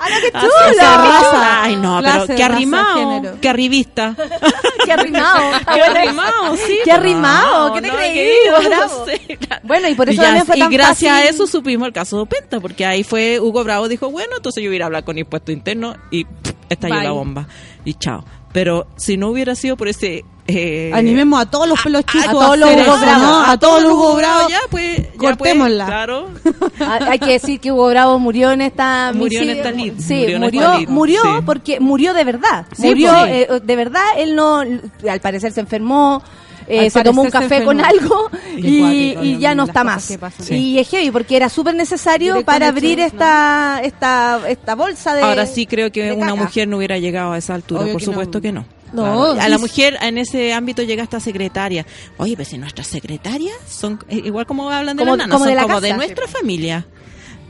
¡Ah, 0.04 0.08
no, 0.10 0.16
qué 0.22 0.32
Así, 0.34 0.48
chulo! 0.48 0.72
o 0.72 0.74
sea, 0.74 0.98
raza. 0.98 1.64
Ay, 1.64 1.76
no, 1.76 2.00
Clase, 2.00 2.20
pero 2.28 2.38
qué 2.38 2.44
arrimado, 2.44 3.22
qué 3.42 3.50
arribista. 3.50 4.16
¡Qué 4.86 4.92
arrimado! 4.94 5.40
Qué 5.76 5.82
arrimado, 5.82 6.56
sí. 6.58 6.78
¡Qué 6.84 6.92
arrimado! 6.92 7.74
¿Qué 7.74 7.82
te 7.82 7.88
no, 7.88 7.96
creí, 7.96 8.30
claro. 8.68 9.62
Bueno, 9.64 9.88
y 9.90 9.94
por 9.96 10.10
eso 10.10 10.18
ya- 10.22 10.28
también 10.30 10.46
fue 10.48 10.58
y 10.58 10.60
tan 10.60 10.72
gracias 10.72 11.12
fácil. 11.14 11.28
a 11.28 11.30
eso 11.30 11.46
supimos 11.48 11.88
el 11.88 11.94
caso 11.94 12.20
de 12.20 12.26
Penta, 12.26 12.60
porque 12.60 12.84
ahí 12.86 13.04
fue 13.04 13.40
Hugo 13.40 13.64
Bravo 13.64 13.88
dijo, 13.88 14.10
bueno, 14.10 14.38
entonces 14.38 14.64
yo 14.64 14.70
voy 14.70 14.76
a 14.76 14.78
ir 14.78 14.84
a 14.84 14.86
hablar 14.88 15.04
con 15.04 15.18
impuesto 15.20 15.52
interno 15.52 15.96
y 16.10 16.26
pff, 16.26 16.54
estalló 16.70 16.96
Bye. 16.96 17.04
la 17.04 17.12
bomba. 17.12 17.48
Y 17.86 17.94
chao. 17.94 18.26
Pero 18.54 18.88
si 18.98 19.18
no 19.18 19.30
hubiera 19.30 19.54
sido 19.56 19.78
por 19.78 19.88
ese... 19.88 20.26
Eh, 20.56 20.92
Animemos 20.94 21.42
a 21.42 21.46
todos 21.50 21.68
los 21.68 21.82
pelos 21.82 22.04
chicos 22.06 22.28
a 22.28 22.32
todos 22.32 22.58
los 22.58 22.70
Hugo 22.70 22.98
Bravo, 22.98 23.24
¿no? 23.24 23.44
A 23.44 23.58
todos 23.58 23.82
los 23.84 23.92
Hugo 23.92 24.16
Bravo. 24.16 24.50
ya 24.50 24.60
pues, 24.70 24.98
ya, 24.98 25.04
pues, 25.04 25.18
cortémosla. 25.18 25.86
claro. 25.86 26.28
Ah, 26.80 27.00
Hay 27.10 27.20
que 27.20 27.32
decir 27.34 27.60
que 27.60 27.72
Hugo 27.72 27.88
Bravo 27.90 28.18
murió 28.20 28.52
en 28.52 28.62
esta 28.62 29.12
Murió 29.14 29.42
en 29.42 29.50
esta 29.52 29.72
lid, 29.72 29.94
Sí, 30.00 30.16
murió 30.22 30.40
murió, 30.40 30.62
esta 30.62 30.78
lid, 30.80 30.90
murió 30.90 31.22
sí. 31.24 31.30
porque 31.46 31.80
murió 31.80 32.14
de 32.14 32.24
verdad. 32.24 32.66
Sí, 32.76 32.88
murió 32.88 33.12
pues. 33.20 33.32
eh, 33.32 33.48
de 33.64 33.76
verdad. 33.76 34.04
Él 34.18 34.36
no, 34.36 34.60
al 34.60 35.20
parecer 35.22 35.52
se 35.52 35.60
enfermó. 35.62 36.22
eh, 36.68 36.90
se 36.90 37.04
tomó 37.04 37.22
un 37.24 37.30
café 37.30 37.64
con 37.64 37.82
algo 37.82 38.30
y, 38.58 39.38
ya 39.40 39.54
no 39.56 39.64
está 39.66 39.84
más. 39.84 40.18
Sí. 40.40 40.56
Y 40.56 40.80
es 40.80 40.90
heavy 40.90 41.12
porque 41.12 41.36
era 41.36 41.50
súper 41.50 41.76
necesario 41.76 42.34
Directo 42.36 42.46
para 42.52 42.68
abrir 42.68 43.00
hecho, 43.00 43.08
esta, 43.08 43.82
esta, 43.84 44.40
esta 44.48 44.76
bolsa 44.76 45.14
de. 45.16 45.22
Ahora 45.22 45.46
sí 45.46 45.66
creo 45.66 45.92
que 45.92 46.12
una 46.14 46.28
caca. 46.32 46.36
mujer 46.36 46.68
no 46.68 46.78
hubiera 46.78 46.98
llegado 46.98 47.34
a 47.34 47.38
esa 47.38 47.56
altura, 47.56 47.82
Obvio 47.82 47.94
por 47.94 48.00
que 48.02 48.06
supuesto 48.06 48.38
no. 48.38 48.42
que 48.42 48.52
no. 48.52 48.66
No, 48.94 49.04
Claro. 49.04 49.42
a 49.42 49.48
la 49.50 49.58
mujer 49.58 49.98
en 50.02 50.18
ese 50.18 50.54
ámbito 50.54 50.84
llega 50.84 51.04
hasta 51.04 51.20
secretaria. 51.20 51.86
Oye, 52.18 52.36
pues 52.36 52.50
si 52.50 52.58
nuestras 52.58 52.88
secretarias 52.88 53.56
son 53.68 54.00
eh, 54.10 54.22
igual 54.26 54.46
como 54.46 54.70
hablan 54.70 54.98
de 54.98 55.04
Como- 55.04 55.16
la 55.16 55.24
nana, 55.24 55.34
como 55.34 55.46
son 55.46 55.50
de 55.50 55.56
la 55.56 55.62
como 55.64 55.76
casa. 55.76 55.88
de 55.88 55.94
nuestra 55.94 56.28
familia. 56.28 56.86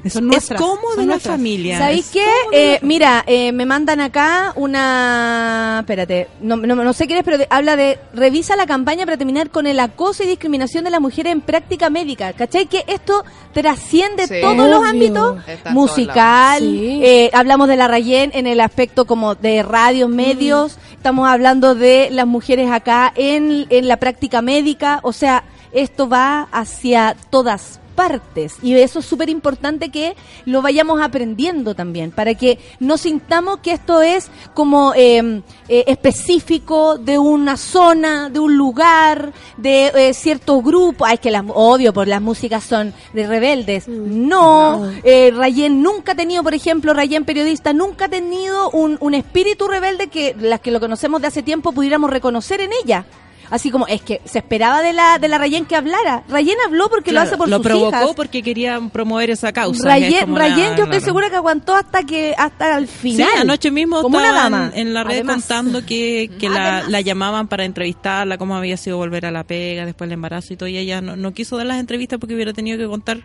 Es, 0.03 0.13
Son 0.13 0.23
es 0.25 0.31
nuestras, 0.31 0.59
como 0.61 0.81
son 0.89 0.97
de 0.97 1.01
la 1.01 1.05
nuestras. 1.13 1.35
familia. 1.35 1.77
¿Sabéis 1.77 2.05
Es 2.07 2.11
qué? 2.11 2.25
como 2.45 2.57
Eh, 2.57 2.79
mira, 2.81 3.23
eh, 3.27 3.51
me 3.51 3.65
mandan 3.65 3.99
acá 4.01 4.51
una... 4.55 5.77
Espérate, 5.81 6.27
no, 6.41 6.55
no, 6.57 6.75
no 6.75 6.93
sé 6.93 7.05
quién 7.07 7.19
es, 7.19 7.23
pero 7.23 7.37
de- 7.37 7.47
habla 7.49 7.75
de... 7.75 7.99
Revisa 8.13 8.55
la 8.55 8.65
campaña 8.65 9.05
para 9.05 9.17
terminar 9.17 9.49
con 9.51 9.67
el 9.67 9.79
acoso 9.79 10.23
y 10.23 10.27
discriminación 10.27 10.83
de 10.83 10.89
las 10.89 11.01
mujeres 11.01 11.31
en 11.31 11.41
práctica 11.41 11.89
médica. 11.89 12.33
¿Cachai? 12.33 12.65
Que 12.65 12.83
esto 12.87 13.23
trasciende 13.53 14.27
Sí. 14.27 14.35
todos 14.41 14.69
los 14.69 14.83
ámbitos. 14.83 15.37
Está 15.47 15.71
Musical, 15.71 16.59
Sí. 16.61 17.01
eh, 17.03 17.29
hablamos 17.33 17.67
de 17.67 17.75
la 17.77 17.87
Rayen 17.87 18.31
en 18.33 18.47
el 18.47 18.59
aspecto 18.59 19.05
como 19.05 19.35
de 19.35 19.61
radios, 19.63 20.09
medios. 20.09 20.77
Estamos 20.93 21.27
hablando 21.27 21.75
de 21.75 22.09
las 22.11 22.27
mujeres 22.27 22.71
acá 22.71 23.11
en, 23.15 23.67
en 23.69 23.87
la 23.87 23.97
práctica 23.97 24.41
médica. 24.41 24.99
O 25.03 25.13
sea, 25.13 25.43
esto 25.73 26.09
va 26.09 26.47
hacia 26.51 27.15
todas 27.29 27.79
partes. 28.01 28.55
Y 28.63 28.73
eso 28.73 28.97
es 28.97 29.05
súper 29.05 29.29
importante 29.29 29.89
que 29.89 30.15
lo 30.45 30.63
vayamos 30.63 30.99
aprendiendo 30.99 31.75
también 31.75 32.09
para 32.09 32.33
que 32.33 32.57
no 32.79 32.97
sintamos 32.97 33.59
que 33.59 33.73
esto 33.73 34.01
es 34.01 34.31
como 34.55 34.93
eh, 34.95 35.43
eh, 35.69 35.83
específico 35.85 36.97
de 36.97 37.19
una 37.19 37.57
zona 37.57 38.31
de 38.31 38.39
un 38.39 38.57
lugar 38.57 39.33
de 39.57 39.91
eh, 39.93 40.13
cierto 40.15 40.63
grupo. 40.63 41.05
Ay 41.05 41.13
es 41.13 41.19
que 41.19 41.29
las 41.29 41.43
obvio 41.47 41.93
por 41.93 42.07
las 42.07 42.23
músicas 42.23 42.63
son 42.63 42.91
de 43.13 43.27
rebeldes. 43.27 43.87
No, 43.87 44.89
eh, 45.03 45.31
Rayen 45.35 45.83
nunca 45.83 46.13
ha 46.13 46.15
tenido 46.15 46.41
por 46.41 46.55
ejemplo 46.55 46.95
Rayen 46.95 47.23
periodista 47.23 47.71
nunca 47.71 48.05
ha 48.05 48.09
tenido 48.09 48.71
un, 48.71 48.97
un 48.99 49.13
espíritu 49.13 49.67
rebelde 49.67 50.07
que 50.07 50.35
las 50.39 50.59
que 50.59 50.71
lo 50.71 50.79
conocemos 50.79 51.21
de 51.21 51.27
hace 51.27 51.43
tiempo 51.43 51.71
pudiéramos 51.71 52.09
reconocer 52.09 52.61
en 52.61 52.71
ella 52.83 53.05
Así 53.51 53.69
como, 53.69 53.85
es 53.85 54.01
que 54.01 54.21
se 54.25 54.39
esperaba 54.39 54.81
de 54.81 54.93
la, 54.93 55.19
de 55.19 55.27
la 55.27 55.37
Rayen 55.37 55.65
que 55.65 55.75
hablara. 55.75 56.23
Rayen 56.29 56.55
habló 56.65 56.89
porque 56.89 57.11
Claro, 57.11 57.25
lo 57.25 57.29
hace 57.29 57.37
por 57.37 57.49
lo 57.49 57.57
sus 57.57 57.65
provocó 57.67 57.89
hijas. 57.89 58.13
porque 58.15 58.41
querían 58.41 58.89
promover 58.89 59.29
esa 59.29 59.51
causa. 59.53 59.79
es 59.79 59.85
Rayen, 59.85 60.35
Rayen 60.35 60.57
una- 60.57 60.65
yo 60.77 60.83
estoy 60.85 60.85
claro. 60.87 61.05
segura 61.05 61.29
que 61.29 61.35
aguantó 61.35 61.75
hasta 61.75 62.03
que 62.03 62.33
hasta 62.37 62.77
el 62.77 62.87
final. 62.87 63.27
Sí, 63.33 63.39
anoche 63.39 63.69
mismo 63.69 64.01
como 64.01 64.17
una 64.17 64.31
dama. 64.33 64.71
en 64.73 64.93
la 64.93 65.03
red 65.03 65.15
Además. 65.15 65.35
contando 65.35 65.85
que, 65.85 66.31
que 66.39 66.49
la, 66.49 67.01
llamaban 67.01 67.47
para 67.47 67.65
entrevistarla, 67.65 68.37
cómo 68.37 68.55
había 68.55 68.77
sido 68.77 68.97
volver 68.97 69.25
a 69.25 69.31
la 69.31 69.43
pega, 69.43 69.85
después 69.85 70.07
el 70.07 70.13
embarazo 70.13 70.53
y 70.53 70.57
todo, 70.57 70.69
y 70.69 70.77
ella 70.77 71.01
no, 71.01 71.15
no 71.15 71.33
quiso 71.33 71.57
dar 71.57 71.65
las 71.65 71.79
entrevistas 71.79 72.19
porque 72.19 72.33
hubiera 72.35 72.53
tenido 72.53 72.77
que 72.77 72.87
contar 72.87 73.19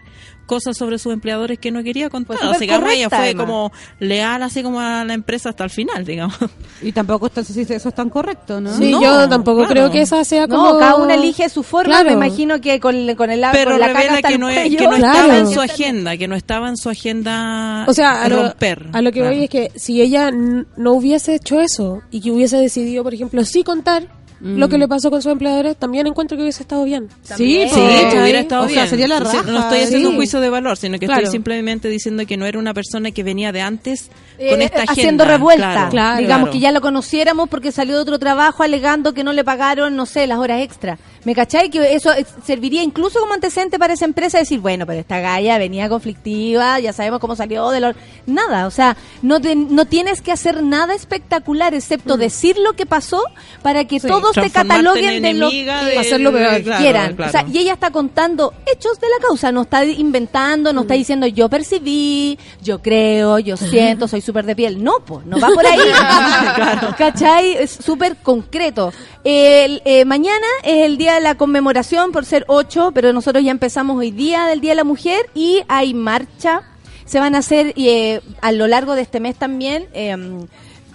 cosas 0.46 0.76
sobre 0.76 0.98
sus 0.98 1.12
empleadores 1.12 1.58
que 1.58 1.70
no 1.70 1.82
quería 1.82 2.10
contar. 2.10 2.38
Así 2.42 2.66
que 2.66 2.74
ella 2.74 3.08
fue 3.08 3.18
además. 3.18 3.46
como 3.46 3.72
leal 4.00 4.42
así 4.42 4.62
como 4.62 4.80
a 4.80 5.04
la 5.04 5.14
empresa 5.14 5.50
hasta 5.50 5.64
el 5.64 5.70
final, 5.70 6.04
digamos. 6.04 6.36
Y 6.82 6.92
tampoco 6.92 7.26
está, 7.26 7.42
si 7.44 7.60
eso 7.60 7.88
es 7.88 7.94
tan 7.94 8.10
correcto, 8.10 8.60
¿no? 8.60 8.72
Sí, 8.76 8.90
No, 8.90 9.00
yo 9.00 9.28
tampoco 9.28 9.58
claro. 9.60 9.70
creo 9.72 9.90
que 9.90 10.02
esa 10.02 10.15
sea 10.24 10.48
como... 10.48 10.72
No, 10.74 10.78
cada 10.78 10.96
una 10.96 11.14
elige 11.14 11.48
su 11.48 11.62
forma. 11.62 11.90
Claro. 11.90 12.06
Me 12.08 12.12
imagino 12.26 12.60
que 12.60 12.78
con, 12.80 13.14
con 13.14 13.30
el 13.30 13.44
Pero 13.52 13.72
con 13.72 13.80
la 13.80 13.86
revela 13.88 14.22
que 14.22 14.38
no, 14.38 14.48
es- 14.48 14.76
que 14.76 14.84
no 14.84 14.96
Claro. 14.96 15.18
estaba 15.18 15.38
en 15.38 15.48
su 15.50 15.60
agenda, 15.60 16.16
que 16.16 16.28
no 16.28 16.34
estaba 16.36 16.68
en 16.68 16.76
su 16.76 16.88
agenda 16.88 17.84
O 17.88 17.92
sea, 17.94 18.22
a 18.22 18.28
lo, 18.28 18.42
romper. 18.42 18.86
a 18.92 19.02
lo 19.02 19.12
que 19.12 19.20
Claro. 19.20 19.34
voy 19.34 19.44
es 19.44 19.50
que 19.50 19.70
si 19.76 20.00
ella 20.00 20.30
no 20.30 20.92
hubiese 20.92 21.34
hecho 21.34 21.60
eso 21.60 22.02
y 22.10 22.20
que 22.20 22.30
hubiese 22.30 22.56
decidido, 22.58 23.02
por 23.02 23.14
ejemplo, 23.14 23.44
sí 23.44 23.62
contar 23.64 24.08
lo 24.40 24.68
que 24.68 24.76
le 24.78 24.86
pasó 24.86 25.10
con 25.10 25.22
sus 25.22 25.32
empleadores, 25.32 25.76
también 25.76 26.06
encuentro 26.06 26.36
que 26.36 26.42
hubiese 26.42 26.62
estado 26.62 26.84
bien. 26.84 27.08
Sí, 27.22 27.64
Sí, 27.68 27.80
que 28.10 28.20
hubiera 28.22 28.40
estado 28.40 28.64
o 28.64 28.68
sea, 28.68 28.82
bien. 28.82 28.88
sería 28.90 29.08
la 29.08 29.16
O 29.18 29.24
sea, 29.24 29.40
raja. 29.40 29.50
No 29.50 29.58
estoy 29.60 29.78
haciendo 29.80 30.08
sí. 30.08 30.12
un 30.12 30.16
juicio 30.16 30.40
de 30.40 30.50
valor, 30.50 30.76
sino 30.76 30.98
que 30.98 31.06
Claro. 31.06 31.22
estoy 31.22 31.32
simplemente 31.32 31.88
diciendo 31.88 32.24
que 32.26 32.36
no 32.36 32.44
era 32.46 32.58
una 32.58 32.74
persona 32.74 33.10
que 33.12 33.22
venía 33.22 33.52
de 33.52 33.62
antes 33.62 34.10
Eh, 34.38 34.50
con 34.50 34.60
esta 34.62 34.78
agenda. 34.82 34.92
haciendo 34.92 35.24
revuelta. 35.24 35.72
Claro, 35.72 35.90
Claro. 35.90 36.18
Digamos 36.18 36.44
claro. 36.48 36.52
que 36.52 36.58
ya 36.60 36.72
lo 36.72 36.80
conociéramos 36.82 37.48
porque 37.48 37.72
salió 37.72 37.94
de 37.96 38.02
otro 38.02 38.18
trabajo 38.18 38.62
alegando 38.62 39.14
que 39.14 39.24
no 39.24 39.32
le 39.32 39.42
pagaron, 39.44 39.96
no 39.96 40.04
sé, 40.06 40.26
las 40.26 40.38
horas 40.38 40.60
extra. 40.60 40.98
¿Me 41.26 41.34
cachai? 41.34 41.70
Que 41.70 41.92
eso 41.92 42.10
serviría 42.44 42.84
incluso 42.84 43.18
como 43.18 43.34
antecedente 43.34 43.80
para 43.80 43.94
esa 43.94 44.04
empresa 44.04 44.38
decir, 44.38 44.60
bueno, 44.60 44.86
pero 44.86 45.00
esta 45.00 45.18
galla 45.18 45.58
venía 45.58 45.88
conflictiva, 45.88 46.78
ya 46.78 46.92
sabemos 46.92 47.18
cómo 47.18 47.34
salió 47.34 47.68
de 47.70 47.80
lo... 47.80 47.92
Nada, 48.26 48.64
o 48.68 48.70
sea, 48.70 48.96
no, 49.22 49.40
te- 49.40 49.56
no 49.56 49.86
tienes 49.86 50.22
que 50.22 50.30
hacer 50.30 50.62
nada 50.62 50.94
espectacular 50.94 51.74
excepto 51.74 52.16
decir 52.16 52.56
lo 52.58 52.74
que 52.74 52.86
pasó 52.86 53.20
para 53.62 53.84
que 53.86 53.98
Sí, 53.98 54.06
todos 54.06 54.34
te 54.36 54.50
cataloguen 54.50 55.14
en 55.16 55.22
de 55.24 55.34
lo 55.34 55.50
que 55.50 55.64
del- 55.64 55.98
hacerlo 55.98 56.30
peor 56.32 56.62
claro, 56.62 56.80
quieran. 56.80 57.16
claro. 57.16 57.28
O 57.28 57.32
sea, 57.32 57.44
y 57.52 57.58
ella 57.58 57.72
está 57.72 57.90
contando 57.90 58.54
hechos 58.72 59.00
de 59.00 59.08
la 59.08 59.26
causa, 59.26 59.50
no 59.50 59.62
está 59.62 59.84
inventando, 59.84 60.72
no 60.72 60.82
está 60.82 60.94
diciendo 60.94 61.26
yo 61.26 61.48
percibí, 61.48 62.38
yo 62.62 62.80
creo, 62.80 63.40
yo 63.40 63.56
siento, 63.56 64.06
soy 64.06 64.20
súper 64.20 64.46
de 64.46 64.54
piel. 64.54 64.84
No, 64.84 65.00
pues, 65.04 65.26
no 65.26 65.40
va 65.40 65.48
por 65.48 65.66
ahí. 65.66 65.80
¿Cachai? 66.98 67.54
Es 67.56 67.70
súper 67.84 68.16
concreto. 68.18 68.92
El, 69.24 69.82
eh, 69.84 70.04
mañana 70.04 70.46
es 70.62 70.84
el 70.84 70.96
día 70.98 71.15
la 71.20 71.36
conmemoración 71.36 72.12
por 72.12 72.24
ser 72.24 72.44
8, 72.48 72.92
pero 72.94 73.12
nosotros 73.12 73.42
ya 73.44 73.50
empezamos 73.50 73.96
hoy 73.98 74.10
día 74.10 74.46
del 74.46 74.60
Día 74.60 74.72
de 74.72 74.76
la 74.76 74.84
Mujer 74.84 75.30
y 75.34 75.62
hay 75.68 75.94
marcha. 75.94 76.62
Se 77.04 77.20
van 77.20 77.34
a 77.34 77.38
hacer 77.38 77.72
eh, 77.76 78.20
a 78.40 78.52
lo 78.52 78.66
largo 78.66 78.94
de 78.94 79.02
este 79.02 79.20
mes 79.20 79.36
también. 79.36 79.86
eh, 79.92 80.16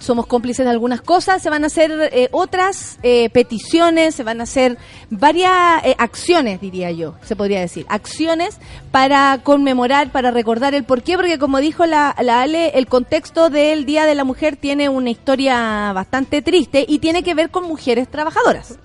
somos 0.02 0.26
cómplices 0.26 0.64
de 0.66 0.70
algunas 0.70 1.00
cosas, 1.00 1.40
se 1.40 1.48
van 1.48 1.64
a 1.64 1.68
hacer 1.68 2.10
eh, 2.12 2.28
otras 2.32 2.98
eh, 3.02 3.30
peticiones, 3.30 4.14
se 4.14 4.24
van 4.24 4.40
a 4.40 4.44
hacer 4.44 4.76
varias 5.10 5.52
eh, 5.84 5.94
acciones, 5.96 6.60
diría 6.60 6.90
yo, 6.90 7.14
se 7.22 7.36
podría 7.36 7.60
decir, 7.60 7.86
acciones 7.88 8.58
para 8.90 9.40
conmemorar, 9.42 10.10
para 10.10 10.30
recordar 10.30 10.74
el 10.74 10.84
porqué, 10.84 11.16
porque 11.16 11.38
como 11.38 11.58
dijo 11.58 11.86
la, 11.86 12.14
la 12.20 12.42
Ale, 12.42 12.70
el 12.70 12.86
contexto 12.86 13.48
del 13.48 13.86
Día 13.86 14.04
de 14.04 14.14
la 14.14 14.24
Mujer 14.24 14.56
tiene 14.56 14.88
una 14.88 15.10
historia 15.10 15.92
bastante 15.92 16.42
triste 16.42 16.84
y 16.86 16.98
tiene 16.98 17.22
que 17.22 17.34
ver 17.34 17.50
con 17.50 17.64
mujeres 17.64 18.08
trabajadoras. 18.08 18.78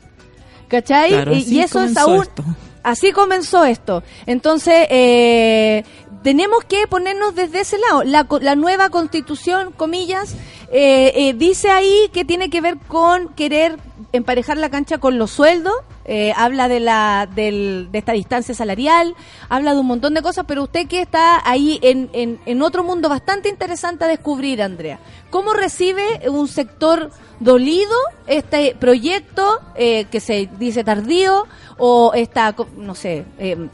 ¿Cachai? 0.67 1.09
Claro, 1.09 1.33
y, 1.33 1.59
eso 1.59 1.81
es 1.81 1.95
aún... 1.97 2.23
esto. 2.23 2.43
Así 2.83 3.11
comenzó 3.11 3.65
esto. 3.65 4.01
Entonces, 4.25 4.87
eh, 4.89 5.83
tenemos 6.23 6.63
que 6.65 6.87
ponernos 6.87 7.35
desde 7.35 7.61
ese 7.61 7.77
lado. 7.77 8.03
La, 8.03 8.27
la 8.41 8.55
nueva 8.55 8.89
constitución, 8.89 9.71
comillas, 9.71 10.35
eh, 10.71 11.11
eh, 11.15 11.33
dice 11.33 11.69
ahí 11.69 12.09
que 12.13 12.25
tiene 12.25 12.49
que 12.49 12.61
ver 12.61 12.77
con 12.87 13.29
querer 13.35 13.77
emparejar 14.11 14.57
la 14.57 14.69
cancha 14.69 14.97
con 14.97 15.17
los 15.17 15.31
sueldos. 15.31 15.73
eh, 16.09 16.31
habla 16.37 16.69
de 16.69 16.79
la 16.79 17.27
del- 17.35 17.89
de 17.91 17.97
esta 17.99 18.13
distancia 18.13 18.55
salarial, 18.55 19.13
habla 19.49 19.73
de 19.73 19.81
un 19.81 19.87
montón 19.87 20.13
de 20.13 20.21
cosas, 20.21 20.45
pero 20.47 20.63
usted 20.63 20.87
que 20.87 21.01
está 21.01 21.41
ahí 21.43 21.79
en, 21.81 22.09
en, 22.13 22.39
en 22.45 22.61
otro 22.61 22.81
mundo 22.85 23.09
bastante 23.09 23.49
interesante 23.49 24.05
a 24.05 24.07
descubrir, 24.07 24.61
Andrea. 24.61 24.99
¿Cómo 25.29 25.51
recibe 25.51 26.21
un 26.29 26.47
sector 26.47 27.11
dolido 27.41 27.93
este 28.25 28.73
proyecto 28.79 29.59
eh, 29.75 30.05
que 30.09 30.21
se 30.21 30.47
dice 30.57 30.85
tardío 30.85 31.45
o 31.77 32.13
esta, 32.15 32.55
no 32.77 32.95
sé, 32.95 33.25
eh, 33.37 33.67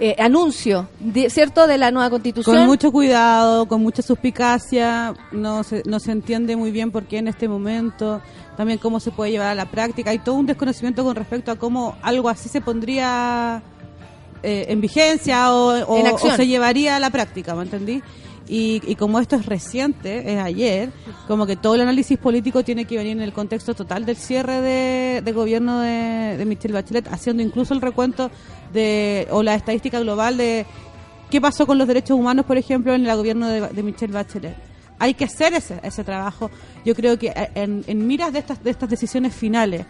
eh, 0.00 0.16
anuncio, 0.18 0.88
de- 0.98 1.28
¿cierto?, 1.30 1.66
de 1.66 1.76
la 1.78 1.90
nueva 1.90 2.08
constitución? 2.10 2.56
Con 2.56 2.66
mucho 2.66 2.90
cuidado, 2.90 3.66
con 3.68 3.82
mucha 3.82 4.02
suspicacia, 4.02 5.14
no 5.30 5.62
se, 5.62 5.82
no 5.86 6.00
se 6.00 6.10
entiende 6.12 6.56
muy 6.56 6.70
bien 6.70 6.90
por 6.90 7.04
qué 7.04 7.18
en 7.18 7.28
este 7.28 7.46
momento, 7.48 8.20
también 8.56 8.78
cómo 8.78 8.98
se 8.98 9.10
puede 9.10 9.30
llevar 9.30 9.48
a 9.48 9.54
la 9.54 9.66
práctica. 9.70 10.10
Hay 10.10 10.18
todo 10.18 10.34
un 10.36 10.46
desconocimiento 10.46 11.04
con 11.04 11.14
respecto 11.14 11.50
a 11.52 11.56
cómo 11.56 11.96
algo 12.02 12.28
así 12.28 12.48
se 12.48 12.60
pondría 12.60 13.62
eh, 14.42 14.66
en 14.68 14.80
vigencia 14.80 15.52
o, 15.52 15.68
o- 15.86 15.96
En 15.98 16.06
o 16.14 16.18
se 16.18 16.46
llevaría 16.46 16.96
a 16.96 17.00
la 17.00 17.10
práctica, 17.10 17.54
¿me 17.54 17.62
entendí? 17.64 18.02
Y, 18.48 18.80
y 18.84 18.96
como 18.96 19.20
esto 19.20 19.36
es 19.36 19.46
reciente, 19.46 20.32
es 20.32 20.40
ayer, 20.40 20.90
como 21.28 21.46
que 21.46 21.54
todo 21.54 21.76
el 21.76 21.82
análisis 21.82 22.18
político 22.18 22.64
tiene 22.64 22.84
que 22.84 22.96
venir 22.96 23.12
en 23.12 23.22
el 23.22 23.32
contexto 23.32 23.74
total 23.74 24.04
del 24.04 24.16
cierre 24.16 24.60
de, 24.60 25.22
de 25.22 25.32
gobierno 25.32 25.78
de, 25.80 26.36
de 26.36 26.44
Michelle 26.46 26.74
Bachelet, 26.74 27.06
haciendo 27.12 27.44
incluso 27.44 27.74
el 27.74 27.80
recuento 27.80 28.28
de 28.72 29.26
o 29.30 29.42
la 29.42 29.54
estadística 29.54 30.00
global 30.00 30.36
de 30.36 30.66
qué 31.30 31.40
pasó 31.40 31.66
con 31.66 31.78
los 31.78 31.86
derechos 31.86 32.18
humanos, 32.18 32.44
por 32.44 32.56
ejemplo, 32.56 32.94
en 32.94 33.06
el 33.06 33.16
gobierno 33.16 33.48
de, 33.48 33.68
de 33.68 33.82
Michelle 33.82 34.12
Bachelet. 34.12 34.56
Hay 34.98 35.14
que 35.14 35.24
hacer 35.24 35.54
ese, 35.54 35.80
ese 35.82 36.04
trabajo. 36.04 36.50
Yo 36.84 36.94
creo 36.94 37.18
que 37.18 37.28
eh, 37.28 37.50
en, 37.54 37.84
en 37.86 38.06
miras 38.06 38.32
de 38.32 38.40
estas, 38.40 38.62
de 38.62 38.70
estas 38.70 38.90
decisiones 38.90 39.34
finales, 39.34 39.86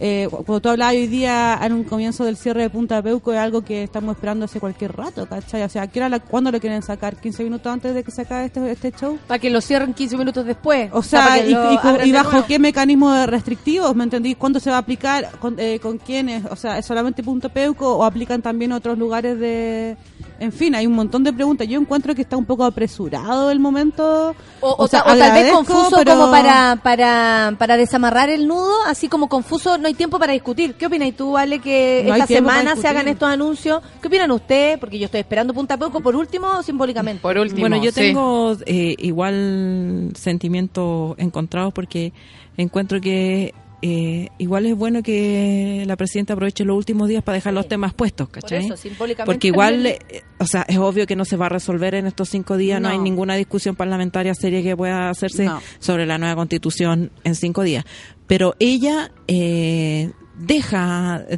eh, 0.00 0.26
cu- 0.30 0.44
cuando 0.44 0.60
tú 0.60 0.68
hablabas 0.70 0.94
hoy 0.94 1.06
día 1.06 1.58
en 1.62 1.72
un 1.72 1.84
comienzo 1.84 2.24
del 2.24 2.36
cierre 2.36 2.62
de 2.62 2.70
Punta 2.70 3.00
Peuco, 3.02 3.32
es 3.32 3.38
algo 3.38 3.62
que 3.62 3.82
estamos 3.84 4.16
esperando 4.16 4.44
hace 4.44 4.60
cualquier 4.60 4.96
rato, 4.96 5.26
¿cachai? 5.26 5.62
O 5.62 5.68
sea, 5.68 5.86
¿qué 5.86 6.00
¿cuándo 6.30 6.50
lo 6.52 6.60
quieren 6.60 6.82
sacar? 6.82 7.16
¿15 7.16 7.44
minutos 7.44 7.72
antes 7.72 7.94
de 7.94 8.02
que 8.04 8.10
se 8.10 8.22
acabe 8.22 8.46
este, 8.46 8.70
este 8.70 8.92
show? 8.92 9.18
Para 9.26 9.38
que 9.38 9.50
lo 9.50 9.60
cierren 9.60 9.94
15 9.94 10.16
minutos 10.16 10.44
después. 10.44 10.90
O 10.92 11.02
sea, 11.02 11.38
y, 11.38 12.12
bajo 12.12 12.44
qué 12.46 12.58
mecanismo 12.58 13.12
de 13.12 13.26
restrictivos, 13.26 13.94
¿me 13.96 14.04
entendí? 14.04 14.34
¿Cuándo 14.34 14.60
se 14.60 14.70
va 14.70 14.76
a 14.76 14.80
aplicar? 14.80 15.30
¿Con, 15.40 15.56
eh, 15.58 15.78
con 15.80 15.98
quiénes? 15.98 16.44
O 16.50 16.56
sea, 16.56 16.78
¿es 16.78 16.86
solamente 16.86 17.22
Punto 17.22 17.48
Peuco 17.48 17.96
o 17.96 18.04
aplican 18.04 18.42
también 18.42 18.72
otros 18.72 18.98
lugares 18.98 19.38
de...? 19.38 19.96
En 20.40 20.50
fin, 20.52 20.74
hay 20.74 20.86
un 20.86 20.94
montón 20.94 21.22
de 21.22 21.32
preguntas. 21.32 21.66
Yo 21.68 21.78
encuentro 21.80 22.14
que 22.14 22.22
está 22.22 22.36
un 22.36 22.44
poco 22.44 22.64
apresurado 22.64 23.50
el 23.52 23.60
momento. 23.60 24.34
O, 24.60 24.74
o 24.78 24.88
sea, 24.88 25.02
ta- 25.04 25.12
o 25.12 25.16
tal 25.16 25.32
vez 25.32 25.52
confuso 25.52 25.96
pero- 25.96 26.14
como 26.16 26.30
para, 26.30 26.76
para, 26.82 27.54
para 27.56 27.76
desamarrar 27.76 28.28
el 28.30 28.46
nudo, 28.48 28.72
así 28.86 29.08
como 29.08 29.28
confuso, 29.28 29.78
no 29.84 29.88
hay 29.88 29.94
tiempo 29.94 30.18
para 30.18 30.32
discutir. 30.32 30.74
¿Qué 30.74 30.86
opinas 30.86 31.12
tú, 31.14 31.36
Ale, 31.36 31.58
que 31.58 32.04
No 32.06 32.14
esta 32.14 32.26
semana 32.26 32.74
se 32.74 32.88
hagan 32.88 33.06
estos 33.06 33.28
anuncios? 33.28 33.82
¿Qué 34.00 34.08
opinan 34.08 34.30
ustedes? 34.30 34.78
Porque 34.78 34.98
yo 34.98 35.04
estoy 35.04 35.20
esperando 35.20 35.52
punta 35.52 35.74
a 35.74 35.76
poco, 35.76 36.00
por 36.00 36.16
último 36.16 36.46
o 36.58 36.62
simbólicamente. 36.62 37.20
Por 37.20 37.36
último, 37.36 37.60
Bueno, 37.60 37.76
yo 37.82 37.90
sí. 37.92 38.00
tengo 38.00 38.56
eh, 38.64 38.94
igual 38.98 40.12
sentimientos 40.14 41.14
encontrados 41.18 41.74
porque 41.74 42.14
encuentro 42.56 42.98
que 42.98 43.52
eh, 43.86 44.28
igual 44.38 44.64
es 44.64 44.74
bueno 44.74 45.02
que 45.02 45.84
la 45.86 45.94
presidenta 45.96 46.32
aproveche 46.32 46.64
los 46.64 46.74
últimos 46.74 47.06
días 47.06 47.22
para 47.22 47.34
dejar 47.36 47.52
los 47.52 47.68
temas 47.68 47.92
puestos, 47.92 48.30
¿cachai? 48.30 48.64
eso, 48.64 48.78
simbólicamente 48.78 49.26
Porque 49.30 49.48
igual, 49.48 49.84
eh, 49.84 49.98
o 50.38 50.46
sea, 50.46 50.64
es 50.66 50.78
obvio 50.78 51.06
que 51.06 51.16
no 51.16 51.26
se 51.26 51.36
va 51.36 51.46
a 51.46 51.48
resolver 51.50 51.94
en 51.94 52.06
estos 52.06 52.30
cinco 52.30 52.56
días, 52.56 52.80
no, 52.80 52.88
No. 52.88 52.94
hay 52.94 52.98
ninguna 52.98 53.34
discusión 53.34 53.76
parlamentaria 53.76 54.34
seria 54.34 54.62
que 54.62 54.74
pueda 54.74 55.10
hacerse 55.10 55.44
No. 55.44 55.60
sobre 55.80 56.06
la 56.06 56.16
nueva 56.16 56.34
constitución 56.34 57.10
en 57.24 57.34
cinco 57.34 57.62
días. 57.62 57.84
Pero 58.26 58.54
ella 58.58 59.10
eh, 59.28 60.12
deja... 60.36 61.24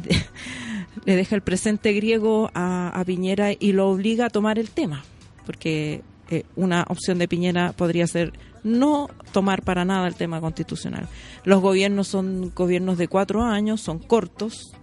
le 1.05 1.15
deja 1.15 1.35
el 1.35 1.41
presente 1.41 1.93
griego 1.93 2.51
a, 2.53 3.01
Piñera 3.05 3.53
y 3.53 3.71
lo 3.71 3.89
obliga 3.89 4.25
a 4.25 4.29
tomar 4.29 4.59
el 4.59 4.69
tema, 4.69 5.05
porque 5.45 6.01
eh, 6.29 6.43
una 6.57 6.85
opción 6.89 7.17
de 7.17 7.29
Piñera 7.29 7.71
podría 7.71 8.07
ser 8.07 8.33
no 8.65 9.09
tomar 9.31 9.61
para 9.61 9.85
nada 9.85 10.07
el 10.07 10.15
tema 10.15 10.41
constitucional. 10.41 11.07
Los 11.45 11.61
gobiernos 11.61 12.09
son 12.09 12.51
gobiernos 12.53 12.97
de 12.97 13.07
cuatro 13.07 13.43
años, 13.43 13.79
son 13.79 13.99
cortos 13.99 14.73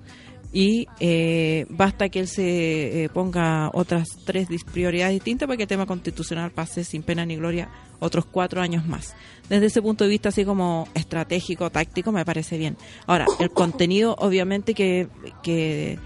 y 0.57 0.87
eh, 1.01 1.67
basta 1.69 2.09
que 2.09 2.21
él 2.21 2.29
se 2.29 3.05
eh, 3.05 3.09
ponga 3.11 3.71
otras 3.75 4.07
tres 4.25 4.47
prioridades 4.73 5.15
distintas 5.15 5.47
para 5.49 5.57
que 5.57 5.65
el 5.65 5.69
tema 5.69 5.85
constitucional 5.85 6.53
pase 6.53 6.85
sin 6.85 7.03
pena 7.03 7.27
ni 7.27 7.35
gloria 7.37 7.69
otros 7.99 8.25
cuatro 8.25 8.61
años 8.63 8.87
más. 8.87 9.15
Desde 9.49 9.67
ese 9.67 9.83
punto 9.83 10.05
de 10.05 10.11
vista 10.11 10.29
así 10.29 10.45
como 10.45 10.87
estratégico, 10.95 11.71
táctico, 11.71 12.13
me 12.13 12.25
parece 12.25 12.57
bien. 12.57 12.77
Ahora, 13.07 13.27
el 13.41 13.51
contenido 13.51 14.15
obviamente 14.19 14.75
que, 14.75 15.09
que 15.43 15.99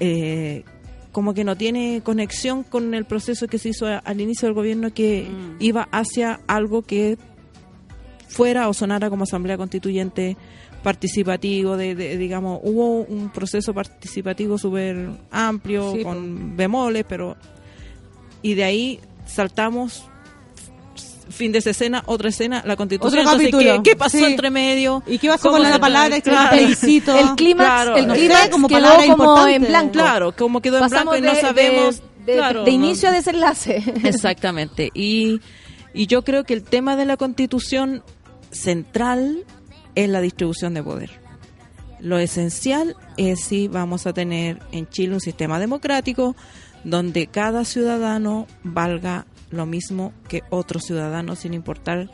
eh, 0.00 0.64
como 1.12 1.34
que 1.34 1.44
no 1.44 1.56
tiene 1.56 2.00
conexión 2.02 2.62
con 2.62 2.94
el 2.94 3.04
proceso 3.04 3.48
que 3.48 3.58
se 3.58 3.68
hizo 3.68 3.86
a- 3.86 3.98
al 3.98 4.20
inicio 4.20 4.46
del 4.46 4.54
gobierno 4.54 4.94
que 4.94 5.28
iba 5.58 5.88
hacia 5.92 6.40
algo 6.46 6.82
que 6.82 7.18
fuera 8.28 8.68
o 8.68 8.72
sonara 8.74 9.10
como 9.10 9.24
asamblea 9.24 9.56
constituyente 9.58 10.36
participativo, 10.82 11.76
de, 11.76 11.94
de- 11.94 12.16
digamos, 12.16 12.60
hubo 12.62 13.02
un 13.02 13.30
proceso 13.30 13.74
participativo 13.74 14.56
súper 14.58 15.08
amplio, 15.30 15.92
Sí, 15.94 16.02
con 16.02 16.56
bemoles, 16.56 17.04
pero... 17.08 17.36
Y 18.42 18.54
de 18.54 18.64
ahí 18.64 19.00
saltamos 19.26 20.04
fin 21.28 21.52
de 21.52 21.58
esa 21.58 21.70
escena, 21.70 22.02
otra 22.06 22.30
escena, 22.30 22.62
la 22.66 22.74
constitución. 22.76 23.20
Otro 23.20 23.32
Entonces, 23.32 23.50
capítulo. 23.52 23.82
¿qué, 23.82 23.90
qué 23.90 23.96
pasó 23.96 24.18
Sí. 24.18 24.24
entre 24.24 24.50
medio? 24.50 25.02
¿Y 25.06 25.18
qué 25.18 25.28
pasó 25.28 25.42
¿Cómo 25.44 25.54
con 25.58 25.62
la 25.62 25.74
se- 25.74 25.78
palabra 25.80 26.16
este 26.16 26.30
Claro. 26.30 26.50
plebiscito? 26.56 27.16
El 27.16 27.36
clímax, 27.36 27.66
Claro, 27.68 27.96
el 27.96 28.06
no 28.08 28.14
sé, 28.14 28.20
clímax 28.20 28.48
como 28.48 28.68
quedó 28.68 28.78
palabra 28.80 29.02
como 29.06 29.12
importante. 29.24 29.54
en 29.56 29.62
blanco. 29.62 29.92
Claro, 29.92 30.32
como 30.36 30.60
quedó 30.60 30.76
en 30.78 30.80
Pasamos 30.84 31.12
blanco 31.12 31.16
y 31.18 31.20
no 31.28 31.34
de- 31.34 31.40
sabemos... 31.40 32.02
de, 32.26 32.32
de- 32.32 32.38
claro, 32.38 32.64
de 32.64 32.70
no- 32.70 32.76
inicio 32.76 33.08
a 33.08 33.12
desenlace. 33.12 33.76
Exactamente. 34.04 34.90
Y, 34.94 35.40
y 35.94 36.06
yo 36.06 36.22
creo 36.24 36.44
que 36.44 36.54
el 36.54 36.62
tema 36.64 36.96
de 36.96 37.04
la 37.04 37.16
constitución 37.16 38.02
central 38.50 39.44
es 39.94 40.08
la 40.08 40.20
distribución 40.20 40.74
de 40.74 40.82
poder. 40.82 41.10
Lo 42.00 42.18
esencial 42.18 42.96
es 43.16 43.40
si 43.40 43.68
vamos 43.68 44.06
a 44.06 44.12
tener 44.12 44.58
en 44.72 44.88
Chile 44.88 45.14
un 45.14 45.20
sistema 45.20 45.58
democrático 45.58 46.34
donde 46.84 47.26
cada 47.26 47.64
ciudadano 47.64 48.46
valga 48.64 49.26
lo 49.50 49.66
mismo 49.66 50.12
que 50.28 50.42
otro 50.50 50.80
ciudadano 50.80 51.36
sin 51.36 51.52
importar 51.52 52.08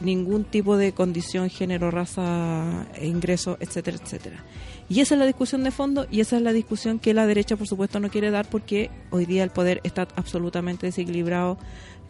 ningún 0.00 0.44
tipo 0.44 0.76
de 0.76 0.92
condición, 0.92 1.48
género, 1.48 1.90
raza, 1.90 2.86
ingreso, 3.00 3.56
etcétera, 3.60 3.98
etcétera. 4.02 4.44
Y 4.88 5.00
esa 5.00 5.14
es 5.14 5.18
la 5.18 5.26
discusión 5.26 5.64
de 5.64 5.70
fondo 5.70 6.06
y 6.10 6.20
esa 6.20 6.36
es 6.36 6.42
la 6.42 6.52
discusión 6.52 6.98
que 6.98 7.14
la 7.14 7.26
derecha, 7.26 7.56
por 7.56 7.66
supuesto, 7.66 8.00
no 8.00 8.10
quiere 8.10 8.30
dar 8.30 8.48
porque 8.48 8.90
hoy 9.10 9.24
día 9.24 9.44
el 9.44 9.50
poder 9.50 9.80
está 9.84 10.08
absolutamente 10.16 10.86
desequilibrado 10.86 11.58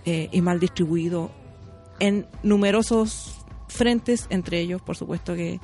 eh, 0.05 0.29
y 0.33 0.41
mal 0.41 0.59
distribuido 0.59 1.31
en 2.01 2.27
numerosos 2.43 3.44
frentes, 3.69 4.27
entre 4.31 4.61
ellos, 4.61 4.81
por 4.83 4.97
supuesto, 4.97 5.35
que 5.35 5.61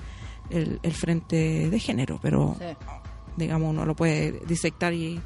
el, 0.50 0.80
el 0.82 0.92
frente 0.92 1.68
de 1.70 1.78
género, 1.78 2.18
pero 2.22 2.56
digamos, 3.36 3.70
uno 3.70 3.84
lo 3.86 3.94
puede 3.94 4.40
disectar 4.46 4.92
y, 4.92 5.20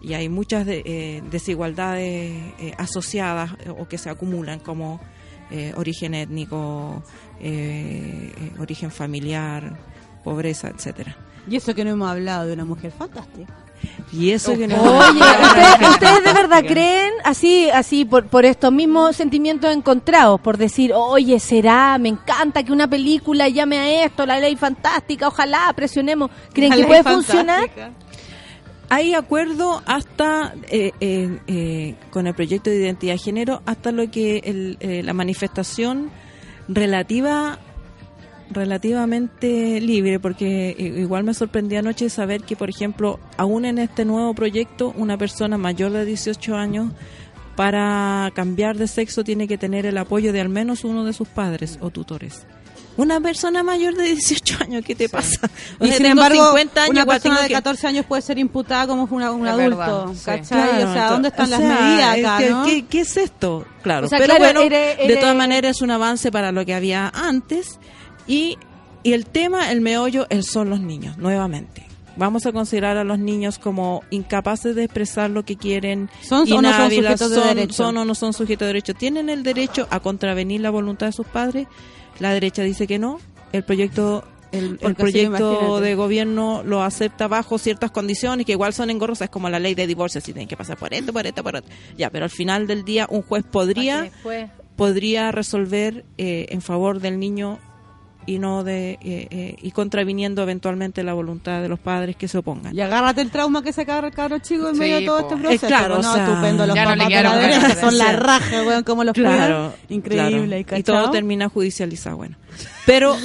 y 0.00 0.14
hay 0.14 0.28
muchas 0.28 0.64
de- 0.66 0.82
eh, 0.84 1.22
desigualdades 1.30 2.54
eh, 2.58 2.74
asociadas 2.78 3.52
eh, 3.64 3.70
o 3.70 3.88
que 3.88 3.98
se 3.98 4.08
acumulan 4.10 4.60
como 4.60 5.00
eh, 5.50 5.72
origen 5.76 6.14
étnico, 6.14 7.02
eh, 7.40 8.32
origen 8.58 8.90
familiar, 8.90 9.76
pobreza, 10.22 10.68
etcétera. 10.68 11.16
Y 11.48 11.56
eso 11.56 11.74
que 11.74 11.84
no 11.84 11.90
hemos 11.90 12.08
hablado 12.10 12.46
de 12.46 12.52
una 12.52 12.64
mujer 12.64 12.92
fantástica. 12.92 13.52
Y 14.12 14.32
eso 14.32 14.56
que 14.58 14.66
no 14.66 14.74
Oye, 14.82 15.20
¿ustedes, 15.20 15.88
ustedes 15.90 16.24
de 16.24 16.32
verdad 16.32 16.64
creen 16.66 17.12
así, 17.24 17.70
así 17.70 18.04
por, 18.04 18.26
por 18.26 18.44
estos 18.44 18.72
mismos 18.72 19.14
sentimientos 19.14 19.72
encontrados, 19.72 20.40
por 20.40 20.56
decir, 20.58 20.92
oye, 20.92 21.38
será, 21.38 21.96
me 21.98 22.08
encanta 22.08 22.64
que 22.64 22.72
una 22.72 22.88
película 22.88 23.48
llame 23.48 23.78
a 23.78 24.04
esto, 24.04 24.26
la 24.26 24.40
ley 24.40 24.56
fantástica, 24.56 25.28
ojalá 25.28 25.72
presionemos, 25.76 26.30
¿creen 26.52 26.70
La 26.70 26.76
que 26.76 26.84
puede 26.86 27.02
fantástica. 27.04 27.38
funcionar? 27.38 27.92
Hay 28.88 29.14
acuerdo 29.14 29.80
hasta 29.86 30.54
eh, 30.68 30.90
eh, 31.00 31.38
eh, 31.46 31.94
con 32.10 32.26
el 32.26 32.34
proyecto 32.34 32.70
de 32.70 32.76
identidad 32.78 33.12
de 33.12 33.18
género, 33.18 33.62
hasta 33.64 33.92
lo 33.92 34.10
que 34.10 34.38
el, 34.44 34.76
eh, 34.80 35.02
la 35.04 35.12
manifestación 35.12 36.10
relativa 36.66 37.60
relativamente 38.50 39.80
libre, 39.80 40.18
porque 40.20 40.74
i- 40.78 41.00
igual 41.00 41.24
me 41.24 41.34
sorprendí 41.34 41.76
anoche 41.76 42.08
saber 42.10 42.42
que, 42.42 42.56
por 42.56 42.68
ejemplo, 42.70 43.18
aún 43.36 43.64
en 43.64 43.78
este 43.78 44.04
nuevo 44.04 44.34
proyecto, 44.34 44.92
una 44.96 45.16
persona 45.16 45.56
mayor 45.58 45.92
de 45.92 46.04
18 46.04 46.56
años 46.56 46.92
para 47.56 48.30
cambiar 48.34 48.76
de 48.76 48.86
sexo 48.88 49.24
tiene 49.24 49.46
que 49.46 49.58
tener 49.58 49.86
el 49.86 49.98
apoyo 49.98 50.32
de 50.32 50.40
al 50.40 50.48
menos 50.48 50.84
uno 50.84 51.04
de 51.04 51.12
sus 51.12 51.28
padres 51.28 51.78
o 51.80 51.90
tutores. 51.90 52.46
Una 52.96 53.20
persona 53.20 53.62
mayor 53.62 53.94
de 53.94 54.04
18 54.14 54.58
años, 54.62 54.84
¿qué 54.84 54.94
te 54.94 55.08
pasa? 55.08 55.48
O 55.78 55.84
Y 55.84 55.88
sea, 55.88 55.96
sin 55.96 56.06
tengo 56.06 56.22
embargo, 56.22 56.44
50 56.48 56.82
años, 56.82 56.90
una 56.90 57.06
persona 57.06 57.40
de 57.42 57.48
que- 57.48 57.54
14 57.54 57.86
años 57.86 58.04
puede 58.06 58.20
ser 58.22 58.38
imputada 58.38 58.86
como 58.86 59.04
una- 59.10 59.30
un 59.32 59.46
Es 59.46 59.52
adulto, 59.52 59.76
verdad, 59.78 60.06
sí. 60.14 60.20
¿cachai? 60.24 60.82
o 60.82 60.92
sea, 60.92 61.10
¿dónde 61.10 61.28
están 61.28 61.46
o 61.46 61.50
las 61.50 61.60
medidas 61.60 62.16
es 62.18 62.24
acá, 62.24 62.38
que- 62.38 62.50
no? 62.50 62.64
¿qué, 62.64 62.84
qué 62.86 63.00
es 63.00 63.16
esto? 63.16 63.64
Claro, 63.82 64.06
O 64.06 64.08
sea, 64.08 64.18
pero 64.18 64.34
claro, 64.36 64.60
bueno, 64.60 64.74
eres- 64.74 65.08
de 65.08 65.16
todas 65.16 65.36
maneras 65.36 65.76
es 65.76 65.82
un 65.82 65.90
avance 65.92 66.30
para 66.32 66.52
lo 66.52 66.64
que 66.66 66.74
había 66.74 67.08
antes 67.14 67.78
y, 68.30 68.56
y 69.02 69.12
el 69.12 69.26
tema, 69.26 69.70
el 69.72 69.80
meollo, 69.80 70.26
el 70.30 70.44
son 70.44 70.70
los 70.70 70.80
niños, 70.80 71.18
nuevamente. 71.18 71.86
Vamos 72.16 72.44
a 72.44 72.52
considerar 72.52 72.96
a 72.98 73.04
los 73.04 73.18
niños 73.18 73.58
como 73.58 74.02
incapaces 74.10 74.74
de 74.74 74.84
expresar 74.84 75.30
lo 75.30 75.44
que 75.44 75.56
quieren. 75.56 76.10
¿Son 76.22 76.50
o 76.52 76.60
no 76.60 76.70
son 76.72 76.90
sujetos 76.90 77.30
de 77.30 77.36
son- 77.36 77.48
derecho? 77.48 77.72
son 77.74 77.96
o 77.96 78.04
no 78.04 78.14
son 78.14 78.32
sujetos 78.32 78.60
de 78.60 78.66
derecho. 78.66 78.94
¿Tienen 78.94 79.30
el 79.30 79.42
derecho 79.42 79.86
a 79.90 80.00
contravenir 80.00 80.60
la 80.60 80.70
voluntad 80.70 81.06
de 81.06 81.12
sus 81.12 81.26
padres? 81.26 81.66
La 82.18 82.32
derecha 82.34 82.62
dice 82.62 82.86
que 82.86 82.98
no. 82.98 83.20
El 83.52 83.62
proyecto 83.64 84.24
el, 84.52 84.78
el 84.82 84.94
proyecto 84.96 85.80
de 85.80 85.94
gobierno 85.94 86.62
lo 86.64 86.82
acepta 86.82 87.28
bajo 87.28 87.56
ciertas 87.56 87.92
condiciones 87.92 88.44
que 88.44 88.52
igual 88.52 88.72
son 88.74 88.90
engorrosas, 88.90 89.26
es 89.26 89.30
como 89.30 89.48
la 89.48 89.60
ley 89.60 89.74
de 89.76 89.86
divorcio, 89.86 90.20
si 90.20 90.32
tienen 90.32 90.48
que 90.48 90.56
pasar 90.56 90.76
por 90.76 90.92
esto, 90.92 91.12
por 91.12 91.24
esto, 91.24 91.42
por 91.44 91.54
esto. 91.56 91.68
Ya, 91.96 92.10
pero 92.10 92.24
al 92.24 92.30
final 92.30 92.66
del 92.66 92.84
día 92.84 93.06
un 93.08 93.22
juez 93.22 93.44
podría 93.50 94.10
podría 94.76 95.30
resolver 95.30 96.04
eh, 96.18 96.46
en 96.50 96.62
favor 96.62 97.00
del 97.00 97.18
niño 97.20 97.58
y 98.30 98.38
no 98.38 98.62
de 98.62 98.92
eh, 98.92 98.98
eh, 99.30 99.56
y 99.60 99.72
contraviniendo 99.72 100.42
eventualmente 100.42 101.02
la 101.02 101.14
voluntad 101.14 101.60
de 101.62 101.68
los 101.68 101.80
padres 101.80 102.14
que 102.14 102.28
se 102.28 102.38
opongan. 102.38 102.72
Y 102.76 102.80
agárrate 102.80 103.20
el 103.22 103.30
trauma 103.30 103.60
que 103.62 103.72
se 103.72 103.80
agarra 103.80 104.06
el 104.06 104.14
cabro 104.14 104.38
chico 104.38 104.68
en 104.68 104.74
Sí, 104.74 104.80
medio 104.80 105.00
de 105.00 105.06
todo 105.06 105.18
po. 105.18 105.22
este 105.34 105.36
proceso. 105.42 105.66
claro, 105.66 105.94
no, 106.00 106.10
o 106.10 106.14
sea, 106.14 106.24
estupendo, 106.28 106.66
los 106.66 106.76
no 106.76 106.84
papás 106.84 106.98
la 107.10 107.74
son 107.80 107.98
la 107.98 108.12
raja, 108.12 108.62
weón, 108.62 108.84
como 108.84 109.02
los 109.02 109.14
Claro, 109.14 109.72
cuidan. 109.88 109.98
Increíble, 109.98 110.64
claro. 110.64 110.78
¿y 110.78 110.80
y 110.80 110.84
todo 110.84 111.10
termina 111.10 111.48
judicializado, 111.48 112.18
bueno. 112.18 112.36
Pero 112.86 113.16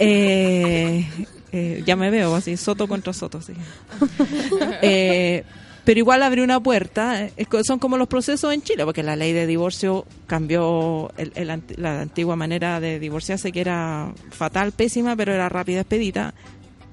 eh, 0.00 1.06
eh, 1.52 1.82
ya 1.86 1.94
me 1.94 2.10
veo 2.10 2.34
así, 2.34 2.56
Soto 2.56 2.88
contra 2.88 3.12
Soto, 3.12 3.40
sí. 3.40 3.52
Pero 5.84 5.98
igual 5.98 6.22
abre 6.22 6.42
una 6.42 6.60
puerta, 6.60 7.24
eh, 7.24 7.32
son 7.62 7.78
como 7.78 7.96
los 7.98 8.08
procesos 8.08 8.52
en 8.54 8.62
Chile, 8.62 8.84
porque 8.84 9.02
la 9.02 9.16
ley 9.16 9.32
de 9.32 9.46
divorcio 9.46 10.06
cambió 10.26 11.10
el- 11.18 11.32
el 11.34 11.62
la 11.76 12.00
antigua 12.00 12.36
manera 12.36 12.80
de 12.80 12.98
divorciarse, 12.98 13.52
que 13.52 13.60
era 13.60 14.12
fatal, 14.30 14.72
pésima, 14.72 15.14
pero 15.14 15.32
era 15.34 15.48
rápida, 15.50 15.80
expedita. 15.80 16.32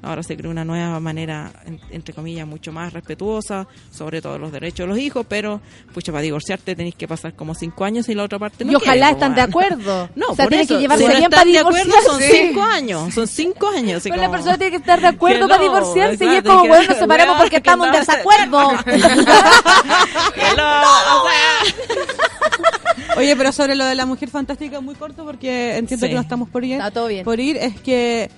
Ahora 0.03 0.23
se 0.23 0.35
creó 0.35 0.49
una 0.49 0.65
nueva 0.65 0.99
manera, 0.99 1.51
en- 1.65 1.79
entre 1.91 2.13
comillas, 2.13 2.47
mucho 2.47 2.71
más 2.71 2.91
respetuosa, 2.91 3.67
sobre 3.91 4.19
todo 4.21 4.39
los 4.39 4.51
derechos 4.51 4.79
de 4.79 4.87
los 4.87 4.97
hijos, 4.97 5.25
pero, 5.29 5.61
pucha, 5.93 6.11
para 6.11 6.23
divorciarte 6.23 6.75
tenéis 6.75 6.95
que 6.95 7.07
pasar 7.07 7.35
como 7.35 7.53
cinco 7.53 7.85
años 7.85 8.09
y 8.09 8.15
la 8.15 8.23
otra 8.23 8.39
parte 8.39 8.65
no 8.65 8.71
y 8.71 8.75
ojalá 8.75 8.93
quiere, 8.93 9.11
están 9.11 9.35
de 9.35 9.41
acuerdo. 9.41 10.09
No, 10.15 10.27
o 10.29 10.35
sea, 10.35 10.45
por 10.45 10.53
eso, 10.55 10.75
que 10.75 10.81
llevarse 10.81 11.03
si 11.05 11.09
no 11.11 11.17
bien 11.17 11.29
para 11.29 11.45
de 11.45 11.59
acuerdo, 11.59 11.79
divorciarse. 11.83 12.09
son 12.09 12.21
cinco 12.21 12.63
años, 12.63 13.13
son 13.13 13.27
cinco 13.27 13.67
años. 13.69 14.01
Pero 14.03 14.15
la 14.15 14.31
persona 14.31 14.57
tiene 14.57 14.71
que 14.71 14.77
estar 14.77 14.99
de 15.01 15.07
acuerdo 15.07 15.47
para 15.47 15.61
divorciarse 15.61 16.25
y 16.25 16.35
es 16.35 16.43
como, 16.43 16.67
bueno, 16.67 16.85
nos 16.87 16.97
separamos 16.97 17.35
porque 17.37 17.51
que 17.51 17.57
estamos 17.57 17.87
en 17.87 17.93
desacuerdo. 17.93 18.71
Oye, 23.17 23.35
pero 23.35 23.51
sobre 23.51 23.75
lo 23.75 23.85
de 23.85 23.95
la 23.95 24.05
mujer 24.05 24.29
fantástica, 24.29 24.79
muy 24.79 24.95
corto, 24.95 25.25
porque 25.25 25.77
entiendo 25.77 26.05
Sí. 26.05 26.09
que 26.09 26.15
no 26.15 26.21
estamos 26.21 26.49
por 26.49 26.63
ir. 26.63 26.75
Está 26.75 26.91
todo 26.91 27.07
bien. 27.07 27.25
Por 27.25 27.39
ir, 27.39 27.57
es 27.57 27.79
que 27.81 28.29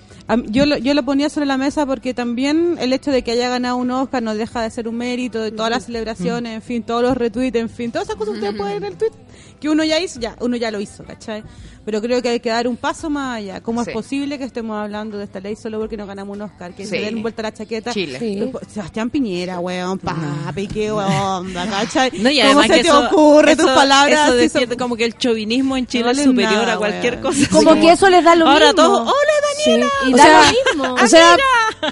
yo, 0.46 0.66
lo, 0.66 0.78
yo 0.78 0.94
lo 0.94 1.02
ponía 1.04 1.28
sobre 1.28 1.46
la 1.46 1.58
mesa 1.58 1.86
porque 1.86 2.14
también 2.14 2.76
el 2.80 2.92
hecho 2.92 3.10
de 3.10 3.22
que 3.22 3.32
haya 3.32 3.48
ganado 3.48 3.76
un 3.76 3.90
Oscar 3.90 4.22
no 4.22 4.34
deja 4.34 4.62
de 4.62 4.70
ser 4.70 4.88
un 4.88 4.96
mérito, 4.96 5.40
de 5.40 5.50
todas 5.50 5.70
las 5.70 5.84
celebraciones, 5.84 6.54
en 6.54 6.62
fin, 6.62 6.82
todos 6.82 7.02
los 7.02 7.16
retweets, 7.16 7.58
en 7.58 7.68
fin, 7.68 7.92
todas 7.92 8.08
esas 8.08 8.16
cosas 8.16 8.34
que 8.34 8.40
ustedes 8.40 8.56
pueden 8.56 8.82
retweet 8.82 9.12
que 9.60 9.68
uno 9.70 9.84
ya 9.84 9.98
hizo, 9.98 10.20
ya, 10.20 10.36
uno 10.40 10.56
ya 10.56 10.70
lo 10.70 10.80
hizo, 10.80 11.04
¿cachai? 11.04 11.42
Pero 11.84 12.00
creo 12.00 12.22
que 12.22 12.30
hay 12.30 12.40
que 12.40 12.48
dar 12.48 12.66
un 12.66 12.76
paso 12.76 13.10
más 13.10 13.38
allá. 13.38 13.60
¿Cómo 13.60 13.84
Sí. 13.84 13.90
es 13.90 13.94
posible 13.94 14.38
que 14.38 14.44
estemos 14.44 14.76
hablando 14.76 15.18
de 15.18 15.24
esta 15.24 15.40
ley 15.40 15.54
solo 15.56 15.78
porque 15.78 15.96
no 15.96 16.06
ganamos 16.06 16.36
un 16.36 16.42
Oscar? 16.42 16.72
Que 16.74 16.84
Sí. 16.84 16.90
se 16.90 17.00
den 17.00 17.20
vuelta 17.22 17.42
la 17.42 17.52
chaqueta. 17.52 17.92
Chile. 17.92 18.18
Sí. 18.18 18.50
Sebastián 18.72 19.10
Piñera, 19.10 19.60
weón, 19.60 19.98
papi, 19.98 20.66
qué 20.66 20.90
onda, 20.90 21.66
¿cachai? 21.66 22.10
No, 22.20 22.30
y 22.30 22.40
¿Cómo 22.40 22.62
se 22.62 22.68
que 22.68 22.74
te 22.82 22.88
eso- 22.88 23.06
ocurre 23.06 23.56
tus 23.56 23.66
palabras? 23.70 24.32
Eso 24.34 24.60
son- 24.60 24.76
como 24.78 24.96
que 24.96 25.04
el 25.04 25.16
chauvinismo 25.18 25.76
en 25.76 25.86
Chile 25.86 26.04
No 26.04 26.10
es 26.12 26.22
superior 26.24 26.52
nada, 26.62 26.72
a 26.74 26.76
cualquier 26.78 27.14
weón. 27.20 27.22
cosa. 27.34 27.48
Como 27.50 27.74
que 27.74 27.92
eso 27.92 28.08
les 28.08 28.24
da 28.24 28.34
lo 28.34 28.48
Ahora 28.48 28.72
mismo. 28.72 28.82
todos, 28.82 29.00
hola 29.00 29.34
Daniela. 29.66 29.86
Sí, 30.04 30.10
y 30.10 30.14
O 30.14 30.16
da 30.16 30.22
sea, 30.24 30.40
lo 30.42 30.46
mismo. 30.86 30.94
O 31.04 31.06
sea, 31.06 31.36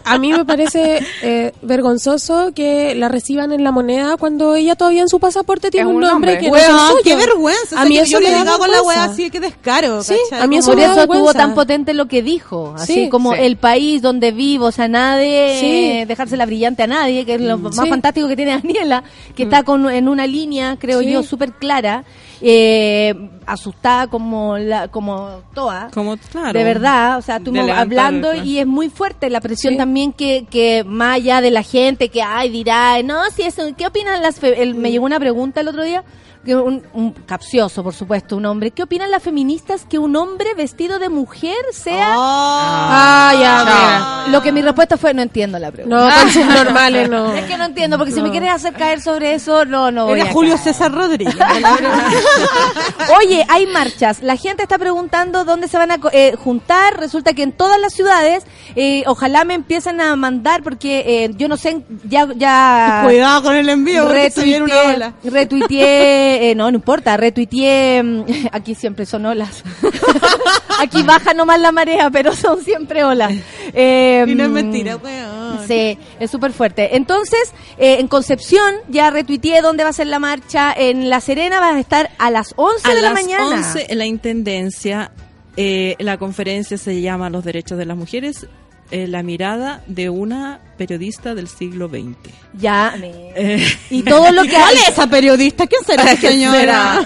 a 0.04 0.18
mí 0.18 0.32
me 0.32 0.44
parece 0.44 1.00
eh, 1.22 1.52
vergonzoso 1.62 2.52
que 2.54 2.94
la 2.94 3.08
reciban 3.08 3.52
en 3.52 3.62
la 3.64 3.72
moneda 3.72 4.16
cuando 4.16 4.54
ella 4.54 4.74
todavía 4.74 5.02
en 5.02 5.08
su 5.08 5.20
pasaporte 5.20 5.70
tiene 5.70 5.84
Es 5.88 5.90
un 5.90 5.96
un 5.96 6.02
nombre 6.02 6.32
nombre. 6.34 6.38
que 6.46 6.50
no 6.50 6.56
es 6.56 6.66
Weón, 6.68 6.88
suyo. 6.88 7.00
qué 7.04 7.16
vergüenza. 7.16 7.60
A 7.62 7.64
o 7.64 7.68
sea, 7.80 7.84
mí 7.84 7.94
que 7.96 8.00
eso 8.02 8.10
yo 8.12 8.18
me 8.20 8.24
le 8.24 8.30
da 8.32 8.42
digo 8.44 8.58
con 8.58 8.70
la 8.70 8.82
wea 8.82 8.88
vergüenza. 8.96 9.12
así, 9.12 9.30
qué 9.30 9.40
descaro. 9.40 9.81
Sí, 10.02 10.14
¿cachai? 10.30 10.44
a 10.44 10.46
mí 10.48 10.56
eso 10.56 10.70
Por 10.72 10.80
eso 10.80 11.00
estuvo 11.02 11.32
tan 11.32 11.54
potente 11.54 11.94
lo 11.94 12.06
que 12.06 12.22
dijo, 12.22 12.74
así 12.76 12.94
Sí. 13.04 13.08
como 13.08 13.32
Sí. 13.34 13.40
el 13.42 13.56
país 13.56 14.02
donde 14.02 14.32
vivo, 14.32 14.66
o 14.66 14.72
sea, 14.72 14.88
nadie 14.88 15.56
Sí. 15.60 16.04
dejársela 16.06 16.46
brillante 16.46 16.82
a 16.82 16.86
nadie, 16.86 17.24
que 17.24 17.34
es 17.34 17.40
lo 17.40 17.58
más 17.58 17.74
Sí. 17.76 17.88
fantástico 17.88 18.28
que 18.28 18.36
tiene 18.36 18.52
Daniela, 18.52 19.02
que 19.34 19.44
está 19.44 19.62
con 19.62 19.88
en 19.90 20.08
una 20.08 20.26
línea, 20.26 20.76
creo 20.78 21.00
Sí. 21.00 21.10
yo, 21.10 21.22
súper 21.22 21.52
clara, 21.52 22.04
eh, 22.40 23.14
asustada 23.46 24.08
como 24.08 24.58
la, 24.58 24.88
como 24.88 25.42
toda. 25.54 25.90
Como, 25.94 26.16
claro. 26.16 26.52
De 26.58 26.64
verdad, 26.64 27.18
o 27.18 27.22
sea, 27.22 27.36
estuvimos 27.36 27.70
hablando 27.70 28.34
y 28.34 28.58
es 28.58 28.66
muy 28.66 28.88
fuerte 28.88 29.30
la 29.30 29.40
presión 29.40 29.74
Sí. 29.74 29.78
también 29.78 30.12
que, 30.12 30.46
que 30.50 30.82
más 30.84 31.16
allá 31.16 31.40
de 31.40 31.50
la 31.50 31.62
gente 31.62 32.08
que, 32.08 32.20
ay, 32.22 32.50
dirá, 32.50 33.00
no, 33.02 33.20
si 33.34 33.42
eso, 33.42 33.62
¿qué 33.76 33.86
opinan 33.86 34.20
las, 34.22 34.40
fe-?" 34.40 34.62
el- 34.62 34.74
me 34.74 34.90
llegó 34.90 35.04
una 35.04 35.20
pregunta 35.20 35.60
el 35.60 35.68
otro 35.68 35.84
día, 35.84 36.02
un, 36.46 36.82
un 36.92 37.12
capcioso, 37.12 37.82
por 37.82 37.94
supuesto, 37.94 38.36
un 38.36 38.46
hombre, 38.46 38.70
¿qué 38.72 38.82
opinan 38.82 39.10
las 39.10 39.22
feministas 39.22 39.84
que 39.88 39.98
un 39.98 40.16
hombre 40.16 40.54
vestido 40.54 40.98
de 40.98 41.08
mujer 41.08 41.56
sea? 41.72 42.14
Ah, 42.16 43.32
ya, 43.38 43.64
mira. 43.64 44.32
Lo 44.32 44.42
que 44.42 44.52
mi 44.52 44.62
respuesta 44.62 44.96
fue, 44.96 45.14
no 45.14 45.22
entiendo 45.22 45.58
la 45.58 45.70
pregunta. 45.70 45.96
No, 46.08 46.20
con 46.20 46.30
subnormales 46.30 47.08
no. 47.08 47.32
Es 47.34 47.44
que 47.46 47.56
no 47.56 47.64
entiendo, 47.64 47.96
porque 47.98 48.12
si 48.12 48.22
me 48.22 48.30
quieres 48.30 48.50
hacer 48.50 48.72
caer 48.74 49.00
sobre 49.00 49.34
eso, 49.34 49.64
no, 49.64 49.90
no 49.90 50.06
voy 50.06 50.20
Era 50.20 50.30
a 50.30 50.32
Julio 50.32 50.54
caer. 50.56 50.64
César 50.74 50.92
Rodríguez. 50.92 51.34
Oye, 53.18 53.44
hay 53.48 53.66
marchas. 53.66 54.22
La 54.22 54.36
gente 54.36 54.62
está 54.62 54.78
preguntando 54.78 55.44
dónde 55.44 55.68
se 55.68 55.78
van 55.78 55.90
a 55.90 55.98
eh, 56.12 56.34
juntar. 56.36 56.98
Resulta 56.98 57.32
que 57.34 57.42
en 57.42 57.52
todas 57.52 57.80
las 57.80 57.92
ciudades, 57.92 58.44
eh, 58.76 59.02
ojalá 59.06 59.44
me 59.44 59.54
empiecen 59.54 60.00
a 60.00 60.14
mandar, 60.16 60.62
porque 60.62 61.04
eh, 61.24 61.30
yo 61.36 61.48
no 61.48 61.56
sé, 61.56 61.82
ya, 62.04 62.28
ya 62.36 63.02
Cuidado 63.04 63.42
con 63.42 63.56
el 63.56 63.68
envío, 63.68 64.04
porque 64.04 64.30
se 64.30 64.44
viene 64.44 64.64
una 64.64 64.74
retuiteé, 64.74 64.96
ola. 64.96 65.14
retuiteé, 65.24 66.31
eh, 66.50 66.54
no, 66.54 66.70
no 66.70 66.76
importa, 66.76 67.16
retuiteé, 67.16 68.02
mm, 68.02 68.24
aquí 68.52 68.74
siempre 68.74 69.06
son 69.06 69.26
olas. 69.26 69.62
aquí 70.80 71.02
baja 71.02 71.34
nomás 71.34 71.60
la 71.60 71.72
marea, 71.72 72.10
pero 72.10 72.34
son 72.34 72.62
siempre 72.62 73.04
olas. 73.04 73.32
Eh, 73.72 74.24
Y 74.26 74.34
no 74.34 74.44
es 74.44 74.50
mentira, 74.50 74.96
weón. 74.96 75.66
Sí, 75.66 75.98
es 76.18 76.30
súper 76.30 76.52
fuerte. 76.52 76.96
Entonces, 76.96 77.52
eh, 77.78 77.96
en 78.00 78.08
Concepción 78.08 78.74
ya 78.88 79.10
retuiteé 79.10 79.60
dónde 79.62 79.84
va 79.84 79.90
a 79.90 79.92
ser 79.92 80.08
la 80.08 80.18
marcha. 80.18 80.72
En 80.76 81.08
La 81.08 81.20
Serena 81.20 81.60
va 81.60 81.68
a 81.74 81.78
estar 81.78 82.10
a 82.18 82.30
las 82.30 82.52
11 82.56 82.88
A 82.88 82.94
de 82.94 83.02
la 83.02 83.12
las 83.12 83.14
mañana. 83.14 83.44
11 83.44 83.86
en 83.92 83.98
la 83.98 84.06
Intendencia, 84.06 85.12
eh, 85.56 85.96
la 85.98 86.16
conferencia 86.18 86.78
se 86.78 87.00
llama 87.00 87.30
Los 87.30 87.44
Derechos 87.44 87.78
de 87.78 87.86
las 87.86 87.96
Mujeres, 87.96 88.46
eh, 88.92 89.06
la 89.08 89.22
mirada 89.24 89.82
de 89.88 90.08
una 90.10 90.60
periodista 90.76 91.34
del 91.34 91.48
siglo 91.48 91.88
XX. 91.88 92.16
Ya. 92.54 92.94
Eh, 93.34 93.66
Y 93.90 94.02
todo 94.02 94.30
lo 94.30 94.42
que 94.42 94.50
¿Cuál 94.50 94.68
hay. 94.68 94.76
es 94.76 94.88
esa 94.90 95.06
periodista? 95.08 95.66
¿Quién 95.66 95.82
será 95.84 96.14
señora? 96.20 97.02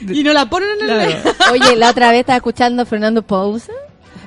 y 0.12 0.22
no 0.22 0.32
la 0.32 0.50
ponen 0.50 0.68
en 0.80 0.90
el 0.90 1.14
Claro. 1.22 1.52
Oye, 1.52 1.76
la 1.76 1.90
otra 1.90 2.10
vez 2.10 2.20
estaba 2.20 2.36
escuchando 2.36 2.82
a 2.82 2.86
Fernando 2.86 3.22
Pousa 3.22 3.72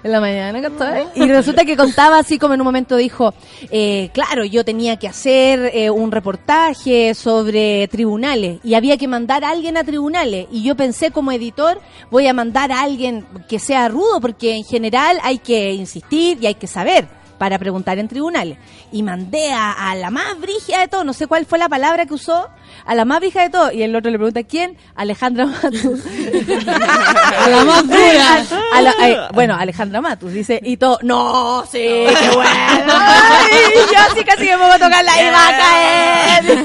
en 0.03 0.11
la 0.11 0.19
mañana, 0.19 0.61
¿cachai? 0.61 1.07
Y 1.15 1.27
resulta 1.27 1.65
que 1.65 1.77
contaba 1.77 2.19
así 2.19 2.37
como 2.37 2.53
en 2.53 2.61
un 2.61 2.65
momento 2.65 2.97
dijo, 2.97 3.33
eh, 3.71 4.09
claro, 4.13 4.43
yo 4.43 4.65
tenía 4.65 4.97
que 4.97 5.07
hacer 5.07 5.71
eh, 5.73 5.89
un 5.89 6.11
reportaje 6.11 7.13
sobre 7.15 7.87
tribunales 7.87 8.59
y 8.63 8.73
había 8.73 8.97
que 8.97 9.07
mandar 9.07 9.43
a 9.43 9.49
alguien 9.49 9.77
a 9.77 9.83
tribunales 9.83 10.47
y 10.51 10.63
yo 10.63 10.75
pensé 10.75 11.11
como 11.11 11.31
editor 11.31 11.79
voy 12.11 12.27
a 12.27 12.33
mandar 12.33 12.71
a 12.71 12.81
alguien 12.81 13.25
que 13.47 13.59
sea 13.59 13.87
rudo 13.87 14.19
porque 14.19 14.55
en 14.55 14.63
general 14.63 15.17
hay 15.23 15.37
que 15.37 15.73
insistir 15.73 16.37
y 16.41 16.47
hay 16.47 16.55
que 16.55 16.67
saber 16.67 17.22
para 17.37 17.57
preguntar 17.59 17.99
en 17.99 18.07
tribunales. 18.07 18.57
Y 18.91 19.03
mandé 19.03 19.51
a, 19.53 19.71
a 19.91 19.95
la 19.95 20.09
más 20.09 20.39
brígida 20.39 20.79
de 20.79 20.87
todo, 20.87 21.03
no 21.03 21.13
sé 21.13 21.27
cuál 21.27 21.45
fue 21.45 21.59
la 21.59 21.67
palabra 21.69 22.05
que 22.05 22.13
usó, 22.13 22.49
a 22.85 22.95
la 22.95 23.05
más 23.05 23.19
brígida 23.19 23.43
de 23.43 23.49
todo. 23.49 23.71
Y 23.71 23.83
el 23.83 23.95
otro 23.95 24.11
le 24.11 24.17
pregunta, 24.17 24.43
¿quién? 24.43 24.77
Alejandra 24.95 25.45
Matus. 25.47 25.73
a 26.67 27.49
la 27.49 27.63
más 27.65 27.87
dura. 27.87 28.43
A 28.73 28.81
la- 28.81 28.95
eh, 29.01 29.17
bueno, 29.33 29.55
Alejandra 29.55 30.01
Matus 30.01 30.31
dice, 30.33 30.59
y 30.63 30.77
todo, 30.77 30.99
no, 31.03 31.63
sí, 31.71 31.79
qué 31.79 32.29
bueno. 32.33 32.93
Ay, 32.93 33.73
yo 33.91 33.99
así 34.11 34.23
casi 34.23 34.45
que 34.45 34.57
me 34.57 34.63
puedo 34.63 34.73
tocar 34.73 35.03
la 35.03 35.21
iba 35.21 35.47
a 35.47 35.57
caer. 35.57 36.63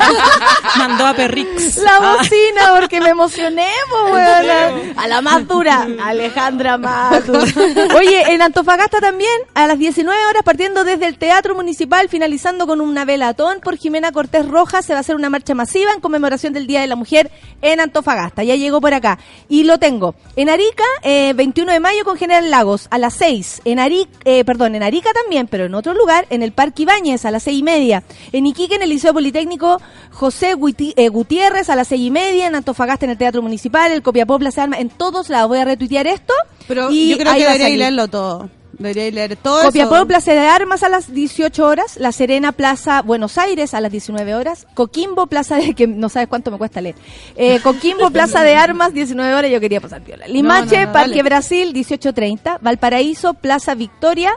Mandó 0.77 1.07
a 1.07 1.15
Perrix. 1.15 1.77
La 1.79 1.99
bocina, 2.01 2.73
porque 2.79 3.01
me 3.01 3.11
emocioné, 3.11 3.69
weona. 4.13 4.93
A 4.97 5.09
la 5.09 5.21
más 5.23 5.47
dura, 5.47 5.87
Alejandra 6.05 6.79
Matus. 6.79 7.57
Oye, 7.97 8.33
en 8.33 8.43
Antofagasta 8.43 9.01
también, 9.01 9.31
a 9.55 9.67
las 9.67 9.79
19 9.79 10.19
horas, 10.27 10.43
partiendo 10.59 10.83
desde 10.83 11.07
el 11.07 11.19
Teatro 11.19 11.55
Municipal, 11.55 12.09
finalizando 12.09 12.67
con 12.67 12.81
una 12.81 13.05
velatón 13.05 13.61
por 13.63 13.77
Jimena 13.77 14.11
Cortés 14.11 14.45
Rojas, 14.45 14.85
se 14.85 14.93
va 14.93 14.97
a 14.99 15.01
hacer 15.03 15.15
una 15.15 15.31
marcha 15.31 15.55
masiva 15.55 15.93
en 15.93 16.01
conmemoración 16.01 16.53
del 16.53 16.67
Día 16.67 16.81
de 16.81 16.89
la 16.89 16.97
Mujer 16.97 17.31
en 17.63 17.79
Antofagasta. 17.79 18.43
Ya 18.43 18.57
llegó 18.57 18.81
por 18.81 18.93
acá. 18.93 19.21
Y 19.49 19.63
lo 19.63 19.79
tengo. 19.79 20.17
En 20.35 20.49
Arica, 20.49 20.83
eh, 21.05 21.33
21 21.37 21.71
de 21.71 21.79
mayo 21.79 22.03
con 22.05 22.17
General 22.17 22.51
Lagos, 22.51 22.89
a 22.91 22.99
las 22.99 23.15
6. 23.15 23.63
En 23.67 23.79
Arica, 23.79 24.11
perdón, 24.45 24.75
en 24.75 24.83
Arica 24.83 25.11
también, 25.13 25.47
pero 25.47 25.67
en 25.67 25.77
otro 25.77 25.95
lugar, 25.95 26.27
en 26.29 26.43
el 26.43 26.51
Parque 26.51 26.83
Ibáñez, 26.83 27.25
a 27.25 27.31
las 27.31 27.45
6 27.45 27.61
y 27.61 27.63
media. 27.63 28.03
En 28.33 28.45
Iquique, 28.45 28.75
en 28.75 28.83
el 28.83 28.89
Liceo 28.89 29.15
Politécnico 29.15 29.81
José 30.11 30.57
Guiti- 30.57 30.93
eh, 30.97 31.09
Gutiérrez, 31.09 31.71
a 31.71 31.77
las 31.77 31.87
6 31.87 32.01
y 32.01 32.11
media. 32.11 32.49
En 32.49 32.57
Antofagasta, 32.57 33.05
en 33.05 33.13
el 33.13 33.17
Teatro 33.19 33.43
Municipal, 33.43 33.93
el 33.93 34.03
Copiapó, 34.03 34.41
Plaza 34.41 34.65
Armas, 34.65 34.81
en 34.81 34.89
todos 34.89 35.29
lados. 35.29 35.51
Voy 35.51 35.59
a 35.59 35.65
retuitear 35.65 36.09
esto. 36.09 36.35
Pero 36.67 36.91
y 36.91 37.11
yo 37.11 37.17
creo 37.17 37.33
que 37.35 37.39
debería 37.45 37.69
leerlo 37.79 38.09
todo. 38.09 38.51
Debería 38.79 39.11
leer 39.11 39.37
todo 39.37 39.63
Copiapó, 39.65 39.97
eso. 39.97 40.07
Plaza 40.07 40.33
de 40.33 40.39
Armas 40.47 40.83
a 40.85 40.89
las 40.89 41.13
18 41.13 41.67
horas, 41.67 41.97
La 41.97 42.13
Serena, 42.13 42.53
Plaza 42.53 43.03
Buenos 43.03 43.37
Aires 43.37 43.75
a 43.75 43.81
las 43.81 43.91
19 43.91 44.35
horas, 44.37 44.67
Coquimbo, 44.75 45.27
Plaza 45.27 45.57
de, 45.57 45.75
que 45.75 45.87
no 45.89 46.09
sabes 46.09 46.29
cuánto 46.29 46.51
me 46.53 46.59
cuesta 46.59 46.81
leer, 46.81 46.95
eh, 47.37 47.59
Coquimbo, 47.61 48.11
Plaza 48.13 48.43
de 48.45 48.55
Armas, 48.55 48.95
19 48.95 49.35
horas, 49.35 49.51
yo 49.51 49.59
quería 49.61 49.81
pasar 49.81 50.03
piola. 50.03 50.29
Limache, 50.29 50.77
No, 50.77 50.81
no, 50.83 50.87
no, 50.87 50.93
Parque 50.93 51.11
dale. 51.11 51.23
Brasil, 51.25 51.75
18.30, 51.75 52.59
Valparaíso, 52.61 53.35
Plaza 53.35 53.75
Victoria, 53.75 54.33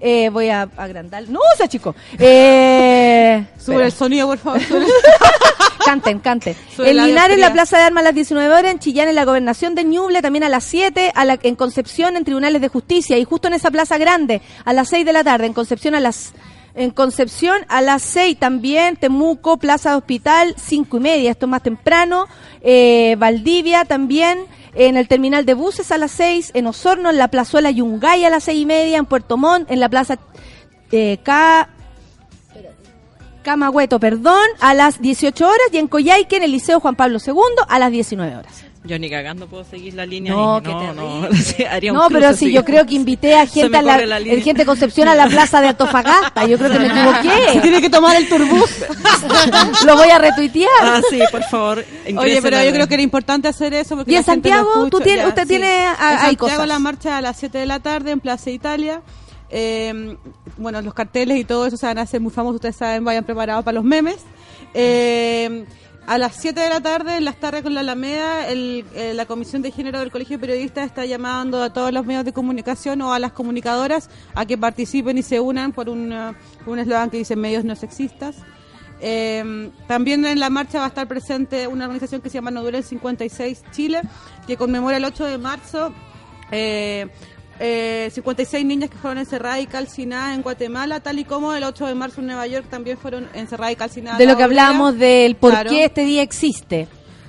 eh, 0.00 0.28
voy 0.30 0.48
a 0.48 0.68
agrandar, 0.76 1.28
no, 1.28 1.40
o 1.40 1.56
sea, 1.56 1.68
chico, 1.68 1.94
eh, 2.18 3.44
Sube 3.58 3.84
el 3.84 3.92
sonido, 3.92 4.26
por 4.26 4.38
favor. 4.38 4.60
canten, 5.84 6.18
canten. 6.18 6.54
Sube 6.76 6.90
En 6.90 6.96
la 6.96 7.06
Linares, 7.06 7.38
la 7.38 7.52
Plaza 7.52 7.78
de 7.78 7.84
Armas 7.84 8.02
a 8.02 8.04
las 8.04 8.14
19 8.14 8.52
horas, 8.54 8.72
en 8.72 8.78
Chillán, 8.78 9.08
en 9.08 9.14
la 9.14 9.24
Gobernación 9.24 9.74
de 9.74 9.84
Ñuble, 9.84 10.20
también 10.22 10.44
a 10.44 10.48
las 10.48 10.64
7, 10.64 11.12
a 11.14 11.24
la, 11.24 11.38
en 11.42 11.56
Concepción, 11.56 12.16
en 12.16 12.24
Tribunales 12.24 12.60
de 12.60 12.68
Justicia, 12.68 13.18
y 13.18 13.24
justo 13.24 13.48
en 13.48 13.54
esa 13.54 13.70
plaza 13.70 13.96
grande, 13.98 14.42
a 14.64 14.72
las 14.72 14.88
6 14.88 15.06
de 15.06 15.12
la 15.12 15.24
tarde, 15.24 15.46
en 15.46 15.52
Concepción 15.52 15.94
a 15.94 16.00
las... 16.00 16.32
En 16.78 16.90
Concepción 16.90 17.64
a 17.68 17.80
las 17.80 18.02
6 18.02 18.38
también, 18.38 18.96
Temuco, 18.96 19.56
Plaza 19.56 19.92
de 19.92 19.96
Hospital, 19.96 20.54
5 20.58 20.98
y 20.98 21.00
media, 21.00 21.30
esto 21.30 21.46
es 21.46 21.50
más 21.50 21.62
temprano, 21.62 22.26
eh, 22.60 23.16
Valdivia 23.18 23.86
también, 23.86 24.40
en 24.76 24.96
el 24.96 25.08
terminal 25.08 25.46
de 25.46 25.54
buses 25.54 25.90
a 25.90 25.98
las 25.98 26.10
6, 26.12 26.52
en 26.54 26.66
Osorno, 26.66 27.10
en 27.10 27.16
la 27.16 27.28
plazuela 27.28 27.70
Yungay 27.70 28.24
a 28.24 28.30
las 28.30 28.44
6 28.44 28.60
y 28.60 28.66
media, 28.66 28.98
en 28.98 29.06
Puerto 29.06 29.36
Montt, 29.36 29.70
en 29.70 29.80
la 29.80 29.88
plaza 29.88 30.18
eh, 30.92 31.18
K, 31.22 31.68
Camagüeto, 33.42 33.98
perdón, 33.98 34.44
a 34.60 34.74
las 34.74 35.00
18 35.00 35.46
horas 35.46 35.68
y 35.72 35.78
en 35.78 35.88
Coyhaique, 35.88 36.36
en 36.36 36.42
el 36.42 36.52
Liceo 36.52 36.80
Juan 36.80 36.94
Pablo 36.94 37.18
II, 37.24 37.34
a 37.68 37.78
las 37.78 37.90
19 37.90 38.36
horas. 38.36 38.65
Yo 38.86 38.98
ni 38.98 39.10
cagando 39.10 39.46
puedo 39.46 39.64
seguir 39.64 39.94
la 39.94 40.06
línea. 40.06 40.32
No, 40.32 40.60
qué 40.62 40.70
no, 40.70 40.92
no, 40.94 41.28
sí, 41.34 41.64
haría 41.70 41.92
un 41.92 41.98
No, 41.98 42.08
pero 42.08 42.28
si 42.28 42.46
así. 42.46 42.52
yo 42.52 42.64
creo 42.64 42.86
que 42.86 42.94
invité 42.94 43.34
a 43.34 43.46
Se 43.46 43.60
gente 43.62 43.76
a 43.78 43.82
la, 43.82 43.98
la 44.06 44.18
línea. 44.20 44.34
el 44.34 44.42
gente 44.42 44.62
de 44.62 44.66
Concepción 44.66 45.08
a 45.08 45.14
la 45.14 45.26
plaza 45.26 45.60
de 45.60 45.68
Antofagasta. 45.68 46.46
Yo 46.46 46.56
creo 46.58 46.70
que 46.70 46.78
me 46.78 46.86
equivoqué. 46.86 47.58
Tiene 47.62 47.80
que 47.80 47.90
tomar 47.90 48.16
el 48.16 48.28
turbús. 48.28 48.70
Lo 49.84 49.96
voy 49.96 50.08
a 50.10 50.18
retuitear. 50.18 50.70
Ah, 50.82 51.00
sí, 51.10 51.20
por 51.30 51.42
favor. 51.44 51.84
Oye, 52.16 52.40
pero 52.42 52.56
a 52.58 52.64
yo 52.64 52.72
creo 52.72 52.86
que 52.86 52.94
era 52.94 53.02
importante 53.02 53.48
hacer 53.48 53.74
eso. 53.74 53.96
Porque 53.96 54.12
¿Y 54.12 54.14
en 54.16 54.20
la 54.26 54.32
gente 54.32 54.48
lo 54.50 54.54
Santiago? 54.56 54.88
¿Tú 54.90 55.00
tienes- 55.00 55.22
Ya, 55.24 55.28
usted 55.28 55.42
sí. 55.42 55.48
tiene- 55.48 55.82
En 55.84 55.88
ah, 55.98 56.08
hay 56.10 56.16
Santiago 56.36 56.36
cosas? 56.38 56.68
la 56.68 56.78
marcha 56.78 57.16
a 57.18 57.20
las 57.20 57.36
7 57.38 57.58
de 57.58 57.66
la 57.66 57.80
tarde 57.80 58.10
en 58.12 58.20
Plaza 58.20 58.50
Italia. 58.50 59.02
Eh, 59.50 60.16
bueno, 60.56 60.80
los 60.82 60.94
carteles 60.94 61.38
y 61.38 61.44
todo 61.44 61.66
eso 61.66 61.76
se 61.76 61.86
van 61.86 61.98
a 61.98 62.02
hacer 62.02 62.20
muy 62.20 62.30
famosos. 62.32 62.56
Ustedes 62.56 62.76
saben, 62.76 63.04
vayan 63.04 63.24
preparados 63.24 63.64
para 63.64 63.74
los 63.76 63.84
memes. 63.84 64.16
Eh, 64.74 65.64
a 66.06 66.18
las 66.18 66.36
7 66.36 66.60
de 66.60 66.68
la 66.68 66.80
tarde, 66.80 67.16
en 67.16 67.24
las 67.24 67.36
tardes 67.36 67.62
con 67.62 67.74
la 67.74 67.80
Alameda, 67.80 68.48
eh, 68.48 69.12
la 69.14 69.26
Comisión 69.26 69.62
de 69.62 69.72
Género 69.72 69.98
del 69.98 70.10
Colegio 70.10 70.36
de 70.36 70.40
Periodistas 70.40 70.86
está 70.86 71.04
llamando 71.04 71.62
a 71.62 71.72
todos 71.72 71.92
los 71.92 72.06
medios 72.06 72.24
de 72.24 72.32
comunicación 72.32 73.02
o 73.02 73.12
a 73.12 73.18
las 73.18 73.32
comunicadoras 73.32 74.08
a 74.34 74.46
que 74.46 74.56
participen 74.56 75.18
y 75.18 75.22
se 75.22 75.40
unan 75.40 75.72
por 75.72 75.88
un 75.88 76.12
eh, 76.12 76.34
eslogan 76.78 77.10
que 77.10 77.18
dice 77.18 77.34
medios 77.34 77.64
no 77.64 77.74
sexistas. 77.74 78.36
Eh, 79.00 79.70
también 79.86 80.24
en 80.24 80.40
la 80.40 80.48
marcha 80.48 80.78
va 80.78 80.86
a 80.86 80.88
estar 80.88 81.06
presente 81.06 81.66
una 81.66 81.84
organización 81.84 82.20
que 82.20 82.30
se 82.30 82.34
llama 82.34 82.50
No 82.50 82.62
Duele 82.62 82.78
el 82.78 82.84
56 82.84 83.64
Chile, 83.72 84.00
que 84.46 84.56
conmemora 84.56 84.96
el 84.96 85.04
8 85.04 85.24
de 85.24 85.38
marzo 85.38 85.92
eh, 86.50 87.08
eh, 87.60 88.10
56 88.12 88.64
niñas 88.66 88.90
que 88.90 88.96
fueron 88.96 89.18
encerradas 89.18 89.60
y 89.60 89.66
calcinadas 89.66 90.34
en 90.34 90.42
Guatemala, 90.42 91.00
tal 91.00 91.18
y 91.18 91.24
como 91.24 91.54
el 91.54 91.64
8 91.64 91.86
de 91.86 91.94
marzo 91.94 92.20
en 92.20 92.26
Nueva 92.26 92.46
York 92.46 92.66
también 92.68 92.98
fueron 92.98 93.28
encerradas 93.34 93.72
y 93.72 93.76
calcinadas. 93.76 94.18
De 94.18 94.26
lo 94.26 94.36
que 94.36 94.42
hablábamos 94.42 94.98
del 94.98 95.36
por 95.36 95.50
Claro. 95.52 95.70
qué 95.70 95.84
este 95.86 96.02
día 96.04 96.22
existe. 96.22 96.88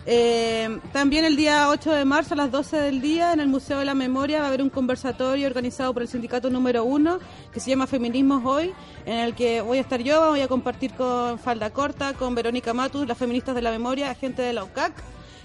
Eh, 0.09 0.79
también 0.93 1.25
el 1.25 1.35
día 1.35 1.67
8 1.67 1.91
de 1.91 2.05
marzo 2.05 2.33
a 2.33 2.37
las 2.37 2.49
12 2.49 2.77
del 2.77 3.01
día 3.01 3.33
en 3.33 3.41
el 3.41 3.49
Museo 3.49 3.79
de 3.79 3.83
la 3.85 3.93
Memoria 3.93 4.39
va 4.39 4.45
a 4.45 4.47
haber 4.47 4.61
un 4.61 4.69
conversatorio 4.69 5.45
organizado 5.47 5.93
por 5.93 6.01
el 6.01 6.07
sindicato 6.07 6.49
número 6.49 6.85
uno 6.85 7.19
que 7.51 7.59
se 7.59 7.69
llama 7.71 7.87
Feminismos 7.87 8.41
Hoy, 8.45 8.71
en 9.05 9.17
el 9.17 9.35
que 9.35 9.59
voy 9.59 9.79
a 9.79 9.81
estar 9.81 10.01
yo, 10.01 10.29
voy 10.29 10.39
a 10.39 10.47
compartir 10.47 10.93
con 10.93 11.37
Falda 11.39 11.71
Corta, 11.71 12.13
con 12.13 12.35
Verónica 12.35 12.73
Matus, 12.73 13.05
las 13.05 13.17
feministas 13.17 13.53
de 13.53 13.61
la 13.61 13.69
memoria, 13.71 14.15
gente 14.15 14.41
de 14.41 14.53
la 14.53 14.63
UCAC. 14.63 14.93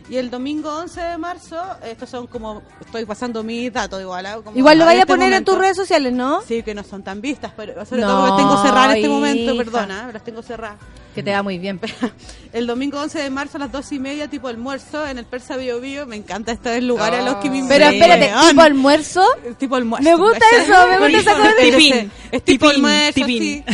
Y 0.09 0.17
el 0.17 0.31
domingo 0.31 0.69
11 0.75 1.01
de 1.01 1.19
marzo, 1.19 1.57
estos 1.85 2.11
son 2.11 2.27
como, 2.27 2.63
estoy 2.85 3.05
pasando 3.07 3.43
mis 3.43 3.73
datos 3.73 4.01
igual. 4.01 4.27
¿ah? 4.27 4.41
Como 4.45 4.57
Igual 4.57 4.77
lo 4.79 4.85
en 4.85 4.87
vaya 4.89 4.99
a 4.99 5.03
este 5.03 5.13
poner 5.13 5.33
en 5.33 5.45
tus 5.45 5.57
redes 5.57 5.77
sociales, 5.77 6.13
¿no? 6.13 6.43
Sí, 6.43 6.63
que 6.63 6.75
no 6.75 6.83
son 6.83 7.03
tan 7.03 7.21
vistas, 7.21 7.53
pero 7.57 7.85
sobre 7.87 8.03
No, 8.03 8.09
todo 8.09 8.27
las 8.29 8.37
tengo 8.37 8.63
cerradas 8.63 8.91
en 8.91 8.97
este 8.97 9.09
momento, 9.09 9.57
perdona, 9.57 10.09
¿eh? 10.09 10.13
las 10.13 10.25
tengo 10.25 10.43
cerradas. 10.43 10.77
Que 11.15 11.23
te 11.23 11.31
va 11.33 11.43
muy 11.43 11.59
bien. 11.59 11.79
El 12.53 12.67
domingo 12.67 12.99
11 13.01 13.19
de 13.21 13.31
marzo 13.31 13.57
a 13.59 13.61
las 13.61 13.73
2 13.73 13.93
y 13.93 13.99
media, 14.01 14.29
tipo 14.29 14.49
almuerzo, 14.49 15.07
en 15.07 15.19
el 15.19 15.25
Persa 15.27 15.57
Bio 15.57 15.79
Bio. 15.81 16.07
Me 16.07 16.17
encanta 16.17 16.53
estos 16.53 16.83
lugares 16.83 17.21
a 17.21 17.23
los 17.23 17.37
que 17.37 17.51
me 17.51 17.65
Pero 17.69 17.85
invitan. 17.87 17.95
espérate, 17.95 18.33
Weón. 18.35 18.49
tipo 18.49 18.61
almuerzo. 18.63 19.25
tipo 19.59 19.77
almuerzo. 19.77 20.05
Me 20.09 20.17
gusta 20.17 20.45
eso, 20.63 20.89
me 20.89 20.99
gusta 20.99 21.19
esa 21.19 21.35
cosa. 21.37 21.51
Tipín, 21.61 22.11
Es 22.31 22.43
tipo 22.45 22.69
almuerzo, 22.69 23.13
tipín. 23.15 23.43
sí. 23.43 23.65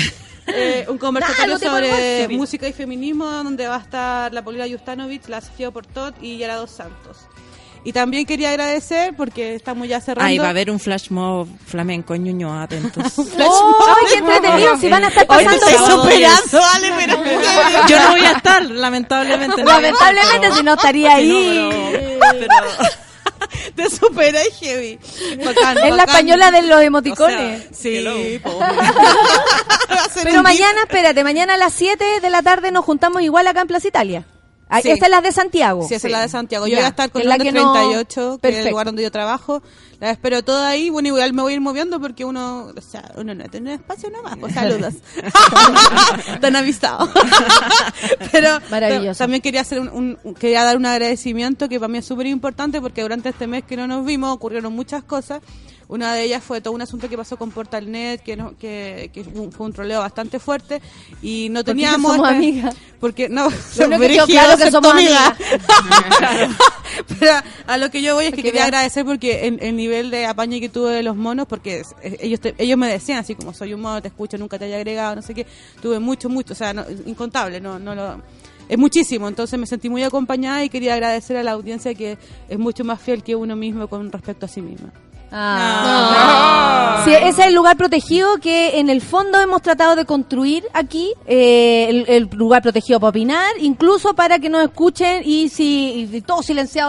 Eh, 0.55 0.87
un 0.89 0.99
conversatorio 0.99 1.59
sobre 1.59 2.29
música 2.29 2.67
y 2.69 2.73
feminismo, 2.73 3.27
donde 3.31 3.67
va 3.69 3.77
a 3.77 3.81
estar 3.81 4.33
la 4.33 4.43
Paulina 4.43 4.67
Justanovich, 4.69 5.29
la 5.29 5.41
Sofía 5.41 5.71
Portot 5.71 6.15
y 6.23 6.39
Yara 6.39 6.57
Dos 6.57 6.71
Santos. 6.71 7.19
Y 7.85 7.93
también 7.93 8.27
quería 8.27 8.51
agradecer, 8.51 9.15
porque 9.17 9.55
estamos 9.55 9.87
ya 9.89 10.01
cerrando. 10.01 10.29
Ahí 10.29 10.37
va 10.39 10.47
a 10.47 10.51
haber 10.51 10.71
un 10.71 10.81
flash 10.81 11.11
mob 11.11 11.47
flamenco 11.65 12.13
en 12.15 12.25
Ñuñoa, 12.25 12.63
atentos. 12.65 13.13
¡Oh, 13.19 13.97
qué 14.11 14.19
entretenido! 14.19 14.77
Si 14.79 14.89
van 14.91 15.05
a 15.05 15.09
estar 15.09 15.27
pasando 15.27 15.67
superando, 15.67 16.93
pero... 16.97 17.17
Yo 17.89 18.03
no 18.03 18.11
voy 18.11 18.21
a 18.21 18.33
estar, 18.33 18.63
lamentablemente. 18.65 19.63
Lamentablemente, 19.65 20.53
si 20.57 20.63
no 20.65 20.75
estaría 20.75 21.17
Sí, 21.19 21.29
no, 21.29 21.37
ahí. 21.39 22.19
pero- 22.21 22.47
pero- 22.49 23.08
Te 23.75 23.89
superé, 23.91 24.51
heavy. 24.61 24.99
Bacán, 25.45 25.79
Es 25.79 25.85
la 25.91 25.97
bacán. 25.97 26.09
española 26.09 26.51
de 26.51 26.63
los 26.63 26.79
o 26.79 26.81
emoticones. 26.81 27.63
sea, 27.63 27.73
Sí, 27.73 28.41
Pero 30.23 30.43
mañana, 30.43 30.83
espérate, 30.83 31.25
mañana 31.25 31.55
a 31.55 31.57
las 31.57 31.73
7 31.75 32.21
de 32.21 32.31
la 32.31 32.43
tarde 32.43 32.71
nos 32.71 32.85
juntamos 32.85 33.23
igual 33.23 33.47
acá 33.47 33.61
en 33.63 33.67
Plaza 33.69 33.89
Italia. 33.89 34.25
Ah, 34.69 34.83
Sí. 34.83 34.91
Esta 34.91 35.07
es 35.07 35.11
la 35.11 35.21
de 35.23 35.33
Santiago. 35.33 35.87
Sí, 35.89 35.95
esa 35.95 36.09
es 36.09 36.13
la 36.13 36.21
de 36.21 36.29
Santiago. 36.29 36.67
Yo 36.67 36.77
voy 36.77 36.85
a 36.85 36.89
estar 36.89 37.11
con 37.11 37.23
que 37.23 37.27
es 37.27 37.29
la 37.29 37.39
la 37.39 37.45
que 37.45 37.53
no- 37.53 37.73
38, 37.73 38.05
que 38.15 38.21
es 38.21 38.27
el 38.35 38.39
Perfecto. 38.41 38.71
lugar 38.71 38.87
donde 38.87 39.03
yo 39.03 39.11
trabajo. 39.11 39.63
La 40.01 40.11
espero 40.13 40.45
toda 40.45 40.69
ahí. 40.69 40.91
Bueno, 40.91 41.09
igual 41.09 41.33
me 41.33 41.43
voy 41.43 41.53
a 41.53 41.57
ir 41.57 41.61
moviendo 41.61 42.01
porque 42.01 42.25
uno, 42.25 42.73
o 42.77 42.81
sea, 42.81 43.11
uno 43.17 43.35
no 43.35 43.45
tiene 43.49 43.75
espacio 43.75 44.11
nomás. 44.11 44.37
Pues 44.37 44.55
saludos. 44.55 44.95
Tan 46.41 46.55
avisados. 46.55 47.11
Pero 48.33 48.61
Maravilloso. 48.71 49.19
ta- 49.19 49.25
también 49.25 49.43
quería 49.43 49.63
hacer 49.63 49.81
un, 49.81 50.17
un- 50.23 50.35
quería 50.35 50.63
dar 50.63 50.77
un 50.77 50.87
agradecimiento 50.87 51.69
que 51.69 51.81
para 51.81 51.89
mí 51.89 51.99
es 51.99 52.05
súper 52.05 52.27
importante 52.27 52.81
porque 52.81 53.03
durante 53.03 53.31
este 53.31 53.47
mes 53.49 53.65
que 53.65 53.77
no 53.77 53.87
nos 53.89 54.05
vimos 54.07 54.33
ocurrieron 54.35 54.73
muchas 54.73 55.03
cosas. 55.03 55.41
Una 55.89 56.13
de 56.13 56.23
ellas 56.25 56.45
fue 56.45 56.61
todo 56.61 56.75
un 56.75 56.83
asunto 56.83 57.09
que 57.09 57.17
pasó 57.17 57.39
con 57.39 57.51
Portalnet, 57.51 58.23
que, 58.23 58.37
no, 58.37 58.55
que, 58.59 59.11
que 59.13 59.25
fue 59.25 59.67
un- 59.67 59.73
troleo 59.73 60.01
bastante 60.01 60.39
fuerte 60.39 60.83
y 61.23 61.49
no 61.51 61.65
teníamos... 61.65 62.13
somos 62.13 62.27
esta- 62.29 62.37
amigas. 62.37 62.77
Porque 63.01 63.29
no, 63.31 63.47
único 63.77 63.89
que 63.91 63.97
brígido, 63.97 64.27
claro 64.27 64.57
que 64.59 64.71
somos 64.71 64.93
amiga. 64.93 65.35
Pero 67.19 67.33
a 67.67 67.79
lo 67.79 67.91
que 67.91 68.03
yo 68.03 68.15
voy 68.15 68.27
es 68.27 68.31
que 68.31 68.37
Porque 68.37 68.49
quería 68.51 68.63
vean- 68.65 68.75
agradecer 68.75 69.05
porque 69.05 69.47
en 69.47 69.59
el 69.63 69.73
nivel 69.89 70.11
de 70.11 70.27
apaño 70.27 70.61
que 70.61 70.69
tuve 70.69 70.93
de 70.93 71.03
los 71.03 71.17
monos, 71.17 71.47
porque 71.47 71.83
ellos 72.21 72.41
te- 72.41 72.55
ellos 72.59 72.77
me 72.79 72.89
decían 72.89 73.19
así 73.19 73.35
como 73.35 73.53
soy 73.53 73.75
un 73.75 73.81
mono, 73.81 74.01
te 74.03 74.09
escucho, 74.09 74.37
nunca 74.39 74.59
te 74.59 74.67
haya 74.67 74.77
agregado, 74.77 75.17
no 75.17 75.23
sé 75.23 75.35
qué. 75.35 75.47
Tuve 75.81 75.99
mucho, 75.99 76.29
mucho, 76.29 76.53
o 76.53 76.57
sea, 76.57 76.73
no- 76.73 76.85
incontable, 77.07 77.61
no, 77.61 77.79
no 77.79 77.95
lo, 77.95 78.23
es 78.69 78.79
muchísimo. 78.79 79.29
Entonces 79.29 79.59
me 79.59 79.67
sentí 79.67 79.89
muy 79.89 80.03
acompañada 80.03 80.63
y 80.65 80.69
quería 80.69 80.95
agradecer 80.95 81.37
a 81.37 81.43
la 81.43 81.53
audiencia 81.53 81.95
que 81.95 82.19
es 82.49 82.59
mucho 82.59 82.85
más 82.85 83.01
fiel 83.01 83.23
que 83.23 83.35
uno 83.35 83.57
mismo 83.57 83.89
con 83.89 84.11
respecto 84.13 84.47
a 84.47 84.49
sí 84.49 84.61
misma. 84.63 84.93
Ah. 85.31 87.03
Sí, 87.05 87.13
ese 87.15 87.29
es 87.29 87.39
el 87.49 87.55
lugar 87.55 87.77
protegido 87.77 88.39
que 88.39 88.79
en 88.81 88.91
el 88.91 89.01
fondo 89.01 89.41
hemos 89.41 89.63
tratado 89.63 89.97
de 89.97 90.05
construir 90.05 90.65
aquí, 90.75 91.13
eh, 91.27 91.87
el, 91.89 92.05
el 92.09 92.29
lugar 92.37 92.61
protegido 92.63 92.99
para 93.01 93.11
opinar, 93.11 93.47
incluso 93.61 94.15
para 94.15 94.39
que 94.39 94.49
nos 94.49 94.63
escuchen 94.65 95.23
y 95.25 95.49
si 95.49 96.09
y 96.11 96.23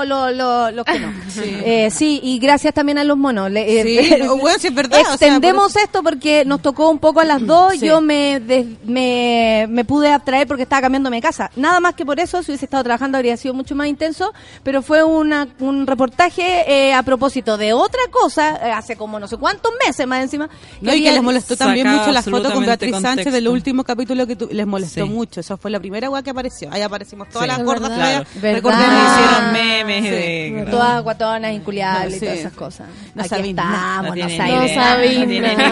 los, 0.05 0.35
los, 0.35 0.73
los 0.73 0.85
que 0.85 0.99
no. 0.99 1.13
Sí. 1.29 1.41
Eh, 1.63 1.89
sí, 1.91 2.19
y 2.23 2.39
gracias 2.39 2.73
también 2.73 2.97
a 2.97 3.03
los 3.03 3.15
monos. 3.17 3.51
Le- 3.51 3.81
eh, 3.81 3.83
Sí, 3.83 4.15
no, 4.23 4.37
bueno, 4.37 4.57
sí 4.59 4.67
es 4.67 4.73
verdad, 4.75 4.99
o 5.01 5.03
sea, 5.05 5.13
Extendemos 5.13 5.73
por 5.73 5.81
esto 5.83 6.03
porque 6.03 6.43
nos 6.43 6.61
tocó 6.61 6.89
un 6.89 6.97
poco 6.99 7.19
a 7.19 7.25
las 7.25 7.45
dos. 7.45 7.73
Sí. 7.73 7.85
Yo 7.85 8.01
me, 8.01 8.39
des- 8.39 8.65
me, 8.85 9.67
me 9.69 9.85
pude 9.85 10.11
abstraer 10.11 10.47
porque 10.47 10.63
estaba 10.63 10.81
cambiándome 10.81 11.17
de 11.17 11.21
casa. 11.21 11.51
Nada 11.55 11.79
más 11.79 11.93
que 11.93 12.05
por 12.05 12.19
eso, 12.19 12.41
si 12.43 12.51
hubiese 12.51 12.65
estado 12.65 12.83
trabajando 12.83 13.17
habría 13.17 13.37
sido 13.37 13.53
mucho 13.53 13.75
más 13.75 13.87
intenso, 13.87 14.33
pero 14.63 14.81
fue 14.81 15.03
una, 15.03 15.47
un 15.59 15.85
reportaje 15.87 16.65
eh, 16.67 16.93
a 16.93 17.03
propósito 17.03 17.57
de 17.57 17.73
otra 17.73 18.01
cosa, 18.11 18.28
eh, 18.37 18.71
hace 18.71 18.95
como 18.95 19.19
no 19.19 19.27
sé 19.27 19.37
cuántos 19.37 19.71
meses 19.85 20.05
más 20.07 20.21
encima. 20.21 20.49
No, 20.81 20.93
y 20.93 21.03
que 21.03 21.11
les 21.11 21.21
molestó 21.23 21.55
también 21.57 21.87
mucho 21.89 22.11
la 22.11 22.21
foto 22.21 22.51
con 22.53 22.65
Beatriz 22.65 22.95
Sánchez 23.01 23.31
del 23.33 23.47
último 23.47 23.83
capítulo 23.83 24.25
que 24.27 24.35
tu- 24.35 24.49
les 24.51 24.67
molestó 24.67 25.03
Sí. 25.05 25.09
mucho. 25.09 25.39
Esa 25.39 25.57
fue 25.57 25.71
la 25.71 25.79
primera 25.79 26.09
weá 26.09 26.21
que 26.23 26.29
apareció. 26.29 26.69
Ahí 26.71 26.81
aparecimos 26.81 27.27
todas 27.29 27.43
Sí. 27.43 27.47
las 27.47 27.59
Es 27.59 27.65
gordas. 27.65 27.89
Verdad. 27.89 28.27
Recordemos. 28.41 28.85
Ah. 28.89 29.19
hicieron 29.21 29.53
memes 29.53 30.03
de... 30.03 30.67
Todas 30.69 31.03
guatonas, 31.03 31.51
inculiables 31.53 32.15
y 32.15 32.19
Sí. 32.19 32.25
todas 32.25 32.39
esas 32.39 32.53
cosas. 32.53 32.87
No 33.15 33.23
Aquí 33.23 33.35
estamos, 33.49 34.15
No 34.15 34.27
no, 34.27 34.37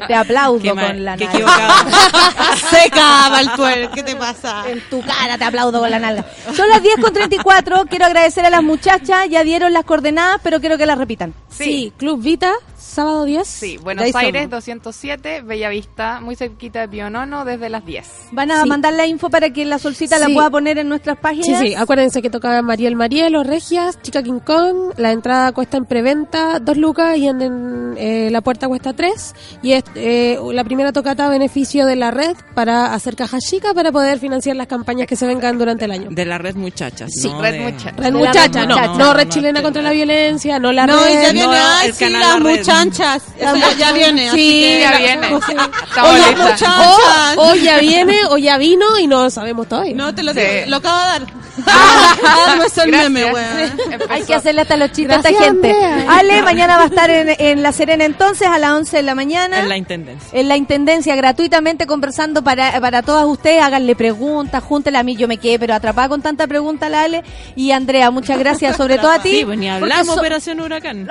Te 0.06 0.14
aplaudo 0.14 0.60
Qué 0.62 0.72
mal- 0.74 0.86
con 0.88 1.04
la 1.04 1.16
nalga. 1.16 1.32
Seca, 2.70 3.28
Baltuer, 3.30 3.90
¿qué 3.90 4.02
te 4.02 4.14
pasa? 4.16 4.64
En 4.68 4.80
tu 4.88 5.00
cara 5.02 5.36
te 5.38 5.44
aplaudo 5.44 5.80
con 5.80 5.90
la 5.90 5.98
nalga. 5.98 6.24
Son 6.54 6.68
las 6.68 6.82
10 6.82 6.96
con 7.00 7.12
34. 7.12 7.84
Quiero 7.88 8.06
agradecer 8.06 8.44
a 8.46 8.50
las 8.50 8.62
muchachas. 8.62 9.28
Ya 9.28 9.42
dieron 9.44 9.72
las 9.72 9.84
coordenadas, 9.84 10.40
pero 10.42 10.60
quiero 10.60 10.78
que 10.78 10.86
las 10.86 10.98
repitan. 10.98 11.34
Sí, 11.48 11.92
Club 11.96 12.20
Vita, 12.22 12.52
sábado 12.76 13.24
10. 13.24 13.46
Sí, 13.46 13.78
Buenos 13.78 14.04
Ahí 14.04 14.12
somos. 14.12 14.24
Aires 14.26 14.50
207, 14.50 15.42
Bella 15.42 15.68
Vista, 15.70 16.20
muy 16.20 16.34
cerquita 16.36 16.80
de 16.80 16.88
Pionono, 16.88 17.44
desde 17.44 17.68
las 17.70 17.86
10. 17.86 18.04
Van 18.32 18.50
a 18.50 18.62
Sí. 18.62 18.68
mandar 18.68 18.92
la 18.94 19.06
info 19.06 19.30
para 19.30 19.50
que 19.50 19.64
la 19.64 19.78
solcita 19.78 20.18
la 20.18 20.28
pueda 20.28 20.50
poner 20.50 20.76
en 20.78 20.88
nuestras 20.88 21.16
páginas. 21.18 21.46
Sí, 21.60 21.68
sí, 21.68 21.74
acuérdense 21.74 22.20
que 22.20 22.30
toca 22.30 22.60
Mariel 22.62 22.96
Mariel 22.96 23.36
o 23.36 23.42
Regias, 23.44 24.00
Chica 24.02 24.22
King 24.22 24.40
Kong, 24.40 24.92
la 24.96 25.12
entrada 25.12 25.52
cuesta 25.52 25.76
en 25.76 25.84
preventa 25.86 26.58
2 26.58 26.76
lucas 26.76 27.16
y 27.16 27.28
en, 27.28 27.40
en, 27.40 27.94
eh, 27.96 28.28
la 28.30 28.40
puerta 28.40 28.66
cuesta 28.68 28.92
3 28.92 29.34
y 29.62 29.72
es 29.72 29.84
eh, 29.94 30.38
la 30.52 30.64
primera 30.64 30.92
tocata 30.92 31.26
a 31.26 31.30
beneficio 31.30 31.86
de 31.86 31.96
la 31.96 32.10
red 32.10 32.36
para 32.54 32.92
hacer 32.92 33.16
caja 33.16 33.38
chica 33.38 33.72
para 33.72 33.92
poder 33.92 34.18
financiar 34.18 34.56
las 34.56 34.66
campañas 34.66 35.06
que 35.06 35.16
se 35.16 35.26
vengan 35.26 35.56
durante 35.58 35.84
el 35.86 35.92
año. 35.92 36.08
De 36.10 36.24
la 36.26 36.38
red 36.38 36.56
muchachas. 36.56 37.10
Sí, 37.14 37.28
no 37.28 37.40
Red 37.40 37.52
de- 37.52 37.60
Mucha. 37.60 37.90
Red 37.92 38.02
De 38.04 38.10
la 38.10 38.18
muchacha, 38.18 38.60
red 38.60 38.68
no, 38.68 38.74
muchacha. 38.76 38.98
no, 38.98 39.14
red 39.14 39.24
No, 39.26 39.30
chilena 39.30 39.60
no, 39.60 39.62
contra 39.64 39.82
no. 39.82 39.88
la 39.88 39.94
violencia, 39.94 40.58
no 40.58 40.72
la 40.72 40.86
No, 40.86 40.96
red. 41.04 41.35
Viene, 41.36 41.56
no, 41.58 41.66
ay, 41.78 41.92
sí, 41.92 42.08
las 42.10 42.40
muchachas. 42.40 43.22
Eso 43.38 43.56
ya, 43.56 43.72
ya 43.74 43.92
viene. 43.92 44.28
así 44.30 44.36
Sí, 44.38 44.60
que 44.62 44.80
ya 44.80 44.98
viene. 44.98 45.26
O 45.34 45.38
Estamos 45.38 46.10
Oye, 46.10 46.18
listas. 46.28 46.36
muchachas. 46.36 47.34
O 47.36 47.54
ya 47.54 47.78
viene 47.78 48.18
o 48.30 48.38
ya 48.38 48.58
vino 48.58 48.98
y 48.98 49.06
no 49.06 49.22
lo 49.24 49.30
sabemos 49.30 49.68
todavía. 49.68 49.94
No, 49.94 50.14
te 50.14 50.22
lo 50.22 50.32
Sí. 50.32 50.40
digo, 50.40 50.52
lo 50.68 50.76
acabo 50.76 50.98
de 50.98 51.04
dar. 51.06 51.45
Ah, 51.66 52.54
no 52.56 52.64
es 52.64 52.76
el 52.78 52.90
Gracias. 52.90 53.10
meme, 53.10 53.32
weón. 53.32 53.80
Hay 54.10 54.22
que 54.24 54.34
hacerle 54.34 54.62
hasta 54.62 54.76
los 54.76 54.92
chistes 54.92 55.16
a 55.16 55.28
esta 55.28 55.44
gente. 55.44 55.70
Andrea. 55.72 56.06
Ale, 56.18 56.42
mañana 56.42 56.76
va 56.76 56.84
a 56.84 56.86
estar 56.86 57.10
en, 57.10 57.34
en 57.38 57.62
La 57.62 57.72
Serena 57.72 58.04
entonces 58.04 58.46
a 58.48 58.58
las 58.58 58.72
11 58.72 58.96
de 58.96 59.02
la 59.02 59.14
mañana. 59.14 59.60
En 59.60 59.68
la 59.68 59.76
intendencia. 59.76 60.28
en 60.38 60.48
la 60.48 60.56
intendencia 60.56 61.16
gratuitamente 61.16 61.86
conversando 61.86 62.42
para, 62.42 62.80
para 62.80 63.02
todas 63.02 63.24
ustedes, 63.26 63.62
háganle 63.62 63.96
preguntas, 63.96 64.62
júntela 64.62 65.00
a 65.00 65.02
mí, 65.02 65.16
yo 65.16 65.28
me 65.28 65.38
quedé 65.38 65.58
pero 65.58 65.74
atrapada 65.74 66.08
con 66.08 66.22
tanta 66.22 66.46
pregunta 66.46 66.88
la 66.88 67.02
Ale 67.02 67.24
y 67.54 67.70
Andrea, 67.70 68.10
muchas 68.10 68.38
gracias 68.38 68.76
sobre 68.78 68.98
todo 68.98 69.10
a 69.10 69.20
ti. 69.20 69.30
Sí, 69.30 69.44
pues 69.44 69.58
ni 69.58 69.66
porque 69.68 69.84
hablamos 69.84 70.14
so- 70.14 70.20
Operación 70.20 70.60
Huracán. 70.60 71.08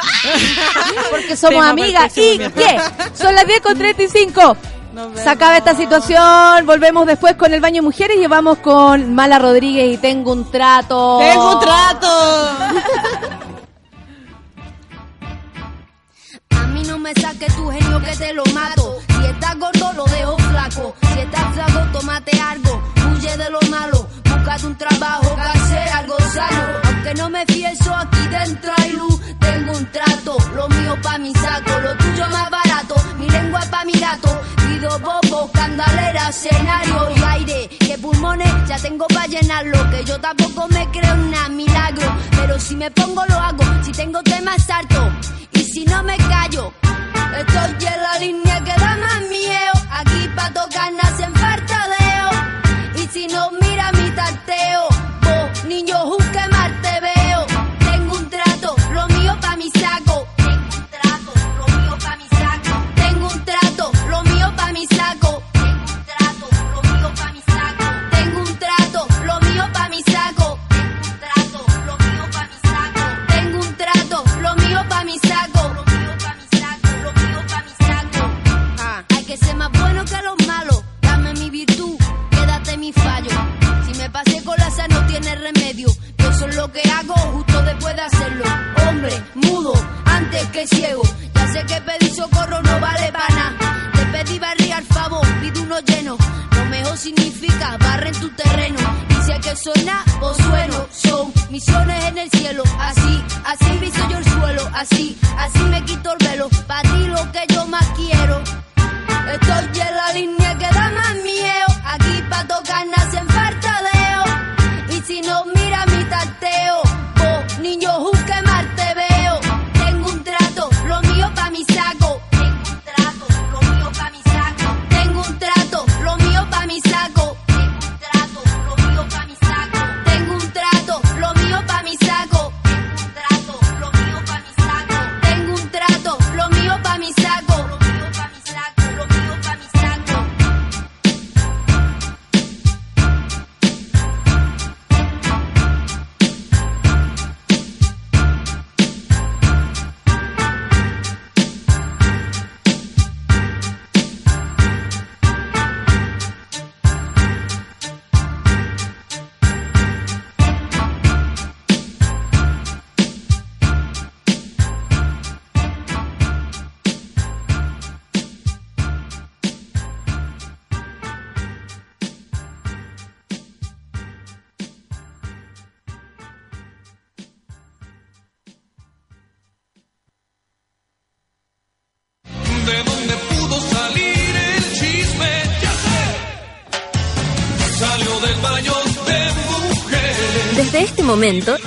porque 1.12 1.36
somos 1.36 1.56
Tema 1.56 1.70
amigas 1.70 2.18
y. 2.18 2.38
¿qué? 2.38 2.78
Son 3.14 3.34
las 3.34 3.46
10 3.48 3.62
con 3.62 3.78
35. 3.78 4.58
Se 5.16 5.30
acaba 5.30 5.58
esta 5.58 5.76
situación, 5.76 6.66
volvemos 6.66 7.06
después 7.06 7.36
con 7.36 7.54
el 7.54 7.60
baño 7.60 7.76
de 7.76 7.82
mujeres 7.82 8.18
y 8.18 8.28
vamos 8.28 8.60
con 8.60 9.14
Mala 9.14 9.40
Rodríguez 9.40 9.94
y 9.94 9.98
tengo 9.98 10.32
un 10.32 10.50
trato. 10.50 11.18
Tengo 11.20 11.54
un 11.56 11.60
trato. 11.60 12.08
A 16.52 16.68
mí 16.68 16.84
no 16.84 16.98
me 16.98 17.14
saque 17.14 17.48
tu 17.48 17.70
genio 17.70 18.02
que 18.02 18.16
te 18.16 18.34
lo 18.34 18.44
mato. 18.54 18.98
Si 19.08 19.26
estás 19.26 19.60
gordo, 19.60 19.94
lo 19.94 20.06
dejo 20.06 20.38
flaco. 20.38 20.96
Si 21.14 21.20
estás 21.20 21.54
flaco, 21.54 21.80
tómate 21.92 22.40
algo. 22.40 22.82
Huye 23.12 23.38
de 23.38 23.50
lo 23.50 23.60
malo. 23.70 24.08
Búscate 24.24 24.66
un 24.68 24.78
trabajo, 24.78 25.36
que 25.36 25.42
hacer 25.42 25.90
algo 25.90 26.18
sano. 26.34 26.85
Aunque 27.06 27.22
no 27.22 27.30
me 27.30 27.46
fieso, 27.46 27.96
aquí 27.96 28.28
dentro 28.30 28.74
hay 28.78 28.92
luz. 28.94 29.22
Tengo 29.40 29.74
un 29.74 29.92
trato, 29.92 30.38
lo 30.56 30.68
mío 30.70 30.98
pa' 31.04 31.20
mi 31.20 31.32
saco. 31.34 31.80
Lo 31.80 31.96
tuyo 31.98 32.28
más 32.30 32.50
barato, 32.50 32.96
mi 33.20 33.30
lengua 33.30 33.60
pa' 33.70 33.86
mi 33.86 33.92
gato. 33.92 34.42
Pido 34.68 34.90
bobo, 34.98 35.52
candalera, 35.52 36.30
escenario 36.30 37.12
y 37.16 37.24
aire. 37.24 37.70
Que 37.78 38.00
pulmones 38.00 38.52
ya 38.68 38.78
tengo 38.78 39.06
pa' 39.06 39.28
llenarlo. 39.28 39.88
Que 39.92 40.04
yo 40.04 40.20
tampoco 40.20 40.68
me 40.70 40.90
creo 40.90 41.16
nada 41.16 41.50
milagro. 41.50 42.12
Pero 42.32 42.60
si 42.60 42.76
me 42.76 42.90
pongo, 42.90 43.24
lo 43.30 43.36
hago. 43.36 43.64
Si 43.84 43.92
tengo 43.92 44.24
temas, 44.24 44.66
salto. 44.66 45.12
Y 45.52 45.60
si 45.60 45.86
no 45.86 46.02
me 46.02 46.18
callo, 46.18 46.74
estoy 47.38 47.88
en 47.88 48.02
la 48.02 48.18
línea 48.18 48.64
que 48.64 48.82
da 48.82 48.98
más 48.98 49.22
miedo. 49.30 49.74
Aquí 49.92 50.28
pa' 50.36 50.50
tocar 50.50 50.92
nacen 50.94 51.36
fartadeo. 51.36 52.30
Y 52.96 53.08
si 53.10 53.28
no 53.28 53.52
mira 53.62 53.92
mi 53.92 54.10
tarteo, 54.10 54.95
lo 86.66 86.72
que 86.72 86.82
hago 86.90 87.14
justo 87.14 87.62
después 87.62 87.96
de 87.96 88.02
hacerlo. 88.02 88.46
Hombre, 88.88 89.24
mudo, 89.36 89.74
antes 90.06 90.48
que 90.50 90.68
ciego. 90.68 91.04
Ya 91.34 91.48
sé 91.54 91.64
que 91.66 91.82
pedir 91.82 92.16
socorro 92.16 92.62
no 92.62 92.80
vale 92.80 93.12
para. 93.12 93.54
Te 93.94 94.06
pedí 94.06 94.40
barría 94.40 94.78
al 94.78 94.86
favor, 94.86 95.26
pide 95.42 95.60
uno 95.60 95.80
lleno. 95.82 96.18
Lo 96.56 96.66
mejor 96.66 96.98
significa 96.98 97.78
barre 97.78 98.10
en 98.10 98.20
tu 98.20 98.30
terreno. 98.30 98.80
Hay 99.32 99.42
que 99.42 99.56
sonar, 99.56 100.04
pues 100.20 100.38
sueno. 100.38 100.88
Son 100.92 101.34
misiones 101.50 102.06
en 102.06 102.18
el 102.18 102.30
cielo. 102.32 102.64
Así, 102.80 103.24
así 103.46 103.78
viso 103.80 104.10
yo 104.10 104.18
el 104.18 104.26
suelo. 104.26 104.70
Así, 104.74 105.18
así 105.38 105.60
me 105.60 105.84
quito 105.84 106.14
el 106.18 106.28
velo. 106.28 106.50
Para 106.68 106.82
ti 106.82 107.08
lo 107.08 107.32
que 107.32 107.46
yo 107.54 107.66
más 107.68 107.86
quiero. 107.96 108.15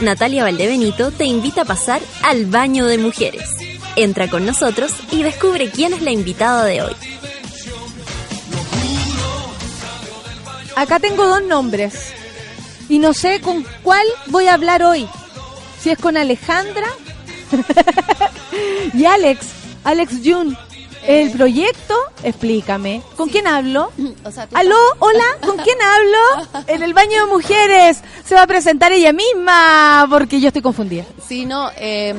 Natalia 0.03 0.45
Valdebenito 0.45 1.11
te 1.11 1.25
invita 1.25 1.63
a 1.63 1.65
pasar 1.65 2.01
al 2.23 2.47
baño 2.47 2.87
de 2.87 2.97
mujeres. 2.97 3.57
Entra 3.97 4.29
con 4.29 4.47
nosotros 4.47 4.93
y 5.11 5.25
descubre 5.25 5.69
quién 5.69 5.93
es 5.93 6.01
la 6.01 6.13
invitada 6.13 6.65
de 6.65 6.83
hoy. 6.83 6.93
Acá 10.77 11.01
tengo 11.01 11.27
dos 11.27 11.43
nombres. 11.43 12.13
Y 12.89 13.01
no 13.01 13.13
sé 13.13 13.41
con 13.41 13.67
cuál 13.83 14.07
voy 14.27 14.47
a 14.47 14.55
hablar 14.55 14.85
hoy. 14.85 15.09
Si 15.83 15.91
es 15.91 15.99
con 15.99 16.17
Alejandra 16.17 16.87
y 18.95 19.07
Alex. 19.07 19.45
Alex 19.83 20.21
Jun. 20.25 20.57
El 21.09 21.31
proyecto, 21.31 21.95
explícame. 22.23 23.01
¿Con 23.17 23.31
quién 23.31 23.47
hablo? 23.47 23.91
O 24.25 24.31
sea, 24.31 24.47
tú 24.47 24.57
¿Aló? 24.57 24.77
¿Hola? 24.99 25.25
¿Con 25.41 25.57
quién 25.57 25.79
hablo? 25.81 26.49
En 26.67 26.83
el 26.83 26.93
baño 26.93 27.25
de 27.25 27.33
mujeres. 27.33 28.03
Se 28.25 28.35
va 28.35 28.43
a 28.43 28.47
presentar 28.47 28.93
ella 28.93 29.13
misma 29.15 30.07
porque 30.11 30.39
yo 30.39 30.49
estoy 30.49 30.61
confundida. 30.61 31.05
Sí, 31.27 31.47
no, 31.47 31.71
eh, 31.79 32.15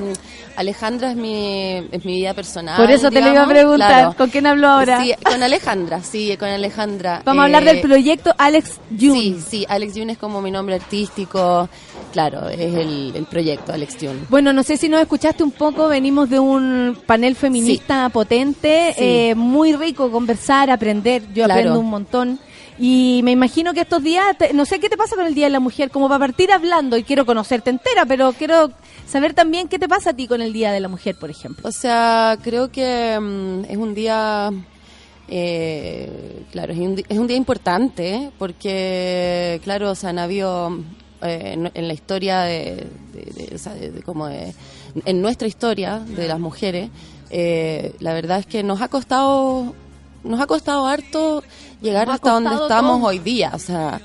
Alejandra 0.59 1.11
es 1.11 1.15
mi, 1.15 1.77
es 1.91 2.03
mi 2.03 2.15
vida 2.17 2.33
personal. 2.33 2.75
Por 2.75 2.91
eso 2.91 3.09
te 3.09 3.21
lo 3.21 3.31
iba 3.31 3.43
a 3.43 3.47
preguntar. 3.47 3.87
claro. 3.89 4.15
¿Con 4.17 4.29
quién 4.29 4.45
hablo 4.45 4.67
ahora? 4.67 5.01
Sí, 5.01 5.13
con 5.23 5.41
Alejandra, 5.41 6.03
sí, 6.03 6.35
con 6.37 6.49
Alejandra. 6.49 7.21
Vamos 7.23 7.41
a 7.41 7.45
hablar 7.45 7.63
Eh, 7.63 7.65
del 7.67 7.79
proyecto 7.81 8.33
Alex 8.37 8.79
Jun. 8.89 9.13
Sí, 9.17 9.37
sí, 9.47 9.65
Alex 9.69 9.93
June 9.95 10.11
es 10.11 10.17
como 10.17 10.41
mi 10.41 10.51
nombre 10.51 10.75
artístico. 10.75 11.69
Claro, 12.11 12.49
es 12.49 12.59
el, 12.59 13.13
el 13.15 13.25
proyecto 13.25 13.71
Alex 13.71 13.95
June. 14.01 14.19
Bueno, 14.29 14.51
no 14.51 14.63
sé 14.63 14.75
si 14.75 14.89
nos 14.89 14.99
escuchaste 15.01 15.43
un 15.43 15.51
poco, 15.51 15.87
venimos 15.87 16.29
de 16.29 16.39
un 16.39 16.97
panel 17.05 17.35
feminista 17.35 18.09
potente, 18.09 18.93
Sí. 18.97 19.03
eh, 19.03 19.35
muy 19.35 19.73
rico 19.73 20.11
conversar, 20.11 20.69
aprender, 20.71 21.21
yo 21.33 21.45
Claro. 21.45 21.53
aprendo 21.53 21.79
un 21.79 21.89
montón. 21.89 22.39
Y 22.81 23.21
me 23.23 23.31
imagino 23.31 23.73
que 23.73 23.81
estos 23.81 24.01
días, 24.01 24.37
te- 24.37 24.53
no 24.53 24.65
sé 24.65 24.79
qué 24.79 24.87
te 24.89 24.95
pasa 24.95 25.15
con 25.17 25.25
el 25.27 25.35
Día 25.35 25.47
de 25.47 25.51
la 25.51 25.59
Mujer, 25.59 25.91
como 25.91 26.07
para 26.07 26.19
partir 26.19 26.49
hablando, 26.51 26.95
y 26.95 27.03
quiero 27.03 27.25
conocerte 27.25 27.69
entera, 27.69 28.05
pero 28.05 28.31
quiero 28.31 28.71
saber 29.05 29.33
también 29.33 29.67
qué 29.67 29.77
te 29.77 29.89
pasa 29.89 30.11
a 30.11 30.13
ti 30.13 30.27
con 30.27 30.41
el 30.41 30.53
Día 30.53 30.71
de 30.71 30.79
la 30.79 30.87
Mujer, 30.87 31.15
por 31.19 31.29
ejemplo. 31.29 31.67
O 31.67 31.71
sea, 31.73 32.37
creo 32.41 32.71
que 32.71 33.19
mm, 33.19 33.65
es 33.69 33.75
un 33.77 33.93
día, 33.93 34.49
eh, 35.27 36.43
claro, 36.51 36.73
es 36.73 36.79
un, 36.79 37.03
es 37.07 37.17
un 37.17 37.27
día 37.27 37.37
importante 37.37 38.31
porque, 38.39 39.59
claro, 39.63 39.91
o 39.91 39.95
sea, 39.95 40.09
han 40.11 40.19
habido 40.19 40.79
eh, 41.21 41.57
en, 41.73 41.87
la 41.87 41.93
historia 41.93 42.41
de, 42.41 42.87
de- 43.13 43.57
de- 43.57 43.91
de- 43.91 44.03
como 44.03 44.29
en 44.29 45.21
nuestra 45.21 45.47
historia 45.47 45.99
de 45.99 46.27
las 46.27 46.39
mujeres, 46.39 46.89
eh, 47.29 47.93
la 47.99 48.13
verdad 48.13 48.39
es 48.39 48.45
que 48.47 48.63
nos 48.63 48.81
ha 48.81 48.87
costado, 48.87 49.75
nos 50.23 50.39
ha 50.39 50.47
costado 50.47 50.85
harto 50.87 51.43
llegar 51.81 52.07
Nos 52.07 52.15
hasta 52.15 52.31
donde 52.31 52.49
estamos 52.53 52.97
todo. 52.99 53.07
hoy 53.07 53.19
día, 53.19 53.51
o 53.53 53.59
sea, 53.59 54.01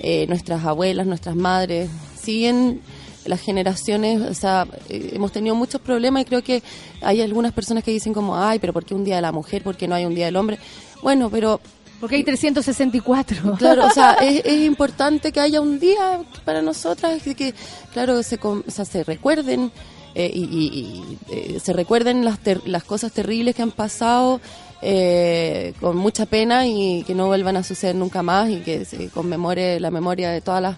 eh, 0.00 0.26
nuestras 0.28 0.64
abuelas, 0.64 1.06
nuestras 1.06 1.34
madres 1.36 1.88
siguen 2.20 2.80
las 3.24 3.40
generaciones, 3.40 4.20
o 4.22 4.34
sea, 4.34 4.66
eh, 4.88 5.10
hemos 5.14 5.32
tenido 5.32 5.54
muchos 5.56 5.80
problemas 5.80 6.22
y 6.22 6.24
creo 6.26 6.44
que 6.44 6.62
hay 7.02 7.20
algunas 7.20 7.52
personas 7.52 7.82
que 7.82 7.90
dicen 7.90 8.14
como, 8.14 8.36
ay, 8.36 8.58
pero 8.60 8.72
¿por 8.72 8.84
qué 8.84 8.94
un 8.94 9.04
día 9.04 9.16
de 9.16 9.22
la 9.22 9.32
mujer? 9.32 9.62
¿Por 9.64 9.76
qué 9.76 9.88
no 9.88 9.94
hay 9.96 10.04
un 10.04 10.14
día 10.14 10.26
del 10.26 10.36
hombre? 10.36 10.58
Bueno, 11.02 11.28
pero 11.28 11.60
Porque 11.98 12.16
hay 12.16 12.22
364. 12.24 13.56
Claro, 13.58 13.86
o 13.86 13.90
sea, 13.90 14.12
es, 14.20 14.42
es 14.44 14.64
importante 14.64 15.32
que 15.32 15.40
haya 15.40 15.60
un 15.60 15.80
día 15.80 16.22
para 16.44 16.62
nosotras 16.62 17.20
que, 17.22 17.34
que, 17.34 17.54
claro, 17.92 18.22
se, 18.22 18.38
o 18.42 18.62
sea, 18.68 18.84
se 18.84 19.02
recuerden 19.02 19.72
eh, 20.14 20.30
y, 20.32 20.44
y- 20.44 20.78
y, 20.78 21.18
eh, 21.30 21.60
se 21.60 21.72
recuerden 21.72 22.24
las, 22.24 22.38
ter- 22.38 22.66
las 22.66 22.84
cosas 22.84 23.12
terribles 23.12 23.54
que 23.56 23.62
han 23.62 23.72
pasado 23.72 24.40
eh, 24.82 25.72
con 25.80 25.96
mucha 25.96 26.26
pena 26.26 26.66
y 26.66 27.02
que 27.06 27.14
no 27.14 27.26
vuelvan 27.26 27.56
a 27.56 27.62
suceder 27.62 27.94
nunca 27.94 28.22
más 28.22 28.50
y 28.50 28.56
que 28.60 28.84
se 28.84 29.08
conmemore 29.08 29.80
la 29.80 29.90
memoria 29.90 30.30
de 30.30 30.40
todas 30.40 30.62
las 30.62 30.76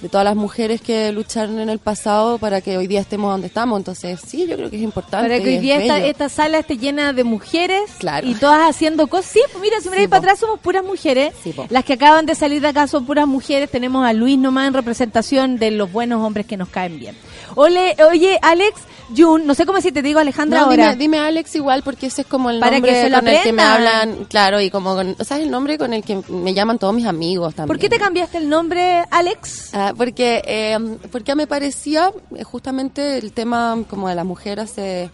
de 0.00 0.08
todas 0.08 0.24
las 0.24 0.34
mujeres 0.34 0.80
que 0.80 1.12
lucharon 1.12 1.60
en 1.60 1.68
el 1.68 1.78
pasado 1.78 2.38
para 2.38 2.60
que 2.60 2.76
hoy 2.76 2.88
día 2.88 2.98
estemos 3.00 3.30
donde 3.30 3.46
estamos. 3.46 3.78
Entonces, 3.78 4.18
sí, 4.26 4.48
yo 4.48 4.56
creo 4.56 4.68
que 4.68 4.74
es 4.74 4.82
importante. 4.82 5.28
Para 5.28 5.40
que 5.40 5.48
hoy 5.48 5.54
es 5.54 5.60
día 5.60 5.76
esta, 5.80 5.98
esta 6.04 6.28
sala 6.28 6.58
esté 6.58 6.76
llena 6.76 7.12
de 7.12 7.22
mujeres 7.22 7.82
Claro. 8.00 8.26
y 8.26 8.34
todas 8.34 8.68
haciendo 8.68 9.06
cosas. 9.06 9.26
Sí, 9.30 9.38
pues 9.52 9.62
mira, 9.62 9.76
si 9.80 9.88
miráis 9.90 10.06
Sí, 10.06 10.08
para 10.08 10.18
atrás 10.18 10.40
somos 10.40 10.58
puras 10.58 10.82
mujeres. 10.84 11.32
Sí. 11.44 11.54
Las 11.68 11.84
que 11.84 11.92
acaban 11.92 12.26
de 12.26 12.34
salir 12.34 12.60
de 12.60 12.66
acá 12.66 12.88
son 12.88 13.06
puras 13.06 13.28
mujeres. 13.28 13.70
Tenemos 13.70 14.04
a 14.04 14.12
Luis 14.12 14.36
nomás 14.40 14.66
en 14.66 14.74
representación 14.74 15.56
de 15.56 15.70
los 15.70 15.92
buenos 15.92 16.20
hombres 16.26 16.46
que 16.46 16.56
nos 16.56 16.68
caen 16.68 16.98
bien. 16.98 17.14
Ole, 17.54 17.94
oye, 18.10 18.40
Alex, 18.42 18.80
Jun, 19.16 19.46
no 19.46 19.54
sé 19.54 19.66
cómo 19.66 19.80
si 19.80 19.92
te 19.92 20.02
digo 20.02 20.18
Alejandra 20.20 20.60
No, 20.60 20.64
ahora. 20.66 20.92
dime, 20.92 20.96
dime 20.96 21.18
Alex 21.18 21.54
igual 21.56 21.82
porque 21.82 22.06
ese 22.06 22.22
es 22.22 22.26
como 22.26 22.50
el 22.50 22.60
Para 22.60 22.72
nombre 22.76 23.10
con 23.10 23.28
el 23.28 23.42
que 23.42 23.52
me 23.52 23.62
hablan, 23.62 24.24
claro, 24.24 24.60
y 24.60 24.70
como 24.70 24.94
con, 24.94 25.16
o 25.18 25.24
sea, 25.24 25.38
es 25.38 25.44
el 25.44 25.50
nombre 25.50 25.78
con 25.78 25.92
el 25.92 26.02
que 26.02 26.22
me 26.28 26.54
llaman 26.54 26.78
todos 26.78 26.94
mis 26.94 27.06
amigos 27.06 27.54
también. 27.54 27.68
¿Por 27.68 27.78
qué 27.78 27.88
te 27.88 27.98
cambiaste 27.98 28.38
el 28.38 28.48
nombre, 28.48 29.04
Alex? 29.10 29.70
Ah, 29.74 29.92
porque 29.96 30.42
eh, 30.46 30.78
porque 31.10 31.34
me 31.34 31.46
parecía 31.46 32.10
eh, 32.34 32.44
justamente 32.44 33.18
el 33.18 33.32
tema 33.32 33.78
como 33.88 34.08
de 34.08 34.14
la 34.14 34.24
mujer 34.24 34.60
hace 34.60 35.10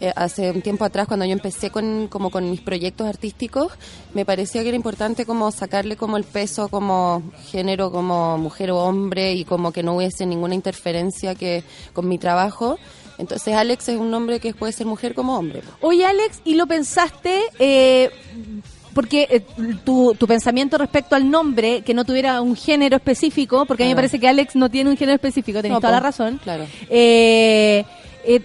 eh, 0.00 0.12
hace 0.16 0.50
un 0.50 0.62
tiempo 0.62 0.84
atrás 0.84 1.06
cuando 1.06 1.26
yo 1.26 1.32
empecé 1.32 1.70
con 1.70 2.08
como 2.08 2.30
con 2.30 2.50
mis 2.50 2.62
proyectos 2.62 3.06
artísticos 3.06 3.72
me 4.14 4.24
parecía 4.24 4.62
que 4.62 4.68
era 4.68 4.76
importante 4.76 5.26
como 5.26 5.50
sacarle 5.50 5.96
como 5.96 6.16
el 6.16 6.24
peso 6.24 6.68
como 6.68 7.22
género 7.50 7.92
como 7.92 8.38
mujer 8.38 8.70
o 8.70 8.78
hombre 8.78 9.34
y 9.34 9.44
como 9.44 9.72
que 9.72 9.82
no 9.82 9.96
hubiese 9.96 10.24
ninguna 10.24 10.54
interferencia 10.54 11.34
que 11.34 11.64
con 11.92 12.08
mi 12.08 12.16
trabajo 12.16 12.78
entonces 13.20 13.54
Alex 13.54 13.88
es 13.90 13.98
un 13.98 14.10
nombre 14.10 14.40
que 14.40 14.52
puede 14.54 14.72
ser 14.72 14.86
mujer 14.86 15.14
como 15.14 15.36
hombre 15.38 15.62
Oye, 15.80 16.04
Alex, 16.04 16.40
¿y 16.44 16.54
lo 16.54 16.66
pensaste? 16.66 17.40
eh, 17.58 18.10
porque 18.92 19.28
eh, 19.30 19.40
tu, 19.84 20.14
tu 20.18 20.26
pensamiento 20.26 20.76
respecto 20.76 21.14
al 21.14 21.30
nombre, 21.30 21.82
que 21.82 21.94
no 21.94 22.04
tuviera 22.04 22.40
un 22.40 22.56
género 22.56 22.96
específico, 22.96 23.64
porque 23.64 23.84
a 23.84 23.86
mí 23.86 23.92
me 23.92 23.96
parece 23.96 24.18
que 24.18 24.26
Alex 24.26 24.56
no 24.56 24.68
tiene 24.68 24.90
un 24.90 24.96
género 24.96 25.14
específico, 25.14 25.62
tenés 25.62 25.76
No, 25.76 25.80
toda 25.80 25.92
po, 25.92 25.96
la 25.96 26.00
razón. 26.00 26.40
claro. 26.42 26.66
Eh, 26.88 27.84
eh, 28.24 28.40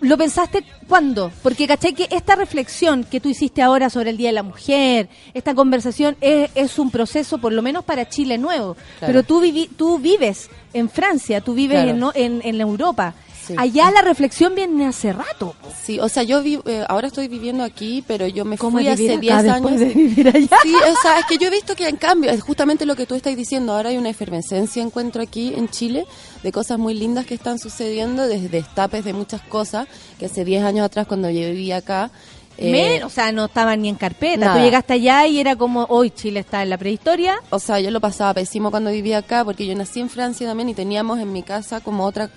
¿Lo 0.00 0.18
pensaste 0.18 0.64
cuándo? 0.88 1.30
Porque 1.44 1.68
caché 1.68 1.92
que 1.92 2.08
esta 2.10 2.34
reflexión 2.34 3.04
que 3.04 3.20
tú 3.20 3.28
hiciste 3.28 3.62
ahora 3.62 3.88
sobre 3.88 4.10
el 4.10 4.16
Día 4.16 4.30
de 4.30 4.32
la 4.32 4.42
Mujer, 4.42 5.08
esta 5.32 5.54
conversación 5.54 6.16
es, 6.20 6.50
es 6.56 6.78
un 6.80 6.90
proceso, 6.90 7.38
por 7.38 7.52
lo 7.52 7.62
menos 7.62 7.84
para 7.84 8.08
Chile 8.08 8.38
nuevo. 8.38 8.74
Claro. 8.98 9.12
Pero 9.12 9.22
tú, 9.22 9.40
vivi- 9.40 9.68
tú 9.76 10.00
vives 10.00 10.50
en 10.72 10.90
Francia, 10.90 11.40
tú 11.40 11.54
vives 11.54 11.76
Claro. 11.78 11.90
en, 11.90 11.98
no- 12.00 12.12
en, 12.16 12.40
en 12.44 12.60
Europa. 12.60 13.14
Sí. 13.46 13.54
Allá 13.56 13.90
la 13.90 14.02
reflexión 14.02 14.54
viene 14.54 14.86
hace 14.86 15.12
rato. 15.12 15.54
Sí, 15.84 15.98
o 15.98 16.08
sea, 16.08 16.22
yo 16.22 16.42
vi- 16.42 16.60
eh, 16.64 16.84
ahora 16.88 17.08
estoy 17.08 17.26
viviendo 17.28 17.64
aquí, 17.64 18.04
pero 18.06 18.26
yo 18.28 18.44
me 18.44 18.56
¿Cómo 18.56 18.78
fui 18.78 18.86
hace 18.86 19.10
acá 19.12 19.20
10 19.20 19.42
después 19.42 19.64
años. 19.74 19.80
de 19.80 19.86
vivir 19.86 20.28
allá? 20.28 20.56
Sí, 20.62 20.74
o 20.74 21.02
sea, 21.02 21.18
es 21.18 21.26
que 21.26 21.38
yo 21.38 21.48
he 21.48 21.50
visto 21.50 21.74
que 21.74 21.88
en 21.88 21.96
cambio, 21.96 22.30
es 22.30 22.40
justamente 22.42 22.86
lo 22.86 22.94
que 22.94 23.04
tú 23.06 23.14
estás 23.16 23.34
diciendo, 23.36 23.72
ahora 23.74 23.88
hay 23.90 23.96
una 23.96 24.10
efervescencia, 24.10 24.82
encuentro 24.82 25.22
aquí 25.22 25.52
en 25.56 25.68
Chile, 25.68 26.06
de 26.42 26.52
cosas 26.52 26.78
muy 26.78 26.94
lindas 26.94 27.26
que 27.26 27.34
están 27.34 27.58
sucediendo, 27.58 28.26
desde 28.28 28.48
destapes 28.48 29.04
de 29.04 29.12
muchas 29.12 29.40
cosas, 29.42 29.88
que 30.18 30.26
hace 30.26 30.44
10 30.44 30.62
años 30.64 30.86
atrás 30.86 31.06
cuando 31.06 31.28
yo 31.30 31.40
vivía 31.40 31.78
acá. 31.78 32.10
eh, 32.58 32.70
Men, 32.70 33.02
o 33.04 33.08
sea, 33.08 33.32
no 33.32 33.46
estaban 33.46 33.80
ni 33.82 33.88
en 33.88 33.94
carpeta. 33.96 34.36
nada. 34.44 34.58
Tú 34.58 34.62
llegaste 34.64 34.92
allá 34.92 35.26
y 35.26 35.40
era 35.40 35.56
como, 35.56 35.84
hoy 35.88 36.10
Chile 36.10 36.40
está 36.40 36.62
en 36.62 36.68
la 36.70 36.76
prehistoria. 36.78 37.36
o 37.50 37.58
sea, 37.58 37.80
yo 37.80 37.90
lo 37.90 37.98
pasaba 37.98 38.34
pésimo 38.34 38.70
cuando 38.70 38.90
vivía 38.90 39.18
acá, 39.18 39.42
porque 39.44 39.66
yo 39.66 39.74
nací 39.74 40.00
en 40.00 40.10
Francia 40.10 40.46
también 40.46 40.68
y 40.68 40.74
teníamos 40.74 41.18
en 41.18 41.32
mi 41.32 41.42
casa 41.42 41.80
como 41.80 42.04
otra, 42.04 42.30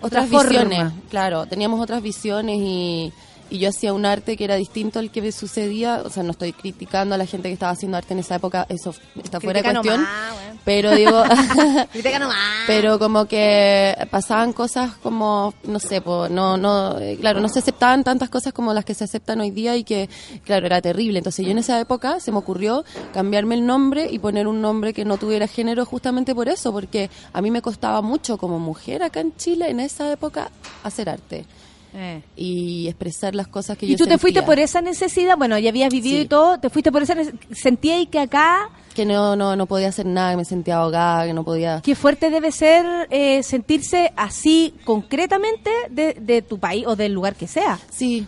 otras 0.00 0.28
forma. 0.28 0.48
visiones. 0.50 0.92
Claro, 1.10 1.46
teníamos 1.46 1.80
otras 1.80 2.02
visiones 2.02 2.58
y, 2.60 3.12
y 3.50 3.58
yo 3.58 3.68
hacía 3.68 3.92
un 3.92 4.06
arte 4.06 4.36
que 4.36 4.44
era 4.44 4.56
distinto 4.56 4.98
al 4.98 5.10
que 5.10 5.22
me 5.22 5.32
sucedía. 5.32 6.02
O 6.04 6.10
sea, 6.10 6.22
no 6.22 6.32
estoy 6.32 6.52
criticando 6.52 7.14
a 7.14 7.18
la 7.18 7.26
gente 7.26 7.48
que 7.48 7.54
estaba 7.54 7.72
haciendo 7.72 7.96
arte 7.96 8.14
en 8.14 8.20
esa 8.20 8.36
época, 8.36 8.66
eso 8.68 8.94
está 9.22 9.40
fuera 9.40 9.62
de 9.62 9.70
cuestión. 9.70 9.96
nomás, 10.02 10.32
weón. 10.36 10.45
Pero 10.66 10.90
digo, 10.96 11.22
pero 12.66 12.98
como 12.98 13.26
que 13.26 13.96
pasaban 14.10 14.52
cosas 14.52 14.94
como, 15.00 15.54
no 15.62 15.78
sé, 15.78 16.00
po, 16.00 16.28
no, 16.28 16.56
no, 16.56 16.98
eh, 16.98 17.16
claro, 17.20 17.40
no 17.40 17.48
se 17.48 17.60
aceptaban 17.60 18.02
tantas 18.02 18.28
cosas 18.28 18.52
como 18.52 18.74
las 18.74 18.84
que 18.84 18.92
se 18.92 19.04
aceptan 19.04 19.40
hoy 19.40 19.52
día 19.52 19.76
y 19.76 19.84
que, 19.84 20.10
claro, 20.44 20.66
era 20.66 20.82
terrible. 20.82 21.18
Entonces 21.18 21.46
yo 21.46 21.52
en 21.52 21.58
esa 21.58 21.78
época 21.78 22.18
se 22.18 22.32
me 22.32 22.38
ocurrió 22.38 22.84
cambiarme 23.14 23.54
el 23.54 23.64
nombre 23.64 24.08
y 24.10 24.18
poner 24.18 24.48
un 24.48 24.60
nombre 24.60 24.92
que 24.92 25.04
no 25.04 25.18
tuviera 25.18 25.46
género 25.46 25.86
justamente 25.86 26.34
por 26.34 26.48
eso, 26.48 26.72
porque 26.72 27.10
a 27.32 27.40
mí 27.40 27.52
me 27.52 27.62
costaba 27.62 28.02
mucho 28.02 28.36
como 28.36 28.58
mujer 28.58 29.04
acá 29.04 29.20
en 29.20 29.36
Chile 29.36 29.70
en 29.70 29.78
esa 29.78 30.10
época 30.10 30.50
hacer 30.82 31.08
arte 31.08 31.46
y 32.36 32.86
expresar 32.88 33.34
las 33.34 33.48
cosas 33.48 33.78
que 33.78 33.86
Y 33.86 33.90
yo 33.90 33.96
tú 33.96 34.06
te 34.06 34.18
fuiste 34.18 34.42
por 34.42 34.58
esa 34.58 34.80
necesidad, 34.82 35.36
bueno, 35.38 35.58
ya 35.58 35.70
habías 35.70 35.90
vivido 35.90 36.16
Sí. 36.16 36.22
y 36.22 36.26
todo, 36.26 36.58
te 36.60 36.68
fuiste 36.70 36.92
por 36.92 37.02
esa 37.02 37.14
necesidad. 37.14 37.40
Sentía 37.52 37.98
y 37.98 38.06
que 38.06 38.18
acá, 38.20 38.68
que 38.94 39.04
no, 39.06 39.34
no, 39.36 39.56
no 39.56 39.66
podía 39.66 39.88
hacer 39.88 40.04
nada, 40.06 40.32
que 40.32 40.36
me 40.38 40.44
sentía 40.44 40.76
ahogada, 40.76 41.26
que 41.26 41.32
no 41.32 41.44
podía... 41.44 41.80
qué 41.82 41.94
fuerte 41.94 42.28
debe 42.30 42.52
ser 42.52 42.84
eh, 43.10 43.42
sentirse 43.42 44.12
así 44.16 44.74
concretamente 44.84 45.70
de, 45.90 46.14
de 46.20 46.42
tu 46.42 46.58
país 46.58 46.84
o 46.86 46.96
del 46.96 47.12
lugar 47.12 47.34
que 47.34 47.46
sea. 47.46 47.78
Sí, 47.90 48.26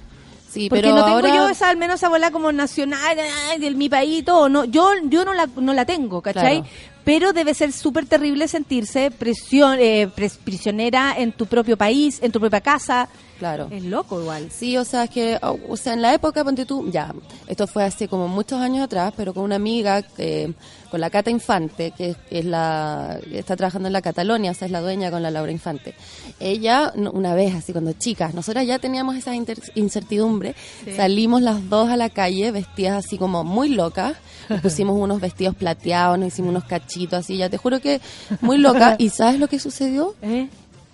sí, 0.50 0.68
Porque 0.68 0.82
pero 0.82 0.94
no 0.94 1.04
tengo 1.04 1.16
ahora... 1.16 1.34
yo 1.34 1.48
esa, 1.48 1.68
al 1.68 1.76
menos 1.76 1.96
esa 1.96 2.08
bola 2.08 2.30
como 2.30 2.52
nacional, 2.52 3.18
ay, 3.50 3.58
de 3.58 3.70
mi 3.72 3.88
país 3.88 4.20
y 4.20 4.22
todo. 4.22 4.48
No, 4.48 4.64
yo, 4.64 4.90
yo 5.04 5.24
no 5.24 5.34
la, 5.34 5.46
no 5.56 5.74
la 5.74 5.84
tengo, 5.84 6.20
¿cachai? 6.22 6.60
Claro. 6.62 6.74
pero 7.04 7.32
debe 7.32 7.54
ser 7.54 7.72
súper 7.72 8.04
terrible 8.06 8.48
sentirse 8.48 9.10
presión, 9.10 9.78
eh, 9.80 10.08
pres- 10.14 10.36
prisionera 10.38 11.14
en 11.16 11.32
tu 11.32 11.46
propio 11.46 11.76
país, 11.78 12.18
en 12.22 12.30
tu 12.32 12.40
propia 12.40 12.60
casa. 12.60 13.08
Claro. 13.38 13.68
Es 13.70 13.84
loco 13.84 14.20
igual. 14.20 14.48
Sí, 14.50 14.76
o 14.76 14.84
sea, 14.84 15.04
es 15.04 15.10
que, 15.10 15.38
o 15.42 15.76
sea, 15.76 15.92
en 15.92 16.02
la 16.02 16.12
época, 16.12 16.42
ponte 16.42 16.66
tú, 16.66 16.90
ya, 16.90 17.14
esto 17.46 17.66
fue 17.68 17.84
hace 17.84 18.08
como 18.08 18.26
muchos 18.26 18.60
años 18.60 18.84
atrás, 18.84 19.12
pero 19.16 19.32
con 19.32 19.44
una 19.44 19.54
amiga, 19.56 20.02
eh, 20.18 20.52
con 20.90 21.00
la 21.00 21.08
Cata 21.08 21.30
Infante, 21.30 21.92
que 21.96 22.10
es, 22.10 22.16
es 22.30 22.44
la, 22.44 23.20
que 23.22 23.38
está 23.38 23.54
trabajando 23.56 23.86
en 23.86 23.92
la 23.92 24.02
Catalonia, 24.02 24.50
o 24.50 24.54
sea, 24.54 24.66
es 24.66 24.72
la 24.72 24.80
dueña 24.80 25.10
con 25.12 25.22
la 25.22 25.30
Laura 25.30 25.52
Infante. 25.52 25.94
Ella, 26.40 26.92
una 27.12 27.34
vez, 27.34 27.54
así 27.54 27.72
cuando 27.72 27.92
chicas, 27.92 28.34
nosotras 28.34 28.66
ya 28.66 28.78
teníamos 28.80 29.14
esa 29.16 29.32
incertidumbre, 29.74 30.54
Sí. 30.84 30.92
salimos 30.96 31.40
las 31.42 31.68
dos 31.68 31.88
a 31.90 31.96
la 31.96 32.10
calle 32.10 32.50
vestidas 32.50 33.04
así 33.04 33.18
como 33.18 33.44
muy 33.44 33.68
locas, 33.68 34.14
nos 34.48 34.60
pusimos 34.62 34.96
unos 34.98 35.20
vestidos 35.20 35.54
plateados, 35.54 36.18
nos 36.18 36.28
hicimos 36.28 36.50
unos 36.50 36.64
cachitos 36.64 37.20
así, 37.20 37.36
ya 37.36 37.48
te 37.48 37.56
juro 37.56 37.80
que 37.80 38.00
muy 38.40 38.58
loca. 38.58 38.96
¿Y 38.98 39.10
sabes 39.10 39.38
lo 39.38 39.46
que 39.48 39.58
sucedió? 39.60 40.14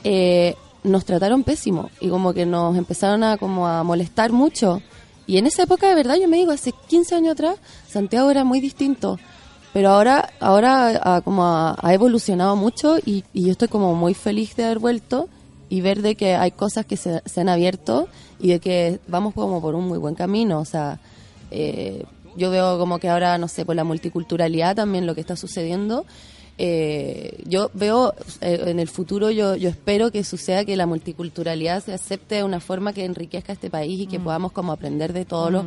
eh, 0.07 0.55
nos 0.85 1.05
trataron 1.05 1.43
pésimo 1.43 1.90
y 2.01 2.09
como 2.09 2.32
que 2.32 2.47
nos 2.47 2.77
empezaron 2.77 3.24
a 3.24 3.36
como 3.36 3.66
a 3.66 3.82
molestar 3.82 4.32
mucho. 4.32 4.81
Y 5.27 5.39
en 5.39 5.47
esa 5.47 5.62
época, 5.62 5.89
de 5.89 5.94
verdad, 5.94 6.16
yo 6.20 6.28
me 6.28 6.36
digo, 6.36 6.52
hace 6.52 6.73
15 6.89 7.15
años 7.15 7.32
atrás, 7.32 7.56
Santiago 7.89 8.31
era 8.31 8.44
muy 8.44 8.61
distinto. 8.61 9.19
Pero 9.73 9.89
ahora, 9.89 10.31
ahora 10.39 11.01
ah, 11.02 11.20
como 11.24 11.44
ha, 11.44 11.77
ha 11.81 11.94
evolucionado 11.94 12.55
mucho 12.55 12.98
y, 12.98 13.24
y 13.32 13.47
yo 13.47 13.52
estoy 13.52 13.69
como 13.69 13.94
muy 13.94 14.15
feliz 14.15 14.55
de 14.55 14.65
haber 14.65 14.78
vuelto 14.78 15.28
y 15.69 15.81
ver 15.81 16.02
de 16.02 16.15
que 16.15 16.36
hay 16.36 16.52
cosas 16.52 16.86
que 16.86 16.97
se, 16.97 17.23
se 17.24 17.40
han 17.40 17.48
abierto 17.48 18.06
y 18.39 18.48
de 18.48 18.61
que 18.61 19.01
vamos 19.09 19.35
como 19.35 19.61
por 19.61 19.74
un 19.74 19.89
muy 19.89 19.98
buen 19.98 20.15
camino. 20.15 20.61
O 20.61 20.65
sea, 20.65 21.01
eh, 21.51 22.05
yo 22.36 22.51
veo 22.51 22.78
como 22.78 22.98
que 22.98 23.09
ahora, 23.09 23.39
no 23.39 23.48
sé, 23.48 23.65
por 23.65 23.74
la 23.74 23.85
multiculturalidad 23.85 24.77
también 24.77 25.06
lo 25.06 25.15
que 25.15 25.20
está 25.20 25.36
sucediendo. 25.36 26.05
Eh, 26.57 27.43
yo 27.47 27.71
veo 27.75 28.15
eh, 28.41 28.63
en 28.67 28.79
el 28.79 28.89
futuro, 28.89 29.31
yo, 29.31 29.57
yo 29.57 29.69
espero 29.69 30.13
que 30.13 30.23
suceda 30.23 30.65
que 30.65 30.77
la 30.77 30.87
multiculturalidad 30.87 31.83
se 31.83 31.93
acepte 31.93 32.37
de 32.37 32.45
una 32.45 32.61
forma 32.61 32.93
que 32.93 33.05
enriquezca 33.05 33.53
este 33.53 33.71
país 33.71 34.01
y 34.01 34.07
que 34.07 34.21
podamos 34.21 34.53
como 34.53 34.73
aprender 34.73 35.13
de 35.13 35.25
todos 35.25 35.51
los, 35.51 35.65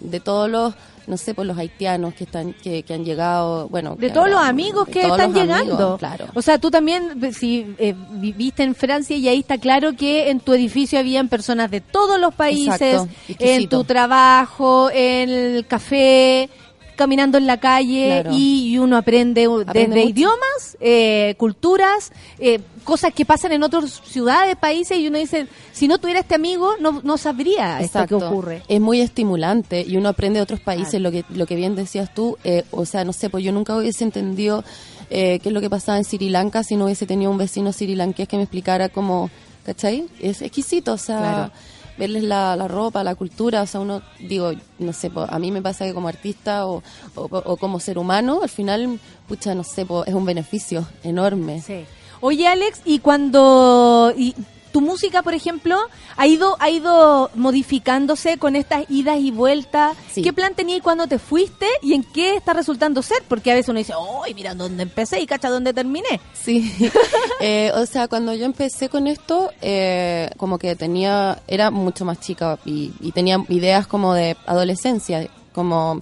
de 0.00 0.18
todos 0.18 0.50
los, 0.50 0.74
no 1.06 1.16
sé, 1.18 1.34
pues 1.34 1.46
los 1.46 1.56
haitianos 1.56 2.14
que 2.14 2.24
están, 2.24 2.52
que, 2.52 2.82
que 2.82 2.94
han 2.94 3.04
llegado, 3.04 3.68
bueno, 3.68 3.94
De 3.94 4.10
todos 4.10 4.28
los 4.28 4.40
amigos 4.40 4.88
que 4.88 5.02
están 5.02 5.10
los 5.10 5.20
amigos, 5.20 5.42
llegando. 5.42 5.96
claro. 5.98 6.26
O 6.34 6.42
sea, 6.42 6.58
tú 6.58 6.68
también, 6.68 7.32
si 7.32 7.72
eh, 7.78 7.94
viviste 8.14 8.64
en 8.64 8.74
Francia 8.74 9.16
y 9.16 9.28
ahí 9.28 9.38
está 9.38 9.58
claro 9.58 9.94
que 9.94 10.30
en 10.30 10.40
tu 10.40 10.52
edificio 10.52 10.98
habían 10.98 11.28
personas 11.28 11.70
de 11.70 11.80
todos 11.80 12.18
los 12.18 12.34
países, 12.34 12.80
Exacto, 12.82 13.08
en 13.38 13.68
tu 13.68 13.84
trabajo, 13.84 14.90
en 14.90 15.30
el 15.30 15.66
café, 15.66 16.50
caminando 16.96 17.38
en 17.38 17.46
la 17.46 17.58
calle 17.58 18.20
Claro. 18.22 18.30
y, 18.36 18.78
uno 18.78 18.96
aprende, 18.96 19.44
Aprende 19.46 19.72
desde 19.72 19.88
mucho. 20.00 20.08
idiomas, 20.10 20.76
eh, 20.80 21.34
culturas, 21.38 22.12
eh, 22.38 22.60
cosas 22.84 23.12
que 23.14 23.24
pasan 23.24 23.52
en 23.52 23.62
otras 23.62 24.00
ciudades, 24.04 24.56
países 24.56 24.98
y 24.98 25.08
uno 25.08 25.18
dice, 25.18 25.46
si 25.72 25.88
no 25.88 25.98
tuviera 25.98 26.20
este 26.20 26.34
amigo 26.34 26.72
no, 26.80 27.00
no 27.02 27.16
sabría 27.18 27.80
esto 27.80 27.98
que 28.06 28.14
Exacto. 28.14 28.28
ocurre. 28.28 28.62
Es 28.68 28.80
muy 28.80 29.00
estimulante 29.00 29.84
y 29.86 29.96
uno 29.96 30.08
aprende 30.10 30.38
de 30.38 30.42
otros 30.42 30.60
países, 30.60 31.00
lo 31.00 31.10
que 31.10 31.24
lo 31.30 31.46
que 31.46 31.56
bien 31.56 31.74
decías 31.76 32.12
tú. 32.14 32.36
eh, 32.44 32.64
o 32.70 32.84
sea, 32.86 33.04
no 33.04 33.12
sé, 33.12 33.30
pues 33.30 33.42
yo 33.44 33.52
nunca 33.52 33.76
hubiese 33.76 34.04
entendido 34.04 34.64
eh, 35.10 35.38
qué 35.42 35.48
es 35.50 35.52
lo 35.52 35.60
que 35.60 35.70
pasaba 35.70 35.98
en 35.98 36.04
Sri 36.04 36.28
Lanka 36.30 36.62
si 36.62 36.76
no 36.76 36.84
hubiese 36.86 37.06
tenido 37.06 37.30
un 37.30 37.38
vecino 37.38 37.72
sirilanqués 37.72 38.26
que 38.28 38.36
me 38.36 38.42
explicara 38.44 38.88
cómo, 38.88 39.30
¿cachai? 39.64 40.06
Es 40.20 40.42
exquisito, 40.42 40.92
o 40.94 40.98
sea, 40.98 41.18
Claro. 41.18 41.52
Verles 41.96 42.24
la, 42.24 42.56
la 42.56 42.68
ropa, 42.68 43.04
la 43.04 43.14
cultura, 43.14 43.62
o 43.62 43.66
sea, 43.66 43.80
uno, 43.80 44.02
digo, 44.18 44.52
no 44.78 44.92
sé, 44.92 45.10
pues, 45.10 45.28
a 45.30 45.38
mí 45.38 45.50
me 45.50 45.62
pasa 45.62 45.84
que 45.84 45.94
como 45.94 46.08
artista 46.08 46.66
o, 46.66 46.82
o, 47.14 47.56
como 47.56 47.80
ser 47.80 47.98
humano, 47.98 48.40
al 48.42 48.48
final, 48.48 48.98
pucha, 49.28 49.54
no 49.54 49.64
sé, 49.64 49.86
es 50.06 50.14
un 50.14 50.24
beneficio 50.24 50.86
enorme. 51.02 51.60
Sí. 51.60 51.84
Oye, 52.20 52.46
Alex, 52.46 52.80
y 52.84 53.00
cuando 53.00 54.12
y 54.16 54.34
tu 54.74 54.80
música, 54.80 55.22
por 55.22 55.34
ejemplo, 55.34 55.78
ha 56.16 56.26
ido 56.26 56.56
ha 56.58 56.68
ido 56.68 57.30
modificándose 57.36 58.38
con 58.38 58.56
estas 58.56 58.90
idas 58.90 59.20
y 59.20 59.30
vueltas. 59.30 59.96
Sí. 60.10 60.20
¿Qué 60.20 60.32
plan 60.32 60.56
tenías 60.56 60.82
cuando 60.82 61.06
te 61.06 61.20
fuiste 61.20 61.68
y 61.80 61.94
en 61.94 62.02
qué 62.02 62.34
está 62.34 62.54
resultando 62.54 63.00
ser? 63.00 63.22
Porque 63.28 63.52
a 63.52 63.54
veces 63.54 63.68
uno 63.68 63.78
dice, 63.78 63.92
"Ay, 64.24 64.34
mira 64.34 64.52
dónde 64.56 64.82
empecé 64.82 65.20
y 65.20 65.26
cacha 65.28 65.48
dónde 65.48 65.72
terminé." 65.72 66.20
Sí, 66.32 66.74
Eh, 67.40 67.70
o 67.76 67.86
sea, 67.86 68.08
cuando 68.08 68.34
yo 68.34 68.46
empecé 68.46 68.88
con 68.88 69.06
esto, 69.06 69.50
eh, 69.62 70.30
como 70.38 70.58
que 70.58 70.74
tenía, 70.74 71.40
era 71.46 71.70
mucho 71.70 72.04
más 72.04 72.18
chica 72.18 72.58
y, 72.64 72.90
y 73.00 73.12
tenía 73.12 73.44
ideas 73.48 73.86
como 73.86 74.12
de 74.12 74.36
adolescencia, 74.44 75.28
como 75.52 76.00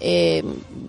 eh, 0.00 0.44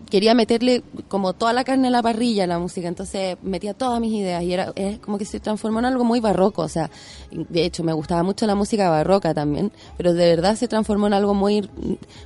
quería 0.09 0.33
meterle 0.33 0.83
como 1.07 1.33
toda 1.33 1.53
la 1.53 1.63
carne 1.63 1.87
a 1.87 1.91
la 1.91 2.01
parrilla 2.01 2.43
a 2.43 2.47
la 2.47 2.59
música, 2.59 2.87
entonces 2.87 3.37
metía 3.41 3.73
todas 3.73 3.99
mis 3.99 4.13
ideas 4.13 4.43
y 4.43 4.53
era, 4.53 4.73
como 5.01 5.17
que 5.17 5.25
se 5.25 5.39
transformó 5.39 5.79
en 5.79 5.85
algo 5.85 6.03
muy 6.03 6.19
barroco, 6.19 6.61
o 6.61 6.69
sea, 6.69 6.89
de 7.31 7.65
hecho 7.65 7.83
me 7.83 7.93
gustaba 7.93 8.23
mucho 8.23 8.45
la 8.45 8.55
música 8.55 8.89
barroca 8.89 9.33
también, 9.33 9.71
pero 9.97 10.13
de 10.13 10.29
verdad 10.29 10.55
se 10.55 10.67
transformó 10.67 11.07
en 11.07 11.13
algo 11.13 11.33
muy, 11.33 11.69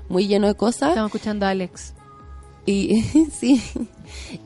muy 0.09 0.27
lleno 0.27 0.47
de 0.47 0.55
cosas. 0.55 0.89
Estamos 0.89 1.09
escuchando 1.09 1.45
a 1.45 1.49
Alex. 1.49 1.93
Y 2.65 3.01
sí, 3.31 3.61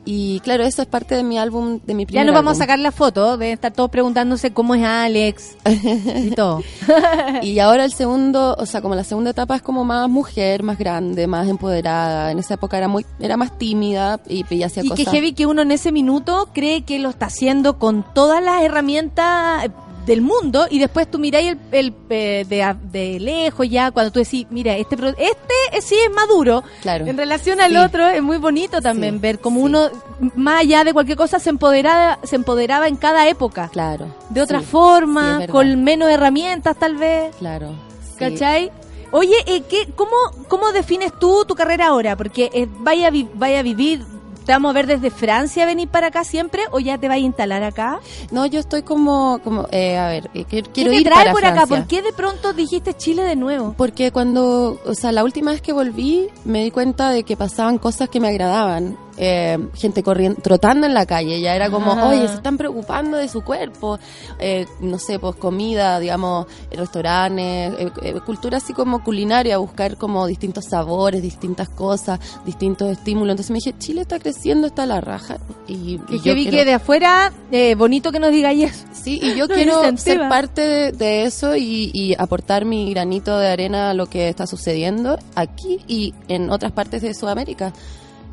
y 0.04 0.40
claro, 0.40 0.64
eso 0.64 0.82
es 0.82 0.88
parte 0.88 1.14
de 1.14 1.22
mi 1.22 1.38
álbum, 1.38 1.80
de 1.84 1.94
mi 1.94 2.06
primer 2.06 2.22
Ya 2.22 2.24
nos 2.24 2.34
vamos 2.34 2.56
a 2.56 2.60
sacar 2.60 2.78
la 2.78 2.92
foto, 2.92 3.36
de 3.36 3.52
estar 3.52 3.72
todos 3.72 3.90
preguntándose 3.90 4.52
cómo 4.52 4.74
es 4.74 4.84
Alex 4.84 5.56
y 6.24 6.30
todo. 6.30 6.62
y 7.42 7.58
ahora 7.58 7.84
el 7.84 7.92
segundo, 7.92 8.56
o 8.58 8.66
sea, 8.66 8.80
como 8.80 8.94
la 8.94 9.04
segunda 9.04 9.30
etapa 9.30 9.56
es 9.56 9.62
como 9.62 9.84
más 9.84 10.08
mujer, 10.08 10.62
más 10.62 10.78
grande, 10.78 11.26
más 11.26 11.48
empoderada. 11.48 12.30
En 12.30 12.38
esa 12.38 12.54
época 12.54 12.78
era 12.78 12.88
muy, 12.88 13.04
era 13.20 13.36
más 13.36 13.58
tímida 13.58 14.20
y, 14.28 14.44
y 14.48 14.62
hacía 14.62 14.82
Y 14.82 14.90
que 14.90 15.04
cosas. 15.04 15.12
heavy 15.12 15.32
que 15.32 15.46
uno 15.46 15.62
en 15.62 15.72
ese 15.72 15.92
minuto 15.92 16.48
cree 16.52 16.82
que 16.82 16.98
lo 16.98 17.10
está 17.10 17.26
haciendo 17.26 17.78
con 17.78 18.04
todas 18.14 18.42
las 18.42 18.62
herramientas 18.62 19.68
del 20.08 20.22
mundo 20.22 20.66
y 20.68 20.80
después 20.80 21.08
tú 21.08 21.20
miráis 21.20 21.52
el, 21.52 21.58
el, 21.70 21.94
eh, 22.10 22.44
de, 22.48 22.74
de 22.90 23.20
lejos 23.20 23.68
ya 23.70 23.92
cuando 23.92 24.10
tú 24.10 24.18
decís, 24.18 24.46
mira, 24.50 24.76
este 24.76 24.96
pro- 24.96 25.10
este 25.10 25.54
eh, 25.72 25.80
sí 25.80 25.94
es 26.04 26.12
maduro. 26.12 26.64
Claro. 26.82 27.06
En 27.06 27.16
relación 27.16 27.60
al 27.60 27.70
Sí. 27.70 27.76
otro 27.76 28.08
es 28.08 28.20
muy 28.22 28.38
bonito 28.38 28.80
también 28.80 29.14
Sí, 29.14 29.20
ver 29.20 29.38
como 29.38 29.60
uno 29.60 29.90
más 30.34 30.62
allá 30.62 30.82
de 30.82 30.92
cualquier 30.92 31.16
cosa 31.16 31.38
se 31.38 31.50
empoderaba 31.50 32.18
se 32.24 32.34
empoderaba 32.34 32.88
en 32.88 32.96
cada 32.96 33.28
época. 33.28 33.68
Claro. 33.72 34.06
De 34.30 34.42
otra 34.42 34.60
forma, 34.62 35.46
con 35.48 35.84
menos 35.84 36.08
herramientas 36.10 36.76
tal 36.76 36.96
vez. 36.96 37.36
Claro. 37.36 37.72
¿Cachai? 38.18 38.72
Oye, 39.12 39.36
eh, 39.46 39.62
¿qué, 39.68 39.88
cómo, 39.94 40.10
¿cómo 40.48 40.72
defines 40.72 41.12
tú 41.18 41.44
tu 41.46 41.54
carrera 41.54 41.86
ahora? 41.86 42.16
Porque 42.16 42.68
vaya, 42.80 43.10
vaya 43.34 43.60
a 43.60 43.62
vivir, 43.62 44.02
¿te 44.48 44.54
vamos 44.54 44.70
a 44.70 44.72
ver 44.72 44.86
desde 44.86 45.10
Francia 45.10 45.66
venir 45.66 45.88
para 45.88 46.06
acá 46.06 46.24
siempre 46.24 46.62
o 46.70 46.80
ya 46.80 46.96
te 46.96 47.06
vas 47.06 47.16
a 47.16 47.20
instalar 47.20 47.62
acá? 47.62 48.00
No, 48.30 48.46
yo 48.46 48.60
estoy 48.60 48.80
como, 48.80 49.40
como 49.44 49.68
eh, 49.72 49.98
a 49.98 50.08
ver, 50.08 50.30
eh, 50.32 50.46
quiero 50.48 50.72
¿Qué 50.72 50.84
te 50.86 50.94
ir 50.94 51.02
trae 51.02 51.16
para 51.18 51.32
por 51.32 51.44
acá? 51.44 51.66
¿Por 51.66 51.86
qué 51.86 52.00
de 52.00 52.14
pronto 52.14 52.54
dijiste 52.54 52.94
Chile 52.94 53.24
de 53.24 53.36
nuevo? 53.36 53.74
Porque 53.76 54.10
cuando, 54.10 54.80
o 54.86 54.94
sea, 54.94 55.12
la 55.12 55.22
última 55.22 55.50
vez 55.50 55.60
que 55.60 55.74
volví 55.74 56.28
me 56.46 56.64
di 56.64 56.70
cuenta 56.70 57.10
de 57.10 57.24
que 57.24 57.36
pasaban 57.36 57.76
cosas 57.76 58.08
que 58.08 58.20
me 58.20 58.28
agradaban. 58.28 58.96
Eh, 59.20 59.58
gente 59.74 60.02
corriendo, 60.04 60.40
trotando 60.40 60.86
en 60.86 60.94
la 60.94 61.04
calle, 61.04 61.40
ya 61.40 61.54
era 61.56 61.70
como, 61.70 61.92
oye, 62.08 62.28
se 62.28 62.34
están 62.34 62.56
preocupando 62.56 63.16
de 63.16 63.28
su 63.28 63.42
cuerpo. 63.42 63.98
Eh, 64.38 64.66
no 64.80 64.98
sé, 64.98 65.18
pues 65.18 65.34
comida, 65.36 65.98
digamos, 65.98 66.46
restaurantes, 66.70 67.74
eh, 67.78 67.92
eh, 68.02 68.20
cultura 68.24 68.58
así 68.58 68.72
como 68.72 69.02
culinaria, 69.02 69.58
buscar 69.58 69.96
como 69.96 70.26
distintos 70.26 70.66
sabores, 70.66 71.20
distintas 71.22 71.68
cosas, 71.68 72.20
distintos 72.44 72.90
estímulos. 72.90 73.32
Entonces 73.32 73.50
me 73.50 73.56
dije, 73.58 73.74
Chile 73.78 74.02
está 74.02 74.18
creciendo, 74.18 74.66
está 74.66 74.86
la 74.86 75.00
raja. 75.00 75.38
Y, 75.66 75.98
yo 76.22 76.34
vi 76.34 76.44
quiero- 76.44 76.50
que 76.58 76.64
de 76.64 76.74
afuera, 76.74 77.32
eh, 77.50 77.74
bonito 77.74 78.12
que 78.12 78.20
nos 78.20 78.30
digáis 78.32 78.70
eso. 78.72 78.84
Sí, 78.92 79.20
y 79.22 79.34
yo 79.36 79.48
quiero 79.48 79.78
incentiva. 79.84 79.96
ser 80.22 80.28
parte 80.28 80.60
de, 80.62 80.92
de 80.92 81.24
eso 81.24 81.56
y, 81.56 81.90
y 81.92 82.14
aportar 82.18 82.64
mi 82.64 82.90
granito 82.92 83.38
de 83.38 83.48
arena 83.48 83.90
a 83.90 83.94
lo 83.94 84.06
que 84.06 84.28
está 84.28 84.46
sucediendo 84.46 85.18
aquí 85.34 85.80
y 85.88 86.14
en 86.28 86.50
otras 86.50 86.72
partes 86.72 87.02
de 87.02 87.14
Sudamérica. 87.14 87.72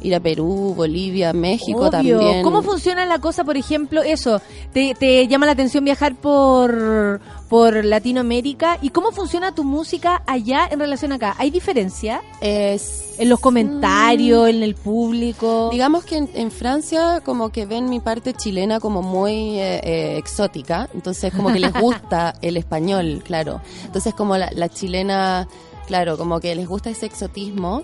Ir 0.02 0.14
a 0.14 0.20
Perú, 0.20 0.74
Bolivia, 0.76 1.34
México 1.34 1.80
Obvio. 1.80 1.90
también. 1.90 2.44
¿Cómo 2.44 2.62
funciona 2.62 3.06
la 3.06 3.20
cosa, 3.20 3.44
por 3.44 3.58
ejemplo, 3.58 4.04
eso? 4.04 4.42
¿Te, 4.72 4.94
te 4.94 5.28
llama 5.28 5.46
la 5.46 5.54
atención 5.54 5.84
viajar 5.84 6.16
por, 6.16 7.22
por 7.50 7.84
Latinoamérica? 7.84 8.78
¿Y 8.82 8.90
cómo 8.90 9.12
funciona 9.12 9.56
tu 9.56 9.64
música 9.64 10.22
allá 10.28 10.68
en 10.70 10.80
relación 10.80 11.12
acá? 11.12 11.36
¿Hay 11.40 11.50
diferencia? 11.50 12.22
Es, 12.42 13.16
En 13.18 13.30
los 13.30 13.40
comentarios, 13.40 14.50
en 14.50 14.62
el 14.62 14.76
público. 14.76 15.70
Digamos 15.72 16.04
que 16.06 16.18
en, 16.18 16.30
en 16.36 16.52
Francia 16.52 17.22
como 17.26 17.50
que 17.50 17.66
ven 17.66 17.90
mi 17.90 18.00
parte 18.00 18.34
chilena 18.34 18.80
como 18.80 19.02
muy 19.02 19.60
eh, 19.60 19.80
eh, 19.84 20.18
exótica, 20.18 20.90
entonces 20.94 21.34
como 21.34 21.52
que 21.52 21.60
les 21.60 21.74
gusta 21.82 22.36
el 22.42 22.58
español, 22.58 23.24
claro. 23.26 23.62
Entonces 23.86 24.14
como 24.14 24.38
la, 24.38 24.52
la 24.54 24.70
chilena, 24.70 25.48
claro, 25.88 26.18
como 26.18 26.40
que 26.40 26.54
les 26.54 26.68
gusta 26.68 26.90
ese 26.90 27.06
exotismo 27.06 27.82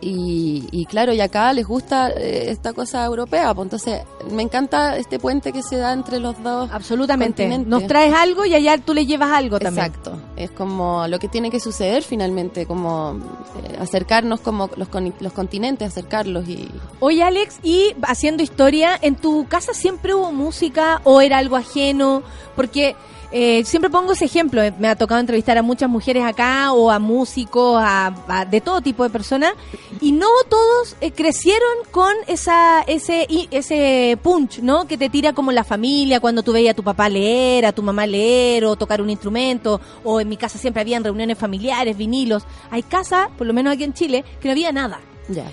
y, 0.00 0.66
y 0.72 0.86
claro, 0.86 1.12
y 1.12 1.20
acá 1.20 1.52
les 1.52 1.66
gusta 1.66 2.10
eh, 2.10 2.50
esta 2.50 2.72
cosa 2.72 3.04
europea, 3.04 3.52
pues 3.54 3.66
entonces 3.66 4.00
me 4.30 4.42
encanta 4.42 4.96
este 4.96 5.18
puente 5.18 5.52
que 5.52 5.62
se 5.62 5.76
da 5.76 5.92
entre 5.92 6.18
los 6.20 6.42
dos. 6.42 6.70
Absolutamente. 6.72 7.42
continentes. 7.42 7.68
Nos 7.68 7.86
traes 7.86 8.14
algo 8.14 8.44
y 8.46 8.54
allá 8.54 8.78
tú 8.78 8.94
le 8.94 9.04
llevas 9.06 9.30
algo 9.30 9.58
también. 9.58 9.86
Exacto, 9.86 10.18
es 10.36 10.50
como 10.50 11.06
lo 11.08 11.18
que 11.18 11.28
tiene 11.28 11.50
que 11.50 11.60
suceder 11.60 12.02
finalmente, 12.02 12.66
como 12.66 13.18
eh, 13.64 13.76
acercarnos 13.78 14.40
como 14.40 14.70
los, 14.76 14.88
con- 14.88 15.14
los 15.20 15.32
continentes, 15.32 15.88
acercarlos 15.88 16.48
y... 16.48 16.68
Oye, 17.00 17.22
Alex, 17.22 17.58
y 17.62 17.94
haciendo 18.02 18.42
historia, 18.42 18.98
¿en 19.00 19.16
tu 19.16 19.46
casa 19.48 19.74
siempre 19.74 20.14
hubo 20.14 20.32
música 20.32 21.00
o 21.04 21.20
era 21.20 21.38
algo 21.38 21.56
ajeno? 21.56 22.22
Porque 22.56 22.96
eh, 23.32 23.64
siempre 23.64 23.90
pongo 23.90 24.12
ese 24.12 24.24
ejemplo. 24.24 24.62
eh, 24.62 24.72
Me 24.78 24.88
ha 24.88 24.96
tocado 24.96 25.20
entrevistar 25.20 25.56
a 25.58 25.62
muchas 25.62 25.88
mujeres 25.88 26.24
acá 26.24 26.72
o 26.72 26.90
a 26.90 26.98
músicos, 26.98 27.80
a, 27.82 28.14
a- 28.28 28.44
de 28.44 28.60
todo 28.60 28.80
tipo 28.80 29.02
de 29.04 29.10
personas, 29.10 29.52
y 30.00 30.12
no 30.12 30.26
todos 30.48 30.96
eh, 31.00 31.12
crecieron 31.12 31.68
con 31.90 32.12
esa 32.26 32.82
ese 32.86 33.26
ese 33.50 34.18
punch, 34.22 34.60
¿no? 34.60 34.86
Que 34.86 34.96
te 34.98 35.08
tira 35.08 35.32
como 35.32 35.52
la 35.52 35.64
familia 35.64 36.20
cuando 36.20 36.42
tú 36.42 36.52
veías 36.52 36.72
a 36.72 36.76
tu 36.76 36.82
papá 36.82 37.08
leer, 37.08 37.66
a 37.66 37.72
tu 37.72 37.82
mamá 37.82 38.06
leer 38.06 38.64
o 38.64 38.76
tocar 38.76 39.00
un 39.02 39.10
instrumento, 39.10 39.80
o 40.04 40.20
en 40.20 40.28
mi 40.28 40.36
casa 40.36 40.58
siempre 40.58 40.80
habían 40.80 41.04
reuniones 41.04 41.38
familiares, 41.38 41.96
vinilos. 41.96 42.44
Hay 42.70 42.82
casas, 42.82 43.28
por 43.36 43.46
lo 43.46 43.52
menos 43.52 43.72
aquí 43.74 43.84
en 43.84 43.94
Chile, 43.94 44.24
que 44.40 44.48
no 44.48 44.52
había 44.52 44.72
nada. 44.72 45.00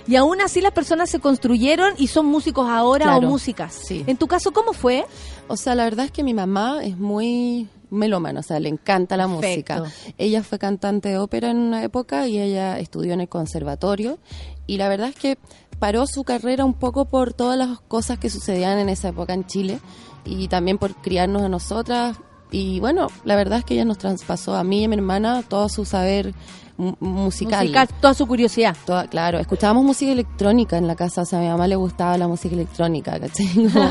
Y 0.08 0.16
aún 0.16 0.42
así 0.42 0.60
las 0.60 0.72
personas 0.72 1.08
se 1.08 1.20
construyeron 1.20 1.94
y 1.98 2.08
son 2.08 2.26
músicos 2.26 2.68
ahora 2.68 3.06
Claro, 3.06 3.28
o 3.28 3.30
músicas. 3.30 3.76
sí. 3.86 4.04
En 4.08 4.18
tu 4.18 4.26
caso, 4.26 4.52
¿cómo 4.52 4.74
fue? 4.74 5.06
O 5.50 5.56
sea, 5.58 5.76
la 5.76 5.86
verdad 5.86 6.06
es 6.06 6.12
que 6.12 6.24
mi 6.24 6.34
mamá 6.34 6.84
es 6.84 6.98
muy 6.98 7.70
melómana, 7.90 8.42
o 8.42 8.44
sea, 8.44 8.60
le 8.60 8.68
encanta 8.70 9.16
la 9.16 9.28
Perfecto. 9.28 9.76
música. 9.76 10.14
Ella 10.18 10.44
fue 10.44 10.60
cantante 10.60 11.10
de 11.10 11.18
ópera 11.18 11.52
en 11.52 11.58
una 11.58 11.84
época 11.84 12.28
y 12.28 12.40
ella 12.40 12.80
estudió 12.80 13.14
en 13.14 13.22
el 13.22 13.30
conservatorio 13.30 14.20
y 14.66 14.78
la 14.78 14.90
verdad 14.90 15.10
es 15.10 15.16
que 15.16 15.38
paró 15.80 16.06
su 16.06 16.24
carrera 16.24 16.66
un 16.66 16.74
poco 16.74 17.06
por 17.06 17.34
todas 17.34 17.58
las 17.58 17.80
cosas 17.80 18.20
que 18.20 18.30
sucedían 18.30 18.78
en 18.78 18.90
esa 18.90 19.10
época 19.10 19.34
en 19.34 19.46
Chile 19.46 19.80
y 20.26 20.50
también 20.50 20.78
por 20.78 20.96
criarnos 20.96 21.44
a 21.44 21.50
nosotras 21.50 22.18
y 22.52 22.80
bueno, 22.80 23.08
la 23.26 23.36
verdad 23.36 23.60
es 23.60 23.66
que 23.66 23.74
ella 23.74 23.86
nos 23.86 23.98
traspasó 23.98 24.56
a 24.56 24.64
mí 24.64 24.82
y 24.82 24.86
a 24.86 24.88
mi 24.88 24.96
hermana 24.96 25.44
todo 25.48 25.68
su 25.70 25.84
saber 25.86 26.34
mu- 26.78 26.96
musical. 27.00 27.62
Musical, 27.66 27.88
toda 28.02 28.14
su 28.14 28.26
curiosidad. 28.28 28.76
Toda- 28.86 29.08
claro, 29.08 29.40
escuchábamos 29.40 29.84
música 29.84 30.12
electrónica 30.12 30.78
en 30.78 30.88
la 30.88 30.96
casa, 30.96 31.22
o 31.24 31.26
sea, 31.26 31.40
a 31.40 31.42
mi 31.42 31.48
mamá 31.50 31.68
le 31.68 31.76
gustaba 31.76 32.18
la 32.18 32.28
música 32.28 32.56
electrónica, 32.56 33.20
¿cachai? 33.20 33.48
Como- 33.74 33.90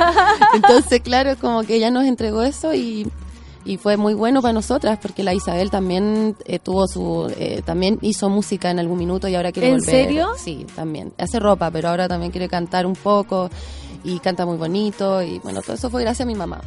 entonces, 0.54 1.00
claro, 1.02 1.30
es 1.30 1.38
como 1.38 1.62
que 1.64 1.76
ella 1.76 1.90
nos 1.90 2.04
entregó 2.04 2.42
eso 2.42 2.72
y, 2.74 3.06
y 3.64 3.76
fue 3.78 3.96
muy 3.96 4.14
bueno 4.14 4.40
para 4.40 4.52
nosotras, 4.54 4.98
porque 5.02 5.22
la 5.24 5.34
Isabel 5.34 5.70
también 5.70 6.36
eh, 6.44 6.58
tuvo 6.58 6.86
su, 6.86 7.30
eh, 7.38 7.62
también 7.64 7.98
hizo 8.00 8.28
música 8.30 8.70
en 8.70 8.78
algún 8.78 8.96
minuto 8.98 9.26
y 9.28 9.34
ahora 9.34 9.52
quiere 9.52 9.68
¿En 9.68 9.78
volver. 9.78 9.90
serio? 9.90 10.28
Sí, 10.38 10.64
también. 10.76 11.12
Hace 11.18 11.40
ropa, 11.40 11.70
pero 11.70 11.88
ahora 11.88 12.08
también 12.08 12.30
quiere 12.30 12.48
cantar 12.48 12.86
un 12.86 12.94
poco 12.94 13.50
y 14.04 14.20
canta 14.20 14.46
muy 14.46 14.56
bonito 14.56 15.20
y 15.22 15.40
bueno, 15.40 15.60
todo 15.62 15.74
eso 15.74 15.90
fue 15.90 16.02
gracias 16.02 16.24
a 16.24 16.26
mi 16.26 16.36
mamá. 16.36 16.60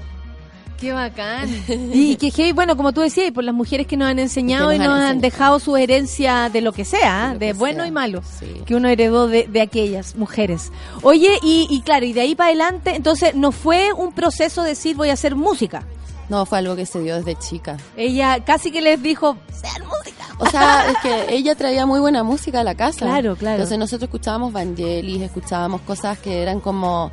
Qué 0.80 0.94
bacán. 0.94 1.50
y 1.94 2.16
que 2.16 2.32
heavy, 2.32 2.52
bueno, 2.54 2.78
como 2.78 2.94
tú 2.94 3.02
decías, 3.02 3.28
y 3.28 3.32
por 3.32 3.44
las 3.44 3.54
mujeres 3.56 3.86
que 3.88 3.98
nos 3.98 4.08
han 4.08 4.20
enseñado 4.20 4.72
y 4.72 4.78
nos 4.78 4.88
nos 4.88 5.00
han 5.02 5.20
dejado 5.22 5.60
su 5.60 5.76
herencia 5.78 6.50
de 6.50 6.62
lo 6.62 6.72
que 6.72 6.86
sea, 6.86 7.34
de, 7.38 7.48
que 7.48 7.54
bueno 7.54 7.80
sea. 7.80 7.88
y 7.88 7.92
malo, 7.92 8.22
Sí. 8.40 8.62
que 8.66 8.76
uno 8.76 8.88
heredó 8.88 9.28
de, 9.28 9.48
de 9.48 9.62
aquellas 9.62 10.16
mujeres. 10.16 10.72
Oye, 11.02 11.38
y, 11.44 11.68
y 11.70 11.82
claro, 11.82 12.06
y 12.06 12.14
de 12.14 12.22
ahí 12.22 12.36
para 12.36 12.50
adelante, 12.50 12.96
entonces 12.96 13.36
no 13.36 13.52
fue 13.52 13.92
un 13.94 14.14
proceso 14.14 14.64
de 14.64 14.70
decir 14.70 14.96
voy 14.96 15.10
a 15.10 15.14
hacer 15.14 15.36
música. 15.36 15.86
No, 16.30 16.46
fue 16.46 16.60
algo 16.60 16.76
que 16.76 16.86
se 16.86 17.00
dio 17.02 17.16
desde 17.16 17.36
chica. 17.36 17.78
Ella 17.98 18.44
casi 18.46 18.72
que 18.72 18.82
les 18.82 19.02
dijo, 19.02 19.36
sean 19.52 19.82
música. 19.88 20.26
O 20.38 20.46
sea, 20.46 20.86
es 20.90 20.98
que 21.00 21.36
ella 21.36 21.56
traía 21.56 21.86
muy 21.88 22.00
buena 22.00 22.24
música 22.24 22.62
a 22.62 22.64
la 22.64 22.76
casa. 22.76 23.00
Claro, 23.00 23.36
claro. 23.36 23.56
Entonces 23.56 23.78
nosotros 23.80 24.04
escuchábamos 24.08 24.54
Vangelis, 24.54 25.22
escuchábamos 25.24 25.82
cosas 25.82 26.20
que 26.20 26.42
eran 26.44 26.60
como, 26.62 27.10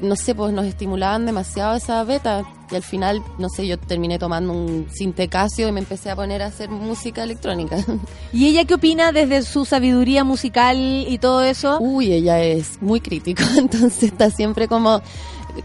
no 0.00 0.16
sé, 0.16 0.34
pues 0.34 0.52
nos 0.52 0.66
estimulaban 0.66 1.26
demasiado 1.26 1.74
esa 1.74 2.02
beta. 2.04 2.44
Y 2.70 2.74
al 2.74 2.82
final, 2.82 3.22
no 3.38 3.48
sé, 3.48 3.66
yo 3.66 3.78
terminé 3.78 4.18
tomando 4.18 4.52
un 4.52 4.88
sintecasio 4.92 5.68
y 5.68 5.72
me 5.72 5.80
empecé 5.80 6.10
a 6.10 6.16
poner 6.16 6.42
a 6.42 6.46
hacer 6.46 6.68
música 6.68 7.22
electrónica. 7.22 7.76
¿Y 8.32 8.48
ella 8.48 8.64
qué 8.64 8.74
opina 8.74 9.12
desde 9.12 9.42
su 9.42 9.64
sabiduría 9.64 10.24
musical 10.24 10.76
y 10.76 11.18
todo 11.18 11.42
eso? 11.42 11.78
Uy, 11.78 12.12
ella 12.12 12.42
es 12.42 12.82
muy 12.82 13.00
crítica, 13.00 13.44
entonces 13.56 14.02
está 14.04 14.30
siempre 14.30 14.66
como, 14.66 15.00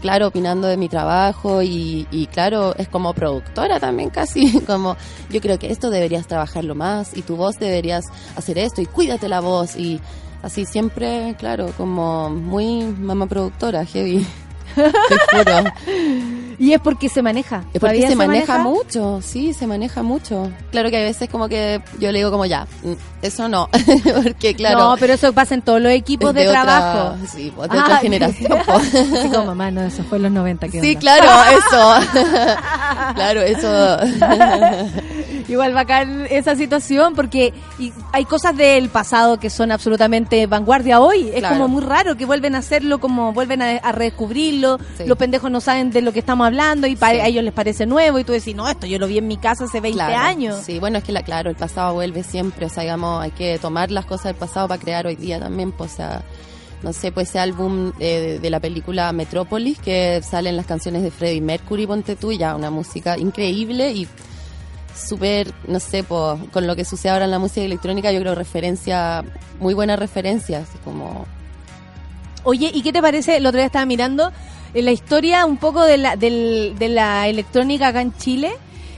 claro, 0.00 0.28
opinando 0.28 0.68
de 0.68 0.76
mi 0.76 0.88
trabajo 0.88 1.60
y, 1.62 2.06
y 2.12 2.26
claro, 2.26 2.76
es 2.76 2.88
como 2.88 3.12
productora 3.14 3.80
también 3.80 4.10
casi, 4.10 4.60
como 4.66 4.96
yo 5.28 5.40
creo 5.40 5.58
que 5.58 5.72
esto 5.72 5.90
deberías 5.90 6.28
trabajarlo 6.28 6.76
más 6.76 7.16
y 7.16 7.22
tu 7.22 7.36
voz 7.36 7.58
deberías 7.58 8.04
hacer 8.36 8.58
esto 8.58 8.80
y 8.80 8.86
cuídate 8.86 9.28
la 9.28 9.40
voz 9.40 9.76
y 9.76 10.00
así 10.42 10.64
siempre, 10.66 11.34
claro, 11.38 11.72
como 11.76 12.30
muy 12.30 12.82
mamá 12.84 13.26
productora, 13.26 13.84
heavy. 13.84 14.26
Te 14.74 14.82
juro. 15.36 15.64
Y 16.58 16.72
es 16.72 16.80
porque 16.80 17.08
se 17.10 17.20
maneja. 17.20 17.56
Es 17.74 17.80
porque 17.80 17.80
¿Todavía 17.80 18.08
se, 18.08 18.16
maneja, 18.16 18.58
mucho, 18.58 19.20
sí, 19.20 19.52
se 19.52 19.66
maneja 19.66 20.02
mucho. 20.02 20.50
Claro 20.70 20.88
que 20.90 20.96
a 20.96 21.02
veces 21.02 21.28
como 21.28 21.48
que 21.48 21.82
yo 21.98 22.10
le 22.10 22.18
digo 22.20 22.30
como 22.30 22.46
ya, 22.46 22.66
mm, 22.82 22.92
eso 23.20 23.48
no, 23.48 23.68
porque 24.22 24.54
claro. 24.54 24.78
No, 24.78 24.96
pero 24.98 25.12
eso 25.14 25.32
pasa 25.34 25.54
en 25.54 25.60
todos 25.62 25.80
los 25.82 25.92
equipos 25.92 26.32
de, 26.32 26.48
otra- 26.48 26.62
trabajo. 26.62 27.16
Sí, 27.30 27.52
pues, 27.54 27.68
de 27.68 27.78
otra 27.78 27.96
Ah, 27.96 27.98
generación. 27.98 28.58
pues. 28.66 28.94
Así 28.94 29.28
como 29.30 29.46
mamá, 29.46 29.70
no, 29.70 29.82
eso 29.82 30.04
fue 30.04 30.16
en 30.18 30.22
los 30.24 30.32
90. 30.32 30.68
¿qué 30.68 30.80
Sí, 30.80 30.88
onda? 30.90 31.00
claro, 31.00 31.58
eso. 31.58 33.14
claro, 33.14 33.40
eso. 33.42 33.98
Igual 35.48 35.74
bacán 35.74 36.26
esa 36.30 36.56
situación 36.56 37.14
porque 37.14 37.52
y 37.78 37.92
hay 38.12 38.24
cosas 38.24 38.56
del 38.56 38.88
pasado 38.88 39.38
que 39.38 39.50
son 39.50 39.72
absolutamente 39.72 40.46
vanguardia 40.46 41.00
hoy. 41.00 41.28
Es 41.28 41.40
Claro. 41.40 41.56
como 41.56 41.68
muy 41.68 41.82
raro 41.82 42.16
que 42.16 42.24
vuelven 42.26 42.54
a 42.54 42.58
hacerlo, 42.58 42.98
como 43.00 43.32
vuelven 43.32 43.62
a, 43.62 43.70
a 43.76 43.92
redescubrirlo. 43.92 44.78
Sí. 44.96 45.04
Los 45.06 45.18
pendejos 45.18 45.50
no 45.50 45.60
saben 45.60 45.90
de 45.90 46.02
lo 46.02 46.12
que 46.12 46.18
estamos 46.20 46.46
hablando 46.46 46.86
y 46.86 46.96
para 46.96 47.14
Sí. 47.14 47.20
a 47.20 47.26
ellos 47.26 47.44
les 47.44 47.52
parece 47.52 47.86
nuevo 47.86 48.18
y 48.18 48.24
tú 48.24 48.32
decís, 48.32 48.54
no, 48.54 48.68
esto 48.68 48.86
yo 48.86 48.98
lo 48.98 49.06
vi 49.06 49.18
en 49.18 49.28
mi 49.28 49.36
casa 49.36 49.64
hace 49.64 49.80
20 49.80 49.96
Claro, 49.96 50.16
años. 50.18 50.60
Sí, 50.64 50.78
bueno, 50.78 50.98
es 50.98 51.04
que 51.04 51.12
la, 51.12 51.22
claro, 51.22 51.50
el 51.50 51.56
pasado 51.56 51.94
vuelve 51.94 52.22
siempre, 52.22 52.66
o 52.66 52.68
sea, 52.68 52.82
digamos, 52.82 53.22
hay 53.22 53.30
que 53.32 53.58
tomar 53.58 53.90
las 53.90 54.04
cosas 54.06 54.24
del 54.26 54.34
pasado 54.36 54.68
para 54.68 54.80
crear 54.80 55.06
hoy 55.06 55.16
día 55.16 55.38
también, 55.40 55.72
pues, 55.72 55.92
o 55.94 55.96
sea, 55.96 56.22
no 56.82 56.92
sé, 56.92 57.12
pues 57.12 57.28
ese 57.28 57.38
álbum 57.38 57.92
eh, 58.00 58.38
de, 58.42 58.50
la 58.50 58.58
película 58.58 59.12
Metrópolis, 59.12 59.78
que 59.78 60.20
salen 60.22 60.56
las 60.56 60.66
canciones 60.66 61.02
de 61.02 61.10
Freddie 61.12 61.40
Mercury, 61.40 61.86
ponte 61.86 62.16
tú, 62.16 62.32
y 62.32 62.38
ya 62.38 62.56
una 62.56 62.70
música 62.70 63.16
increíble 63.18 63.92
y 63.92 64.08
súper, 64.94 65.52
no 65.66 65.80
sé, 65.80 66.02
pues, 66.04 66.38
con 66.52 66.66
lo 66.66 66.76
que 66.76 66.84
sucede 66.84 67.12
ahora 67.12 67.24
en 67.26 67.30
la 67.30 67.38
música 67.38 67.64
electrónica, 67.64 68.12
yo 68.12 68.20
creo 68.20 68.34
referencia, 68.34 69.24
muy 69.60 69.74
buena 69.74 69.96
referencia, 69.96 70.58
así 70.58 70.78
como... 70.84 71.26
Oye, 72.44 72.70
¿y 72.74 72.82
qué 72.82 72.92
te 72.92 73.00
parece? 73.00 73.36
El 73.36 73.46
otro 73.46 73.58
día 73.58 73.66
estaba 73.66 73.86
mirando 73.86 74.32
eh, 74.74 74.82
la 74.82 74.90
historia 74.90 75.44
un 75.46 75.58
poco 75.58 75.84
de 75.84 75.96
la, 75.98 76.16
del- 76.16 76.74
de 76.78 76.88
la 76.88 77.28
electrónica 77.28 77.88
acá 77.88 78.00
en 78.00 78.12
Chile, 78.16 78.50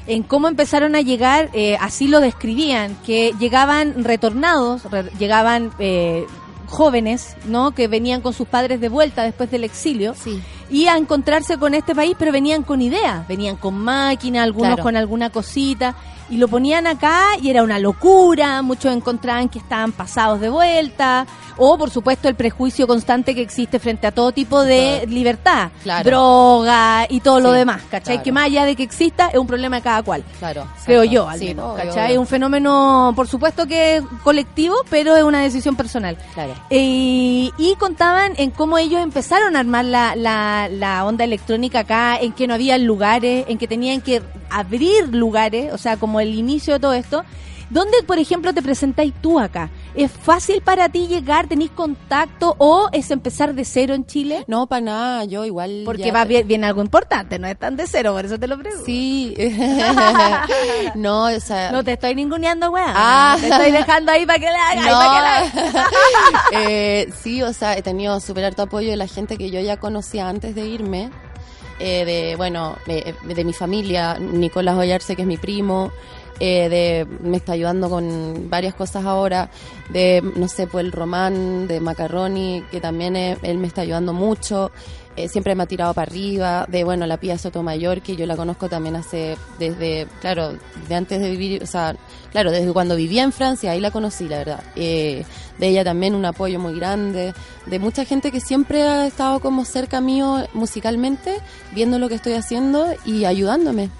en 0.07 0.23
cómo 0.23 0.49
empezaron 0.49 0.95
a 0.95 1.01
llegar, 1.03 1.51
eh, 1.53 1.77
así 1.81 2.09
lo 2.09 2.21
describían, 2.21 2.97
que 3.07 3.33
llegaban 3.39 4.05
retornados, 4.05 4.85
re- 4.91 5.11
llegaban 5.19 5.73
eh, 5.79 6.25
jóvenes, 6.67 7.37
¿no? 7.47 7.73
Que 7.73 7.89
venían 7.89 8.21
con 8.21 8.33
sus 8.33 8.49
padres 8.49 8.81
de 8.81 8.89
vuelta 8.89 9.23
después 9.23 9.51
del 9.51 9.65
exilio. 9.65 10.15
Sí. 10.15 10.41
Y 10.71 10.87
a 10.87 10.97
encontrarse 10.97 11.59
con 11.59 11.75
este 11.75 11.95
país, 11.95 12.17
pero 12.19 12.33
venían 12.33 12.63
con 12.63 12.81
ideas, 12.83 13.27
venían 13.29 13.57
con 13.57 13.75
máquina, 13.79 14.43
algunos 14.43 14.69
Claro. 14.71 14.83
con 14.83 14.97
alguna 14.97 15.31
cosita, 15.31 15.95
y 16.31 16.37
lo 16.39 16.49
ponían 16.49 16.87
acá 16.87 17.23
y 17.41 17.51
era 17.51 17.63
una 17.63 17.79
locura, 17.79 18.63
muchos 18.63 18.93
encontraban 18.95 19.49
que 19.49 19.59
estaban 19.59 19.93
pasados 19.93 20.41
de 20.41 20.49
vuelta, 20.49 21.27
o 21.57 21.79
por 21.79 21.91
supuesto 21.91 22.29
el 22.29 22.35
prejuicio 22.35 22.87
constante 22.87 23.35
que 23.35 23.43
existe 23.43 23.79
frente 23.79 24.07
a 24.07 24.13
todo 24.13 24.33
tipo 24.33 24.63
de 24.63 25.07
libertad, 25.09 25.71
Claro. 25.83 26.11
droga 26.11 27.07
y 27.09 27.21
todo 27.21 27.41
lo 27.41 27.53
demás, 27.53 27.83
¿cachai? 27.91 28.15
claro. 28.17 28.23
Que 28.25 28.33
más 28.33 28.45
allá 28.47 28.65
de 28.65 28.75
que 28.77 28.83
exista, 28.83 29.29
es 29.29 29.39
un 29.39 29.47
problema 29.47 29.77
de 29.77 29.83
cada 29.83 30.03
cual. 30.03 30.25
Claro. 30.39 30.67
Creo 30.85 31.05
yo, 31.05 31.29
al 31.29 31.39
Sí, 31.39 31.47
menos, 31.47 31.75
obvio, 31.75 31.85
¿cachai? 31.85 32.07
Obvio. 32.13 32.21
un 32.23 32.27
fenómeno, 32.27 33.13
por 33.15 33.29
supuesto 33.29 33.67
que 33.67 33.97
es 33.97 34.03
colectivo, 34.23 34.75
pero 34.91 35.17
es 35.17 35.23
una 35.23 35.41
decisión 35.43 35.77
personal. 35.77 36.17
Claro. 36.35 36.55
Eh, 36.71 37.51
y 37.57 37.75
contaban 37.79 38.33
en 38.37 38.51
cómo 38.51 38.79
ellos 38.79 39.01
empezaron 39.03 39.57
a 39.57 39.61
armar 39.61 39.85
la, 39.85 40.17
la, 40.17 40.69
la 40.71 41.05
onda 41.05 41.25
electrónica 41.25 41.81
acá, 41.81 42.17
en 42.17 42.33
que 42.33 42.47
no 42.47 42.55
había 42.55 42.79
lugares, 42.79 43.45
en 43.49 43.59
que 43.59 43.69
tenían 43.69 44.01
que 44.01 44.23
abrir 44.51 45.09
lugares, 45.09 45.73
o 45.73 45.79
sea, 45.79 45.97
como 45.97 46.14
el 46.21 46.35
inicio 46.35 46.75
de 46.75 46.81
todo 46.81 46.95
esto. 46.95 47.25
¿Dónde, 47.71 48.03
por 48.07 48.19
ejemplo, 48.19 48.53
te 48.53 48.63
presentáis 48.63 49.13
tú 49.21 49.41
acá? 49.41 49.71
¿Es 49.95 50.11
fácil 50.11 50.61
para 50.61 50.89
ti 50.89 51.07
llegar, 51.07 51.49
tenéis 51.49 51.71
contacto 51.71 52.55
o 52.59 52.89
es 52.93 53.11
empezar 53.11 53.55
de 53.55 53.65
cero 53.65 53.95
en 53.95 54.07
Chile? 54.07 54.45
No, 54.47 54.67
para 54.67 54.81
nada, 54.83 55.25
yo 55.25 55.45
igual... 55.45 55.83
Porque 55.85 56.05
ya 56.05 56.13
va 56.13 56.25
bien, 56.25 56.47
bien 56.47 56.65
algo 56.65 56.83
importante, 56.83 57.39
no 57.39 57.47
es 57.47 57.59
tan 57.59 57.77
de 57.77 57.87
cero, 57.87 58.13
por 58.13 58.25
eso 58.25 58.39
te 58.39 58.47
lo 58.47 58.59
pregunto. 58.59 58.85
Sí. 58.85 59.35
no, 60.95 61.25
o 61.25 61.41
sea... 61.41 61.73
No 61.73 61.83
te 61.83 61.93
estoy 61.93 62.15
ninguneando, 62.15 62.71
weá. 62.71 62.93
Ah. 62.95 63.37
Te 63.41 63.49
estoy 63.49 63.71
dejando 63.73 64.13
ahí 64.13 64.27
para 64.27 64.39
que 64.39 64.47
le 64.47 64.57
hagas. 64.57 64.87
No. 64.87 64.99
para 64.99 65.15
que 65.15 65.21
le 65.21 65.73
hagas. 65.73 65.91
Eh, 66.53 67.13
sí, 67.23 67.43
o 67.43 67.53
sea, 67.53 67.77
he 67.77 67.83
tenido 67.83 68.21
súper 68.21 68.45
harto 68.45 68.63
apoyo 68.63 68.91
de 68.91 68.97
la 68.97 69.07
gente 69.07 69.37
que 69.37 69.51
yo 69.51 69.61
ya 69.61 69.77
conocía 69.79 70.29
antes 70.29 70.55
de 70.55 70.67
irme. 70.67 71.11
Eh, 71.79 72.05
de, 72.05 72.37
bueno, 72.37 72.77
de, 72.87 73.15
de 73.23 73.45
mi 73.45 73.53
familia, 73.53 74.19
Nicolás 74.19 74.77
Ollarse, 74.77 75.17
que 75.17 75.23
es 75.23 75.29
mi 75.29 75.37
primo. 75.37 75.93
Eh, 76.41 76.69
de, 76.69 77.07
me 77.21 77.37
está 77.37 77.53
ayudando 77.53 77.89
con 77.89 78.49
varias 78.51 78.75
cosas 78.75 79.05
ahora, 79.05 79.51
de, 79.91 80.23
no 80.37 80.49
sé, 80.49 80.67
pues 80.67 80.85
el 80.85 80.93
Román, 80.93 81.67
de 81.69 81.81
Macaroni, 81.81 82.65
que 82.71 82.81
también 82.81 83.17
eh, 83.17 83.39
él 83.43 83.59
me 83.59 83.67
está 83.67 83.83
ayudando 83.83 84.13
mucho. 84.13 84.71
Eh, 85.17 85.29
siempre 85.29 85.55
me 85.55 85.63
ha 85.63 85.67
tirado 85.67 85.95
para 85.95 86.11
arriba, 86.11 86.67
de 86.69 86.83
bueno, 86.83 87.07
la 87.07 87.19
Pía 87.19 87.39
Sotomayor, 87.39 88.03
que 88.03 88.17
yo 88.17 88.27
la 88.27 88.37
conozco 88.37 88.69
también 88.69 88.97
hace, 88.97 89.37
desde, 89.61 90.09
claro, 90.21 90.55
de 90.89 90.95
antes 90.95 91.21
de 91.21 91.31
vivir, 91.31 91.63
o 91.63 91.67
sea, 91.67 91.95
claro, 92.33 92.51
desde 92.51 92.73
cuando 92.73 92.97
vivía 92.97 93.23
en 93.23 93.31
Francia, 93.31 93.71
ahí 93.71 93.81
la 93.81 93.93
conocí, 93.93 94.27
la 94.29 94.39
verdad. 94.39 94.65
Eh, 94.75 95.25
de 95.59 95.69
ella 95.69 95.85
también 95.85 96.17
un 96.17 96.25
apoyo 96.25 96.59
muy 96.59 96.75
grande, 96.75 97.33
de 97.67 97.79
mucha 97.79 98.05
gente 98.05 98.33
que 98.33 98.41
siempre 98.41 98.83
ha 98.83 99.07
estado 99.07 99.39
como 99.39 99.65
cerca 99.65 100.01
mío 100.01 100.49
musicalmente, 100.53 101.39
viendo 101.73 102.01
lo 102.01 102.09
que 102.09 102.17
estoy 102.17 102.33
haciendo 102.33 102.89
y 103.05 103.25
ayudándome. 103.25 103.91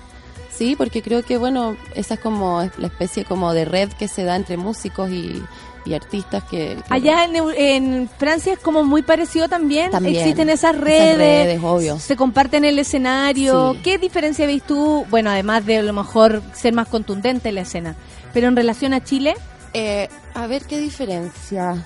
Sí, 0.57 0.77
porque 0.77 1.03
creo 1.03 1.23
que, 1.25 1.37
bueno, 1.39 1.77
esa 1.95 2.15
es 2.15 2.21
como 2.21 2.69
la 2.79 2.87
especie 2.87 3.25
como 3.25 3.53
de 3.53 3.65
red 3.65 3.89
que 3.93 4.07
se 4.09 4.23
da 4.25 4.37
entre 4.37 4.57
músicos 4.57 5.11
y, 5.11 5.43
y 5.85 5.95
artistas 5.95 6.45
que... 6.45 6.77
que- 6.77 6.83
Allá 6.95 7.25
en, 7.25 8.09
Francia 8.19 8.53
es 8.53 8.59
como 8.61 8.85
muy 8.85 9.03
parecido 9.03 9.49
también. 9.49 9.91
También. 9.91 10.17
Existen 10.17 10.49
esas 10.51 10.77
redes, 10.79 11.61
obvio. 11.63 11.99
Se 11.99 12.15
comparten 12.17 12.65
el 12.65 12.79
escenario. 12.79 13.73
Sí. 13.75 13.81
¿Qué 13.83 13.99
diferencia 13.99 14.47
veis 14.47 14.63
tú? 14.63 15.05
Bueno, 15.11 15.31
además 15.31 15.67
de 15.67 15.79
a 15.79 15.83
lo 15.83 15.93
mejor 15.93 16.41
ser 16.53 16.73
más 16.73 16.87
contundente 16.89 17.49
en 17.49 17.57
la 17.57 17.63
escena. 17.63 17.97
Pero 18.33 18.47
en 18.49 18.57
relación 18.57 18.95
a 18.95 19.03
Chile, 19.03 19.35
Eh, 19.73 20.09
a 20.35 20.47
ver 20.47 20.63
qué 20.67 20.79
diferencia. 20.79 21.85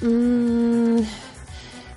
Mm, 0.00 1.00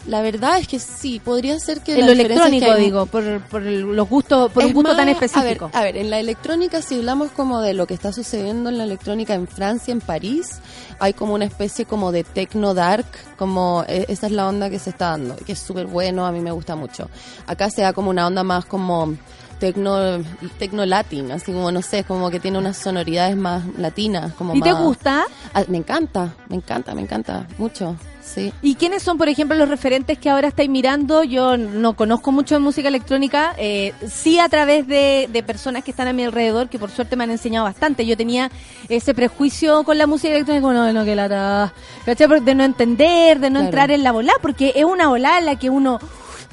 la 0.07 0.21
verdad 0.21 0.57
es 0.59 0.67
que 0.67 0.79
sí, 0.79 1.19
podría 1.19 1.59
ser 1.59 1.81
que 1.81 1.93
en 1.99 2.05
lo 2.05 2.11
diferencia 2.13 2.45
es 2.45 2.49
que 2.49 2.57
electrónico, 2.57 2.71
hay- 2.77 2.83
digo, 2.85 3.05
por, 3.05 3.41
por 3.49 3.61
el- 3.67 3.81
los 3.81 4.09
gustos, 4.09 4.51
por 4.51 4.63
un 4.65 4.73
gusto 4.73 4.95
tan 4.95 5.09
específico. 5.09 5.65
A 5.73 5.81
ver, 5.81 5.81
a 5.81 5.83
ver, 5.83 5.97
en 5.97 6.09
la 6.09 6.19
electrónica, 6.19 6.81
si 6.81 6.95
hablamos 6.95 7.31
como 7.31 7.61
de 7.61 7.73
lo 7.73 7.85
que 7.85 7.93
está 7.93 8.11
sucediendo 8.13 8.69
en 8.69 8.77
la 8.77 8.85
electrónica 8.85 9.33
en 9.35 9.47
Francia, 9.47 9.91
en 9.91 10.01
París, 10.01 10.59
hay 10.99 11.13
como 11.13 11.33
una 11.33 11.45
especie 11.45 11.85
como 11.85 12.11
de 12.11 12.23
techno 12.23 12.73
dark, 12.73 13.05
como 13.37 13.83
eh, 13.87 14.05
esa 14.09 14.27
es 14.27 14.31
la 14.31 14.47
onda 14.47 14.69
que 14.69 14.79
se 14.79 14.89
está 14.91 15.11
dando, 15.11 15.35
que 15.35 15.51
es 15.53 15.59
súper 15.59 15.85
bueno, 15.87 16.25
a 16.25 16.31
mí 16.31 16.39
me 16.39 16.51
gusta 16.51 16.75
mucho. 16.75 17.09
Acá 17.47 17.69
se 17.69 17.81
da 17.81 17.93
como 17.93 18.09
una 18.09 18.25
onda 18.27 18.43
más 18.43 18.65
como 18.65 19.15
tecno, 19.59 20.19
tecno 20.57 20.85
latin, 20.85 21.31
así 21.31 21.51
como 21.51 21.71
no 21.71 21.81
sé, 21.81 22.03
como 22.03 22.29
que 22.29 22.39
tiene 22.39 22.57
unas 22.57 22.77
sonoridades 22.77 23.35
más 23.37 23.63
latinas, 23.77 24.33
como 24.33 24.55
¿Y 24.55 24.61
te 24.61 24.73
gusta? 24.73 25.25
Ah, 25.53 25.63
me 25.67 25.77
encanta, 25.77 26.33
me 26.47 26.55
encanta, 26.55 26.95
me 26.95 27.01
encanta 27.01 27.45
mucho, 27.57 27.95
sí. 28.23 28.53
¿Y 28.61 28.75
quiénes 28.75 29.03
son, 29.03 29.17
por 29.17 29.27
ejemplo, 29.29 29.57
los 29.57 29.67
referentes 29.69 30.17
que 30.17 30.29
ahora 30.29 30.47
estáis 30.47 30.69
mirando? 30.69 31.23
Yo 31.23 31.57
no 31.57 31.93
conozco 31.95 32.31
mucho 32.31 32.55
de 32.55 32.59
música 32.59 32.87
electrónica, 32.87 33.53
eh, 33.57 33.93
sí 34.07 34.39
a 34.39 34.47
través 34.49 34.87
de, 34.87 35.27
de 35.31 35.43
personas 35.43 35.83
que 35.83 35.91
están 35.91 36.07
a 36.07 36.13
mi 36.13 36.23
alrededor, 36.23 36.69
que 36.69 36.79
por 36.79 36.89
suerte 36.91 37.15
me 37.15 37.25
han 37.25 37.31
enseñado 37.31 37.65
bastante. 37.65 38.05
Yo 38.05 38.15
tenía 38.15 38.49
ese 38.87 39.13
prejuicio 39.13 39.83
con 39.83 39.97
la 39.97 40.07
música 40.07 40.33
electrónica, 40.33 40.71
no, 40.71 40.93
no, 40.93 41.05
que 41.05 41.15
la 41.15 41.71
De 42.05 42.55
no 42.55 42.63
entender, 42.63 43.39
de 43.39 43.49
no 43.49 43.59
Claro. 43.59 43.65
entrar 43.65 43.91
en 43.91 44.03
la 44.03 44.11
bola, 44.11 44.33
porque 44.41 44.73
es 44.75 44.85
una 44.85 45.07
bola 45.09 45.37
en 45.39 45.45
la 45.45 45.57
que 45.57 45.69
uno 45.69 45.99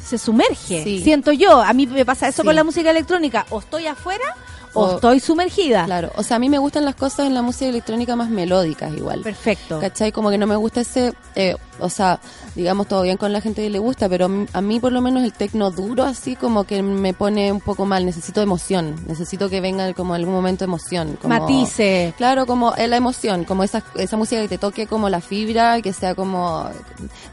se 0.07 0.19
sumerge. 0.19 0.83
Sí. 0.85 1.03
Siento 1.03 1.33
yo, 1.33 1.61
a 1.61 1.73
mí 1.73 1.87
me 1.87 2.05
pasa 2.07 2.29
eso 2.29 2.43
Sí. 2.43 2.47
con 2.47 2.55
la 2.57 2.65
música 2.65 2.91
electrónica, 2.91 3.45
o 3.51 3.59
estoy 3.61 3.87
afuera 3.87 4.25
o, 4.73 4.81
O- 4.83 4.95
estoy 4.97 5.21
sumergida. 5.21 5.85
Claro, 5.87 6.11
o 6.17 6.23
sea, 6.23 6.37
a 6.37 6.39
mí 6.39 6.49
me 6.51 6.59
gustan 6.59 6.85
las 6.85 6.95
cosas 6.95 7.27
en 7.27 7.35
la 7.35 7.43
música 7.43 7.69
electrónica 7.69 8.15
más 8.17 8.29
melódicas 8.31 8.93
igual. 8.97 9.21
Perfecto. 9.23 9.81
¿Cachai? 9.81 10.13
Como 10.13 10.31
que 10.31 10.39
no 10.39 10.47
me 10.47 10.57
gusta 10.57 10.81
ese, 10.83 11.15
eh, 11.35 11.57
o 11.81 11.89
sea, 11.89 12.21
digamos 12.55 12.89
todo 12.89 13.03
bien 13.03 13.17
con 13.17 13.33
la 13.33 13.41
gente 13.41 13.63
que 13.63 13.71
le 13.71 13.79
gusta, 13.79 14.09
pero 14.09 14.29
a 14.53 14.61
mí 14.61 14.81
por 14.81 14.93
lo 14.93 15.01
menos 15.01 15.23
el 15.25 15.33
tecno 15.33 15.71
duro 15.71 16.05
así 16.05 16.37
como 16.37 16.65
que 16.65 16.83
me 16.83 17.15
pone 17.15 17.53
un 17.53 17.61
poco 17.61 17.87
mal, 17.87 18.05
necesito 18.05 18.41
emoción, 18.43 18.97
necesito 19.07 19.49
que 19.49 19.61
venga 19.61 19.93
como 19.95 20.15
algún 20.15 20.35
momento 20.35 20.65
emoción. 20.65 21.19
Como, 21.21 21.39
Matice. 21.39 22.15
Claro, 22.17 22.47
como 22.47 22.75
eh, 22.77 22.89
la 22.89 22.97
emoción, 22.97 23.45
como 23.45 23.65
esa, 23.65 23.83
esa 23.97 24.17
música 24.17 24.41
que 24.43 24.49
te 24.49 24.59
toque 24.59 24.87
como 24.87 25.09
la 25.09 25.21
fibra, 25.21 25.81
que 25.83 25.93
sea 25.93 26.15
como 26.15 26.69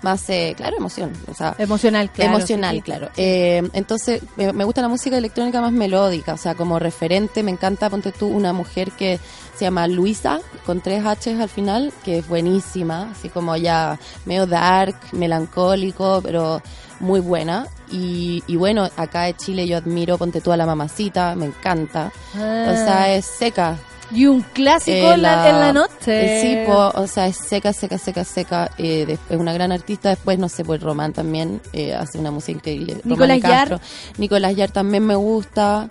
más, 0.01 0.29
eh, 0.29 0.53
claro, 0.55 0.77
emoción, 0.77 1.11
o 1.29 1.33
sea, 1.33 1.55
Emocional, 1.57 2.09
claro. 2.11 2.35
emocional, 2.35 2.71
sí, 2.75 2.77
sí. 2.77 2.81
claro. 2.83 3.09
Eh, 3.17 3.61
entonces, 3.73 4.21
me, 4.35 4.51
me 4.53 4.63
gusta 4.63 4.81
la 4.81 4.89
música 4.89 5.17
electrónica 5.17 5.61
más 5.61 5.71
melódica, 5.71 6.33
o 6.33 6.37
sea, 6.37 6.55
como 6.55 6.79
referente, 6.79 7.43
me 7.43 7.51
encanta, 7.51 7.89
ponte 7.89 8.11
tú, 8.11 8.27
una 8.27 8.53
mujer 8.53 8.91
que 8.91 9.19
se 9.55 9.65
llama 9.65 9.87
Luisa, 9.87 10.39
con 10.65 10.81
tres 10.81 11.03
H's 11.03 11.39
al 11.39 11.49
final, 11.49 11.93
que 12.03 12.19
es 12.19 12.27
buenísima, 12.27 13.11
así 13.11 13.29
como 13.29 13.55
ya 13.55 13.99
medio 14.25 14.45
dark, 14.47 14.95
melancólico, 15.11 16.21
pero 16.23 16.61
muy 16.99 17.19
buena. 17.19 17.67
Y, 17.91 18.43
y 18.47 18.55
bueno, 18.55 18.89
acá 18.97 19.27
en 19.27 19.35
Chile 19.37 19.67
yo 19.67 19.77
admiro, 19.77 20.17
ponte 20.17 20.41
tú 20.41 20.51
a 20.51 20.57
la 20.57 20.65
mamacita, 20.65 21.35
me 21.35 21.45
encanta. 21.45 22.11
Ah. 22.35 22.67
O 22.71 22.73
sea, 22.75 23.13
es 23.13 23.25
seca. 23.25 23.77
Y 24.11 24.27
un 24.27 24.41
clásico 24.41 24.95
Eh, 24.95 25.13
en, 25.13 25.21
la, 25.23 25.49
en 25.49 25.59
la 25.59 25.73
noche. 25.73 25.91
eh, 26.07 26.41
Sí, 26.41 26.71
po, 26.71 26.91
o 26.93 27.07
sea, 27.07 27.25
es 27.27 27.37
seca, 27.37 27.73
seca, 27.73 27.97
seca, 27.97 28.23
seca. 28.23 28.69
Eh, 28.77 29.17
es 29.29 29.37
una 29.37 29.53
gran 29.53 29.71
artista. 29.71 30.09
Después, 30.09 30.37
no 30.37 30.49
sé, 30.49 30.63
pues 30.63 30.81
Román 30.81 31.13
también 31.13 31.61
eh, 31.71 31.95
hace 31.95 32.19
una 32.19 32.29
música 32.29 32.51
increíble. 32.57 32.97
Nicolás 33.05 33.41
Román 33.41 33.67
Yar. 33.69 33.81
Nicolás 34.17 34.55
Yar 34.55 34.71
también 34.71 35.03
me 35.05 35.15
gusta. 35.15 35.87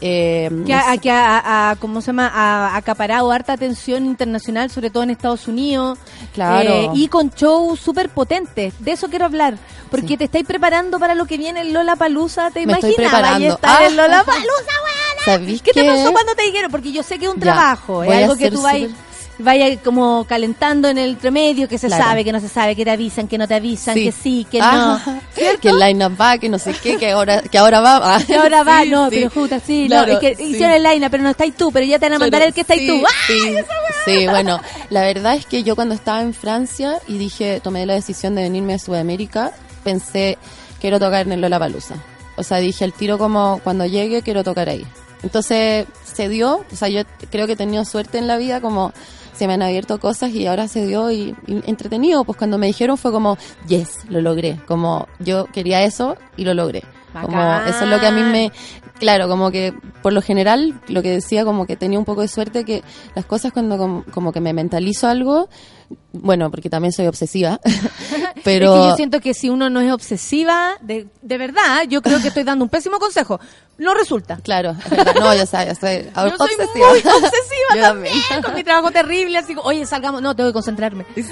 Eh, 0.00 0.48
que, 0.64 0.74
ha, 0.74 0.96
que 0.98 1.10
ha- 1.10 1.70
ha- 1.70 1.76
¿cómo 1.76 2.00
se 2.00 2.08
llama? 2.08 2.30
ha 2.32 2.76
acaparado 2.76 3.30
harta 3.32 3.52
atención 3.54 4.06
internacional, 4.06 4.70
sobre 4.70 4.90
todo 4.90 5.02
en 5.02 5.10
Estados 5.10 5.48
Unidos. 5.48 5.98
Claro. 6.34 6.70
Eh, 6.70 6.90
y 6.94 7.08
con 7.08 7.30
shows 7.30 7.80
súper 7.80 8.08
potentes. 8.08 8.74
De 8.78 8.92
eso 8.92 9.08
quiero 9.08 9.24
hablar. 9.24 9.58
Porque 9.90 10.08
Sí. 10.08 10.16
te 10.18 10.24
estáis 10.24 10.46
preparando 10.46 10.98
para 10.98 11.14
lo 11.14 11.26
que 11.26 11.36
viene 11.38 11.60
en 11.62 11.72
Lola 11.72 11.96
Palusa. 11.96 12.50
¿Te 12.50 12.60
Me 12.66 12.72
imaginas? 12.74 12.94
Preparando. 12.96 13.54
estar 13.54 13.82
en 13.82 13.92
Ah. 13.98 14.02
Lola 14.02 14.24
Palusa, 14.24 14.72
¿Sabís 15.24 15.60
¿Qué 15.62 15.72
te 15.72 15.82
qué? 15.82 15.88
pasó 15.88 16.12
cuando 16.12 16.34
te 16.34 16.42
dijeron? 16.44 16.70
Porque 16.70 16.92
yo 16.92 17.02
sé 17.02 17.18
que 17.18 17.24
es 17.26 17.30
un 17.30 17.36
Ya, 17.38 17.42
trabajo, 17.52 18.02
es 18.04 18.22
algo 18.22 18.36
que 18.36 18.50
tú 18.50 18.58
súper- 18.58 18.88
vaya 19.38 19.76
como 19.82 20.24
calentando 20.28 20.88
en 20.88 20.98
el 20.98 21.10
entremedio, 21.10 21.68
que 21.68 21.78
se 21.78 21.86
Claro. 21.86 22.02
sabe, 22.04 22.24
que 22.24 22.32
no 22.32 22.40
se 22.40 22.48
sabe, 22.48 22.74
que 22.74 22.84
te 22.84 22.90
avisan, 22.90 23.28
que 23.28 23.38
no 23.38 23.46
te 23.46 23.54
avisan, 23.54 23.94
Sí. 23.94 24.04
que 24.04 24.12
sí, 24.12 24.46
que 24.50 24.60
Ah, 24.60 25.00
no. 25.06 25.20
que 25.60 25.68
el 25.68 25.78
line-up 25.78 26.20
va, 26.20 26.38
que 26.38 26.48
no 26.48 26.58
sé 26.58 26.74
qué, 26.82 26.96
que 26.96 27.10
ahora, 27.12 27.42
que 27.42 27.56
ahora 27.58 27.80
va. 27.80 28.16
Ah, 28.16 28.20
Que 28.26 28.34
ahora 28.36 28.62
va, 28.64 28.82
sí, 28.82 28.90
no, 28.90 29.08
sí. 29.10 29.16
pero 29.16 29.30
justa, 29.30 29.60
sí, 29.60 29.84
Claro, 29.86 30.14
no, 30.14 30.18
es 30.18 30.36
que 30.36 30.42
hicieron 30.44 30.74
el 30.76 30.82
line, 30.82 31.08
pero 31.10 31.22
no 31.22 31.30
estáis 31.30 31.54
tú, 31.56 31.70
pero 31.72 31.86
ya 31.86 31.98
te 31.98 32.06
van 32.06 32.14
a 32.14 32.18
mandar 32.18 32.42
el 32.42 32.52
que 32.52 32.62
estáis 32.62 32.86
tú. 32.86 33.02
¡Ah! 33.06 33.10
Sí, 33.28 33.54
sí, 34.04 34.26
bueno, 34.26 34.60
la 34.90 35.02
verdad 35.02 35.34
es 35.36 35.46
que 35.46 35.62
yo 35.62 35.76
cuando 35.76 35.94
estaba 35.94 36.20
en 36.22 36.34
Francia 36.34 36.98
y 37.06 37.18
dije, 37.18 37.60
tomé 37.62 37.86
la 37.86 37.94
decisión 37.94 38.34
de 38.34 38.42
venirme 38.42 38.74
a 38.74 38.78
Sudamérica, 38.78 39.52
pensé, 39.84 40.36
quiero 40.80 40.98
tocar 40.98 41.26
en 41.26 41.32
el 41.32 41.40
Lollapalooza. 41.40 41.94
O 42.36 42.42
sea, 42.42 42.58
dije 42.58 42.84
al 42.84 42.92
tiro 42.92 43.18
como 43.18 43.60
cuando 43.64 43.84
llegue 43.86 44.22
quiero 44.22 44.44
tocar 44.44 44.68
ahí. 44.68 44.84
Entonces 45.22 45.86
se 46.04 46.28
dio, 46.28 46.64
o 46.72 46.76
sea, 46.76 46.88
yo 46.88 47.02
creo 47.30 47.46
que 47.46 47.54
he 47.54 47.56
tenido 47.56 47.84
suerte 47.84 48.18
en 48.18 48.26
la 48.28 48.36
vida, 48.36 48.60
como 48.60 48.92
se 49.38 49.46
me 49.46 49.52
han 49.52 49.62
abierto 49.62 50.00
cosas 50.00 50.32
y 50.32 50.46
ahora 50.46 50.66
se 50.66 50.84
dio 50.84 51.12
y, 51.12 51.36
y 51.46 51.62
entretenido, 51.70 52.24
pues 52.24 52.36
cuando 52.36 52.58
me 52.58 52.66
dijeron 52.66 52.98
fue 52.98 53.12
como, 53.12 53.38
yes, 53.68 54.04
lo 54.08 54.20
logré, 54.20 54.58
como 54.66 55.06
yo 55.20 55.44
quería 55.46 55.84
eso 55.84 56.16
y 56.36 56.44
lo 56.44 56.54
logré. 56.54 56.82
Como 57.22 57.40
eso 57.66 57.84
es 57.84 57.88
lo 57.90 58.00
que 58.00 58.06
a 58.06 58.10
mí 58.10 58.22
me, 58.22 58.52
claro, 58.98 59.28
como 59.28 59.50
que 59.50 59.72
por 60.02 60.12
lo 60.12 60.22
general, 60.22 60.80
lo 60.88 61.02
que 61.02 61.10
decía, 61.10 61.44
como 61.44 61.66
que 61.66 61.76
tenía 61.76 61.98
un 61.98 62.04
poco 62.04 62.20
de 62.20 62.28
suerte 62.28 62.64
que 62.64 62.82
las 63.14 63.24
cosas 63.24 63.52
cuando 63.52 63.78
como, 63.78 64.04
como 64.10 64.32
que 64.32 64.40
me 64.40 64.52
mentalizo 64.52 65.06
algo, 65.06 65.48
bueno, 66.12 66.50
porque 66.50 66.68
también 66.70 66.92
soy 66.92 67.06
obsesiva, 67.06 67.60
pero... 68.44 68.74
Es 68.76 68.82
que 68.82 68.88
yo 68.90 68.96
siento 68.96 69.20
que 69.20 69.34
si 69.34 69.48
uno 69.48 69.70
no 69.70 69.80
es 69.80 69.92
obsesiva, 69.92 70.72
de, 70.80 71.06
de 71.22 71.38
verdad, 71.38 71.84
yo 71.88 72.02
creo 72.02 72.20
que 72.20 72.28
estoy 72.28 72.42
dando 72.44 72.64
un 72.64 72.68
pésimo 72.68 72.98
consejo. 72.98 73.40
No 73.78 73.94
resulta. 73.94 74.36
Claro, 74.42 74.70
es 74.70 74.90
verdad. 74.90 75.14
no, 75.20 75.34
yo, 75.34 75.46
sé, 75.46 75.66
yo 75.68 75.74
soy 75.74 76.02
Yo 76.14 76.36
soy 76.36 76.48
obsesiva. 76.56 76.88
muy 76.88 76.98
obsesiva 76.98 77.68
Yo 77.76 77.82
también, 77.82 78.14
también. 78.28 78.42
con 78.42 78.54
mi 78.54 78.64
trabajo 78.64 78.90
terrible, 78.90 79.38
así 79.38 79.54
como, 79.54 79.68
oye, 79.68 79.86
salgamos, 79.86 80.20
no, 80.20 80.34
tengo 80.34 80.50
que 80.50 80.54
concentrarme. 80.54 81.06
Sí. 81.14 81.24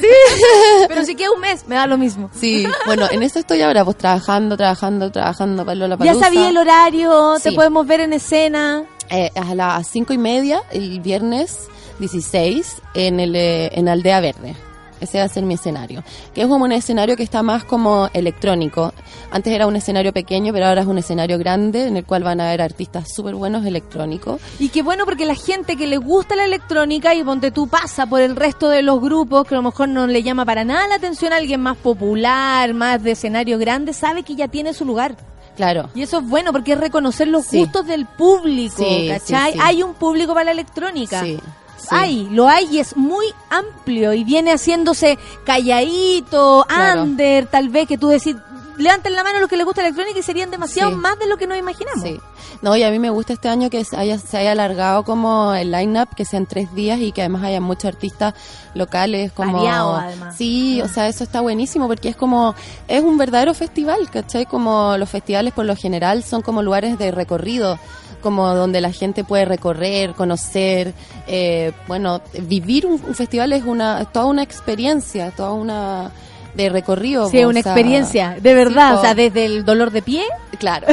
Pero 0.89 1.05
si 1.05 1.17
queda 1.17 1.33
un 1.33 1.41
mes, 1.41 1.67
me 1.67 1.75
da 1.75 1.87
lo 1.87 1.99
mismo. 1.99 2.31
Sí, 2.39 2.67
bueno, 2.87 3.09
en 3.11 3.23
eso 3.23 3.41
estoy 3.41 3.63
ahora, 3.63 3.85
pues 3.85 3.99
trabajando, 3.99 4.57
trabajando, 4.57 5.11
trabajando 5.11 5.65
para 5.65 5.89
la 5.89 5.97
Ya 5.99 6.15
sabía 6.15 6.49
el 6.49 6.57
horario, 6.57 7.35
te 7.43 7.51
Sí. 7.51 7.57
podemos 7.57 7.87
ver 7.87 8.01
en 8.01 8.13
escena. 8.13 8.85
Eh, 9.11 9.31
a 9.37 9.55
las 9.55 9.87
cinco 9.89 10.13
y 10.13 10.19
media, 10.19 10.63
el 10.73 11.01
viernes 11.01 11.69
16, 11.99 12.83
en, 12.95 13.21
el, 13.21 13.35
eh, 13.37 13.71
en 13.79 13.89
Aldea 13.89 14.21
Verde. 14.21 14.55
Ese 14.99 15.19
va 15.19 15.25
a 15.25 15.29
ser 15.29 15.45
mi 15.45 15.53
escenario. 15.55 16.03
Que 16.35 16.41
es 16.41 16.47
como 16.47 16.65
un 16.65 16.73
escenario 16.73 17.19
que 17.19 17.23
está 17.23 17.43
más 17.43 17.65
como 17.65 18.09
electrónico. 18.15 18.95
Antes 19.31 19.53
era 19.53 19.67
un 19.67 19.77
escenario 19.77 20.11
pequeño, 20.15 20.55
pero 20.55 20.67
ahora 20.69 20.81
es 20.81 20.87
un 20.87 20.97
escenario 20.97 21.37
grande 21.39 21.87
en 21.87 21.99
el 21.99 22.05
cual 22.07 22.23
van 22.23 22.41
a 22.41 22.49
haber 22.49 22.63
artistas 22.63 23.13
súper 23.15 23.35
buenos 23.35 23.67
electrónicos. 23.67 24.41
Y 24.59 24.71
qué 24.71 24.81
bueno 24.83 25.05
porque 25.05 25.27
la 25.27 25.35
gente 25.35 25.77
que 25.77 25.87
le 25.87 25.99
gusta 25.99 26.35
la 26.35 26.47
electrónica 26.47 27.15
y 27.15 27.23
ponte 27.23 27.51
tú 27.51 27.69
pasa 27.69 28.07
por 28.07 28.23
el 28.23 28.37
resto 28.37 28.71
de 28.71 28.81
los 28.81 28.99
grupos 29.03 29.47
que 29.47 29.55
a 29.55 29.59
lo 29.59 29.65
mejor 29.65 29.91
no 29.91 30.07
le 30.07 30.23
llama 30.23 30.47
para 30.47 30.65
nada 30.65 30.89
la 30.89 30.95
atención 30.95 31.35
a 31.35 31.37
alguien 31.37 31.61
más 31.61 31.77
popular, 31.77 32.73
más 32.73 33.03
de 33.03 33.11
escenario 33.11 33.59
grande, 33.59 33.93
sabe 33.93 34.23
que 34.23 34.35
ya 34.35 34.49
tiene 34.49 34.73
su 34.73 34.87
lugar. 34.87 35.15
Claro. 35.57 35.91
Y 35.95 36.03
eso 36.03 36.21
es 36.21 36.27
bueno 36.27 36.53
porque 36.53 36.73
es 36.73 36.79
reconocer 36.81 37.29
los 37.29 37.45
Sí. 37.45 37.59
gustos 37.59 37.87
del 37.87 38.07
público, 38.07 38.83
Sí, 38.83 39.09
¿cachai? 39.11 39.53
sí. 39.53 39.59
Hay 39.63 39.83
un 39.83 39.93
público 39.93 40.33
para 40.33 40.45
la 40.47 40.51
electrónica. 40.53 41.23
Sí, 41.23 41.39
sí. 41.89 41.95
Hay, 41.97 42.29
lo 42.31 42.49
hay 42.49 42.67
y 42.71 42.79
es 42.79 42.97
muy 42.97 43.27
amplio 43.51 44.13
y 44.13 44.25
viene 44.25 44.53
haciéndose 44.53 45.19
calladito, 45.45 46.65
Claro. 46.69 47.03
under, 47.03 47.47
tal 47.47 47.69
vez 47.69 47.87
que 47.89 47.99
tú 47.99 48.09
decís, 48.09 48.37
levanten 48.77 49.15
la 49.15 49.23
mano 49.25 49.41
los 49.41 49.49
que 49.49 49.57
les 49.57 49.65
gusta 49.65 49.83
la 49.83 49.89
electrónica 49.89 50.19
y 50.19 50.23
serían 50.23 50.51
demasiado 50.51 50.91
Sí. 50.91 50.97
más 50.97 51.19
de 51.19 51.27
lo 51.27 51.37
que 51.37 51.47
nos 51.47 51.59
imaginamos. 51.59 52.03
Sí. 52.03 52.21
No, 52.63 52.75
y 52.75 52.83
a 52.83 52.91
mí 52.91 52.99
me 52.99 53.11
gusta 53.11 53.35
este 53.35 53.49
año 53.51 53.69
que 53.69 53.85
se 53.85 53.97
haya, 53.97 54.19
se 54.19 54.39
haya 54.39 54.53
alargado 54.53 55.05
como 55.05 55.53
el 55.55 55.71
line-up, 55.71 56.09
que 56.17 56.25
sean 56.25 56.47
tres 56.47 56.75
días 56.75 56.99
y 57.01 57.13
que 57.13 57.21
además 57.21 57.43
haya 57.45 57.61
muchos 57.61 57.85
artistas 57.87 58.35
locales 58.75 59.31
como... 59.33 59.53
Variado, 59.59 59.95
además. 59.97 60.37
Sí, 60.39 60.81
o 60.83 60.89
sea, 60.89 61.07
eso 61.09 61.23
está 61.23 61.41
buenísimo 61.43 61.87
porque 61.87 62.09
es 62.09 62.17
como... 62.17 62.55
Es 62.89 63.03
un 63.03 63.19
verdadero 63.19 63.53
festival, 63.53 64.09
¿cachai? 64.11 64.47
Como 64.47 64.97
los 64.97 65.09
festivales 65.11 65.53
por 65.53 65.67
lo 65.67 65.77
general 65.77 66.23
son 66.23 66.41
como 66.41 66.63
lugares 66.63 66.97
de 66.99 67.11
recorrido 67.11 67.79
como 68.27 68.53
donde 68.57 68.81
la 68.81 68.91
gente 68.91 69.23
puede 69.23 69.45
recorrer, 69.45 70.15
conocer, 70.15 70.93
eh, 71.29 71.71
bueno, 71.87 72.21
vivir 72.43 72.85
un, 72.87 73.01
un 73.07 73.15
festival 73.15 73.53
es 73.53 73.63
una 73.65 74.05
toda 74.07 74.27
una 74.27 74.43
experiencia, 74.43 75.31
toda 75.31 75.53
una 75.53 76.11
de 76.57 76.69
recorrido. 76.71 77.29
Sí, 77.31 77.45
una 77.45 77.63
sea, 77.63 77.73
experiencia, 77.73 78.37
de 78.41 78.55
verdad, 78.55 78.97
o 78.97 79.01
sea, 79.03 79.15
desde 79.15 79.45
el 79.45 79.65
dolor 79.65 79.91
de 79.93 80.01
pie, 80.03 80.25
claro, 80.59 80.87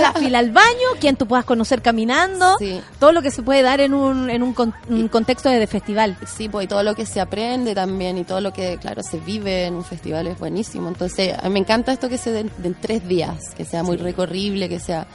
la 0.00 0.12
fila 0.12 0.38
al 0.38 0.50
baño, 0.52 0.88
quien 1.00 1.16
tú 1.16 1.26
puedas 1.26 1.44
conocer 1.46 1.80
caminando, 1.82 2.54
Sí. 2.58 2.80
todo 2.98 3.10
lo 3.12 3.22
que 3.22 3.30
se 3.30 3.42
puede 3.42 3.62
dar 3.62 3.80
en 3.80 3.94
un, 3.94 4.28
en 4.30 4.42
un, 4.42 4.52
con- 4.52 4.74
un 4.90 5.08
contexto 5.08 5.48
de, 5.48 5.58
de 5.58 5.66
festival. 5.66 6.16
Sí, 6.26 6.48
pues 6.50 6.66
y 6.66 6.68
todo 6.68 6.82
lo 6.82 6.94
que 6.94 7.04
se 7.06 7.18
aprende 7.18 7.74
también 7.74 8.16
y 8.18 8.24
todo 8.24 8.40
lo 8.42 8.52
que, 8.52 8.76
claro, 8.78 9.02
se 9.02 9.18
vive 9.18 9.64
en 9.64 9.74
un 9.74 9.84
festival 9.84 10.26
es 10.28 10.38
buenísimo. 10.38 10.86
Entonces, 10.88 11.34
a 11.36 11.42
mí 11.48 11.54
me 11.54 11.60
encanta 11.60 11.92
esto 11.92 12.08
que 12.10 12.18
se 12.18 12.30
den 12.30 12.50
den 12.58 12.76
tres 12.80 13.08
días, 13.08 13.54
que 13.56 13.64
sea 13.64 13.82
muy 13.82 13.96
recorrible, 13.96 14.68
que 14.68 14.78
sea... 14.78 15.06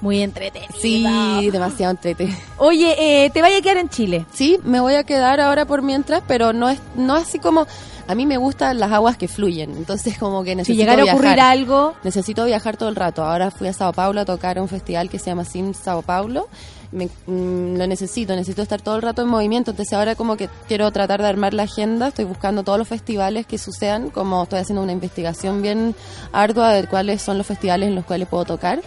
Muy 0.00 0.22
entretenido. 0.22 0.72
Sí, 0.80 1.50
demasiado 1.50 1.90
entrete. 1.92 2.28
Oye, 2.58 3.24
eh, 3.24 3.30
te 3.30 3.42
vaya 3.42 3.58
a 3.58 3.60
quedar 3.60 3.78
en 3.78 3.88
Chile. 3.88 4.26
Sí, 4.32 4.58
me 4.64 4.80
voy 4.80 4.94
a 4.94 5.04
quedar 5.04 5.40
ahora 5.40 5.64
por 5.64 5.82
mientras, 5.82 6.22
pero 6.26 6.52
no 6.52 6.68
es 6.68 6.78
no 6.96 7.14
así 7.14 7.38
como... 7.38 7.66
A 8.06 8.14
mí 8.14 8.24
me 8.24 8.38
gustan 8.38 8.78
las 8.80 8.90
aguas 8.90 9.18
que 9.18 9.28
fluyen, 9.28 9.76
entonces 9.76 10.16
como 10.16 10.42
que 10.42 10.52
Si 10.52 10.56
necesito 10.56 10.78
llegara 10.80 11.02
a 11.02 11.14
ocurrir 11.14 11.40
algo, 11.40 11.94
Necesito 12.04 12.46
viajar 12.46 12.78
todo 12.78 12.88
el 12.88 12.96
rato. 12.96 13.22
Ahora 13.22 13.50
fui 13.50 13.68
a 13.68 13.74
Sao 13.74 13.92
Paulo 13.92 14.22
a 14.22 14.24
tocar 14.24 14.56
a 14.56 14.62
un 14.62 14.68
festival 14.68 15.10
que 15.10 15.18
se 15.18 15.26
llama 15.26 15.44
Sim 15.44 15.74
Sao 15.74 16.00
Paulo. 16.00 16.48
Me- 16.90 17.10
mm, 17.26 17.76
lo 17.76 17.86
necesito, 17.86 18.34
necesito 18.34 18.62
estar 18.62 18.80
todo 18.80 18.96
el 18.96 19.02
rato 19.02 19.20
en 19.20 19.28
movimiento. 19.28 19.72
Entonces 19.72 19.92
ahora 19.92 20.14
como 20.14 20.38
que 20.38 20.48
quiero 20.68 20.90
tratar 20.90 21.20
de 21.20 21.28
armar 21.28 21.52
la 21.52 21.64
agenda. 21.64 22.08
Estoy 22.08 22.24
buscando 22.24 22.62
todos 22.62 22.78
los 22.78 22.88
festivales 22.88 23.44
que 23.46 23.58
sucedan. 23.58 24.08
Como 24.08 24.42
estoy 24.44 24.60
haciendo 24.60 24.82
una 24.82 24.92
investigación 24.92 25.60
bien 25.60 25.94
ardua 26.32 26.72
de 26.72 26.86
cuáles 26.86 27.20
son 27.20 27.36
los 27.36 27.46
festivales 27.46 27.90
en 27.90 27.94
los 27.94 28.06
cuales 28.06 28.26
puedo 28.26 28.46
tocar. 28.46 28.80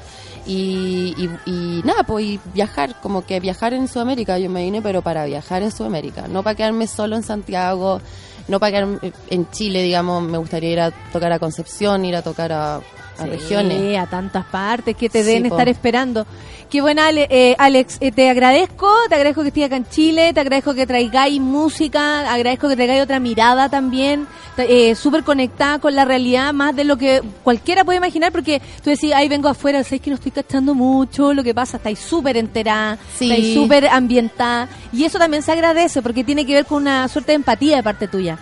Y, 0.45 1.13
y, 1.17 1.49
y 1.49 1.81
nada, 1.83 2.03
pues 2.03 2.25
y 2.25 2.39
viajar, 2.53 2.99
como 3.01 3.25
que 3.25 3.39
viajar 3.39 3.73
en 3.73 3.87
Sudamérica. 3.87 4.39
Yo 4.39 4.49
me 4.49 4.63
vine, 4.63 4.81
pero 4.81 5.01
para 5.01 5.25
viajar 5.25 5.63
en 5.63 5.71
Sudamérica. 5.71 6.27
No 6.27 6.43
para 6.43 6.55
quedarme 6.55 6.87
solo 6.87 7.15
en 7.15 7.23
Santiago, 7.23 8.01
no 8.47 8.59
para 8.59 8.71
quedarme 8.71 9.13
en 9.29 9.49
Chile, 9.51 9.83
digamos. 9.83 10.23
Me 10.23 10.37
gustaría 10.37 10.71
ir 10.71 10.79
a 10.79 10.91
tocar 11.11 11.31
a 11.31 11.39
Concepción, 11.39 12.05
ir 12.05 12.15
a 12.15 12.21
tocar 12.21 12.51
a, 12.51 12.81
a 13.21 13.25
Sí, 13.25 13.29
regiones. 13.31 13.97
a 13.97 14.07
tantas 14.07 14.45
partes 14.45 14.95
que 14.95 15.09
te 15.09 15.21
Sí, 15.23 15.27
deben 15.27 15.49
po. 15.49 15.55
estar 15.55 15.69
esperando. 15.69 16.25
Qué 16.69 16.79
buena, 16.81 17.07
Ale- 17.07 17.27
eh, 17.29 17.53
Alex. 17.59 17.97
eh, 17.99 18.13
te 18.13 18.29
agradezco, 18.29 18.89
te 19.09 19.15
agradezco 19.15 19.41
que 19.41 19.49
estés 19.49 19.65
acá 19.65 19.75
en 19.75 19.85
Chile, 19.89 20.31
te 20.33 20.39
agradezco 20.39 20.73
que 20.73 20.87
traigáis 20.87 21.41
música, 21.41 22.31
agradezco 22.31 22.69
que 22.69 22.75
traigáis 22.75 23.01
otra 23.03 23.19
mirada 23.19 23.67
también, 23.67 24.25
eh, 24.57 24.95
súper 24.95 25.23
conectada 25.23 25.79
con 25.79 25.95
la 25.95 26.05
realidad, 26.05 26.53
más 26.53 26.73
de 26.73 26.85
lo 26.85 26.95
que 26.97 27.21
cualquiera 27.43 27.83
puede 27.83 27.97
imaginar, 27.97 28.31
porque 28.31 28.61
tú 28.81 28.89
decís, 28.89 29.11
ahí 29.13 29.27
vengo 29.27 29.49
afuera, 29.49 29.83
sabes 29.83 29.99
que 29.99 30.11
no 30.11 30.15
estoy 30.15 30.31
cachando 30.31 30.73
mucho 30.73 31.33
lo 31.33 31.43
que 31.43 31.53
pasa, 31.53 31.75
estáis 31.75 31.99
súper 31.99 32.37
enterada, 32.37 32.97
Sí. 33.17 33.29
estáis 33.29 33.53
súper 33.53 33.87
ambientada, 33.89 34.69
y 34.93 35.03
eso 35.03 35.17
también 35.19 35.43
se 35.43 35.51
agradece, 35.51 36.01
porque 36.01 36.23
tiene 36.23 36.45
que 36.45 36.53
ver 36.53 36.65
con 36.65 36.83
una 36.83 37.05
suerte 37.09 37.33
de 37.33 37.35
empatía 37.37 37.75
de 37.77 37.83
parte 37.83 38.07
tuya. 38.07 38.37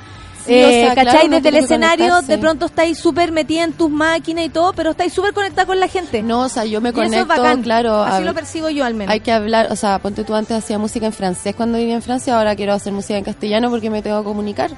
Eh, 0.50 0.66
o 0.66 0.70
sea, 0.70 0.96
¿Cachai? 0.96 1.12
claro, 1.28 1.30
Desde 1.30 1.50
el 1.50 1.56
escenario, 1.64 2.22
de 2.22 2.38
pronto 2.38 2.66
estáis 2.66 2.98
súper 2.98 3.32
metida 3.32 3.64
en 3.64 3.74
tus 3.74 3.90
máquinas 3.90 4.46
y 4.46 4.50
todo, 4.50 4.74
pero 4.74 4.92
estáis 4.92 5.14
súper 5.14 5.34
conectada 5.34 5.66
con 5.66 5.80
la 5.80 5.88
gente. 5.88 6.22
No, 6.24 6.42
o 6.42 6.50
sea, 6.50 6.66
yo 6.66 6.82
me 6.82 6.90
Y 6.90 6.92
eso 6.92 7.02
es 7.02 7.10
conecto, 7.10 7.28
bacán. 7.28 7.62
claro. 7.62 8.02
Así 8.04 8.22
a- 8.24 8.26
lo 8.26 8.34
percibo 8.34 8.70
yo 8.70 8.86
al 8.86 8.94
menos. 8.96 9.12
Hay 9.14 9.20
que 9.20 9.32
hablar, 9.32 9.68
o 9.72 9.76
sea, 9.76 10.00
ponte 10.00 10.24
tú 10.24 10.34
antes 10.36 10.58
hacía 10.58 10.78
música 10.80 11.06
en 11.06 11.14
francés 11.14 11.56
cuando 11.56 11.78
vivía 11.78 11.96
en 11.96 12.02
Francia, 12.02 12.38
ahora 12.38 12.56
quiero 12.56 12.74
hacer 12.74 12.92
música 12.94 13.18
en 13.18 13.24
castellano 13.24 13.70
porque 13.70 13.90
me 13.90 14.02
tengo 14.02 14.20
que 14.20 14.26
comunicar. 14.26 14.72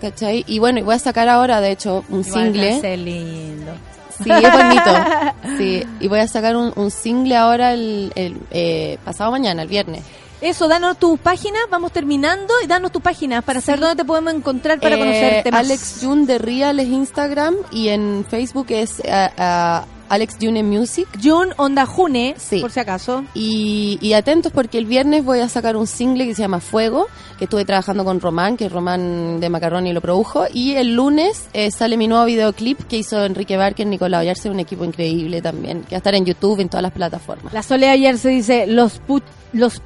¿Cachai? 0.00 0.44
Y 0.46 0.58
bueno, 0.58 0.78
y 0.78 0.82
voy 0.82 0.94
a 0.94 0.98
sacar 0.98 1.28
ahora, 1.28 1.60
de 1.60 1.72
hecho, 1.72 2.04
un 2.08 2.20
Igual 2.26 2.52
single. 2.54 2.96
lindo. 2.96 3.72
Sí, 4.22 4.30
es 4.30 4.52
bonito. 4.52 4.90
Sí, 5.58 5.82
y 6.00 6.08
voy 6.08 6.20
a 6.20 6.26
sacar 6.28 6.56
un, 6.56 6.72
un 6.76 6.90
single 6.90 7.36
ahora 7.36 7.72
el, 7.72 8.12
el 8.14 8.36
eh, 8.50 8.98
pasado 9.04 9.30
mañana, 9.30 9.62
el 9.62 9.68
viernes. 9.68 10.02
Eso, 10.40 10.68
danos 10.68 10.98
tus 10.98 11.18
páginas, 11.18 11.60
vamos 11.70 11.92
terminando 11.92 12.54
y 12.64 12.66
danos 12.66 12.92
tus 12.92 13.02
páginas 13.02 13.44
para 13.44 13.60
saber 13.60 13.80
dónde 13.80 13.96
te 13.96 14.04
podemos 14.06 14.32
encontrar 14.32 14.80
para 14.80 14.96
Eh, 14.96 14.98
conocerte 14.98 15.50
más. 15.50 15.60
Alex 15.60 15.98
Jun 16.02 16.24
de 16.26 16.38
Real 16.38 16.80
es 16.80 16.88
Instagram 16.88 17.56
y 17.70 17.88
en 17.88 18.24
Facebook 18.28 18.66
es 18.70 19.02
ah, 19.08 19.84
Alex 20.10 20.36
June 20.38 20.62
Music. 20.62 21.08
Jun 21.22 21.54
Onda 21.56 21.86
June, 21.86 22.34
Sí. 22.36 22.60
por 22.60 22.70
si 22.70 22.80
acaso. 22.80 23.24
Y, 23.32 23.98
y 24.02 24.12
atentos 24.12 24.52
porque 24.52 24.76
el 24.76 24.84
viernes 24.84 25.24
voy 25.24 25.38
a 25.38 25.48
sacar 25.48 25.76
un 25.76 25.86
single 25.86 26.26
que 26.26 26.34
se 26.34 26.42
llama 26.42 26.60
Fuego, 26.60 27.06
que 27.38 27.44
estuve 27.44 27.64
trabajando 27.64 28.04
con 28.04 28.20
Román, 28.20 28.58
que 28.58 28.68
Román 28.68 29.40
de 29.40 29.48
Macaroni 29.48 29.92
lo 29.94 30.02
produjo. 30.02 30.44
Y 30.52 30.72
el 30.72 30.94
lunes 30.94 31.48
eh, 31.54 31.70
sale 31.70 31.96
mi 31.96 32.06
nuevo 32.08 32.26
videoclip 32.26 32.78
que 32.88 32.98
hizo 32.98 33.24
Enrique 33.24 33.56
Barker, 33.56 33.86
Nicolás 33.86 34.20
Ollarse, 34.20 34.50
un 34.50 34.60
equipo 34.60 34.84
increíble 34.84 35.40
también, 35.40 35.82
que 35.84 35.90
va 35.92 35.96
a 35.96 35.98
estar 35.98 36.14
en 36.14 36.26
YouTube, 36.26 36.60
en 36.60 36.68
todas 36.68 36.82
las 36.82 36.92
plataformas. 36.92 37.54
La 37.54 37.62
Sole 37.62 37.88
ayer 37.88 38.18
se 38.18 38.28
dice 38.28 38.66
los 38.66 38.98
pu 38.98 39.20
los 39.52 39.80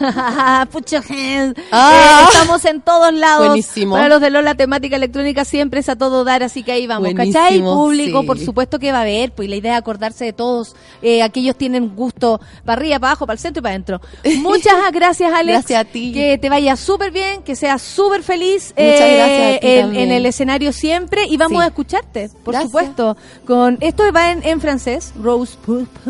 Puchogens. 0.70 1.54
Ah. 1.70 2.22
Eh, 2.22 2.28
estamos 2.32 2.64
en 2.64 2.80
todos 2.80 3.12
lados. 3.12 3.46
Buenísimo. 3.48 3.94
Para 3.94 4.08
los 4.08 4.20
de 4.20 4.30
Lola 4.30 4.54
temática 4.54 4.96
electrónica 4.96 5.44
siempre 5.44 5.80
es 5.80 5.88
a 5.88 5.96
todo 5.96 6.24
dar, 6.24 6.42
así 6.42 6.62
que 6.62 6.72
ahí 6.72 6.86
vamos. 6.86 7.12
Buenísimo, 7.12 7.32
¿Cachai? 7.44 7.60
Público, 7.60 8.20
sí. 8.20 8.26
por 8.26 8.38
supuesto 8.38 8.78
que 8.78 8.92
va 8.92 8.98
a 8.98 9.02
haber, 9.02 9.32
pues 9.32 9.48
la 9.48 9.56
idea 9.56 9.72
es 9.74 9.78
acordarse 9.78 10.24
de 10.24 10.32
todos. 10.32 10.74
Eh, 11.02 11.22
aquellos 11.22 11.56
tienen 11.56 11.94
gusto 11.94 12.40
para 12.64 12.80
arriba, 12.80 12.98
para 12.98 13.10
abajo, 13.12 13.26
para 13.26 13.34
el 13.34 13.40
centro 13.40 13.60
y 13.60 13.62
para 13.62 13.74
adentro. 13.74 14.00
Muchas 14.40 14.74
gracias, 14.92 15.32
Alex. 15.32 15.58
Gracias 15.58 15.80
a 15.80 15.84
ti. 15.84 16.12
Que 16.12 16.38
te 16.38 16.48
vaya 16.48 16.76
súper 16.76 17.10
bien, 17.10 17.42
que 17.42 17.56
seas 17.56 17.82
súper 17.82 18.22
feliz 18.22 18.72
Muchas 18.76 19.00
eh, 19.00 19.16
gracias 19.16 19.56
a 19.56 19.60
ti 19.60 19.98
en, 19.98 20.10
el 20.12 20.26
escenario 20.26 20.72
siempre 20.72 21.26
y 21.28 21.36
vamos 21.36 21.58
Sí. 21.60 21.64
a 21.64 21.66
escucharte, 21.68 22.30
por 22.44 22.52
Gracias. 22.54 22.70
supuesto. 22.70 23.16
Con 23.46 23.78
Esto 23.80 24.04
va 24.12 24.30
en, 24.32 24.42
en 24.46 24.60
francés, 24.60 25.12
Rose. 25.20 25.56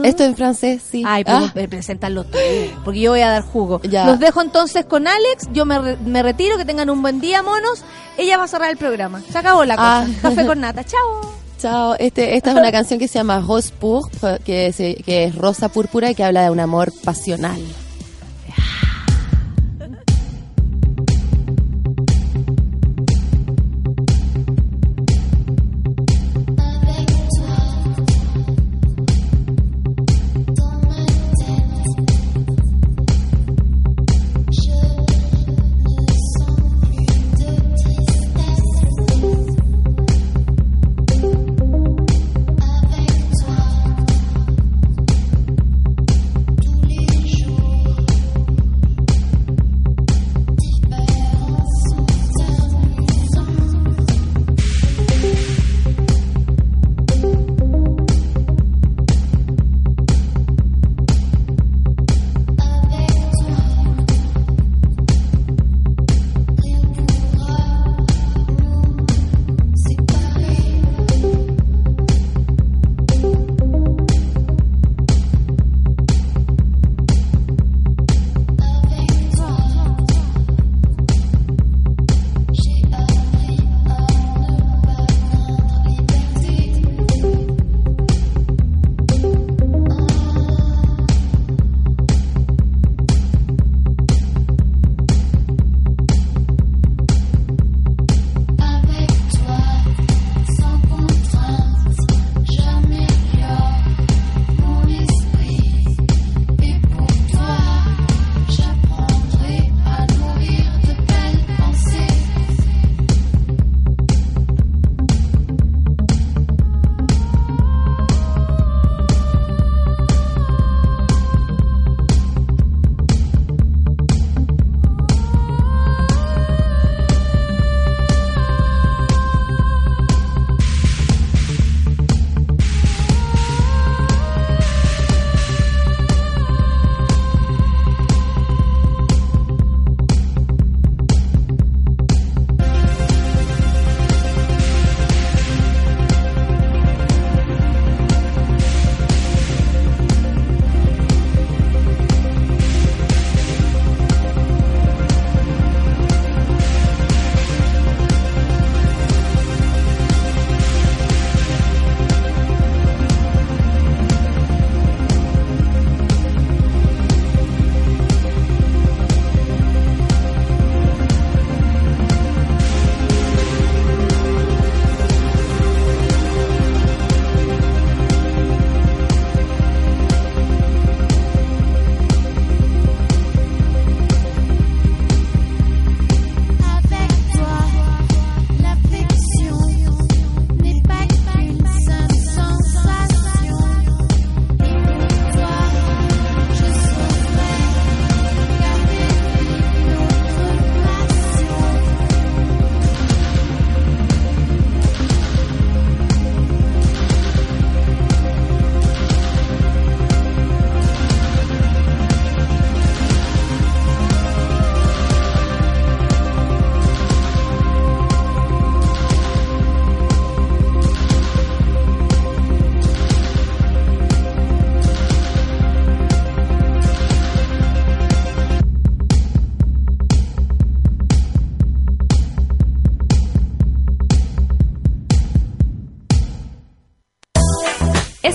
Esto 0.02 0.24
en 0.24 0.36
francés, 0.36 0.82
sí. 0.88 1.02
Ay, 1.06 1.24
Ah, 1.26 1.50
preséntalo 1.68 2.24
tú, 2.24 2.38
porque 2.84 3.00
yo 3.00 3.12
voy 3.12 3.20
a 3.20 3.30
dar 3.30 3.42
jugo. 3.42 3.71
Ya. 3.84 4.06
Los 4.06 4.18
dejo 4.18 4.42
entonces 4.42 4.84
con 4.84 5.06
Alex, 5.06 5.48
yo 5.52 5.64
me, 5.64 5.78
re- 5.78 5.96
me 6.04 6.22
retiro, 6.22 6.56
que 6.58 6.64
tengan 6.64 6.90
un 6.90 7.00
buen 7.02 7.20
día, 7.20 7.42
monos. 7.42 7.82
Ella 8.18 8.36
va 8.38 8.44
a 8.44 8.48
cerrar 8.48 8.70
el 8.70 8.76
programa. 8.76 9.22
Se 9.30 9.38
acabó 9.38 9.64
la 9.64 9.76
cosa. 9.76 10.02
Ah. 10.02 10.06
Café 10.22 10.46
con 10.46 10.60
nata, 10.60 10.84
chao. 10.84 11.32
Chao. 11.62 11.94
Este, 11.98 12.36
esta 12.36 12.50
es 12.50 12.56
una 12.56 12.72
canción 12.72 12.98
que 12.98 13.06
se 13.06 13.14
llama 13.20 13.38
Rose 13.38 13.72
Pourpre, 13.78 14.40
que, 14.44 14.72
se- 14.72 14.96
que 14.96 15.24
es 15.24 15.34
rosa 15.36 15.68
púrpura 15.68 16.10
y 16.10 16.14
que 16.16 16.24
habla 16.24 16.42
de 16.42 16.50
un 16.50 16.58
amor 16.58 16.92
pasional. 17.04 17.60